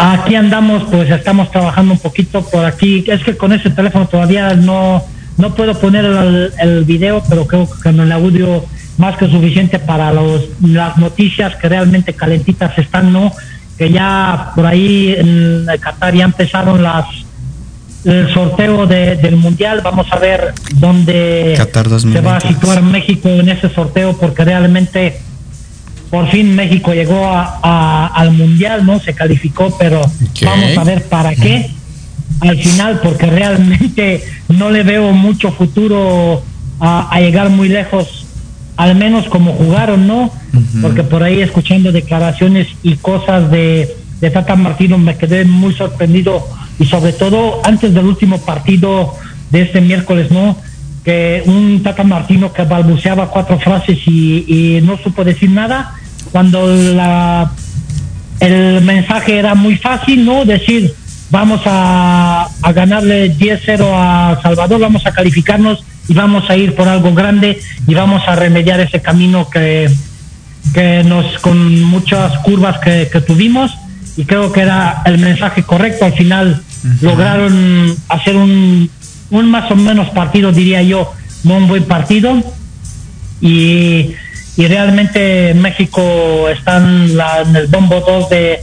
aquí 0.00 0.34
andamos, 0.34 0.84
pues 0.90 1.10
estamos 1.10 1.50
trabajando 1.50 1.92
un 1.94 1.98
poquito 1.98 2.42
por 2.42 2.64
aquí. 2.64 3.04
Es 3.06 3.22
que 3.22 3.36
con 3.36 3.52
ese 3.52 3.70
teléfono 3.70 4.06
todavía 4.06 4.54
no, 4.54 5.04
no 5.36 5.54
puedo 5.54 5.78
poner 5.78 6.04
el, 6.04 6.52
el 6.60 6.84
video, 6.84 7.22
pero 7.28 7.46
creo 7.46 7.68
que 7.70 7.80
con 7.82 8.00
el 8.00 8.10
audio 8.12 8.64
más 8.98 9.16
que 9.16 9.30
suficiente 9.30 9.78
para 9.78 10.12
los, 10.12 10.42
las 10.62 10.96
noticias 10.98 11.56
que 11.56 11.68
realmente 11.68 12.12
calentitas 12.14 12.76
están, 12.78 13.12
¿no? 13.12 13.32
Que 13.78 13.90
ya 13.90 14.52
por 14.54 14.66
ahí 14.66 15.14
en 15.16 15.66
Qatar 15.80 16.14
ya 16.14 16.24
empezaron 16.24 16.82
las 16.82 17.06
el 18.04 18.32
sorteo 18.32 18.86
de- 18.86 19.16
del 19.16 19.36
mundial. 19.36 19.80
Vamos 19.84 20.06
a 20.10 20.18
ver 20.18 20.54
dónde 20.74 21.54
Qatar 21.56 21.84
se 21.86 22.20
va 22.20 22.36
a 22.36 22.40
2022. 22.40 22.42
situar 22.54 22.82
México 22.82 23.28
en 23.28 23.48
ese 23.50 23.68
sorteo, 23.68 24.16
porque 24.18 24.44
realmente 24.44 25.20
por 26.10 26.28
fin 26.30 26.54
México 26.56 26.92
llegó 26.92 27.24
a- 27.26 27.60
a- 27.62 28.06
al 28.08 28.32
mundial, 28.32 28.84
¿no? 28.84 28.98
Se 29.00 29.14
calificó, 29.14 29.76
pero 29.78 30.00
vamos 30.50 30.76
a 30.78 30.84
ver 30.84 31.04
para 31.04 31.34
qué 31.34 31.70
al 32.40 32.58
final, 32.58 33.00
porque 33.02 33.26
realmente 33.26 34.24
no 34.48 34.70
le 34.70 34.82
veo 34.82 35.12
mucho 35.12 35.52
futuro 35.52 36.42
a, 36.80 37.08
a 37.14 37.20
llegar 37.20 37.50
muy 37.50 37.68
lejos, 37.68 38.26
al 38.76 38.94
menos 38.96 39.26
como 39.26 39.52
jugaron, 39.52 40.06
¿no? 40.06 40.32
Porque 40.80 41.02
por 41.02 41.22
ahí 41.22 41.40
escuchando 41.42 41.92
declaraciones 41.92 42.68
y 42.82 42.94
cosas 42.96 43.50
de, 43.50 43.94
de 44.20 44.30
Tata 44.30 44.56
Martino 44.56 44.96
me 44.98 45.16
quedé 45.16 45.44
muy 45.44 45.74
sorprendido 45.74 46.46
y 46.78 46.86
sobre 46.86 47.12
todo 47.12 47.60
antes 47.64 47.92
del 47.92 48.06
último 48.06 48.38
partido 48.40 49.14
de 49.50 49.62
este 49.62 49.80
miércoles, 49.82 50.30
¿no? 50.30 50.56
Que 51.04 51.42
un 51.46 51.82
Tata 51.82 52.04
Martino 52.04 52.52
que 52.52 52.62
balbuceaba 52.62 53.28
cuatro 53.30 53.58
frases 53.60 53.98
y, 54.06 54.44
y 54.48 54.80
no 54.82 54.96
supo 54.98 55.24
decir 55.24 55.50
nada, 55.50 55.94
cuando 56.32 56.66
la, 56.66 57.50
el 58.40 58.82
mensaje 58.82 59.38
era 59.38 59.54
muy 59.54 59.76
fácil, 59.76 60.24
¿no? 60.24 60.44
Decir, 60.44 60.92
vamos 61.30 61.60
a, 61.66 62.48
a 62.62 62.72
ganarle 62.72 63.36
10-0 63.36 63.80
a 63.92 64.40
Salvador, 64.42 64.80
vamos 64.80 65.06
a 65.06 65.12
calificarnos 65.12 65.84
y 66.08 66.14
vamos 66.14 66.48
a 66.50 66.56
ir 66.56 66.74
por 66.74 66.88
algo 66.88 67.14
grande 67.14 67.60
y 67.86 67.94
vamos 67.94 68.22
a 68.26 68.34
remediar 68.34 68.80
ese 68.80 69.00
camino 69.00 69.48
que, 69.48 69.90
que 70.74 71.04
nos, 71.04 71.38
con 71.38 71.82
muchas 71.82 72.38
curvas 72.38 72.78
que, 72.80 73.08
que 73.12 73.20
tuvimos 73.20 73.72
y 74.16 74.24
creo 74.24 74.52
que 74.52 74.60
era 74.60 75.02
el 75.06 75.18
mensaje 75.18 75.62
correcto. 75.62 76.04
Al 76.04 76.14
final 76.14 76.62
lograron 77.00 77.96
hacer 78.08 78.36
un, 78.36 78.90
un 79.30 79.50
más 79.50 79.70
o 79.70 79.76
menos 79.76 80.10
partido, 80.10 80.52
diría 80.52 80.82
yo, 80.82 81.12
no 81.44 81.56
un 81.56 81.68
buen 81.68 81.84
partido 81.84 82.42
y, 83.40 84.12
y 84.60 84.66
realmente 84.68 85.54
México 85.54 86.48
está 86.48 86.76
en, 86.76 87.16
la- 87.16 87.40
en 87.42 87.56
el 87.56 87.66
bombo 87.66 88.00
2 88.00 88.28
de, 88.28 88.60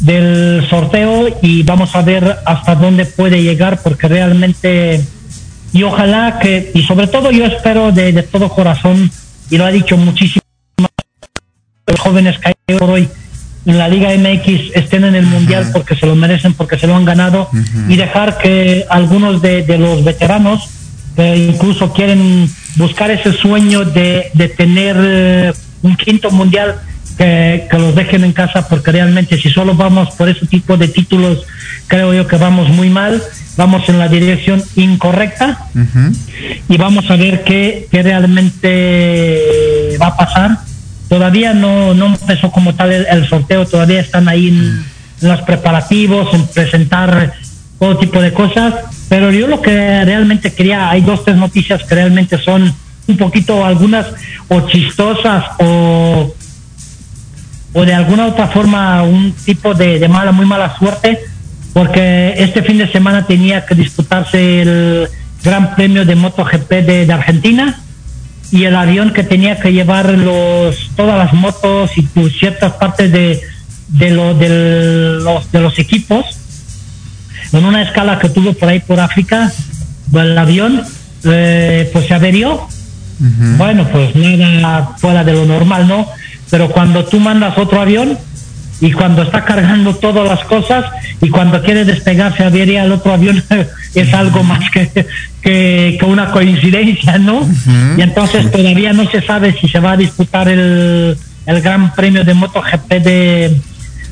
del 0.00 0.66
sorteo 0.70 1.28
y 1.42 1.62
vamos 1.62 1.94
a 1.94 2.02
ver 2.02 2.38
hasta 2.46 2.74
dónde 2.74 3.04
puede 3.04 3.42
llegar 3.42 3.80
porque 3.82 4.08
realmente 4.08 5.04
y 5.72 5.82
ojalá 5.82 6.38
que 6.40 6.70
y 6.74 6.82
sobre 6.84 7.06
todo 7.06 7.30
yo 7.30 7.44
espero 7.44 7.92
de, 7.92 8.12
de 8.12 8.22
todo 8.22 8.48
corazón 8.48 9.10
y 9.50 9.58
lo 9.58 9.66
ha 9.66 9.70
dicho 9.70 9.96
muchísimo 9.96 10.42
los 11.86 12.00
jóvenes 12.00 12.38
que 12.38 12.48
hay 12.68 12.76
hoy 12.80 13.08
en 13.66 13.76
la 13.78 13.88
Liga 13.88 14.08
MX 14.16 14.74
estén 14.74 15.04
en 15.04 15.14
el 15.16 15.26
Mundial 15.26 15.64
porque 15.72 15.94
se 15.94 16.06
lo 16.06 16.16
merecen, 16.16 16.54
porque 16.54 16.78
se 16.78 16.86
lo 16.86 16.96
han 16.96 17.04
ganado 17.04 17.50
y 17.92 17.96
dejar 17.96 18.38
que 18.38 18.86
algunos 18.88 19.42
de, 19.42 19.62
de 19.64 19.76
los 19.76 20.02
veteranos 20.02 20.66
incluso 21.16 21.92
quieren 21.92 22.48
buscar 22.76 23.10
ese 23.10 23.32
sueño 23.32 23.84
de, 23.84 24.30
de 24.34 24.48
tener 24.48 24.96
eh, 24.98 25.52
un 25.82 25.96
quinto 25.96 26.30
Mundial 26.30 26.76
que, 27.18 27.66
que 27.70 27.78
los 27.78 27.94
dejen 27.94 28.24
en 28.24 28.32
casa 28.32 28.68
porque 28.68 28.92
realmente 28.92 29.36
si 29.36 29.50
solo 29.50 29.74
vamos 29.74 30.14
por 30.14 30.28
ese 30.28 30.46
tipo 30.46 30.76
de 30.76 30.88
títulos 30.88 31.46
creo 31.90 32.14
yo 32.14 32.26
que 32.28 32.36
vamos 32.36 32.68
muy 32.68 32.88
mal, 32.88 33.20
vamos 33.56 33.88
en 33.88 33.98
la 33.98 34.08
dirección 34.08 34.62
incorrecta. 34.76 35.66
Y 36.68 36.76
vamos 36.76 37.10
a 37.10 37.16
ver 37.16 37.42
qué, 37.42 37.88
qué 37.90 38.02
realmente 38.02 39.98
va 40.00 40.06
a 40.06 40.16
pasar. 40.16 40.58
Todavía 41.08 41.52
no, 41.52 41.92
no 41.92 42.06
empezó 42.06 42.52
como 42.52 42.74
tal 42.76 42.92
el, 42.92 43.06
el 43.10 43.28
sorteo, 43.28 43.66
todavía 43.66 44.00
están 44.00 44.28
ahí 44.28 44.48
en, 44.48 44.84
en 45.20 45.28
los 45.28 45.42
preparativos, 45.42 46.32
en 46.32 46.46
presentar 46.46 47.34
todo 47.80 47.96
tipo 47.96 48.20
de 48.20 48.32
cosas, 48.34 48.74
pero 49.08 49.32
yo 49.32 49.48
lo 49.48 49.62
que 49.62 50.04
realmente 50.04 50.52
quería, 50.52 50.90
hay 50.90 51.00
dos, 51.00 51.24
tres 51.24 51.36
noticias 51.36 51.82
que 51.82 51.94
realmente 51.94 52.36
son 52.38 52.72
un 53.08 53.16
poquito 53.16 53.64
algunas 53.64 54.06
o 54.48 54.60
chistosas 54.68 55.46
o, 55.58 56.32
o 57.72 57.84
de 57.84 57.94
alguna 57.94 58.26
otra 58.26 58.48
forma 58.48 59.02
un 59.02 59.32
tipo 59.32 59.72
de, 59.72 60.06
mala, 60.08 60.30
muy 60.30 60.44
mala 60.44 60.76
suerte, 60.78 61.20
porque 61.72 62.34
este 62.36 62.62
fin 62.62 62.76
de 62.76 62.92
semana 62.92 63.26
tenía 63.26 63.64
que 63.64 63.74
disputarse 63.74 64.60
el 64.60 65.08
Gran 65.42 65.74
Premio 65.74 66.04
de 66.04 66.14
MotoGP 66.16 66.70
de, 66.70 67.06
de 67.06 67.12
Argentina 67.14 67.80
y 68.52 68.64
el 68.64 68.76
avión 68.76 69.14
que 69.14 69.22
tenía 69.22 69.58
que 69.58 69.72
llevar 69.72 70.10
los 70.10 70.90
todas 70.96 71.16
las 71.16 71.32
motos 71.32 71.96
y 71.96 72.02
pues, 72.02 72.34
ciertas 72.38 72.74
partes 72.74 73.10
de, 73.10 73.40
de, 73.88 74.10
los, 74.10 74.38
de 74.38 75.60
los 75.60 75.78
equipos 75.78 76.39
en 77.52 77.64
una 77.64 77.82
escala 77.82 78.18
que 78.18 78.28
tuvo 78.28 78.52
por 78.54 78.68
ahí 78.68 78.80
por 78.80 79.00
África 79.00 79.52
el 80.12 80.38
avión 80.38 80.82
eh, 81.24 81.88
pues 81.92 82.06
se 82.06 82.14
averió. 82.14 82.66
Bueno 83.58 83.86
pues 83.92 84.16
nada 84.16 84.96
fuera 84.96 85.22
de 85.24 85.34
lo 85.34 85.44
normal 85.44 85.86
no 85.86 86.06
pero 86.50 86.68
cuando 86.68 87.04
tú 87.04 87.20
mandas 87.20 87.56
otro 87.58 87.80
avión 87.80 88.18
y 88.80 88.92
cuando 88.92 89.22
está 89.22 89.44
cargando 89.44 89.94
todas 89.94 90.26
las 90.26 90.44
cosas 90.44 90.86
y 91.20 91.28
cuando 91.28 91.62
quiere 91.62 91.84
despegar 91.84 92.36
se 92.36 92.44
avería 92.44 92.84
el 92.84 92.92
otro 92.92 93.12
avión 93.12 93.42
es 93.94 94.14
algo 94.14 94.42
más 94.42 94.70
que, 94.70 94.88
que, 95.42 95.96
que 95.98 96.06
una 96.06 96.30
coincidencia, 96.30 97.18
¿no? 97.18 97.46
Y 97.96 98.00
entonces 98.00 98.50
todavía 98.50 98.92
no 98.92 99.08
se 99.10 99.20
sabe 99.22 99.54
si 99.60 99.68
se 99.68 99.80
va 99.80 99.92
a 99.92 99.96
disputar 99.96 100.48
el, 100.48 101.16
el 101.46 101.60
Gran 101.60 101.94
Premio 101.94 102.24
de 102.24 102.34
MotoGP 102.34 102.88
de, 102.88 103.60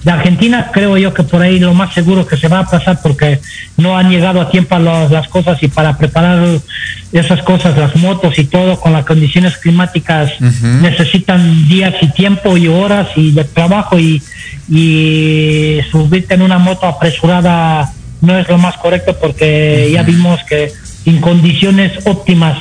de 0.04 0.10
Argentina. 0.10 0.70
Creo 0.72 0.96
yo 0.96 1.12
que 1.14 1.22
por 1.22 1.42
ahí 1.42 1.58
lo 1.58 1.74
más 1.74 1.94
seguro 1.94 2.26
que 2.26 2.36
se 2.36 2.48
va 2.48 2.60
a 2.60 2.66
pasar 2.66 3.00
porque 3.02 3.40
no 3.76 3.96
han 3.96 4.10
llegado 4.10 4.40
a 4.40 4.50
tiempo 4.50 4.78
las, 4.78 5.10
las 5.10 5.28
cosas 5.28 5.62
y 5.62 5.68
para 5.68 5.96
preparar 5.96 6.60
esas 7.12 7.42
cosas, 7.42 7.76
las 7.76 7.96
motos 7.96 8.38
y 8.38 8.44
todo 8.44 8.78
con 8.80 8.92
las 8.92 9.04
condiciones 9.04 9.56
climáticas 9.56 10.32
necesitan 10.82 11.68
días 11.68 11.94
y 12.02 12.08
tiempo 12.08 12.56
y 12.56 12.68
horas 12.68 13.08
y 13.16 13.32
de 13.32 13.44
trabajo 13.44 13.98
y, 13.98 14.22
y 14.68 15.78
subirte 15.90 16.34
en 16.34 16.42
una 16.42 16.58
moto 16.58 16.86
apresurada 16.86 17.92
no 18.20 18.38
es 18.38 18.48
lo 18.48 18.58
más 18.58 18.76
correcto 18.76 19.16
porque 19.18 19.90
ya 19.92 20.02
vimos 20.02 20.40
que 20.44 20.72
en 21.06 21.20
condiciones 21.20 22.06
óptimas 22.06 22.58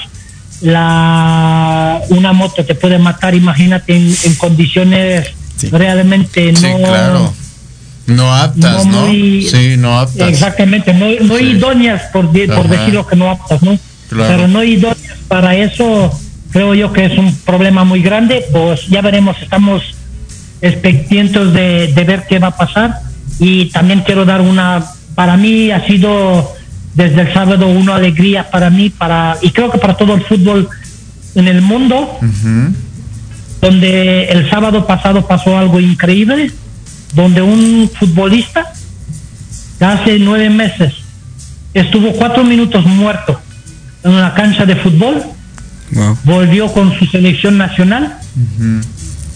la 0.61 2.01
una 2.09 2.33
moto 2.33 2.63
te 2.63 2.75
puede 2.75 2.97
matar 2.97 3.35
imagínate 3.35 3.95
en, 3.95 4.15
en 4.23 4.35
condiciones 4.35 5.33
realmente 5.71 6.51
no 6.53 6.59
Sí, 6.59 6.67
claro. 6.77 7.33
No 8.07 8.33
aptas, 8.33 8.85
no 8.85 9.07
Sí, 9.07 9.75
no 9.77 9.99
aptas. 9.99 10.29
exactamente 10.29 10.93
no, 10.93 11.07
no 11.21 11.37
Sí. 11.37 11.43
idóneas 11.43 12.03
por, 12.13 12.31
de- 12.31 12.47
por 12.47 12.67
decirlo 12.67 13.05
que 13.05 13.15
no 13.17 13.29
aptas 13.29 13.61
no 13.63 13.77
Claro. 14.09 14.33
pero 14.35 14.47
no 14.47 14.63
idóneas 14.63 14.97
para 15.27 15.55
eso 15.55 16.17
creo 16.51 16.73
yo 16.73 16.93
que 16.93 17.05
es 17.05 17.17
un 17.17 17.35
problema 17.39 17.83
muy 17.83 18.01
grande 18.01 18.45
pues 18.53 18.87
ya 18.87 19.01
veremos 19.01 19.35
estamos 19.41 19.83
expectantes 20.61 21.53
de, 21.53 21.91
de 21.93 22.03
ver 22.03 22.23
qué 22.27 22.39
va 22.39 22.47
a 22.47 22.57
pasar 22.57 22.99
y 23.39 23.65
también 23.65 24.01
quiero 24.01 24.25
dar 24.25 24.41
una 24.41 24.83
para 25.13 25.35
mí 25.37 25.71
ha 25.71 25.85
sido 25.85 26.53
desde 26.93 27.21
el 27.21 27.33
sábado 27.33 27.67
una 27.67 27.95
alegría 27.95 28.49
para 28.49 28.69
mí 28.69 28.89
para 28.89 29.37
y 29.41 29.51
creo 29.51 29.69
que 29.69 29.77
para 29.77 29.95
todo 29.95 30.15
el 30.15 30.21
fútbol 30.23 30.69
en 31.35 31.47
el 31.47 31.61
mundo 31.61 32.17
donde 33.61 34.25
el 34.25 34.49
sábado 34.49 34.85
pasado 34.85 35.27
pasó 35.27 35.57
algo 35.57 35.79
increíble 35.79 36.51
donde 37.13 37.41
un 37.41 37.89
futbolista 37.93 38.73
hace 39.79 40.19
nueve 40.19 40.49
meses 40.49 40.93
estuvo 41.73 42.11
cuatro 42.13 42.43
minutos 42.43 42.85
muerto 42.85 43.39
en 44.03 44.11
una 44.11 44.33
cancha 44.33 44.65
de 44.65 44.75
fútbol 44.75 45.23
volvió 46.23 46.71
con 46.71 46.97
su 46.97 47.05
selección 47.05 47.57
nacional 47.57 48.17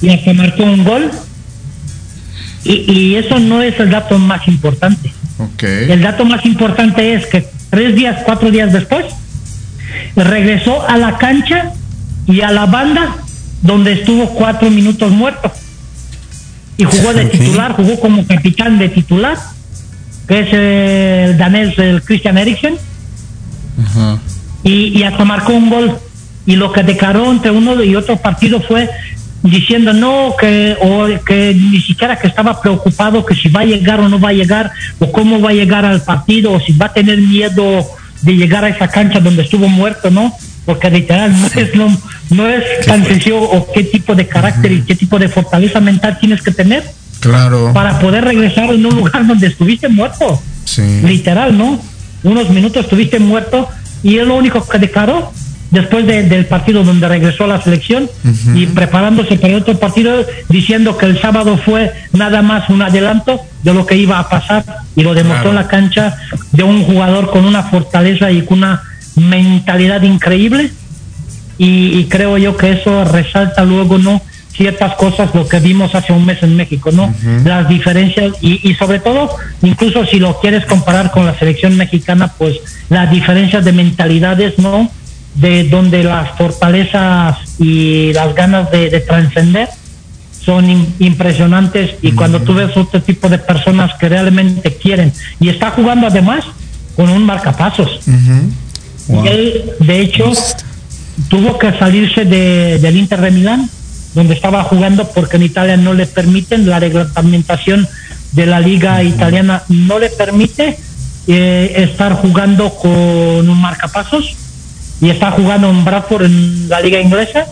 y 0.02 0.10
hasta 0.10 0.34
marcó 0.34 0.64
un 0.64 0.84
gol. 0.84 1.12
Y, 2.64 2.92
y 2.92 3.16
eso 3.16 3.40
no 3.40 3.62
es 3.62 3.80
el 3.80 3.90
dato 3.90 4.20
más 4.20 4.48
importante. 4.48 5.12
El 5.64 6.02
dato 6.02 6.26
más 6.26 6.46
importante 6.46 7.14
es 7.14 7.26
que 7.26 7.48
tres 7.70 7.96
días, 7.96 8.22
cuatro 8.26 8.52
días 8.52 8.72
después, 8.72 9.06
regresó 10.16 10.88
a 10.88 10.98
la 10.98 11.18
cancha 11.18 11.72
y 12.28 12.42
a 12.42 12.52
la 12.52 12.66
banda 12.66 13.16
donde 13.62 13.94
estuvo 13.94 14.28
cuatro 14.30 14.70
minutos 14.70 15.12
muerto. 15.12 15.52
Y 16.78 16.84
jugó 16.84 17.14
de 17.14 17.26
titular, 17.26 17.74
jugó 17.74 18.00
como 18.00 18.26
capitán 18.26 18.80
de 18.80 18.90
titular, 18.90 19.38
que 20.28 20.40
es 20.40 20.54
el 20.54 21.38
danés, 21.38 21.78
el 21.78 22.02
Christian 22.02 22.38
Eriksen, 22.38 22.76
y, 24.64 25.00
y 25.00 25.04
hasta 25.04 25.26
marcó 25.26 25.54
un 25.54 25.70
gol. 25.70 25.98
Y 26.46 26.56
lo 26.56 26.72
que 26.72 26.82
declaró 26.82 27.32
entre 27.32 27.52
uno 27.52 27.84
y 27.84 27.96
otro 27.96 28.18
partido 28.18 28.62
fue 28.62 28.90
diciendo 29.44 29.94
no, 29.94 30.36
que, 30.40 30.78
o 30.82 31.08
que 31.26 31.54
ni 31.56 31.82
siquiera 31.82 32.18
que 32.18 32.28
estaba 32.28 32.62
preocupado 32.62 33.26
que 33.26 33.36
si 33.36 33.50
va 33.50 33.62
a 33.62 33.66
llegar 33.66 34.00
o 34.00 34.10
no 34.10 34.20
va 34.20 34.30
a 34.30 34.34
llegar, 34.34 34.72
o 35.00 35.12
cómo 35.12 35.40
va 35.40 35.50
a 35.50 35.54
llegar 35.54 35.86
al 35.86 36.02
partido, 36.02 36.54
o 36.54 36.60
si 36.60 36.74
va 36.74 36.88
a 36.88 36.94
tener 36.94 37.20
miedo 37.20 37.86
de 38.22 38.34
llegar 38.34 38.64
a 38.64 38.70
esa 38.70 38.88
cancha 38.88 39.20
donde 39.20 39.44
estuvo 39.44 39.68
muerto, 39.68 40.12
¿no? 40.12 40.34
Porque 40.72 40.90
literal 40.90 41.34
no 41.38 41.48
es, 41.48 41.76
lo, 41.76 41.90
no 42.30 42.48
es 42.48 42.64
tan 42.86 43.04
sencillo 43.06 43.42
o 43.42 43.70
qué 43.74 43.84
tipo 43.84 44.16
de 44.16 44.26
carácter 44.26 44.72
y 44.72 44.82
qué 44.84 44.96
tipo 44.96 45.20
de 45.20 45.28
fortaleza 45.28 45.82
mental 45.82 46.18
tienes 46.18 46.42
que 46.42 46.52
tener 46.52 46.82
Claro. 47.20 47.72
para 47.74 48.00
poder 48.00 48.24
regresar 48.24 48.70
en 48.74 48.86
un 48.86 48.96
lugar 48.96 49.28
donde 49.28 49.48
estuviste 49.48 49.90
muerto 49.90 50.42
Sí. 50.64 51.02
literal, 51.04 51.58
¿no? 51.58 51.78
Unos 52.24 52.50
minutos 52.52 52.86
estuviste 52.86 53.20
muerto 53.20 53.68
y 54.02 54.18
es 54.18 54.26
lo 54.26 54.36
único 54.36 54.66
que 54.66 54.80
declaró 54.80 55.34
después 55.72 56.08
de- 56.08 56.24
del 56.24 56.46
partido 56.46 56.84
donde 56.86 57.06
regresó 57.10 57.44
a 57.44 57.48
la 57.48 57.62
selección 57.62 58.04
Ujú. 58.24 58.58
y 58.58 58.66
preparándose 58.68 59.36
para 59.38 59.58
otro 59.58 59.78
partido 59.78 60.26
diciendo 60.48 60.98
que 60.98 61.06
el 61.08 61.20
sábado 61.22 61.58
fue 61.58 61.92
nada 62.14 62.42
más 62.42 62.70
un 62.70 62.82
adelanto 62.82 63.42
de 63.64 63.74
lo 63.74 63.86
que 63.86 63.98
iba 63.98 64.20
a 64.20 64.30
pasar 64.30 64.64
y 64.96 65.02
lo 65.04 65.14
demostró 65.14 65.50
en 65.50 65.56
la 65.58 65.68
cancha 65.68 66.16
de 66.54 66.64
un 66.64 66.84
jugador 66.84 67.30
con 67.30 67.44
una 67.46 67.64
fortaleza 67.64 68.32
y 68.32 68.44
con 68.44 68.60
una 68.60 68.82
mentalidad 69.16 70.02
increíble 70.04 70.72
y, 71.58 72.00
y 72.00 72.06
creo 72.06 72.38
yo 72.38 72.58
que 72.58 72.72
eso 72.72 73.04
resalta 73.06 73.64
luego 73.64 73.98
no 73.98 74.22
ciertas 74.54 74.96
cosas 74.96 75.34
lo 75.34 75.48
que 75.48 75.60
vimos 75.60 75.96
hace 75.96 76.12
un 76.14 76.26
mes 76.26 76.42
en 76.44 76.56
México 76.56 76.92
no 76.92 77.14
las 77.46 77.68
diferencias 77.70 78.34
y, 78.42 78.68
y 78.70 78.76
sobre 78.76 79.00
todo 79.00 79.30
incluso 79.62 80.06
si 80.06 80.20
lo 80.20 80.40
quieres 80.40 80.66
comparar 80.66 81.12
con 81.12 81.26
la 81.26 81.38
selección 81.38 81.78
mexicana 81.78 82.32
pues 82.38 82.58
las 82.90 83.10
diferencias 83.12 83.64
de 83.66 83.72
mentalidades 83.72 84.58
no 84.60 84.90
de 85.36 85.64
donde 85.70 86.04
las 86.04 86.38
fortalezas 86.38 87.38
y 87.60 88.12
las 88.14 88.36
ganas 88.36 88.70
de, 88.72 88.90
de 88.90 89.00
trascender 89.00 89.70
son 90.44 90.66
im- 90.68 90.86
impresionantes 91.00 91.92
y 92.02 92.12
cuando 92.12 92.42
tú 92.42 92.54
ves 92.54 92.76
otro 92.76 93.02
tipo 93.02 93.30
de 93.30 93.38
personas 93.38 93.92
que 94.00 94.10
realmente 94.10 94.76
quieren 94.76 95.14
y 95.40 95.48
está 95.50 95.72
jugando 95.72 96.08
además 96.08 96.44
con 96.96 97.10
un 97.10 97.24
marcapasos 97.26 98.02
y 99.24 99.28
él, 99.28 99.72
de 99.80 100.00
hecho, 100.02 100.32
tuvo 101.30 101.58
que 101.58 101.72
salirse 101.78 102.26
de- 102.26 102.80
del 102.80 102.98
Inter 102.98 103.22
de 103.22 103.32
Milán, 103.32 103.70
donde 104.14 104.34
estaba 104.34 104.64
jugando, 104.64 105.08
porque 105.10 105.38
en 105.38 105.44
Italia 105.44 105.78
no 105.78 105.94
le 105.94 106.06
permiten, 106.06 106.70
la 106.70 106.80
reglamentación 106.80 107.88
de 108.34 108.46
la 108.46 108.60
liga 108.60 109.04
italiana 109.04 109.64
no 109.70 110.00
le 110.00 110.10
permite 110.10 110.78
eh, 111.28 111.74
estar 111.78 112.14
jugando 112.14 112.72
con 112.76 112.90
un 113.50 113.62
marcapasos 113.62 114.36
y 115.02 115.10
está 115.10 115.32
jugando 115.32 115.70
en 115.70 115.86
Bradford 115.86 116.26
en 116.26 116.68
la 116.68 116.82
liga 116.82 117.00
inglesa 117.00 117.46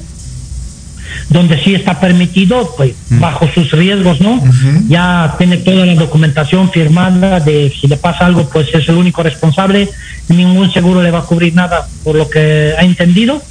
donde 1.29 1.63
sí 1.63 1.75
está 1.75 1.99
permitido, 1.99 2.73
pues 2.75 2.93
bajo 3.09 3.47
sus 3.53 3.71
riesgos, 3.71 4.19
¿no? 4.19 4.43
Ya 4.87 5.35
tiene 5.37 5.57
toda 5.57 5.85
la 5.85 5.93
documentación 5.93 6.71
firmada 6.71 7.39
de 7.39 7.71
si 7.79 7.87
le 7.87 7.97
pasa 7.97 8.25
algo, 8.25 8.49
pues 8.49 8.69
es 8.73 8.89
el 8.89 8.95
único 8.95 9.21
responsable, 9.21 9.89
ningún 10.27 10.71
seguro 10.73 11.03
le 11.03 11.11
va 11.11 11.19
a 11.19 11.23
cubrir 11.23 11.53
nada, 11.53 11.87
por 12.03 12.15
lo 12.15 12.29
que 12.29 12.73
ha 12.77 12.81
entendido, 12.81 13.41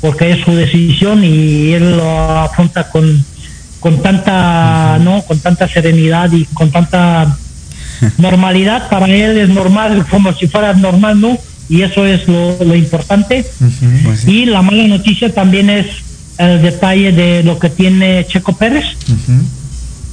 porque 0.00 0.32
es 0.32 0.44
su 0.44 0.52
decisión 0.52 1.22
y 1.22 1.72
él 1.72 1.96
lo 1.96 2.40
afronta 2.40 2.90
con, 2.90 3.24
con 3.78 4.02
tanta, 4.02 4.98
¿no? 5.00 5.22
Con 5.22 5.38
tanta 5.38 5.68
serenidad 5.68 6.32
y 6.32 6.44
con 6.46 6.72
tanta 6.72 7.36
normalidad, 8.18 8.88
para 8.90 9.06
él 9.06 9.38
es 9.38 9.48
normal, 9.48 10.04
como 10.10 10.32
si 10.32 10.48
fuera 10.48 10.72
normal, 10.72 11.20
¿no? 11.20 11.38
Y 11.68 11.82
eso 11.82 12.04
es 12.04 12.26
lo, 12.26 12.58
lo 12.64 12.74
importante. 12.74 13.46
Y 14.26 14.44
la 14.46 14.60
mala 14.60 14.88
noticia 14.88 15.32
también 15.32 15.70
es 15.70 15.86
el 16.50 16.62
detalle 16.62 17.12
de 17.12 17.42
lo 17.42 17.58
que 17.58 17.68
tiene 17.70 18.26
Checo 18.26 18.52
Pérez, 18.56 18.84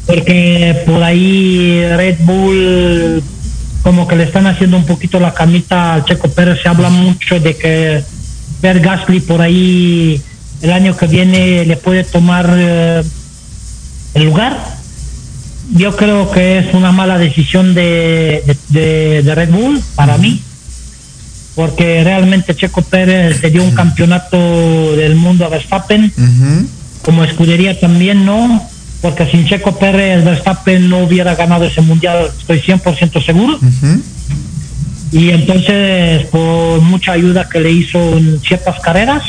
porque 0.06 0.84
por 0.86 1.04
ahí 1.04 1.82
Red 1.96 2.18
Bull 2.22 3.24
como 3.84 4.08
que 4.08 4.16
le 4.16 4.24
están 4.24 4.48
haciendo 4.48 4.78
un 4.78 4.86
poquito 4.86 5.20
la 5.20 5.34
camita 5.34 5.94
al 5.96 6.06
Checo 6.06 6.30
Pérez, 6.30 6.60
se 6.62 6.70
habla 6.70 6.90
mucho 6.90 7.40
de 7.40 7.56
que 7.56 8.04
Per 8.62 8.80
Gasly 8.82 9.22
por 9.22 9.42
ahí 9.42 10.22
el 10.62 10.72
año 10.72 10.98
que 10.98 11.08
viene 11.08 11.64
le 11.66 11.78
puede 11.78 12.04
tomar 12.04 12.50
eh, 12.58 13.04
el 14.16 14.24
lugar. 14.26 14.58
Yo 15.72 15.96
creo 15.96 16.30
que 16.32 16.58
es 16.60 16.74
una 16.74 16.92
mala 16.92 17.18
decisión 17.18 17.74
de, 17.76 18.44
de- 18.46 18.58
de- 18.80 19.24
de 19.24 19.36
Red 19.36 19.50
Bull 19.52 19.82
para 19.96 20.18
mí 20.18 20.42
porque 21.60 22.06
realmente 22.06 22.56
Checo 22.56 22.82
Pérez 22.82 23.44
le 23.44 23.50
dio 23.52 23.62
un 23.62 23.72
campeonato 23.72 24.96
del 24.96 25.18
mundo 25.18 25.44
a 25.44 25.50
Verstappen, 25.50 26.10
como 27.02 27.26
escudería 27.26 27.78
también, 27.78 28.26
¿no? 28.26 28.66
Porque 29.02 29.30
sin 29.30 29.46
Checo 29.46 29.78
Pérez, 29.78 30.24
Verstappen 30.24 30.90
no 30.90 31.00
hubiera 31.00 31.36
ganado 31.36 31.66
ese 31.66 31.82
mundial, 31.82 32.32
estoy 32.40 32.62
100% 32.62 33.26
seguro. 33.26 33.60
Y 35.12 35.32
entonces, 35.32 36.28
por 36.28 36.80
mucha 36.80 37.12
ayuda 37.12 37.50
que 37.50 37.60
le 37.60 37.72
hizo 37.72 38.18
en 38.18 38.40
ciertas 38.40 38.80
carreras, 38.80 39.24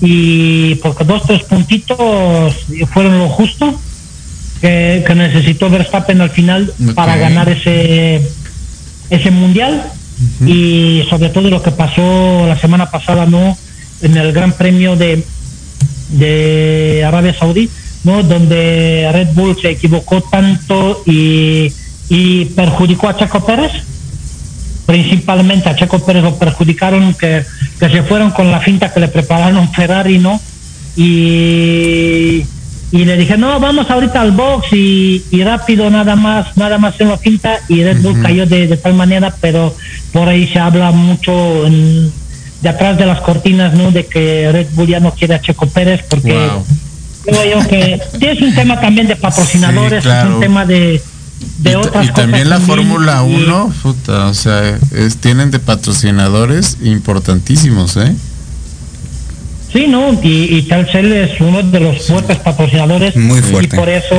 y 0.00 0.76
porque 0.76 1.04
dos, 1.04 1.24
tres 1.26 1.42
puntitos 1.42 2.54
fueron 2.90 3.18
lo 3.18 3.28
justo 3.28 3.78
que, 4.62 5.04
que 5.06 5.14
necesitó 5.14 5.68
Verstappen 5.68 6.22
al 6.22 6.30
final 6.30 6.72
para 6.94 7.18
ganar 7.18 7.50
ese, 7.50 8.26
ese 9.10 9.30
mundial 9.30 9.92
y 10.44 11.04
sobre 11.08 11.28
todo 11.28 11.48
lo 11.48 11.62
que 11.62 11.70
pasó 11.70 12.46
la 12.46 12.58
semana 12.58 12.90
pasada 12.90 13.26
no 13.26 13.56
en 14.02 14.16
el 14.16 14.32
Gran 14.32 14.52
Premio 14.52 14.96
de 14.96 15.24
de 16.10 17.04
Arabia 17.06 17.34
Saudí 17.38 17.68
no 18.04 18.22
donde 18.22 19.08
Red 19.12 19.28
Bull 19.34 19.60
se 19.60 19.70
equivocó 19.70 20.20
tanto 20.20 21.02
y, 21.06 21.72
y 22.08 22.44
perjudicó 22.46 23.08
a 23.08 23.16
Checo 23.16 23.44
Pérez. 23.44 23.72
Principalmente 24.86 25.68
a 25.68 25.76
Checo 25.76 25.98
Pérez 26.04 26.22
lo 26.22 26.38
perjudicaron 26.38 27.14
que, 27.14 27.44
que 27.78 27.88
se 27.90 28.02
fueron 28.02 28.30
con 28.30 28.50
la 28.50 28.60
finta 28.60 28.92
que 28.92 29.00
le 29.00 29.08
prepararon 29.08 29.70
Ferrari 29.72 30.18
no 30.18 30.40
y 30.96 32.44
y 32.90 33.04
le 33.04 33.16
dije 33.18 33.36
no 33.36 33.60
vamos 33.60 33.90
ahorita 33.90 34.20
al 34.20 34.32
box 34.32 34.68
y, 34.72 35.22
y 35.30 35.44
rápido 35.44 35.90
nada 35.90 36.16
más 36.16 36.56
nada 36.56 36.78
más 36.78 36.98
en 37.00 37.08
la 37.08 37.18
finta 37.18 37.58
y 37.68 37.84
Red 37.84 38.00
Bull 38.00 38.22
cayó 38.22 38.46
de, 38.46 38.66
de 38.66 38.76
tal 38.78 38.94
manera 38.94 39.34
pero 39.40 39.76
por 40.12 40.28
ahí 40.28 40.48
se 40.48 40.58
habla 40.58 40.90
mucho 40.90 41.66
en- 41.66 42.10
de 42.62 42.68
atrás 42.68 42.96
de 42.98 43.06
las 43.06 43.20
cortinas 43.20 43.74
no 43.74 43.90
de 43.92 44.06
que 44.06 44.50
Red 44.50 44.68
Bull 44.72 44.88
ya 44.88 45.00
no 45.00 45.12
quiere 45.12 45.34
a 45.34 45.40
Checo 45.40 45.66
Pérez 45.66 46.02
porque 46.08 46.32
Wow. 46.32 46.64
creo 47.24 47.60
yo 47.60 47.68
que 47.68 48.00
es 48.20 48.40
un 48.40 48.54
tema 48.54 48.80
también 48.80 49.06
de 49.06 49.16
patrocinadores 49.16 50.02
Sí, 50.02 50.08
claro. 50.08 50.28
es 50.30 50.34
un 50.36 50.40
tema 50.40 50.64
de 50.66 51.02
de 51.58 51.70
Y, 51.72 51.74
otras 51.74 52.06
y 52.06 52.12
también 52.12 52.48
la 52.50 52.58
Fórmula 52.58 53.22
y- 53.28 53.34
1, 53.44 53.72
puta, 53.82 54.26
o 54.26 54.34
sea, 54.34 54.76
es- 54.96 55.18
tienen 55.18 55.50
de 55.52 55.58
patrocinadores 55.60 56.78
importantísimos, 56.82 57.96
¿eh? 57.96 58.12
Sí, 59.72 59.86
no, 59.86 60.18
y, 60.22 60.56
y 60.56 60.62
Telcel 60.62 61.12
es 61.12 61.40
uno 61.40 61.62
de 61.62 61.80
los 61.80 62.06
fuertes 62.06 62.38
patrocinadores. 62.38 63.14
Muy 63.16 63.40
fuerte. 63.40 63.76
Y 63.76 63.78
por 63.78 63.88
eso 63.88 64.16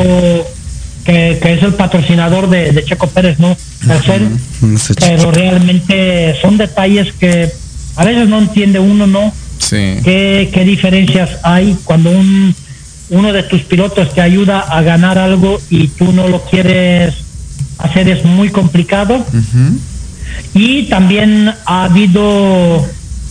que, 1.04 1.40
que 1.42 1.54
es 1.54 1.64
el 1.64 1.74
patrocinador 1.74 2.50
de, 2.50 2.72
de 2.72 2.84
Checo 2.84 3.08
Pérez, 3.08 3.40
¿no? 3.40 3.58
Telcel. 3.86 4.30
Sé, 4.78 4.94
Pero 5.00 5.32
realmente 5.32 6.36
son 6.42 6.58
detalles 6.58 7.14
que 7.14 7.50
a 7.96 8.06
veces 8.06 8.30
no 8.30 8.40
entiende 8.40 8.80
uno, 8.80 9.08
¿no? 9.08 9.34
Sí. 9.58 9.96
¿Qué, 10.04 10.50
qué 10.54 10.64
diferencias 10.64 11.32
hay 11.44 11.76
cuando 11.84 12.12
un, 12.12 12.56
uno 13.10 13.34
de 13.34 13.44
tus 13.44 13.62
pilotos 13.64 14.14
te 14.14 14.22
ayuda 14.22 14.60
a 14.60 14.82
ganar 14.82 15.18
algo 15.18 15.60
y 15.70 15.88
tú 15.88 16.14
no 16.14 16.28
lo 16.28 16.44
quieres 16.44 17.16
hacer? 17.80 18.08
Es 18.08 18.24
muy 18.24 18.50
complicado. 18.50 19.26
Y 20.54 20.84
también 20.84 21.52
ha 21.66 21.86
habido 21.86 22.86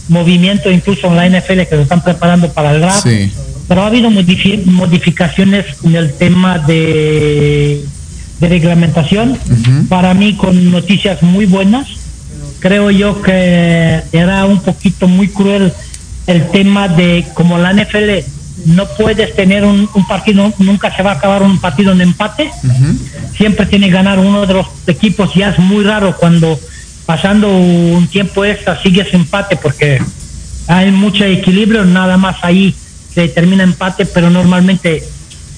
movimiento 0.09 0.71
incluso 0.71 1.07
en 1.09 1.17
la 1.17 1.29
NFL 1.29 1.59
que 1.61 1.77
se 1.77 1.83
están 1.83 2.03
preparando 2.03 2.53
para 2.53 2.73
el 2.75 2.81
draft. 2.81 3.07
Sí. 3.07 3.33
Pero 3.69 3.83
ha 3.83 3.87
habido 3.89 4.11
modifi- 4.11 4.65
modificaciones 4.65 5.67
en 5.85 5.95
el 5.97 6.13
tema 6.15 6.59
de, 6.59 7.85
de 8.41 8.49
reglamentación. 8.49 9.39
Para 9.89 10.15
mí 10.15 10.35
con 10.35 10.71
noticias 10.71 11.23
muy 11.23 11.47
buenas. 11.47 11.87
Creo 12.61 12.91
yo 12.91 13.21
que 13.23 14.01
era 14.13 14.45
un 14.47 14.61
poquito 14.61 15.07
muy 15.07 15.29
cruel 15.29 15.73
el 16.27 16.49
tema 16.51 16.89
de 16.89 17.25
como 17.35 17.57
la 17.59 17.73
NFL 17.73 18.11
no 18.67 18.87
puedes 18.99 19.35
tener 19.37 19.65
un, 19.65 19.89
un 19.95 20.07
partido, 20.09 20.53
nunca 20.59 20.95
se 20.95 21.03
va 21.03 21.13
a 21.13 21.15
acabar 21.15 21.43
un 21.43 21.59
partido 21.61 21.93
en 21.93 22.01
empate 22.01 22.51
siempre 23.37 23.67
tiene 23.67 23.87
que 23.87 23.93
ganar 23.93 24.19
uno 24.19 24.45
de 24.45 24.53
los 24.55 24.67
equipos, 24.89 25.33
ya 25.35 25.51
es 25.51 25.59
muy 25.61 25.85
raro 25.85 26.17
cuando 26.17 26.59
pasando 27.09 27.49
un 27.49 28.07
tiempo 28.09 28.45
extra 28.45 28.79
sigue 28.83 29.01
ese 29.01 29.17
empate 29.17 29.57
porque 29.57 29.99
hay 30.67 30.91
mucho 30.91 31.25
equilibrio, 31.25 31.87
nada 31.87 32.19
más 32.19 32.37
ahí 32.43 32.75
se 33.15 33.29
termina 33.29 33.63
empate, 33.65 34.05
pero 34.05 34.29
normalmente 34.29 35.03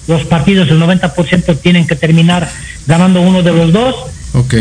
los 0.06 0.22
partidos 0.26 0.68
el 0.68 0.78
90% 0.80 1.58
tienen 1.60 1.88
que 1.88 1.96
terminar 1.96 2.48
ganando 2.86 3.20
uno 3.20 3.42
de 3.42 3.52
los 3.52 3.72
dos. 3.72 3.96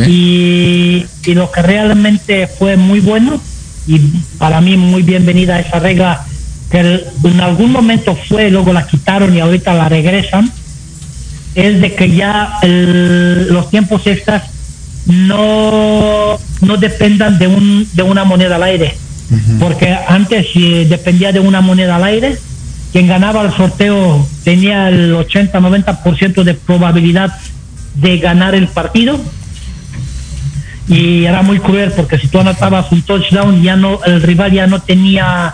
Y, 0.07 1.05
y 1.27 1.33
lo 1.35 1.51
que 1.51 1.61
realmente 1.61 2.47
fue 2.47 2.75
muy 2.75 3.01
bueno 3.01 3.39
y 3.85 3.99
para 4.39 4.59
mí 4.59 4.75
muy 4.75 5.03
bienvenida 5.03 5.59
esa 5.59 5.77
regla 5.77 6.25
que 6.71 6.79
el- 6.79 7.03
en 7.23 7.39
algún 7.39 7.71
momento 7.71 8.17
fue, 8.27 8.49
luego 8.49 8.73
la 8.73 8.87
quitaron 8.87 9.35
y 9.35 9.39
ahorita 9.41 9.75
la 9.75 9.89
regresan, 9.89 10.51
es 11.53 11.79
de 11.81 11.93
que 11.93 12.09
ya 12.15 12.53
el- 12.63 13.49
los 13.53 13.69
tiempos 13.69 14.07
extras 14.07 14.41
no, 15.09 16.37
no 16.61 16.77
dependan 16.77 17.39
de, 17.39 17.47
un, 17.47 17.87
de 17.93 18.03
una 18.03 18.23
moneda 18.23 18.55
al 18.55 18.63
aire. 18.63 18.95
Porque 19.59 19.95
antes 20.07 20.47
si 20.53 20.85
dependía 20.85 21.31
de 21.31 21.39
una 21.39 21.61
moneda 21.61 21.97
al 21.97 22.03
aire, 22.03 22.37
quien 22.91 23.07
ganaba 23.07 23.43
el 23.43 23.53
sorteo 23.53 24.27
tenía 24.43 24.89
el 24.89 25.13
80-90% 25.13 26.43
de 26.43 26.53
probabilidad 26.55 27.37
de 27.95 28.17
ganar 28.17 28.55
el 28.55 28.67
partido. 28.67 29.19
Y 30.87 31.25
era 31.25 31.43
muy 31.43 31.59
cruel 31.59 31.91
porque 31.91 32.17
si 32.17 32.27
tú 32.27 32.39
anotabas 32.39 32.91
un 32.91 33.03
touchdown 33.03 33.61
ya 33.61 33.75
no 33.75 33.99
el 34.05 34.23
rival 34.23 34.51
ya 34.51 34.65
no 34.65 34.81
tenía 34.81 35.53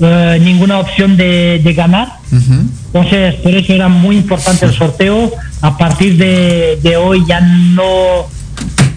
eh, 0.00 0.38
ninguna 0.42 0.78
opción 0.78 1.16
de, 1.16 1.62
de 1.64 1.72
ganar. 1.72 2.08
Entonces 2.30 3.34
por 3.36 3.54
eso 3.54 3.72
era 3.72 3.88
muy 3.88 4.16
importante 4.16 4.66
el 4.66 4.74
sorteo. 4.74 5.32
A 5.62 5.78
partir 5.78 6.18
de, 6.18 6.78
de 6.82 6.96
hoy 6.98 7.24
ya 7.26 7.40
no 7.40 8.26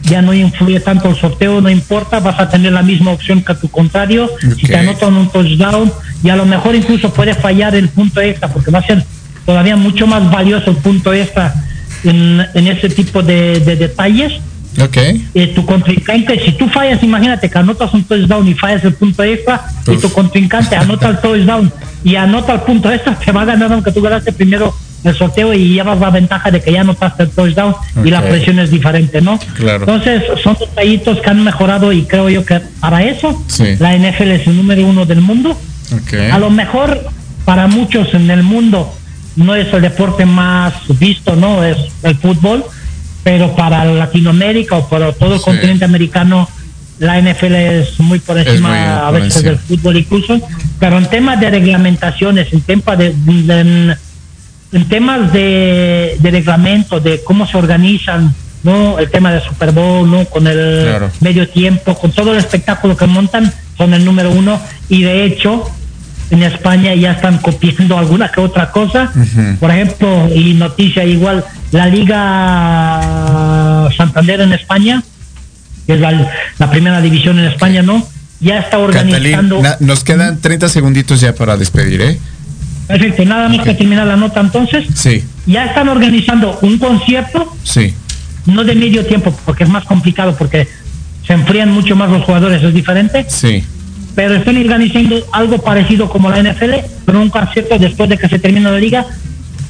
ya 0.09 0.21
no 0.21 0.33
influye 0.33 0.79
tanto 0.79 1.09
el 1.09 1.15
sorteo 1.15 1.61
no 1.61 1.69
importa 1.69 2.19
vas 2.19 2.39
a 2.39 2.49
tener 2.49 2.71
la 2.73 2.81
misma 2.81 3.11
opción 3.11 3.41
que 3.41 3.53
tu 3.55 3.69
contrario. 3.69 4.29
Si 4.57 4.67
te 4.67 4.75
anotan 4.75 5.13
un 5.13 5.29
touchdown 5.29 5.91
y 6.23 6.29
a 6.29 6.35
lo 6.35 6.45
mejor 6.45 6.75
incluso 6.75 7.13
puede 7.13 7.33
fallar 7.33 7.75
el 7.75 7.89
punto 7.89 8.19
extra 8.19 8.47
porque 8.47 8.71
va 8.71 8.79
a 8.79 8.83
ser 8.83 9.05
todavía 9.45 9.75
mucho 9.75 10.07
más 10.07 10.29
valioso 10.31 10.71
el 10.71 10.77
punto 10.77 11.13
extra 11.13 11.53
en, 12.03 12.45
en 12.53 12.67
ese 12.67 12.89
tipo 12.89 13.21
de, 13.21 13.59
de 13.59 13.75
detalles. 13.75 14.33
Ok. 14.79 14.97
eh, 15.33 15.47
tu 15.55 15.65
contrincante, 15.65 16.39
si 16.45 16.51
tú 16.51 16.69
fallas, 16.69 17.01
imagínate 17.03 17.49
que 17.49 17.57
anotas 17.57 17.91
un 17.93 18.03
touchdown 18.03 18.47
y 18.47 18.53
fallas 18.53 18.83
el 18.85 18.93
punto 18.93 19.23
extra, 19.23 19.65
y 19.87 19.97
tu 19.97 20.09
contrincante 20.11 20.75
anota 20.75 21.09
el 21.09 21.19
touchdown 21.19 21.71
y 22.03 22.15
anota 22.15 22.53
el 22.53 22.61
punto 22.61 22.89
extra, 22.91 23.15
te 23.15 23.31
va 23.31 23.41
a 23.41 23.45
ganar 23.45 23.73
aunque 23.73 23.91
tú 23.91 24.01
ganaste 24.01 24.31
primero 24.31 24.73
el 25.03 25.15
sorteo 25.15 25.53
y 25.53 25.73
llevas 25.73 25.99
la 25.99 26.09
ventaja 26.09 26.51
de 26.51 26.61
que 26.61 26.71
ya 26.73 26.81
anotaste 26.81 27.23
el 27.23 27.29
touchdown 27.29 27.73
y 28.03 28.09
la 28.11 28.21
presión 28.21 28.59
es 28.59 28.69
diferente, 28.71 29.21
¿no? 29.21 29.39
Claro. 29.55 29.79
Entonces, 29.81 30.23
son 30.43 30.57
detallitos 30.59 31.19
que 31.21 31.29
han 31.29 31.43
mejorado 31.43 31.91
y 31.93 32.03
creo 32.03 32.29
yo 32.29 32.43
que 32.45 32.59
para 32.79 33.03
eso 33.03 33.41
Sí. 33.47 33.75
la 33.79 33.93
NFL 33.95 34.31
es 34.31 34.47
el 34.47 34.57
número 34.57 34.85
uno 34.85 35.05
del 35.05 35.21
mundo. 35.21 35.51
Ok. 35.93 36.13
A 36.31 36.37
lo 36.39 36.49
mejor 36.49 36.99
para 37.45 37.67
muchos 37.67 38.13
en 38.13 38.29
el 38.29 38.43
mundo 38.43 38.93
no 39.35 39.55
es 39.55 39.71
el 39.73 39.81
deporte 39.81 40.25
más 40.25 40.73
visto, 40.99 41.35
¿no? 41.35 41.63
Es 41.63 41.77
el 42.03 42.15
fútbol, 42.15 42.65
pero 43.23 43.55
para 43.55 43.85
Latinoamérica 43.85 44.75
o 44.77 44.89
para 44.89 45.13
todo 45.13 45.33
el 45.35 45.39
Sí. 45.39 45.45
continente 45.45 45.85
americano 45.85 46.49
la 46.99 47.17
NFL 47.17 47.55
es 47.55 47.97
muy 48.01 48.19
por 48.19 48.37
encima 48.37 48.69
muy 48.69 48.77
a 48.77 49.09
veces 49.11 49.41
del 49.41 49.57
fútbol 49.57 49.95
incluso, 49.95 50.41
pero 50.79 50.97
en 50.97 51.05
temas 51.05 51.39
de 51.39 51.49
reglamentaciones, 51.49 52.51
en 52.51 52.59
temas 52.59 52.97
de, 52.97 53.13
de- 53.15 53.59
en, 53.61 53.95
en 54.71 54.87
temas 54.87 55.33
de, 55.33 56.17
de 56.19 56.31
reglamento, 56.31 56.99
de 56.99 57.21
cómo 57.23 57.47
se 57.47 57.57
organizan, 57.57 58.33
¿no? 58.63 58.99
El 58.99 59.09
tema 59.09 59.31
del 59.31 59.41
Super 59.41 59.71
Bowl, 59.71 60.09
¿no? 60.09 60.25
Con 60.25 60.47
el 60.47 60.83
Claro. 60.85 61.11
medio 61.21 61.47
tiempo, 61.49 61.97
con 61.97 62.11
todo 62.11 62.33
el 62.33 62.39
espectáculo 62.39 62.95
que 62.95 63.07
montan, 63.07 63.51
son 63.77 63.93
el 63.93 64.05
número 64.05 64.31
uno 64.31 64.59
y 64.89 65.03
de 65.03 65.23
hecho 65.25 65.69
en 66.31 66.43
España 66.43 66.93
ya 66.93 67.13
están 67.13 67.39
copiando 67.39 67.97
alguna 67.97 68.29
que 68.31 68.41
otra 68.41 68.71
cosa. 68.71 69.11
Por 69.59 69.71
ejemplo, 69.71 70.29
y 70.35 70.53
noticia 70.53 71.03
igual, 71.03 71.43
la 71.71 71.87
Liga 71.87 73.89
Santander 73.95 74.41
en 74.41 74.53
España, 74.53 75.03
que 75.87 75.93
es 75.95 75.99
la, 75.99 76.29
la 76.57 76.69
primera 76.69 77.01
división 77.01 77.39
en 77.39 77.45
España, 77.45 77.81
¿no? 77.81 78.05
Ya 78.41 78.59
está 78.59 78.77
organizando... 78.79 79.61
Catalín, 79.61 79.63
na- 79.63 79.77
nos 79.93 80.03
quedan 80.03 80.39
30 80.39 80.69
segunditos 80.69 81.19
ya 81.19 81.33
para 81.33 81.57
despedir, 81.57 82.01
¿eh? 82.01 82.19
Perfecto, 82.89 83.23
nada 83.23 83.47
más 83.49 83.63
que 83.63 83.75
terminar 83.75 84.05
la 84.07 84.15
nota 84.17 84.39
entonces. 84.41 84.85
Sí, 84.95 85.23
Ya 85.45 85.65
están 85.65 85.87
organizando 85.89 86.57
un 86.63 86.77
concierto, 86.79 87.55
sí. 87.63 87.93
no 88.47 88.63
de 88.63 88.73
medio 88.75 89.05
tiempo, 89.05 89.31
porque 89.45 89.63
es 89.63 89.69
más 89.69 89.85
complicado, 89.85 90.35
porque 90.35 90.67
se 91.25 91.33
enfrían 91.33 91.71
mucho 91.71 91.95
más 91.95 92.09
los 92.09 92.23
jugadores, 92.25 92.63
es 92.63 92.73
diferente. 92.73 93.25
Sí. 93.29 93.63
pero 94.15 94.33
están 94.35 94.57
organizando 94.57 95.15
algo 95.31 95.59
parecido 95.59 96.09
como 96.09 96.29
la 96.31 96.41
NFL, 96.41 96.73
pero 97.05 97.21
un 97.21 97.29
concierto 97.29 97.77
después 97.77 98.09
de 98.09 98.17
que 98.17 98.27
se 98.27 98.39
termine 98.39 98.69
la 98.69 98.77
liga 98.79 99.05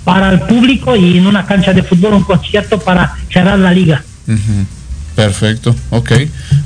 para 0.06 0.32
el 0.32 0.40
público 0.40 0.96
y 0.96 1.18
en 1.18 1.28
una 1.28 1.46
cancha 1.46 1.72
de 1.74 1.84
fútbol 1.84 2.14
un 2.14 2.24
concierto 2.24 2.80
para 2.80 3.14
cerrar 3.32 3.60
la 3.60 3.72
liga. 3.74 4.02
Perfecto, 5.16 5.76
ok. 5.90 6.12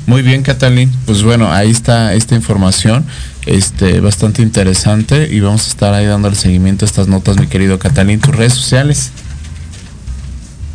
Muy 0.06 0.22
bien, 0.22 0.42
Catalín. 0.42 0.90
Pues 1.04 1.22
bueno, 1.24 1.52
ahí 1.52 1.70
está 1.70 2.14
esta 2.14 2.34
información, 2.36 3.04
este, 3.46 4.00
bastante 4.00 4.42
interesante 4.42 5.28
y 5.30 5.40
vamos 5.40 5.66
a 5.66 5.70
estar 5.70 5.94
ahí 5.94 6.06
dando 6.06 6.28
el 6.28 6.36
seguimiento 6.36 6.84
a 6.84 6.88
estas 6.88 7.08
notas, 7.08 7.38
mi 7.38 7.46
querido 7.46 7.78
Catalín. 7.78 8.20
Tus 8.20 8.34
redes 8.34 8.54
sociales. 8.54 9.10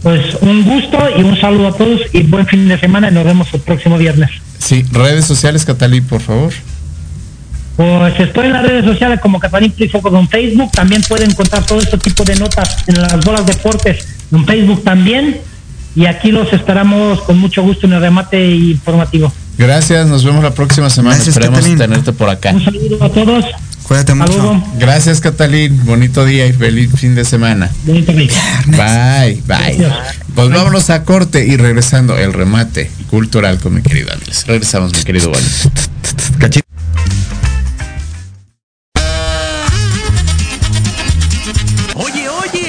Pues 0.04 0.36
un 0.42 0.64
gusto 0.64 0.98
y 1.18 1.24
un 1.24 1.40
saludo 1.40 1.68
a 1.68 1.74
todos 1.74 2.02
y 2.14 2.24
buen 2.24 2.46
fin 2.48 2.68
de 2.68 2.80
semana 2.80 3.10
y 3.10 3.14
nos 3.14 3.26
vemos 3.26 3.54
el 3.54 3.60
próximo 3.62 3.98
viernes. 3.98 4.32
Sí, 4.58 4.86
redes 4.92 5.26
sociales, 5.26 5.66
Catalín, 5.66 6.06
por 6.06 6.22
favor. 6.22 6.54
Pues 7.76 8.20
estoy 8.20 8.48
en 8.48 8.54
las 8.54 8.64
redes 8.64 8.86
sociales 8.86 9.20
como 9.22 9.40
Catalín 9.40 9.72
Plifoco 9.72 10.18
en 10.18 10.28
Facebook, 10.28 10.72
también 10.72 11.02
pueden 11.02 11.32
encontrar 11.32 11.66
todo 11.66 11.80
este 11.80 11.98
tipo 11.98 12.24
de 12.24 12.36
notas 12.36 12.88
en 12.88 13.02
las 13.02 13.24
bolas 13.24 13.46
deportes 13.46 14.06
en 14.32 14.46
Facebook 14.46 14.84
también 14.84 15.42
y 15.96 16.06
aquí 16.06 16.32
los 16.32 16.52
esperamos 16.54 17.22
con 17.22 17.38
mucho 17.38 17.62
gusto 17.64 17.88
en 17.88 17.94
el 17.94 18.02
remate 18.02 18.56
informativo. 18.56 19.32
Gracias, 19.58 20.08
nos 20.08 20.24
vemos 20.24 20.44
la 20.44 20.52
próxima 20.52 20.90
semana. 20.90 21.16
Gracias, 21.16 21.36
Esperemos 21.36 21.60
Catalín. 21.60 21.78
tenerte 21.78 22.14
por 22.14 22.30
acá. 22.30 22.52
Un 22.52 22.64
saludo 22.64 23.04
a 23.04 23.10
todos. 23.10 23.46
Cuídate 23.84 24.14
mucho. 24.14 24.64
Gracias, 24.78 25.20
Catalín. 25.20 25.84
Bonito 25.84 26.24
día 26.24 26.46
y 26.46 26.54
feliz 26.54 26.92
fin 26.96 27.16
de 27.16 27.26
semana. 27.26 27.72
Bonito 27.86 28.14
día. 28.14 28.32
Bye, 28.68 29.42
bye. 29.48 29.88
Pues 30.36 30.50
vámonos 30.50 30.90
a 30.92 31.04
corte 31.04 31.46
y 31.46 31.58
regresando 31.58 32.18
el 32.18 32.32
remate 32.32 32.92
cultural 33.10 33.60
con 33.60 33.74
mi 33.74 33.82
querido 33.82 34.14
Andrés. 34.14 34.46
Regresamos, 34.48 34.94
mi 34.96 35.04
querido 35.04 35.32
Wally. 35.32 36.69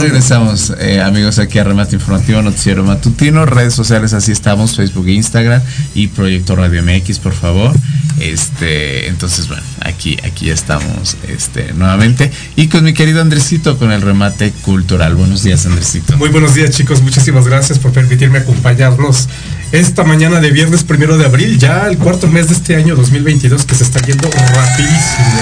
Regresamos, 0.00 0.72
eh, 0.80 1.00
amigos, 1.00 1.38
aquí 1.38 1.58
a 1.58 1.64
Remate 1.64 1.96
Informativo, 1.96 2.42
Noticiero 2.42 2.82
Matutino, 2.82 3.44
redes 3.46 3.74
sociales, 3.74 4.12
así 4.12 4.32
estamos, 4.32 4.76
Facebook 4.76 5.06
e 5.08 5.12
Instagram 5.12 5.60
y 5.94 6.08
Proyecto 6.08 6.56
Radio 6.56 6.82
MX, 6.82 7.18
por 7.18 7.32
favor. 7.32 7.72
Este, 8.18 9.08
entonces, 9.08 9.48
bueno, 9.48 9.62
aquí, 9.80 10.16
aquí 10.24 10.46
ya 10.46 10.54
estamos 10.54 11.16
este, 11.28 11.72
nuevamente. 11.72 12.30
Y 12.56 12.68
con 12.68 12.84
mi 12.84 12.92
querido 12.92 13.20
Andresito, 13.20 13.78
con 13.78 13.92
el 13.92 14.02
remate 14.02 14.52
cultural. 14.62 15.14
Buenos 15.14 15.42
días, 15.42 15.64
Andresito. 15.66 16.16
Muy 16.16 16.28
buenos 16.28 16.54
días, 16.54 16.70
chicos. 16.70 17.02
Muchísimas 17.02 17.46
gracias 17.46 17.78
por 17.78 17.92
permitirme 17.92 18.38
acompañarnos 18.38 19.28
esta 19.72 20.04
mañana 20.04 20.40
de 20.40 20.50
viernes 20.50 20.84
primero 20.84 21.16
de 21.16 21.24
abril, 21.24 21.58
ya 21.58 21.86
el 21.88 21.96
cuarto 21.98 22.26
mes 22.26 22.48
de 22.48 22.54
este 22.54 22.76
año 22.76 22.96
2022 22.96 23.64
que 23.64 23.74
se 23.74 23.84
está 23.84 24.00
yendo 24.00 24.28
rapidísimo. 24.30 25.40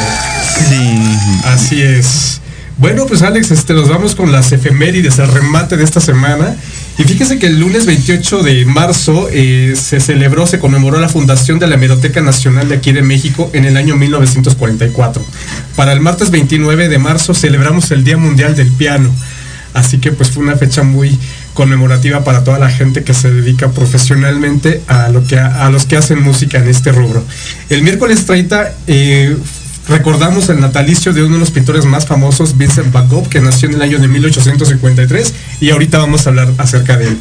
Sí. 0.68 1.40
Así 1.44 1.82
es. 1.82 2.40
Bueno, 2.78 3.06
pues 3.06 3.22
Alex, 3.22 3.50
este, 3.50 3.74
nos 3.74 3.88
vamos 3.88 4.14
con 4.14 4.30
las 4.30 4.52
efemérides, 4.52 5.18
el 5.18 5.26
remate 5.26 5.76
de 5.76 5.82
esta 5.82 6.00
semana. 6.00 6.54
Y 6.96 7.02
fíjese 7.02 7.40
que 7.40 7.46
el 7.46 7.58
lunes 7.58 7.86
28 7.86 8.44
de 8.44 8.64
marzo 8.66 9.28
eh, 9.32 9.74
se 9.76 9.98
celebró, 9.98 10.46
se 10.46 10.60
conmemoró 10.60 11.00
la 11.00 11.08
fundación 11.08 11.58
de 11.58 11.66
la 11.66 11.74
Hemeroteca 11.74 12.20
Nacional 12.20 12.68
de 12.68 12.76
aquí 12.76 12.92
de 12.92 13.02
México 13.02 13.50
en 13.52 13.64
el 13.64 13.76
año 13.76 13.96
1944. 13.96 15.24
Para 15.74 15.92
el 15.92 16.00
martes 16.00 16.30
29 16.30 16.88
de 16.88 16.98
marzo 16.98 17.34
celebramos 17.34 17.90
el 17.90 18.04
Día 18.04 18.16
Mundial 18.16 18.54
del 18.54 18.70
Piano. 18.70 19.12
Así 19.74 19.98
que 19.98 20.12
pues 20.12 20.30
fue 20.30 20.44
una 20.44 20.56
fecha 20.56 20.84
muy 20.84 21.18
conmemorativa 21.54 22.22
para 22.22 22.44
toda 22.44 22.60
la 22.60 22.70
gente 22.70 23.02
que 23.02 23.12
se 23.12 23.28
dedica 23.32 23.70
profesionalmente 23.72 24.82
a, 24.86 25.08
lo 25.08 25.24
que, 25.26 25.36
a 25.36 25.68
los 25.70 25.84
que 25.84 25.96
hacen 25.96 26.22
música 26.22 26.58
en 26.58 26.68
este 26.68 26.92
rubro. 26.92 27.24
El 27.70 27.82
miércoles 27.82 28.24
30 28.24 28.72
eh, 28.86 29.36
recordamos 29.88 30.48
el 30.48 30.60
natalicio 30.60 31.12
de 31.12 31.22
uno 31.22 31.34
de 31.34 31.40
los 31.40 31.50
pintores 31.50 31.84
más 31.84 32.06
famosos, 32.06 32.56
Vincent 32.56 32.92
Van 32.92 33.08
Gogh, 33.08 33.28
que 33.28 33.40
nació 33.40 33.68
en 33.68 33.76
el 33.76 33.82
año 33.82 33.98
de 33.98 34.08
1853 34.08 35.34
y 35.60 35.70
ahorita 35.70 35.98
vamos 35.98 36.26
a 36.26 36.30
hablar 36.30 36.52
acerca 36.58 36.96
de 36.96 37.08
él. 37.08 37.18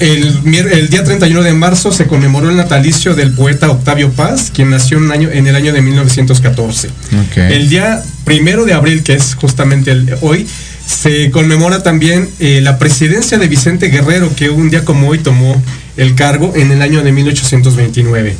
El, 0.00 0.88
día 0.90 1.04
31 1.04 1.42
de 1.42 1.52
marzo 1.54 1.92
se 1.92 2.06
conmemoró 2.06 2.50
el 2.50 2.56
natalicio 2.56 3.14
del 3.14 3.32
poeta 3.32 3.70
Octavio 3.70 4.10
Paz, 4.12 4.50
quien 4.54 4.70
nació 4.70 4.98
en, 4.98 5.10
año, 5.10 5.30
en 5.30 5.46
el 5.46 5.56
año 5.56 5.72
de 5.72 5.82
1914. 5.82 6.90
El 7.36 7.68
día 7.68 8.02
primero 8.24 8.64
de 8.64 8.74
abril, 8.74 9.02
que 9.02 9.14
es 9.14 9.34
justamente 9.34 9.90
el, 9.90 10.14
hoy, 10.20 10.46
se 10.86 11.30
conmemora 11.30 11.82
también 11.82 12.28
eh, 12.38 12.60
la 12.62 12.78
presidencia 12.78 13.38
de 13.38 13.46
Vicente 13.46 13.88
Guerrero, 13.88 14.34
que 14.34 14.48
un 14.48 14.70
día 14.70 14.84
como 14.84 15.08
hoy 15.08 15.18
tomó 15.18 15.62
el 15.96 16.14
cargo 16.14 16.52
en 16.56 16.70
el 16.70 16.80
año 16.80 17.02
de 17.02 17.12
1829. 17.12 18.36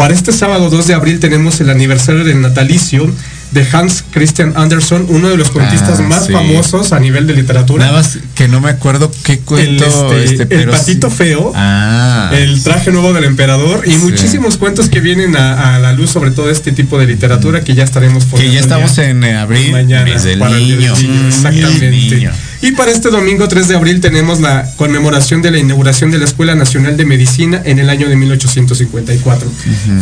Para 0.00 0.14
este 0.14 0.32
sábado 0.32 0.70
2 0.70 0.86
de 0.86 0.94
abril 0.94 1.20
tenemos 1.20 1.60
el 1.60 1.68
aniversario 1.68 2.24
del 2.24 2.40
natalicio 2.40 3.06
de 3.50 3.66
Hans 3.70 4.02
Christian 4.10 4.54
Andersen, 4.56 5.04
uno 5.10 5.28
de 5.28 5.36
los 5.36 5.50
cuentistas 5.50 6.00
Ah, 6.00 6.02
más 6.04 6.24
sí. 6.26 6.32
famosos 6.32 6.92
a 6.94 7.00
nivel 7.00 7.26
de 7.26 7.34
literatura. 7.34 7.84
Nada 7.84 7.98
más 7.98 8.16
que 8.34 8.48
no 8.48 8.62
me 8.62 8.70
acuerdo 8.70 9.12
qué 9.24 9.40
cuento. 9.40 9.84
el, 10.16 10.22
este, 10.22 10.24
este, 10.24 10.42
el 10.44 10.48
pero 10.48 10.72
patito 10.72 11.10
sí. 11.10 11.16
feo, 11.16 11.52
Ah. 11.54 12.30
el 12.32 12.62
traje 12.62 12.92
nuevo 12.92 13.12
del 13.12 13.24
emperador 13.24 13.82
y 13.86 13.90
muchísimos 13.96 14.56
cuentos 14.56 14.88
que 14.88 15.00
vienen 15.00 15.36
a, 15.36 15.74
a 15.76 15.78
la 15.80 15.92
luz 15.92 16.08
sobre 16.08 16.30
todo 16.30 16.48
este 16.48 16.72
tipo 16.72 16.98
de 16.98 17.06
literatura 17.06 17.60
que 17.60 17.74
ya 17.74 17.84
estaremos 17.84 18.24
Que 18.24 18.30
poniendo 18.30 18.54
ya 18.54 18.60
estamos 18.60 18.96
en 18.96 19.22
abril, 19.24 19.70
mañana 19.72 20.04
mes 20.06 20.22
del 20.24 20.38
para 20.38 20.56
el. 20.56 20.78
Niño, 20.78 20.94
Mm, 20.94 21.28
exactamente. 21.28 21.90
niño. 21.90 22.30
Y 22.62 22.72
para 22.72 22.90
este 22.90 23.08
domingo 23.08 23.48
3 23.48 23.68
de 23.68 23.76
abril 23.76 24.00
tenemos 24.00 24.40
la 24.40 24.70
conmemoración 24.76 25.40
de 25.40 25.50
la 25.50 25.58
inauguración 25.58 26.10
de 26.10 26.18
la 26.18 26.26
Escuela 26.26 26.54
Nacional 26.54 26.96
de 26.98 27.06
Medicina 27.06 27.62
en 27.64 27.78
el 27.78 27.88
año 27.88 28.06
de 28.08 28.16
1854. 28.16 29.50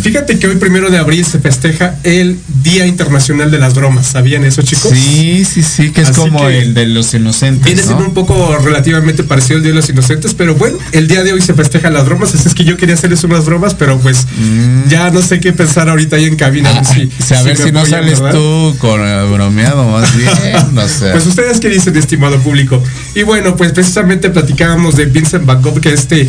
Fíjate 0.02 0.38
que 0.40 0.48
hoy 0.48 0.56
primero 0.56 0.90
de 0.90 0.98
abril 0.98 1.24
se 1.24 1.38
festeja 1.38 1.94
el 2.02 2.36
Día 2.64 2.86
Internacional 2.86 3.52
de 3.52 3.58
las 3.58 3.74
Bromas. 3.74 4.08
¿Sabían 4.08 4.44
eso, 4.44 4.62
chicos? 4.62 4.90
Sí, 4.92 5.44
sí, 5.44 5.62
sí, 5.62 5.90
que 5.92 6.00
es 6.00 6.08
Así 6.08 6.18
como 6.20 6.40
que 6.48 6.58
el 6.58 6.74
de 6.74 6.86
los 6.86 7.14
inocentes. 7.14 7.64
Viene 7.64 7.80
¿no? 7.82 7.86
siendo 7.86 8.04
un 8.06 8.14
poco 8.14 8.56
relativamente 8.58 9.22
parecido 9.22 9.58
al 9.58 9.62
Día 9.62 9.70
de 9.72 9.76
los 9.76 9.88
Inocentes, 9.88 10.34
pero 10.34 10.56
bueno, 10.56 10.78
el 10.90 11.06
día 11.06 11.22
de 11.22 11.32
hoy 11.32 11.40
se 11.40 11.54
festejan 11.54 11.92
las 11.94 12.06
bromas, 12.06 12.34
así 12.34 12.48
es 12.48 12.54
que 12.54 12.64
yo 12.64 12.76
quería 12.76 12.96
hacerles 12.96 13.22
unas 13.22 13.44
bromas, 13.44 13.74
pero 13.74 13.98
pues 14.00 14.26
ya 14.88 15.10
no 15.10 15.22
sé 15.22 15.38
qué 15.38 15.52
pensar 15.52 15.88
ahorita 15.88 16.16
ahí 16.16 16.24
en 16.24 16.34
cabina. 16.36 16.70
a 16.70 16.74
ver 16.74 16.84
si, 16.84 17.08
O 17.20 17.24
sea, 17.24 17.38
Mm. 17.38 17.40
a 17.40 17.42
ver 17.44 17.58
me 17.58 17.64
si 17.64 17.72
no 17.72 17.78
apoyan, 17.80 18.00
sales 18.02 18.20
¿verdad? 18.20 18.38
tú 18.38 18.76
con 18.78 19.00
el 19.00 19.30
bromeado 19.30 19.88
más 19.88 20.16
bien. 20.16 20.28
No 20.72 20.86
sé. 20.88 21.10
Pues 21.12 21.24
ustedes 21.26 21.60
qué 21.60 21.68
dicen, 21.68 21.96
estimado 21.96 22.38
público. 22.48 22.82
Y 23.14 23.24
bueno, 23.24 23.56
pues 23.56 23.72
precisamente 23.72 24.30
platicábamos 24.30 24.96
de 24.96 25.04
Vincent 25.04 25.44
Van 25.44 25.60
Gogh, 25.60 25.80
que 25.80 25.92
este 25.92 26.26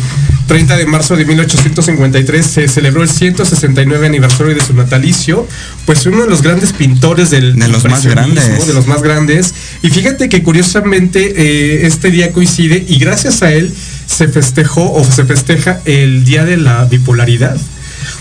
30 0.48 0.76
de 0.76 0.84
marzo 0.84 1.16
de 1.16 1.24
1853 1.24 2.46
se 2.46 2.68
celebró 2.68 3.02
el 3.02 3.08
169 3.08 4.06
aniversario 4.06 4.54
de 4.54 4.60
su 4.60 4.74
natalicio, 4.74 5.48
pues 5.86 6.04
uno 6.04 6.24
de 6.24 6.28
los 6.28 6.42
grandes 6.42 6.74
pintores 6.74 7.30
del 7.30 7.58
De 7.58 7.68
los 7.68 7.84
más 7.84 8.04
grandes. 8.04 8.66
de 8.66 8.74
los 8.74 8.86
más 8.86 9.02
grandes. 9.02 9.54
Y 9.82 9.88
fíjate 9.88 10.28
que 10.28 10.42
curiosamente 10.42 11.32
eh, 11.36 11.86
este 11.86 12.10
día 12.10 12.32
coincide 12.32 12.84
y 12.86 12.98
gracias 12.98 13.42
a 13.42 13.52
él 13.52 13.72
se 14.06 14.28
festejó 14.28 14.92
o 14.92 15.04
se 15.04 15.24
festeja 15.24 15.80
el 15.86 16.24
día 16.24 16.44
de 16.44 16.58
la 16.58 16.84
bipolaridad. 16.84 17.56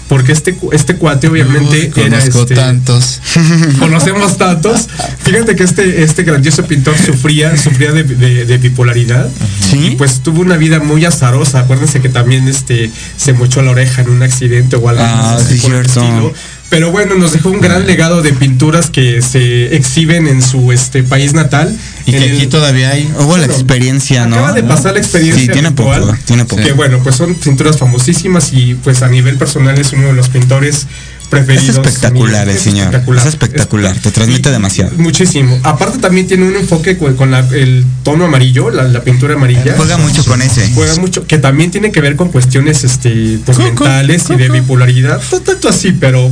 Porque 0.10 0.32
este, 0.34 0.58
este 0.72 0.96
cuate 0.96 1.28
obviamente 1.28 1.92
era 1.96 2.18
este, 2.18 2.56
tantos. 2.56 3.22
conocemos 3.80 4.38
tantos. 4.38 4.88
Fíjate 5.24 5.56
que 5.56 5.64
este, 5.64 6.04
este 6.04 6.24
grandioso 6.24 6.66
pintor 6.66 6.96
sufría, 6.98 7.56
sufría 7.58 7.92
de, 7.92 8.04
de- 8.04 8.46
de 8.46 8.58
bipolaridad. 8.58 9.30
Y 9.72 9.92
pues 9.92 10.22
tuvo 10.22 10.42
una 10.42 10.58
vida 10.58 10.80
muy 10.80 11.06
azarosa. 11.06 11.60
Acuérdense 11.60 12.02
que 12.02 12.10
también 12.10 12.48
este, 12.48 12.90
se 13.18 13.34
mochó 13.34 13.62
la 13.62 13.70
oreja 13.72 14.02
en 14.02 14.10
un 14.10 14.24
accidente 14.24 14.76
o 14.78 14.90
algo 14.90 15.02
Ah, 15.04 15.36
así 15.40 15.60
sí, 15.60 15.68
por 15.68 15.76
el 15.76 15.86
cierto. 15.88 16.02
estilo. 16.04 16.34
Pero 16.70 16.92
bueno, 16.92 17.16
nos 17.16 17.34
dejó 17.34 17.50
un 17.50 17.62
gran 17.62 17.88
legado 17.88 18.22
de 18.22 18.32
pinturas 18.32 18.90
que 18.92 19.22
se 19.24 19.76
exhiben 19.76 20.28
en 20.28 20.42
su 20.42 20.72
este 20.72 21.02
país 21.04 21.34
natal. 21.34 21.76
Y 22.06 22.12
que 22.12 22.18
el- 22.26 22.36
aquí 22.38 22.48
todavía 22.48 22.92
hay. 22.92 23.12
Hubo 23.20 23.38
la 23.38 23.46
experiencia, 23.46 24.28
¿no? 24.28 24.36
Acaba 24.36 24.54
de 24.54 24.64
pasar 24.64 24.94
la 24.94 25.00
experiencia. 25.00 25.46
Sí, 25.46 25.50
tiene 25.52 25.72
poco, 25.72 26.16
tiene 26.26 26.46
poco. 26.46 26.62
Que 26.62 26.74
bueno, 26.74 27.00
pues 27.04 27.16
son 27.16 27.34
pinturas 27.36 27.78
famosísimas 27.78 28.54
y 28.54 28.76
pues 28.76 29.02
a 29.02 29.08
nivel 29.10 29.38
personal 29.38 29.78
es 29.80 29.94
uno 29.94 30.08
de 30.08 30.14
los 30.14 30.30
pintores 30.30 30.86
preferidos. 31.30 31.70
Es 31.70 31.76
espectacular 31.76 32.50
el 32.50 32.58
señor. 32.58 32.86
espectacular. 32.88 33.22
Es 33.28 33.30
espectacular. 33.34 33.96
Te 34.00 34.12
transmite 34.12 34.52
demasiado. 34.52 34.92
Muchísimo. 34.98 35.60
Aparte 35.64 36.00
también 36.00 36.28
tiene 36.28 36.46
un 36.48 36.56
enfoque 36.56 36.98
con, 36.98 37.32
la- 37.32 37.48
el 37.52 37.86
tono 38.04 38.26
amarillo, 38.26 38.70
la, 38.70 38.84
la 38.84 39.02
pintura 39.04 39.36
amarilla. 39.36 39.74
Juega 39.78 39.98
mucho 39.98 40.24
con 40.26 40.42
ese. 40.42 40.70
Juega 40.74 40.96
mucho, 40.96 41.26
que 41.28 41.38
también 41.38 41.72
tiene 41.72 41.92
que 41.92 42.02
ver 42.02 42.16
con 42.16 42.30
cuestiones 42.30 42.84
este, 42.84 43.40
pues, 43.46 43.58
mentales 43.60 44.30
y 44.30 44.36
de 44.36 44.50
bipolaridad. 44.50 45.22
No 45.32 45.40
tanto 45.42 45.70
así, 45.70 45.92
pero 45.92 46.28
eh, 46.28 46.32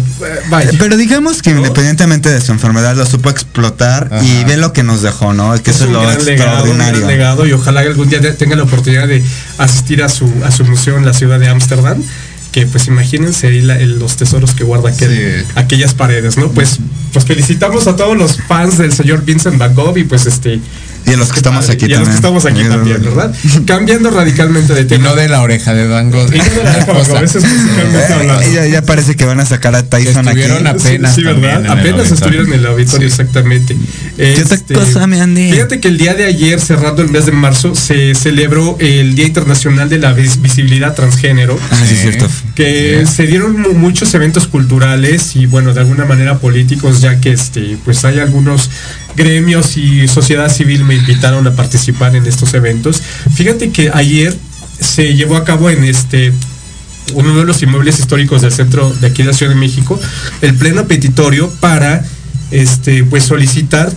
vaya. 0.49 0.71
Pero 0.77 0.97
digamos 0.97 1.41
que 1.41 1.51
independientemente 1.51 2.29
de 2.29 2.41
su 2.41 2.51
enfermedad 2.51 2.95
lo 2.95 3.05
supo 3.05 3.29
explotar 3.29 4.09
y 4.23 4.43
ve 4.45 4.57
lo 4.57 4.73
que 4.73 4.83
nos 4.83 5.01
dejó, 5.01 5.33
¿no? 5.33 5.53
Que 5.61 5.71
eso 5.71 5.85
es 5.85 5.89
lo 5.91 6.01
legado, 6.01 6.17
extraordinario. 6.29 6.97
gran 6.99 7.07
legado 7.07 7.45
y 7.47 7.53
ojalá 7.53 7.81
algún 7.81 8.09
día 8.09 8.19
tenga 8.37 8.55
la 8.55 8.63
oportunidad 8.63 9.07
de 9.07 9.23
asistir 9.57 10.03
a 10.03 10.09
su, 10.09 10.31
a 10.43 10.51
su 10.51 10.65
museo 10.65 10.97
en 10.97 11.05
la 11.05 11.13
ciudad 11.13 11.39
de 11.39 11.47
Ámsterdam. 11.49 12.01
Que 12.57 12.65
pues 12.65 12.87
imagínense 12.87 13.45
ahí 13.45 13.61
la- 13.61 13.77
el- 13.79 13.99
los 13.99 14.17
tesoros 14.17 14.55
que 14.55 14.63
guarda 14.63 14.89
aquel- 14.89 15.45
aquellas 15.53 15.93
paredes, 15.93 16.37
¿no? 16.37 16.49
Pues, 16.51 16.79
pues 17.13 17.23
felicitamos 17.23 17.85
a 17.85 17.95
todos 17.95 18.17
los 18.17 18.37
fans 18.47 18.79
del 18.79 18.91
señor 18.93 19.23
Vincent 19.23 19.59
Van 19.59 19.75
Gogh 19.75 19.95
y 19.97 20.03
pues 20.05 20.25
este. 20.25 20.59
Y 21.07 21.13
a 21.13 21.17
los 21.17 21.29
que 21.31 21.37
estamos 21.37 21.69
aquí 21.69 21.85
y 21.87 21.93
a 21.93 21.99
los 21.99 22.09
que 22.09 22.15
también. 22.15 22.15
estamos 22.15 22.45
aquí 22.45 22.63
también, 22.67 23.01
¿verdad? 23.03 23.33
Cambiando 23.65 24.11
radicalmente 24.11 24.73
de 24.73 24.81
Y 24.81 24.85
tema. 24.85 25.09
no 25.09 25.15
de 25.15 25.29
la 25.29 25.41
oreja 25.41 25.73
de 25.73 25.87
Van 25.87 26.11
Gogh. 26.11 26.33
Y 26.33 26.37
no 26.37 26.43
de 26.43 26.63
la 26.63 26.69
oreja 26.69 26.85
de 26.85 26.93
Van 26.93 27.05
Gogh, 27.07 27.23
eso 27.23 27.37
es 27.39 27.43
musicalmente 27.45 28.13
hablando. 28.13 28.41
Eh, 28.43 28.51
ya, 28.53 28.65
ya 28.67 28.81
parece 28.81 29.15
que 29.15 29.25
van 29.25 29.39
a 29.39 29.45
sacar 29.45 29.73
a 29.75 29.83
Tyson 29.83 30.27
aquí. 30.27 30.39
estuvieron 30.41 30.67
apenas 30.67 31.15
Sí, 31.15 31.23
también 31.23 31.41
¿verdad? 31.63 31.79
Apenas 31.79 32.11
estuvieron 32.11 32.47
en 32.47 32.53
el 32.59 32.65
auditorio, 32.65 33.07
exactamente. 33.07 33.75
¿Qué 34.17 34.41
otra 34.43 34.55
Este, 34.55 34.73
cosa 34.73 35.07
me 35.07 35.21
ande? 35.21 35.49
Fíjate 35.51 35.79
que 35.79 35.87
el 35.87 35.97
día 35.97 36.13
de 36.13 36.25
ayer, 36.25 36.59
cerrando 36.59 37.01
el 37.01 37.09
mes 37.09 37.25
de 37.25 37.31
marzo, 37.31 37.73
se 37.75 38.13
celebró 38.15 38.75
el 38.79 39.15
Día 39.15 39.25
Internacional 39.27 39.89
de 39.89 39.99
la 39.99 40.13
Vis- 40.13 40.41
Visibilidad 40.41 40.93
Transgénero. 40.93 41.57
Ah, 41.71 41.77
sí, 41.87 41.93
es 41.95 42.01
cierto. 42.01 42.27
Que 42.55 43.05
se 43.05 43.27
dieron 43.27 43.59
mu- 43.61 43.73
muchos 43.73 44.13
eventos 44.13 44.47
culturales 44.47 45.35
y, 45.35 45.45
bueno, 45.45 45.73
de 45.73 45.79
alguna 45.81 46.05
manera 46.05 46.39
políticos, 46.39 47.01
ya 47.01 47.19
que 47.21 47.31
este, 47.31 47.77
pues 47.85 48.03
hay 48.05 48.19
algunos 48.19 48.69
gremios 49.17 49.75
y 49.75 50.07
sociedad 50.07 50.49
civil 50.49 50.85
me 50.85 50.95
invitaron 50.95 51.45
a 51.47 51.51
participar 51.51 52.15
en 52.15 52.25
estos 52.25 52.53
eventos. 52.53 53.01
Fíjate 53.35 53.71
que 53.71 53.91
ayer 53.93 54.37
se 54.79 55.15
llevó 55.15 55.35
a 55.35 55.43
cabo 55.43 55.69
en 55.69 55.83
este 55.83 56.31
uno 57.13 57.35
de 57.35 57.45
los 57.45 57.61
inmuebles 57.63 57.99
históricos 57.99 58.41
del 58.41 58.51
centro 58.51 58.89
de 58.89 59.07
aquí 59.07 59.23
de 59.23 59.29
la 59.29 59.33
Ciudad 59.33 59.53
de 59.53 59.59
México, 59.59 59.99
el 60.41 60.55
pleno 60.55 60.87
petitorio 60.87 61.49
para 61.59 62.05
este 62.51 63.03
pues 63.03 63.23
solicitar 63.23 63.91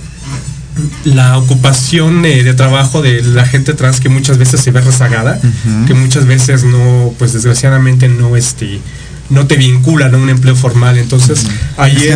la 1.05 1.37
ocupación 1.39 2.25
eh, 2.25 2.43
de 2.43 2.55
trabajo 2.55 3.03
de 3.03 3.23
la 3.23 3.45
gente 3.45 3.75
trans 3.75 4.01
que 4.01 4.09
muchas 4.09 4.39
veces 4.39 4.61
se 4.61 4.71
ve 4.71 4.81
rezagada, 4.81 5.39
que 5.87 5.95
muchas 5.95 6.27
veces 6.27 6.65
no, 6.65 7.13
pues 7.19 7.33
desgraciadamente 7.33 8.09
no 8.09 8.37
este 8.37 8.81
no 9.31 9.47
te 9.47 9.57
vinculan 9.57 10.15
a 10.15 10.19
un 10.19 10.29
empleo 10.29 10.55
formal. 10.57 10.99
Entonces, 10.99 11.47
ayer, 11.77 12.11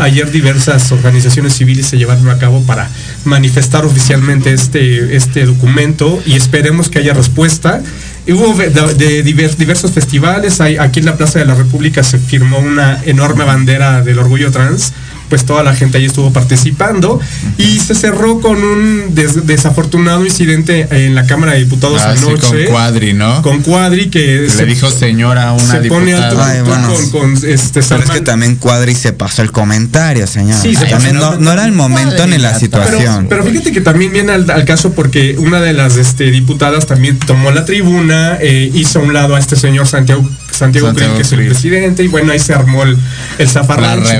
ayer 0.00 0.30
diversas 0.30 0.90
organizaciones 0.92 1.54
civiles 1.54 1.86
se 1.86 1.98
llevaron 1.98 2.28
a 2.30 2.38
cabo 2.38 2.62
para 2.62 2.88
manifestar 3.24 3.84
oficialmente 3.84 4.52
este, 4.52 5.16
este 5.16 5.44
documento 5.46 6.22
y 6.26 6.34
esperemos 6.34 6.88
que 6.88 6.98
haya 7.00 7.12
respuesta. 7.12 7.82
Y 8.26 8.32
Hubo 8.32 8.54
de, 8.54 8.70
de 8.70 9.22
divers- 9.24 9.56
diversos 9.56 9.92
festivales, 9.92 10.60
aquí 10.62 11.00
en 11.00 11.04
la 11.06 11.16
Plaza 11.16 11.38
de 11.40 11.44
la 11.44 11.54
República 11.54 12.02
se 12.02 12.18
firmó 12.18 12.58
una 12.58 12.98
enorme 13.04 13.44
bandera 13.44 14.00
del 14.02 14.18
orgullo 14.18 14.50
trans, 14.50 14.92
pues 15.34 15.44
toda 15.46 15.64
la 15.64 15.74
gente 15.74 15.98
ahí 15.98 16.04
estuvo 16.04 16.32
participando 16.32 17.18
y 17.58 17.80
se 17.80 17.96
cerró 17.96 18.38
con 18.40 18.56
un 18.62 19.16
des- 19.16 19.48
desafortunado 19.48 20.24
incidente 20.24 20.86
en 20.92 21.16
la 21.16 21.26
Cámara 21.26 21.54
de 21.54 21.58
Diputados 21.64 22.00
Ah, 22.04 22.14
sí, 22.16 22.24
anoche. 22.24 22.40
con 22.46 22.64
Cuadri, 22.66 23.14
¿no? 23.14 23.42
Con 23.42 23.62
Cuadri 23.62 24.10
que 24.10 24.46
Le 24.56 24.64
dijo 24.64 24.92
señora 24.92 25.48
a 25.48 25.52
una 25.54 25.64
se 25.72 25.80
pone 25.88 26.12
diputada. 26.14 26.50
Ay, 26.50 26.58
tú 26.60 26.66
bueno. 26.66 26.88
con, 27.10 27.10
con, 27.34 27.48
este 27.50 27.82
Pero 27.82 28.04
es 28.04 28.10
que 28.10 28.20
también 28.20 28.54
Cuadri 28.54 28.94
se 28.94 29.12
pasó 29.12 29.42
el 29.42 29.50
comentario, 29.50 30.24
señor. 30.28 30.56
Sí, 30.62 30.76
se 30.76 30.86
también 30.86 31.16
pasó. 31.18 31.32
no, 31.32 31.38
no 31.40 31.50
era 31.52 31.64
el 31.64 31.72
momento 31.72 32.28
ni 32.28 32.38
la 32.38 32.56
situación. 32.56 33.26
Pero, 33.28 33.42
pero 33.42 33.44
fíjate 33.52 33.72
que 33.72 33.80
también 33.80 34.12
viene 34.12 34.30
al, 34.34 34.48
al 34.48 34.64
caso 34.64 34.92
porque 34.92 35.34
una 35.38 35.60
de 35.60 35.72
las 35.72 35.96
este, 35.96 36.30
diputadas 36.30 36.86
también 36.86 37.18
tomó 37.18 37.50
la 37.50 37.64
tribuna, 37.64 38.38
eh, 38.40 38.70
hizo 38.72 39.00
a 39.00 39.02
un 39.02 39.12
lado 39.12 39.34
a 39.34 39.40
este 39.40 39.56
señor 39.56 39.88
Santiago, 39.88 40.24
Santiago, 40.54 40.86
Santiago 40.88 41.12
Krill, 41.14 41.22
que 41.22 41.22
es 41.26 41.32
el 41.32 41.46
presidente, 41.46 42.02
y 42.04 42.08
bueno, 42.08 42.32
ahí 42.32 42.38
se 42.38 42.54
armó 42.54 42.82
el, 42.84 42.96
el 43.38 43.48
zafarrancho. 43.48 44.10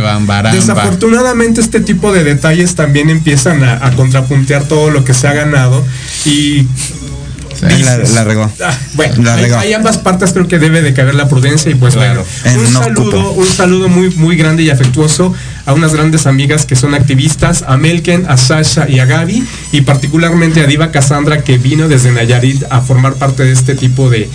Desafortunadamente 0.52 1.60
este 1.60 1.80
tipo 1.80 2.12
de 2.12 2.24
detalles 2.24 2.74
también 2.74 3.10
empiezan 3.10 3.62
a, 3.64 3.84
a 3.86 3.90
contrapuntear 3.92 4.64
todo 4.64 4.90
lo 4.90 5.04
que 5.04 5.14
se 5.14 5.26
ha 5.28 5.32
ganado 5.32 5.84
y 6.24 6.66
La, 7.62 7.96
la 7.98 8.24
regó. 8.24 8.50
Ah, 8.62 8.76
bueno, 8.94 9.22
La 9.22 9.34
hay, 9.34 9.42
regó. 9.44 9.56
hay 9.58 9.72
ambas 9.72 9.96
partes 9.98 10.32
creo 10.32 10.48
que 10.48 10.58
debe 10.58 10.82
de 10.82 10.92
caber 10.92 11.14
la 11.14 11.28
prudencia 11.28 11.70
y 11.70 11.74
pues 11.74 11.94
Claro. 11.94 12.24
bueno, 12.44 12.58
En 12.60 12.66
un 12.66 12.72
no 12.74 12.80
saludo, 12.82 13.20
ocupo. 13.20 13.40
un 13.40 13.46
saludo 13.46 13.88
muy 13.88 14.10
muy 14.16 14.36
grande 14.36 14.64
y 14.64 14.70
afectuoso 14.70 15.32
a 15.64 15.72
unas 15.72 15.94
grandes 15.94 16.26
amigas 16.26 16.66
que 16.66 16.76
son 16.76 16.94
activistas, 16.94 17.64
a 17.66 17.76
Melken, 17.78 18.26
a 18.28 18.36
Sasha 18.36 18.86
y 18.88 18.98
a 18.98 19.06
Gaby 19.06 19.44
y 19.72 19.80
particularmente 19.82 20.60
a 20.60 20.66
Diva 20.66 20.90
Cassandra 20.90 21.42
que 21.42 21.56
vino 21.56 21.88
desde 21.88 22.10
Nayarit 22.12 22.64
a 22.70 22.80
formar 22.82 23.14
parte 23.14 23.44
de 23.44 23.52
este 23.52 23.74
tipo 23.74 24.10
de 24.10 24.28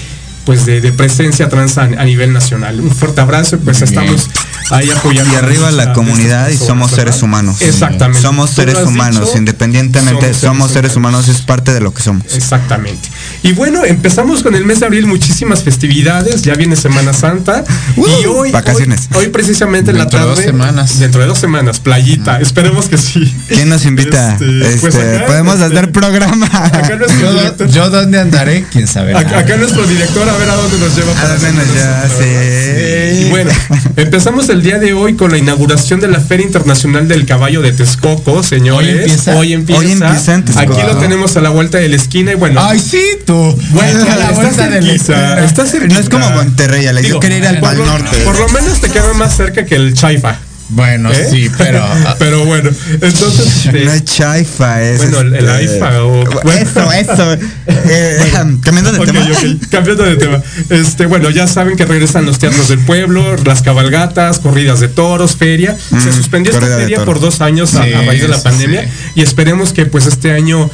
pues 0.45 0.65
de, 0.65 0.81
de 0.81 0.91
presencia 0.91 1.49
trans 1.49 1.77
a, 1.77 1.83
a 1.83 2.05
nivel 2.05 2.33
nacional. 2.33 2.79
Un 2.79 2.91
fuerte 2.91 3.21
abrazo 3.21 3.55
y 3.55 3.59
pues 3.59 3.81
Muy 3.81 3.89
bien. 3.89 4.03
estamos 4.15 4.29
ahí 4.71 4.89
apoyando. 4.89 5.31
Y 5.33 5.35
arriba 5.35 5.71
la 5.71 5.93
comunidad 5.93 6.49
y 6.49 6.57
somos 6.57 6.91
¿verdad? 6.91 7.03
seres 7.05 7.21
humanos. 7.23 7.61
Exactamente. 7.61 8.21
Somos 8.21 8.49
seres 8.51 8.77
humanos, 8.77 9.27
dicho, 9.27 9.37
independientemente, 9.37 10.33
somos 10.33 10.71
seres 10.71 10.95
humanos, 10.95 11.27
es 11.27 11.41
parte 11.41 11.73
de 11.73 11.81
lo 11.81 11.93
que 11.93 12.01
somos. 12.03 12.33
Exactamente. 12.33 13.09
Y 13.43 13.53
bueno, 13.53 13.83
empezamos 13.85 14.43
con 14.43 14.55
el 14.55 14.65
mes 14.65 14.79
de 14.79 14.85
abril, 14.87 15.05
muchísimas 15.07 15.63
festividades, 15.63 16.41
ya 16.43 16.53
viene 16.55 16.75
Semana 16.75 17.13
Santa. 17.13 17.63
y 17.95 18.25
hoy, 18.25 18.51
vacaciones. 18.51 19.07
Hoy, 19.13 19.25
hoy 19.25 19.29
precisamente 19.31 19.91
en 19.91 19.97
la 19.97 20.03
Dentro 20.05 20.19
de 20.19 20.25
tarde. 20.25 20.35
dos 20.35 20.45
semanas. 20.45 20.99
Dentro 20.99 21.21
de 21.21 21.27
dos 21.27 21.39
semanas, 21.39 21.79
playita. 21.79 22.39
Esperemos 22.39 22.87
que 22.87 22.97
sí. 22.97 23.33
¿Quién 23.47 23.69
nos 23.69 23.85
invita? 23.85 24.33
Este, 24.33 24.59
Este, 24.69 24.79
pues 24.81 24.95
acá, 24.95 25.25
podemos 25.27 25.53
este, 25.59 25.65
hacer 25.65 25.91
programa. 25.91 26.45
Acá 26.53 26.95
nuestro 26.95 27.19
Yo, 27.21 27.33
director. 27.33 27.67
yo 27.69 27.89
dónde 27.89 28.19
andaré, 28.19 28.65
quién 28.71 28.87
sabe. 28.87 29.15
Acá, 29.15 29.39
acá 29.39 29.57
nuestro 29.57 29.85
director, 29.87 30.28
a 30.29 30.37
ver 30.37 30.49
a 30.49 30.55
dónde 30.55 30.77
nos 30.77 30.95
lleva. 30.95 31.13
para 31.13 31.35
menos 31.37 31.63
hacer 31.63 31.75
ya, 31.75 32.09
sí. 32.09 33.25
Y 33.25 33.29
bueno, 33.29 33.51
empezamos 33.95 34.49
el 34.49 34.61
día 34.61 34.79
de 34.79 34.93
hoy 34.93 35.15
con 35.15 35.31
la 35.31 35.37
inauguración 35.37 35.99
de 35.99 36.07
la 36.07 36.19
Feria 36.19 36.45
Internacional 36.45 37.07
del 37.07 37.25
Caballo 37.25 37.61
de 37.61 37.71
Texcoco, 37.71 38.43
señores. 38.43 38.93
Hoy 38.95 38.99
empieza. 39.01 39.35
Hoy 39.35 39.53
empieza. 39.53 39.81
Hoy 39.81 39.91
empieza 39.91 40.33
en 40.35 40.45
Texcoco. 40.45 40.73
Aquí 40.73 40.81
lo 40.87 40.97
tenemos 40.97 41.35
a 41.37 41.41
la 41.41 41.49
vuelta 41.49 41.77
de 41.77 41.89
la 41.89 41.95
esquina 41.95 42.31
y 42.31 42.35
bueno. 42.35 42.61
Ay, 42.63 42.79
sí, 42.79 43.03
tú. 43.25 43.33
Bueno, 43.71 44.01
a 44.01 44.15
la 44.15 44.29
está 44.29 44.31
vuelta 44.31 44.69
cerquita, 44.69 45.45
está 45.45 45.65
cerquita. 45.65 45.93
No 45.95 45.99
es 45.99 46.09
como 46.09 46.29
Monterrey, 46.29 46.85
Ale, 46.87 47.01
yo 47.01 47.07
Digo, 47.07 47.19
quería 47.19 47.37
ir 47.37 47.47
al 47.47 47.59
por 47.59 47.77
Norte. 47.77 48.17
Por 48.23 48.39
lo 48.39 48.49
menos 48.49 48.79
te 48.81 48.89
queda 48.89 49.13
más 49.13 49.35
cerca 49.35 49.65
que 49.65 49.75
el 49.75 49.93
Chaifa. 49.93 50.39
Bueno, 50.71 51.11
¿eh? 51.11 51.27
sí, 51.29 51.49
pero. 51.57 51.83
pero 52.19 52.45
bueno, 52.45 52.69
entonces. 52.93 53.69
No 53.85 53.91
es 53.93 54.03
chaifa, 54.05 54.81
es. 54.83 54.99
Bueno, 54.99 55.19
el- 55.21 55.35
el 55.35 55.49
este, 55.61 55.83
AIFA 55.83 56.03
o- 56.03 56.51
Eso, 56.51 56.91
eso. 56.91 57.33
Eh, 57.67 58.31
cambiando 58.61 58.91
de 58.91 59.05
tema. 59.05 59.25
cambiando 59.69 60.03
de 60.03 60.15
tema. 60.17 60.41
Este, 60.69 61.05
bueno, 61.07 61.29
ya 61.31 61.47
saben 61.47 61.75
que 61.75 61.85
regresan 61.85 62.25
los 62.25 62.37
teatros 62.39 62.67
del 62.69 62.79
pueblo, 62.79 63.35
las 63.45 63.61
cabalgatas, 63.63 64.39
corridas 64.39 64.79
de 64.79 64.87
toros, 64.89 65.35
feria. 65.35 65.75
Se 65.89 65.95
Mm, 66.09 66.13
suspendió 66.13 66.53
esta 66.53 66.65
feria 66.67 67.03
por 67.05 67.19
dos 67.19 67.41
años 67.41 67.73
a, 67.75 67.83
Sí, 67.83 67.93
a 67.93 68.01
raíz 68.03 68.21
de 68.21 68.27
la 68.27 68.41
pandemia 68.41 68.83
sí. 68.83 68.89
y 69.15 69.21
esperemos 69.23 69.73
que 69.73 69.85
pues 69.87 70.05
este 70.05 70.31
año 70.31 70.69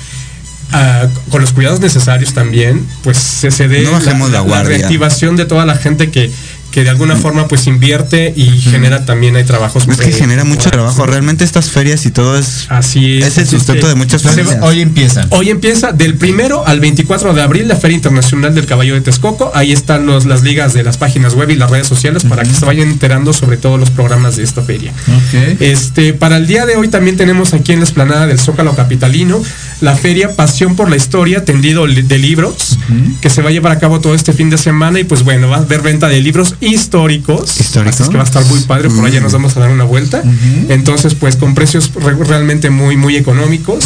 ah, 0.71 1.07
con 1.29 1.41
los 1.41 1.51
cuidados 1.53 1.79
necesarios 1.79 2.33
también, 2.33 2.85
pues 3.03 3.17
se, 3.17 3.51
se 3.51 3.67
dé 3.67 3.83
No 3.83 3.99
la 3.99 4.63
reactivación 4.63 5.35
de 5.35 5.45
toda 5.45 5.65
la 5.65 5.75
gente 5.75 6.09
que 6.11 6.29
que 6.75 6.83
de 6.83 6.89
alguna 6.89 7.15
forma 7.15 7.47
pues 7.47 7.67
invierte 7.67 8.33
y 8.35 8.49
genera 8.59 9.05
también 9.05 9.37
hay 9.37 9.45
trabajos 9.45 9.87
Es 9.87 9.95
que 9.95 10.11
genera 10.11 10.43
mucho 10.43 10.69
trabajo. 10.69 11.05
Realmente 11.05 11.45
estas 11.45 11.69
ferias 11.69 12.05
y 12.05 12.11
todo 12.11 12.37
es. 12.37 12.65
Así 12.67 13.19
es. 13.19 13.27
Es 13.27 13.37
el 13.37 13.47
sustento 13.47 13.87
de 13.87 13.95
muchas 13.95 14.23
familias. 14.23 14.57
Hoy 14.61 14.81
empiezan. 14.81 15.25
Hoy 15.29 15.51
empieza 15.51 15.93
del 15.93 16.15
primero 16.15 16.67
al 16.67 16.81
24 16.81 17.33
de 17.33 17.41
abril 17.41 17.69
la 17.69 17.77
Feria 17.77 17.95
Internacional 17.95 18.53
del 18.53 18.65
Caballo 18.65 18.93
de 18.95 18.99
Texcoco. 18.99 19.53
Ahí 19.55 19.71
están 19.71 20.05
los, 20.05 20.25
las 20.25 20.43
ligas 20.43 20.73
de 20.73 20.83
las 20.83 20.97
páginas 20.97 21.33
web 21.33 21.49
y 21.49 21.55
las 21.55 21.71
redes 21.71 21.87
sociales 21.87 22.25
para 22.25 22.43
que 22.43 22.53
se 22.53 22.65
vayan 22.65 22.89
enterando 22.89 23.31
sobre 23.31 23.55
todos 23.55 23.79
los 23.79 23.89
programas 23.89 24.35
de 24.35 24.43
esta 24.43 24.61
feria. 24.61 24.91
Ok. 24.91 25.61
Este, 25.61 26.11
para 26.11 26.35
el 26.35 26.45
día 26.45 26.65
de 26.65 26.75
hoy 26.75 26.89
también 26.89 27.15
tenemos 27.15 27.53
aquí 27.53 27.71
en 27.71 27.79
la 27.79 27.85
esplanada 27.85 28.27
del 28.27 28.37
Zócalo 28.37 28.75
Capitalino 28.75 29.41
la 29.81 29.95
feria 29.95 30.35
Pasión 30.35 30.75
por 30.75 30.89
la 30.89 30.95
Historia, 30.95 31.43
tendido 31.43 31.85
de 31.85 32.19
libros, 32.19 32.77
que 33.21 33.29
se 33.29 33.41
va 33.41 33.49
a 33.49 33.51
llevar 33.51 33.71
a 33.71 33.79
cabo 33.79 33.99
todo 33.99 34.15
este 34.15 34.33
fin 34.33 34.49
de 34.49 34.57
semana 34.57 34.99
y 34.99 35.03
pues 35.03 35.23
bueno, 35.23 35.49
va 35.49 35.57
a 35.57 35.59
haber 35.59 35.81
venta 35.81 36.07
de 36.07 36.21
libros 36.21 36.55
históricos. 36.65 37.59
¿Histórico? 37.59 37.89
Así 37.89 38.03
es 38.03 38.09
que 38.09 38.17
va 38.17 38.23
a 38.23 38.25
estar 38.25 38.45
muy 38.45 38.59
padre, 38.61 38.89
por 38.89 39.05
allá 39.05 39.19
nos 39.21 39.33
vamos 39.33 39.55
a 39.57 39.59
dar 39.61 39.69
una 39.71 39.83
vuelta. 39.83 40.23
Entonces 40.69 41.13
pues 41.15 41.35
con 41.35 41.53
precios 41.55 41.91
re- 41.95 42.15
realmente 42.23 42.69
muy, 42.69 42.97
muy 42.97 43.15
económicos. 43.15 43.85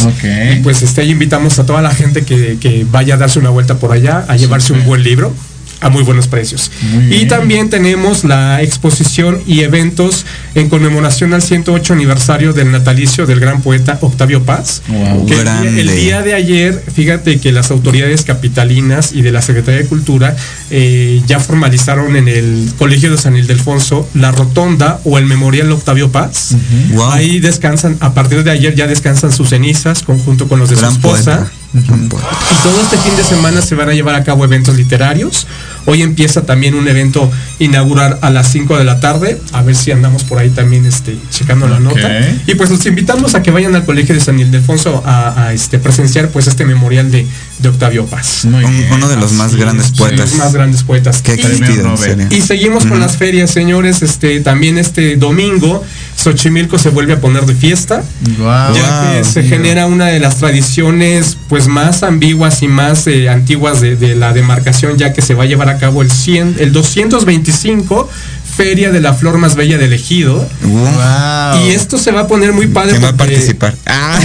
Y 0.58 0.62
pues 0.62 0.82
este, 0.82 1.02
ahí 1.02 1.10
invitamos 1.10 1.58
a 1.58 1.66
toda 1.66 1.82
la 1.82 1.90
gente 1.94 2.22
que, 2.22 2.58
que 2.60 2.86
vaya 2.90 3.14
a 3.14 3.16
darse 3.18 3.38
una 3.38 3.50
vuelta 3.50 3.78
por 3.78 3.92
allá, 3.92 4.24
a 4.28 4.36
llevarse 4.36 4.72
un 4.72 4.84
buen 4.84 5.02
libro 5.02 5.34
a 5.82 5.88
muy 5.88 6.02
buenos 6.02 6.28
precios. 6.28 6.70
Muy 6.92 7.14
Y 7.16 7.24
también 7.24 7.70
tenemos 7.70 8.24
la 8.24 8.60
exposición 8.60 9.40
y 9.46 9.60
eventos 9.60 10.26
en 10.54 10.68
conmemoración 10.68 11.32
al 11.32 11.40
108 11.40 11.94
aniversario 11.94 12.52
del 12.52 12.70
natalicio 12.70 13.24
del 13.24 13.40
gran 13.40 13.62
poeta 13.62 13.96
Octavio 14.02 14.42
Paz. 14.42 14.82
Wow. 14.88 15.24
Que 15.24 15.40
el 15.80 15.90
día 15.96 16.20
de 16.20 16.34
ayer, 16.34 16.84
fíjate 16.94 17.40
que 17.40 17.50
las 17.50 17.70
autoridades 17.70 18.24
capitalinas 18.24 19.12
y 19.14 19.22
de 19.22 19.32
la 19.32 19.40
Secretaría 19.40 19.80
de 19.80 19.86
Cultura 19.86 20.36
eh, 20.70 21.20
ya 21.26 21.40
formalizaron 21.40 22.16
en 22.16 22.28
el 22.28 22.72
Colegio 22.78 23.10
de 23.10 23.18
San 23.18 23.36
Ildefonso 23.36 24.08
la 24.14 24.30
rotonda 24.32 25.00
o 25.04 25.18
el 25.18 25.26
memorial 25.26 25.70
Octavio 25.72 26.10
Paz. 26.12 26.54
Wow. 26.92 27.10
Ahí 27.10 27.40
descansan, 27.40 27.96
a 28.00 28.14
partir 28.14 28.44
de 28.44 28.50
ayer 28.50 28.74
ya 28.74 28.86
descansan 28.86 29.32
sus 29.32 29.50
cenizas 29.50 30.02
conjunto 30.02 30.48
con 30.48 30.58
los 30.60 30.70
de 30.70 30.76
Gran 30.76 30.90
su 30.92 30.96
esposa. 30.98 31.50
Y 31.72 32.62
todo 32.64 32.80
este 32.82 32.98
fin 32.98 33.16
de 33.16 33.22
semana 33.22 33.62
se 33.62 33.76
van 33.76 33.88
a 33.88 33.92
llevar 33.94 34.16
a 34.16 34.24
cabo 34.24 34.44
eventos 34.44 34.76
literarios. 34.76 35.46
Hoy 35.86 36.02
empieza 36.02 36.42
también 36.42 36.74
un 36.74 36.86
evento 36.88 37.30
inaugural 37.60 38.18
a 38.22 38.30
las 38.30 38.50
5 38.50 38.76
de 38.76 38.84
la 38.84 38.98
tarde. 39.00 39.40
A 39.52 39.62
ver 39.62 39.76
si 39.76 39.92
andamos 39.92 40.24
por 40.24 40.38
ahí 40.38 40.50
también 40.50 40.84
este, 40.84 41.16
checando 41.30 41.68
la 41.68 41.78
nota. 41.78 42.08
Y 42.46 42.54
pues 42.56 42.70
los 42.70 42.84
invitamos 42.86 43.34
a 43.36 43.42
que 43.42 43.50
vayan 43.52 43.74
al 43.76 43.84
Colegio 43.84 44.14
de 44.14 44.20
San 44.20 44.38
Ildefonso 44.40 45.02
a, 45.06 45.44
a, 45.46 45.52
este, 45.52 45.78
presenciar 45.78 46.28
pues 46.30 46.48
este 46.48 46.64
memorial 46.64 47.10
de, 47.10 47.24
de 47.60 47.68
Octavio 47.68 48.04
Paz. 48.06 48.44
Muy 48.46 48.64
Un- 48.64 48.76
bien. 48.76 48.92
uno 48.92 49.08
de 49.08 49.16
los 49.16 49.32
más 49.32 49.54
grandes 49.54 49.92
poetas 49.92 50.34
más 50.34 50.52
grandes 50.60 50.82
poetas. 50.82 51.22
que 51.22 51.32
ha 51.32 51.34
Y- 51.36 52.36
y 52.36 52.40
seguimos 52.42 52.84
con 52.86 53.00
las 53.00 53.16
ferias, 53.16 53.50
señores. 53.50 54.02
Este, 54.02 54.40
también 54.40 54.78
este 54.78 55.16
domingo, 55.16 55.82
Xochimilco 56.16 56.78
se 56.78 56.90
vuelve 56.90 57.14
a 57.14 57.20
poner 57.20 57.46
de 57.46 57.54
fiesta 57.54 58.02
Guau. 58.38 58.74
ya 58.74 59.10
que 59.12 59.16
Wow, 59.20 59.24
se 59.24 59.40
tío. 59.42 59.50
genera 59.50 59.86
una 59.86 60.06
de 60.06 60.20
las 60.20 60.36
tradiciones 60.36 61.36
pues 61.48 61.66
más 61.66 62.02
ambiguas 62.02 62.62
y 62.62 62.68
más 62.68 63.06
eh, 63.06 63.28
antiguas 63.28 63.80
de, 63.80 63.96
de 63.96 64.14
la 64.14 64.32
demarcación 64.32 64.96
ya 64.98 65.12
que 65.12 65.22
se 65.22 65.34
va 65.34 65.44
a 65.44 65.46
llevar 65.46 65.68
a 65.70 65.78
cabo 65.78 66.02
el 66.02 66.10
100 66.10 66.56
el 66.58 66.72
225 66.72 68.08
Feria 68.56 68.90
de 68.90 69.00
la 69.00 69.14
Flor 69.14 69.38
Más 69.38 69.54
Bella 69.54 69.78
del 69.78 69.92
Ejido 69.94 70.46
Wow. 70.62 71.64
y 71.66 71.70
esto 71.70 71.96
se 71.96 72.10
va 72.12 72.22
a 72.22 72.26
poner 72.26 72.52
muy 72.52 72.66
padre 72.66 72.90
¿Quién 72.90 73.04
va 73.04 73.08
a 73.08 73.12
porque- 73.16 73.32
participar? 73.34 73.74
Ah. 73.86 74.18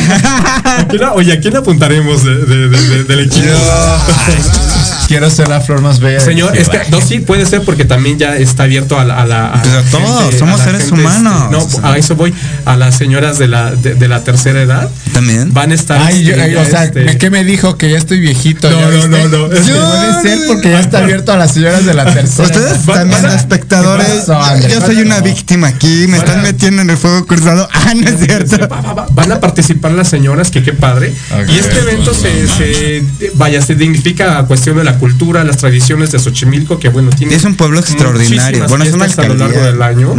¿A 0.81 0.87
quién 0.87 1.01
la- 1.01 1.13
oye, 1.13 1.31
¿a 1.31 1.39
quién 1.39 1.55
apuntaremos 1.55 2.23
de- 2.25 2.45
de- 2.45 2.67
de- 2.69 2.87
de- 2.89 3.03
del 3.05 3.19
equipo? 3.21 3.47
Quiero 5.07 5.29
ser 5.29 5.47
la 5.47 5.61
flor 5.61 5.81
más 5.81 5.99
bella. 5.99 6.19
Señor, 6.19 6.51
cielo. 6.55 6.71
es 6.73 6.85
que 6.85 6.91
no, 6.91 6.99
sí 7.01 7.19
puede 7.19 7.45
ser 7.45 7.61
porque 7.61 7.85
también 7.85 8.17
ya 8.17 8.35
está 8.37 8.63
abierto 8.63 8.99
a 8.99 9.03
la. 9.05 9.21
A 9.21 9.25
la 9.25 9.47
a 9.47 9.61
Pues 9.61 9.73
a 9.73 9.81
la 9.81 9.89
todos, 9.91 10.35
somos 10.35 10.59
seres 10.61 10.83
este, 10.83 10.93
humanos. 10.95 11.51
no, 11.51 11.87
a 11.87 11.97
eso 11.97 12.15
voy. 12.15 12.33
A 12.65 12.75
las 12.75 12.95
señoras 12.97 13.37
de 13.37 13.47
la, 13.47 13.71
de, 13.71 13.93
de 13.95 14.07
la 14.07 14.23
tercera 14.23 14.61
edad 14.61 14.89
También. 15.13 15.53
van 15.53 15.71
a 15.71 15.75
estar. 15.75 16.01
Ay, 16.01 16.23
yo- 16.23 16.31
este, 16.31 16.41
ay, 16.43 16.55
o 16.55 16.65
sea, 16.65 16.83
este, 16.85 17.03
¿me- 17.03 17.17
¿qué 17.17 17.29
me 17.29 17.43
dijo? 17.43 17.77
Que 17.77 17.91
ya 17.91 17.97
estoy 17.97 18.19
viejito. 18.19 18.69
No, 18.69 18.79
¿ya 18.79 19.07
no, 19.07 19.07
no, 19.07 19.27
no, 19.27 19.49
que- 19.49 19.61
Puede 19.61 20.21
ser 20.21 20.39
porque 20.47 20.71
ya 20.71 20.79
está 20.79 20.99
abierto 20.99 21.31
a 21.31 21.37
las 21.37 21.53
señoras 21.53 21.85
de 21.85 21.93
la 21.93 22.05
tercera. 22.11 22.47
Ustedes 22.47 22.85
Van- 22.85 22.97
también, 22.99 23.21
van 23.21 23.31
a- 23.31 23.35
espectadores. 23.35 24.25
Yo 24.71 24.81
soy 24.81 25.01
una 25.01 25.19
No. 25.19 25.23
víctima 25.23 25.67
aquí. 25.67 26.07
Me 26.07 26.17
están 26.17 26.39
a- 26.39 26.43
metiendo 26.43 26.81
en 26.81 26.89
el 26.89 26.97
fuego 26.97 27.25
cruzado. 27.27 27.69
Ah, 27.71 27.93
no 27.95 28.07
es 28.07 28.19
cierto. 28.19 28.67
Va, 28.67 28.81
va, 28.81 28.93
va. 28.93 29.07
Van 29.11 29.31
a 29.31 29.39
participar 29.39 29.91
las 29.91 30.07
señoras, 30.09 30.49
que 30.49 30.63
qué 30.63 30.73
padre. 30.73 31.13
Y 31.47 31.57
este 31.59 31.79
evento 31.79 32.13
se, 32.13 32.47
se- 32.47 33.03
vaya, 33.35 33.61
se 33.61 33.75
dignifica 33.75 34.39
a 34.39 34.45
cuestión 34.45 34.77
de 34.77 34.83
la 34.83 34.94
la 34.95 34.99
cultura, 34.99 35.43
las 35.43 35.57
tradiciones 35.57 36.11
de 36.11 36.19
Xochimilco, 36.19 36.79
que 36.79 36.89
bueno, 36.89 37.09
tiene 37.11 37.35
Es 37.35 37.43
un 37.43 37.55
pueblo 37.55 37.79
extraordinario. 37.79 38.67
Bueno, 38.67 38.85
es 38.85 38.93
una 38.93 39.05
a 39.05 39.27
lo 39.27 39.35
largo 39.35 39.61
del 39.61 39.81
año. 39.81 40.15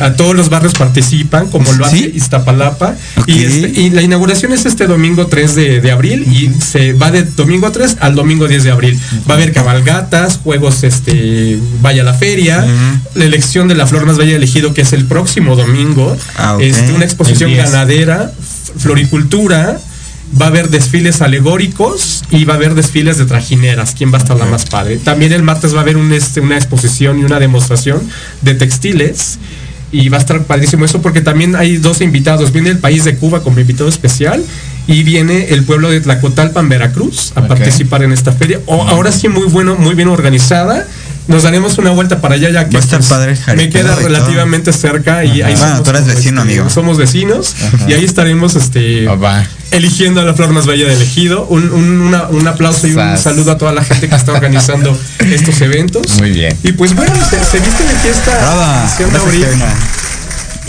A 0.00 0.12
todos 0.12 0.36
los 0.36 0.50
barrios 0.50 0.74
participan, 0.74 1.48
como 1.48 1.72
lo 1.72 1.84
hace 1.86 1.96
¿Sí? 1.98 2.12
Iztapalapa. 2.14 2.94
Y, 3.26 3.44
este- 3.44 3.80
y 3.80 3.90
la 3.90 4.02
inauguración 4.02 4.52
es 4.52 4.66
este 4.66 4.86
domingo 4.86 5.26
3 5.26 5.54
de, 5.54 5.80
de 5.80 5.90
abril 5.90 6.22
y 6.30 6.50
se 6.62 6.92
va 6.92 7.10
de 7.10 7.22
domingo 7.24 7.72
3 7.72 7.96
al 8.00 8.14
domingo 8.14 8.46
10 8.48 8.64
de 8.64 8.70
abril. 8.70 8.98
Va 9.28 9.34
a 9.34 9.36
haber 9.36 9.52
cabalgatas, 9.52 10.38
juegos, 10.42 10.84
este, 10.84 11.58
vaya 11.80 12.02
a 12.02 12.04
la 12.04 12.14
feria, 12.14 12.64
la 13.14 13.24
elección 13.24 13.68
de 13.68 13.74
la 13.74 13.86
flor 13.86 14.04
más 14.06 14.18
bella 14.18 14.36
elegido, 14.36 14.74
que 14.74 14.82
es 14.82 14.92
el 14.92 15.06
próximo 15.06 15.56
domingo. 15.56 16.16
Ah, 16.36 16.56
este, 16.60 16.92
una 16.92 17.04
exposición 17.04 17.50
El 17.50 17.56
10. 17.56 17.70
ganadera, 17.70 18.30
floricultura. 18.76 19.80
Va 20.40 20.46
a 20.46 20.48
haber 20.48 20.68
desfiles 20.68 21.22
alegóricos 21.22 22.24
y 22.30 22.44
va 22.44 22.54
a 22.54 22.56
haber 22.56 22.74
desfiles 22.74 23.18
de 23.18 23.24
trajineras. 23.24 23.94
¿Quién 23.96 24.12
va 24.12 24.18
a 24.18 24.20
estar 24.20 24.36
la 24.36 24.44
más 24.44 24.66
padre? 24.66 24.98
También 24.98 25.32
el 25.32 25.42
martes 25.42 25.74
va 25.74 25.78
a 25.78 25.82
haber 25.82 25.96
un, 25.96 26.12
este, 26.12 26.40
una 26.40 26.56
exposición 26.56 27.18
y 27.18 27.24
una 27.24 27.38
demostración 27.38 28.00
de 28.42 28.54
textiles. 28.54 29.38
Y 29.90 30.10
va 30.10 30.18
a 30.18 30.20
estar 30.20 30.44
padrísimo 30.44 30.84
eso 30.84 31.00
porque 31.00 31.22
también 31.22 31.56
hay 31.56 31.78
dos 31.78 32.02
invitados. 32.02 32.52
Viene 32.52 32.68
el 32.68 32.78
país 32.78 33.04
de 33.04 33.16
Cuba 33.16 33.42
como 33.42 33.58
invitado 33.58 33.88
especial 33.88 34.44
y 34.86 35.02
viene 35.02 35.48
el 35.50 35.64
pueblo 35.64 35.90
de 35.90 36.00
Tlacotalpan, 36.00 36.68
Veracruz, 36.68 37.32
a 37.34 37.46
participar 37.46 38.02
en 38.02 38.12
esta 38.12 38.32
feria. 38.32 38.60
O, 38.66 38.82
ahora 38.82 39.12
sí 39.12 39.28
muy 39.28 39.46
bueno, 39.46 39.76
muy 39.76 39.94
bien 39.94 40.08
organizada. 40.08 40.86
Nos 41.28 41.42
daremos 41.42 41.76
una 41.78 41.90
vuelta 41.90 42.20
para 42.20 42.34
allá 42.36 42.48
ya 42.50 42.68
que 42.68 42.78
pues, 42.78 42.86
padre 43.08 43.36
me 43.54 43.68
queda 43.68 43.94
todo. 43.94 44.04
relativamente 44.08 44.72
cerca 44.72 45.24
y 45.24 45.42
ahí 45.42 45.54
Bueno, 45.56 45.82
tú 45.82 45.90
eres 45.90 46.06
vecino, 46.06 46.40
este, 46.40 46.52
amigo. 46.54 46.70
Somos 46.70 46.96
vecinos 46.98 47.54
y 47.86 47.92
ahí 47.92 48.04
estaremos 48.04 48.56
este 48.56 49.06
Ah, 49.08 49.44
eligiendo 49.70 50.22
a 50.22 50.24
la 50.24 50.32
flor 50.32 50.50
más 50.52 50.64
bella 50.66 50.88
del 50.88 51.00
ejido. 51.02 51.44
Un, 51.46 51.70
un- 51.70 52.00
una- 52.00 52.28
un 52.28 52.48
aplauso 52.48 52.86
y 52.86 52.92
un 52.92 53.18
saludo 53.18 53.52
a 53.52 53.58
toda 53.58 53.72
la 53.72 53.84
gente 53.84 54.08
que 54.08 54.14
está 54.16 54.32
organizando 54.32 54.98
estos 55.18 55.60
eventos. 55.60 56.18
Muy 56.18 56.30
bien. 56.30 56.56
Y 56.62 56.72
pues 56.72 56.94
bueno, 56.94 57.12
se, 57.28 57.44
se 57.44 57.58
viste 57.60 57.84
de 57.84 57.94
fiesta 58.00 58.30
Brava. 58.38 58.88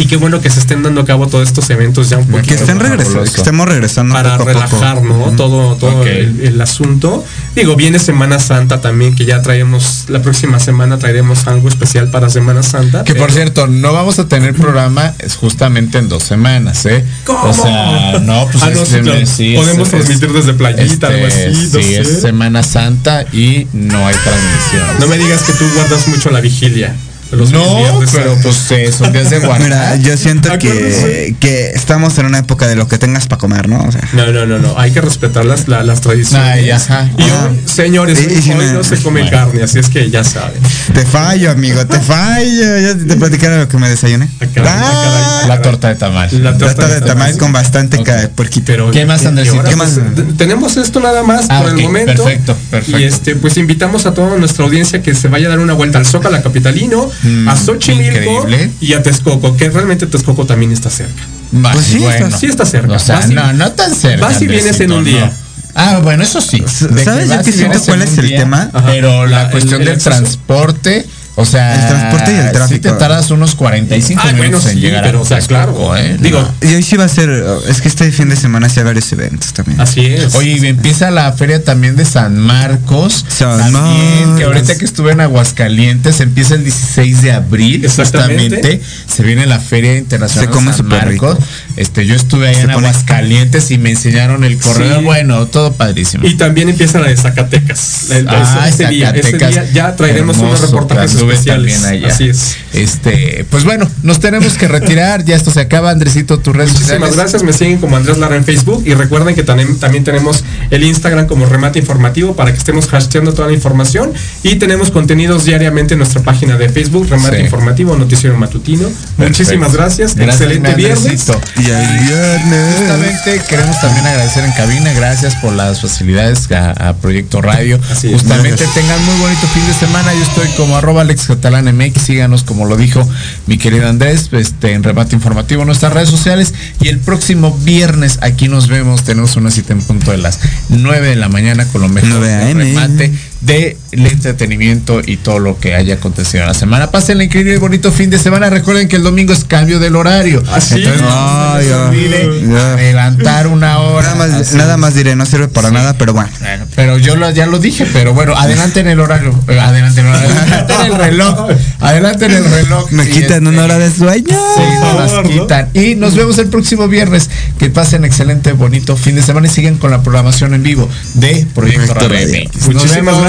Y 0.01 0.05
qué 0.07 0.15
bueno 0.15 0.39
que 0.39 0.49
se 0.49 0.61
estén 0.61 0.81
dando 0.81 1.01
a 1.01 1.05
cabo 1.05 1.27
todos 1.27 1.45
estos 1.45 1.69
eventos 1.71 2.09
ya 2.09 2.17
un 2.19 2.25
poquito 2.27 2.47
Que 2.47 2.53
estén 2.61 2.79
regresando, 2.79 3.21
que 3.21 3.27
estemos 3.29 3.67
regresando 3.67 4.13
para 4.15 4.37
poco 4.37 4.49
a 4.49 4.53
poco. 4.53 4.59
relajar, 4.77 5.03
¿no? 5.03 5.15
Todo, 5.35 5.75
todo 5.75 6.03
el, 6.05 6.39
el 6.41 6.61
asunto. 6.61 7.25
Digo, 7.53 7.75
viene 7.75 7.99
Semana 7.99 8.39
Santa 8.39 8.79
también, 8.79 9.13
que 9.13 9.25
ya 9.25 9.41
traemos, 9.41 10.05
la 10.07 10.21
próxima 10.21 10.57
semana 10.61 10.97
traeremos 10.99 11.47
algo 11.47 11.67
especial 11.67 12.09
para 12.11 12.29
Semana 12.29 12.63
Santa. 12.63 13.03
Que 13.03 13.13
por 13.13 13.29
cierto, 13.33 13.67
no 13.67 13.91
vamos 13.91 14.19
a 14.19 14.27
tener 14.29 14.53
programa 14.53 15.13
es 15.19 15.35
justamente 15.35 15.97
en 15.97 16.07
dos 16.07 16.23
semanas, 16.23 16.85
¿eh? 16.85 17.03
¿Cómo? 17.25 17.49
O 17.49 17.53
sea, 17.53 18.19
no, 18.21 18.47
pues 18.49 18.63
Ah, 18.63 18.69
no, 18.73 18.81
es- 18.83 18.87
sí, 18.87 18.99
claro. 19.01 19.25
sí, 19.25 19.53
es- 19.55 19.59
Podemos 19.59 19.87
es- 19.89 19.91
transmitir 19.95 20.31
desde 20.31 20.53
playita, 20.53 21.07
algo 21.07 21.25
así, 21.27 21.47
no 21.73 21.79
Sí, 21.79 21.83
sé. 21.83 21.99
es 21.99 22.21
Semana 22.21 22.63
Santa 22.63 23.25
y 23.33 23.67
no 23.73 24.07
hay 24.07 24.15
transmisión. 24.15 24.97
No 25.01 25.07
me 25.07 25.17
digas 25.17 25.41
que 25.41 25.51
tú 25.51 25.65
guardas 25.75 26.07
mucho 26.07 26.29
la 26.29 26.39
vigilia. 26.39 26.95
Los 27.31 27.51
no, 27.51 27.63
pero 28.11 28.35
pues 28.41 28.71
eh, 28.71 28.91
son 28.91 29.11
días 29.13 29.29
de 29.29 29.39
guardar. 29.45 29.61
Mira, 29.61 29.95
yo 29.97 30.17
siento 30.17 30.49
que, 30.57 31.35
que 31.39 31.67
estamos 31.75 32.17
en 32.17 32.25
una 32.25 32.39
época 32.39 32.67
de 32.67 32.75
lo 32.75 32.87
que 32.87 32.97
tengas 32.97 33.27
para 33.27 33.39
comer, 33.39 33.69
¿no? 33.69 33.83
O 33.83 33.91
sea, 33.91 34.01
No, 34.13 34.31
no, 34.31 34.45
no, 34.47 34.57
no. 34.57 34.79
Hay 34.79 34.91
que 34.91 35.01
respetar 35.01 35.45
las, 35.45 35.67
la- 35.67 35.83
las 35.83 36.01
tradiciones. 36.01 36.47
Ay, 36.47 36.71
ajá. 36.71 37.09
Y 37.17 37.21
Ah. 37.23 37.49
hoy, 37.51 37.59
señores, 37.65 38.19
Y- 38.27 38.33
y 38.33 38.41
si 38.41 38.51
hoy 38.51 38.57
me- 38.57 38.73
no 38.73 38.83
se 38.83 38.97
come 38.97 39.21
Bueno. 39.21 39.37
carne, 39.37 39.63
así 39.63 39.77
es 39.79 39.89
que 39.89 40.09
ya 40.09 40.23
saben. 40.23 40.59
te 40.93 41.05
fallo, 41.05 41.51
amigo, 41.51 41.85
te 41.85 41.99
fallo. 41.99 42.79
Ya 42.79 42.95
te 42.97 43.15
platicaron 43.19 43.59
lo 43.59 43.67
que 43.67 43.77
me 43.77 43.89
desayuné. 43.89 44.27
Ah, 44.41 44.45
caray, 44.53 44.71
ah, 44.75 45.39
caray. 45.39 45.47
La 45.49 45.61
torta 45.61 45.87
de 45.89 45.95
tamal. 45.95 46.43
La 46.43 46.57
Trata 46.57 46.87
de 46.87 47.01
tamal 47.01 47.37
con 47.37 47.51
bastante 47.53 47.97
Ok. 47.97 48.05
ca- 48.05 48.29
puerquito. 48.35 48.65
Pero, 48.65 48.91
¿Qué 48.91 49.05
más, 49.05 49.21
y 49.23 49.25
ahora, 49.27 49.69
¿Qué 49.69 49.75
más? 49.75 49.99
pues, 50.15 50.37
tenemos 50.37 50.77
esto 50.77 50.99
nada 50.99 51.23
más 51.23 51.45
Ah, 51.49 51.61
por 51.61 51.69
el 51.69 51.77
momento. 51.77 52.23
perfecto, 52.23 52.55
perfecto. 52.71 52.99
Y 52.99 53.03
este, 53.03 53.35
pues 53.35 53.55
invitamos 53.57 54.05
a 54.05 54.13
toda 54.13 54.35
nuestra 54.37 54.65
audiencia 54.65 55.01
que 55.01 55.13
se 55.15 55.27
vaya 55.27 55.47
a 55.47 55.49
dar 55.49 55.59
una 55.59 55.73
vuelta 55.73 55.97
al 55.99 56.05
Zócalo 56.05 56.41
Capitalino, 56.41 57.09
Mm, 57.23 57.49
a 57.49 57.55
Xochimilco 57.55 58.17
increíble. 58.17 58.71
y 58.79 58.93
a 58.93 59.03
Texcoco, 59.03 59.55
que 59.57 59.69
realmente 59.69 60.05
Texcoco 60.07 60.45
también 60.45 60.71
está 60.71 60.89
cerca. 60.89 61.21
Pues 61.51 61.85
sí, 61.85 61.97
bueno. 61.99 62.27
está- 62.27 62.37
sí 62.39 62.45
está 62.45 62.65
cerca. 62.65 62.93
O 62.93 62.99
sea, 62.99 63.15
Vas 63.17 63.29
y- 63.29 63.33
no, 63.33 63.51
no 63.53 63.71
tan 63.73 63.93
cerca. 63.93 64.25
vas 64.27 64.41
y 64.41 64.47
vienes 64.47 64.79
en 64.79 64.91
un 64.91 65.03
día. 65.03 65.25
no. 65.25 65.49
Ah, 65.75 65.99
bueno, 66.03 66.23
eso 66.23 66.41
sí. 66.41 66.59
De 66.61 67.03
¿Sabes 67.03 67.29
que 67.29 67.43
yo 67.43 67.49
y 67.49 67.53
siento 67.53 67.79
cuál 67.85 68.01
es 68.01 68.17
el 68.17 68.27
día, 68.27 68.39
tema? 68.39 68.69
Ajá. 68.73 68.87
Pero 68.87 69.25
la, 69.27 69.43
La- 69.43 69.51
cuestión 69.51 69.81
el- 69.81 69.85
del 69.85 69.87
el 69.89 69.93
acceso. 69.95 70.09
transporte, 70.09 71.05
o 71.41 71.45
sea, 71.45 71.75
El 71.75 71.87
transporte 71.87 72.31
y 72.31 72.35
el 72.35 72.45
Sí 72.47 72.51
tráfico. 72.53 72.81
te 72.81 72.91
tardas 72.93 73.31
unos 73.31 73.55
45 73.55 74.21
Ah, 74.23 74.31
minutos 74.33 74.49
bueno, 74.63 74.69
en 74.69 74.75
sí, 74.75 74.79
llegar 74.81 75.03
pero, 75.03 75.19
a 75.19 75.21
o 75.21 75.25
sea, 75.25 75.39
claro. 75.39 75.95
¿eh? 75.97 76.17
Digo, 76.19 76.41
No. 76.41 76.69
Y 76.69 76.75
hoy 76.75 76.83
sí 76.83 76.97
va 76.97 77.05
a 77.05 77.09
ser, 77.09 77.29
es 77.67 77.81
que 77.81 77.87
este 77.87 78.11
fin 78.11 78.29
de 78.29 78.35
semana 78.35 78.69
sí 78.69 78.79
hay 78.79 78.85
varios 78.85 79.11
eventos 79.11 79.53
también. 79.53 79.79
así 79.81 80.05
es. 80.05 80.35
Oye, 80.35 80.57
y 80.61 80.65
empieza 80.67 81.09
la 81.11 81.31
feria 81.33 81.63
también 81.63 81.95
de 81.95 82.05
San 82.05 82.37
Marcos. 82.37 83.25
San 83.27 83.57
también, 83.73 84.19
Marcos. 84.21 84.37
que 84.37 84.43
ahorita 84.43 84.77
que 84.77 84.85
estuve 84.85 85.11
en 85.11 85.21
Aguascalientes, 85.21 86.19
empieza 86.19 86.55
el 86.55 86.63
16 86.63 87.21
de 87.21 87.31
abril. 87.31 87.85
Exactamente. 87.85 88.55
Justamente 88.57 88.81
se 89.07 89.23
viene 89.23 89.45
la 89.45 89.59
Feria 89.59 89.97
Internacional 89.97 90.45
Se 90.47 90.51
come 90.51 90.71
de 90.71 90.77
San 90.77 90.87
Marcos. 90.87 91.09
rico. 91.11 91.37
Este, 91.77 92.05
yo 92.05 92.15
estuve 92.15 92.47
ahí 92.49 92.55
Se 92.55 92.61
en 92.61 92.71
Aguascalientes 92.71 93.71
y 93.71 93.77
me 93.77 93.91
enseñaron 93.91 94.43
el 94.43 94.57
corredor. 94.57 94.99
Sí. 94.99 95.03
Bueno, 95.05 95.45
todo 95.47 95.73
padrísimo. 95.73 96.25
Y 96.27 96.35
también 96.35 96.69
empieza 96.69 96.99
la 96.99 97.07
de 97.07 97.17
Zacatecas. 97.17 98.09
El- 98.11 98.27
Ah, 98.29 98.65
ese, 98.67 98.83
ese 98.83 98.91
día, 98.91 99.09
ese 99.11 99.31
Zacatecas. 99.31 99.53
día 99.71 99.71
ya 99.73 99.95
traeremos 99.95 100.37
unos 100.37 100.59
reportajes 100.61 101.13
especiales. 101.31 101.83
allá. 101.83 102.07
Así 102.07 102.29
es. 102.29 102.57
Este, 102.73 103.45
pues 103.49 103.63
bueno, 103.63 103.89
nos 104.03 104.19
tenemos 104.19 104.53
que 104.57 104.67
retirar. 104.67 105.23
Ya 105.25 105.35
esto 105.35 105.51
se 105.51 105.59
acaba, 105.61 105.89
Andresito, 105.91 106.39
tus 106.39 106.55
redes 106.55 106.71
Muchísimas 106.73 106.97
sociales. 106.99 107.15
gracias, 107.17 107.43
me 107.43 107.53
siguen 107.53 107.77
como 107.79 107.97
Andrés 107.97 108.17
Lara 108.17 108.35
en 108.35 108.45
Facebook 108.45 108.83
y 108.85 108.93
recuerden 108.93 109.35
que 109.35 109.43
también, 109.43 109.79
también 109.79 110.03
tenemos 110.03 110.43
el 110.69 110.83
Instagram 110.83 111.27
como 111.27 111.45
Remate 111.45 111.79
Informativo 111.79 112.35
para 112.35 112.51
que 112.51 112.57
estemos 112.57 112.87
hashteando 112.89 113.33
toda 113.33 113.47
la 113.47 113.53
información 113.53 114.11
y 114.43 114.55
tenemos 114.55 114.91
contenidos 114.91 115.45
diariamente 115.45 115.93
en 115.93 115.99
nuestra 115.99 116.21
página 116.21 116.57
de 116.57 116.69
Facebook, 116.69 117.07
Remate 117.09 117.37
Sí. 117.37 117.43
Informativo, 117.43 117.95
Noticiero 117.95 118.35
Matutino. 118.37 118.87
Muchísimas 119.17 119.73
gracias, 119.73 120.15
Gracias, 120.15 120.41
excelente 120.41 120.73
viernes. 120.75 121.27
Y 121.57 121.69
el 121.69 121.99
viernes. 121.99 122.75
Justamente 122.79 123.41
queremos 123.47 123.79
también 123.81 124.05
agradecer 124.07 124.43
en 124.45 124.51
cabina, 124.53 124.93
gracias 124.93 125.35
por 125.35 125.53
las 125.53 125.81
facilidades 125.81 126.51
a, 126.51 126.71
a 126.71 126.93
Proyecto 126.95 127.41
Radio. 127.41 127.79
Así. 127.91 128.11
Justamente 128.11 128.65
tengan 128.73 129.03
muy 129.05 129.15
bonito 129.19 129.47
fin 129.53 129.65
de 129.67 129.73
semana. 129.73 130.13
Yo 130.13 130.21
estoy 130.23 130.47
como 130.57 130.75
arroba 130.77 131.01
Alex 131.01 131.18
Catalán 131.27 131.65
MX, 131.75 132.01
síganos 132.01 132.43
como 132.43 132.65
lo 132.65 132.77
dijo 132.77 133.07
mi 133.47 133.57
querido 133.57 133.87
Andrés, 133.87 134.29
este, 134.31 134.73
en 134.73 134.83
remate 134.83 135.15
informativo 135.15 135.61
en 135.61 135.67
nuestras 135.67 135.93
redes 135.93 136.09
sociales. 136.09 136.53
Y 136.81 136.87
el 136.87 136.99
próximo 136.99 137.57
viernes 137.63 138.19
aquí 138.21 138.47
nos 138.47 138.67
vemos, 138.67 139.03
tenemos 139.03 139.35
una 139.35 139.51
cita 139.51 139.73
en 139.73 139.81
punto 139.81 140.11
de 140.11 140.17
las 140.17 140.39
9 140.69 141.09
de 141.09 141.15
la 141.15 141.29
mañana 141.29 141.65
con 141.65 141.81
lo 141.81 141.89
mejor 141.89 142.09
9 142.09 142.27
del 142.27 142.51
AM. 142.51 142.57
remate 142.57 143.13
del 143.41 143.77
entretenimiento 143.91 145.01
y 145.05 145.17
todo 145.17 145.39
lo 145.39 145.57
que 145.59 145.73
haya 145.75 145.95
acontecido 145.95 146.43
en 146.43 146.47
la 146.49 146.53
semana. 146.53 146.91
Pasen 146.91 147.21
increíble 147.21 147.53
y 147.53 147.57
bonito 147.57 147.91
fin 147.91 148.09
de 148.09 148.19
semana. 148.19 148.49
Recuerden 148.49 148.87
que 148.87 148.97
el 148.97 149.03
domingo 149.03 149.31
es 149.33 149.45
cambio 149.45 149.79
del 149.79 149.95
horario. 149.95 150.43
Así 150.51 150.75
Entonces, 150.75 151.01
no 151.01 151.57
les 151.57 151.69
ya. 151.69 151.85
olvide 151.85 152.41
Ya. 152.51 152.73
adelantar 152.73 153.47
una 153.47 153.79
hora. 153.79 154.13
Nada 154.13 154.27
más, 154.27 154.41
así. 154.41 154.55
nada 154.55 154.77
más 154.77 154.93
diré, 154.93 155.15
no 155.15 155.25
sirve 155.25 155.47
para 155.47 155.71
nada, 155.71 155.93
pero 155.97 156.13
bueno. 156.13 156.29
Bueno, 156.41 156.65
pero 156.75 156.97
yo 156.97 157.15
lo- 157.15 157.29
ya 157.31 157.45
lo 157.45 157.59
dije, 157.59 157.85
pero 157.93 158.13
bueno, 158.13 158.35
adelante 158.35 158.81
en 158.81 158.87
el 158.87 158.99
horario. 158.99 159.33
eh, 159.47 159.59
Adelante 159.59 160.01
en 160.01 160.07
el 160.07 160.13
horario. 160.15 160.29
Adelante 160.39 160.73
en 160.73 160.91
el 160.91 160.97
reloj. 160.97 161.49
Adelante 161.79 162.25
en 162.25 162.31
el 162.33 162.43
reloj. 162.51 162.91
Me 162.91 163.07
quitan 163.07 163.23
este, 163.23 163.47
una 163.49 163.63
hora 163.63 163.77
de 163.77 163.91
sueño. 163.91 164.37
Sí, 164.55 164.63
no 164.81 164.99
las 164.99 165.13
¿no? 165.13 165.23
quitan. 165.23 165.69
Y 165.73 165.95
nos 165.95 166.15
vemos 166.15 166.37
el 166.39 166.47
próximo 166.49 166.87
viernes. 166.87 167.29
Que 167.57 167.69
pasen 167.69 168.03
excelente, 168.05 168.51
bonito 168.53 168.95
fin 168.97 169.15
de 169.15 169.21
semana 169.21 169.47
y 169.47 169.49
sigan 169.49 169.75
con 169.77 169.91
la 169.91 170.01
programación 170.01 170.53
en 170.53 170.63
vivo 170.63 170.89
de 171.15 171.45
Proyecto 171.53 171.93
Proyecto 171.93 172.09
Radio. 172.09 172.49
Nos 172.53 172.65
Muchísimas 172.67 173.15
gracias. 173.19 173.28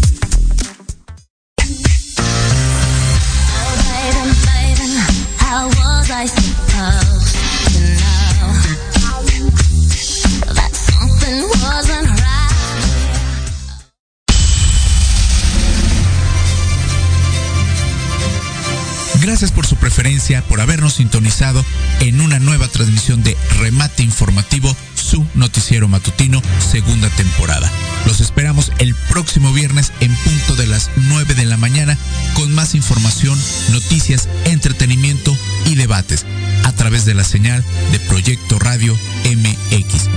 Gracias 19.41 19.55
por 19.55 19.65
su 19.65 19.75
preferencia, 19.77 20.43
por 20.43 20.61
habernos 20.61 20.93
sintonizado 20.93 21.65
en 21.99 22.21
una 22.21 22.37
nueva 22.37 22.67
transmisión 22.67 23.23
de 23.23 23.35
Remate 23.57 24.03
Informativo, 24.03 24.77
su 24.93 25.25
noticiero 25.33 25.87
matutino, 25.87 26.43
segunda 26.59 27.09
temporada. 27.09 27.67
Los 28.05 28.21
esperamos 28.21 28.71
el 28.77 28.93
próximo 29.09 29.51
viernes 29.51 29.93
en 29.99 30.15
punto 30.15 30.55
de 30.55 30.67
las 30.67 30.91
9 30.95 31.33
de 31.33 31.45
la 31.45 31.57
mañana 31.57 31.97
con 32.35 32.53
más 32.53 32.75
información, 32.75 33.35
noticias, 33.71 34.29
entretenimiento 34.45 35.35
y 35.65 35.73
debates 35.73 36.23
a 36.63 36.71
través 36.73 37.05
de 37.05 37.15
la 37.15 37.23
señal 37.23 37.65
de 37.91 37.99
Proyecto 37.99 38.59
Radio 38.59 38.95
MX 39.25 40.07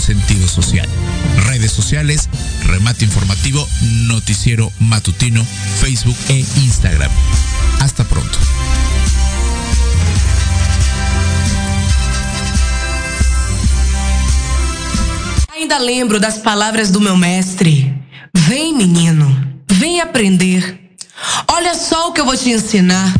sentido 0.00 0.48
social. 0.48 0.86
Redes 1.46 1.72
sociales, 1.72 2.28
Remate 2.64 3.04
Informativo, 3.04 3.66
Noticiero 4.06 4.72
Matutino, 4.80 5.44
Facebook 5.80 6.18
e 6.32 6.40
Instagram. 6.60 7.10
Hasta 7.80 8.04
pronto. 8.04 8.38
ainda 15.68 15.76
lembro 15.76 16.18
das 16.18 16.38
palavras 16.38 16.90
do 16.90 16.98
meu 16.98 17.14
mestre. 17.14 17.94
Vem, 18.34 18.74
menino, 18.74 19.26
vem 19.70 20.00
aprender. 20.00 20.80
Olha 21.46 21.74
só 21.74 22.08
o 22.08 22.12
que 22.12 22.22
eu 22.22 22.24
vou 22.24 22.36
te 22.36 22.48
ensinar. 22.48 23.12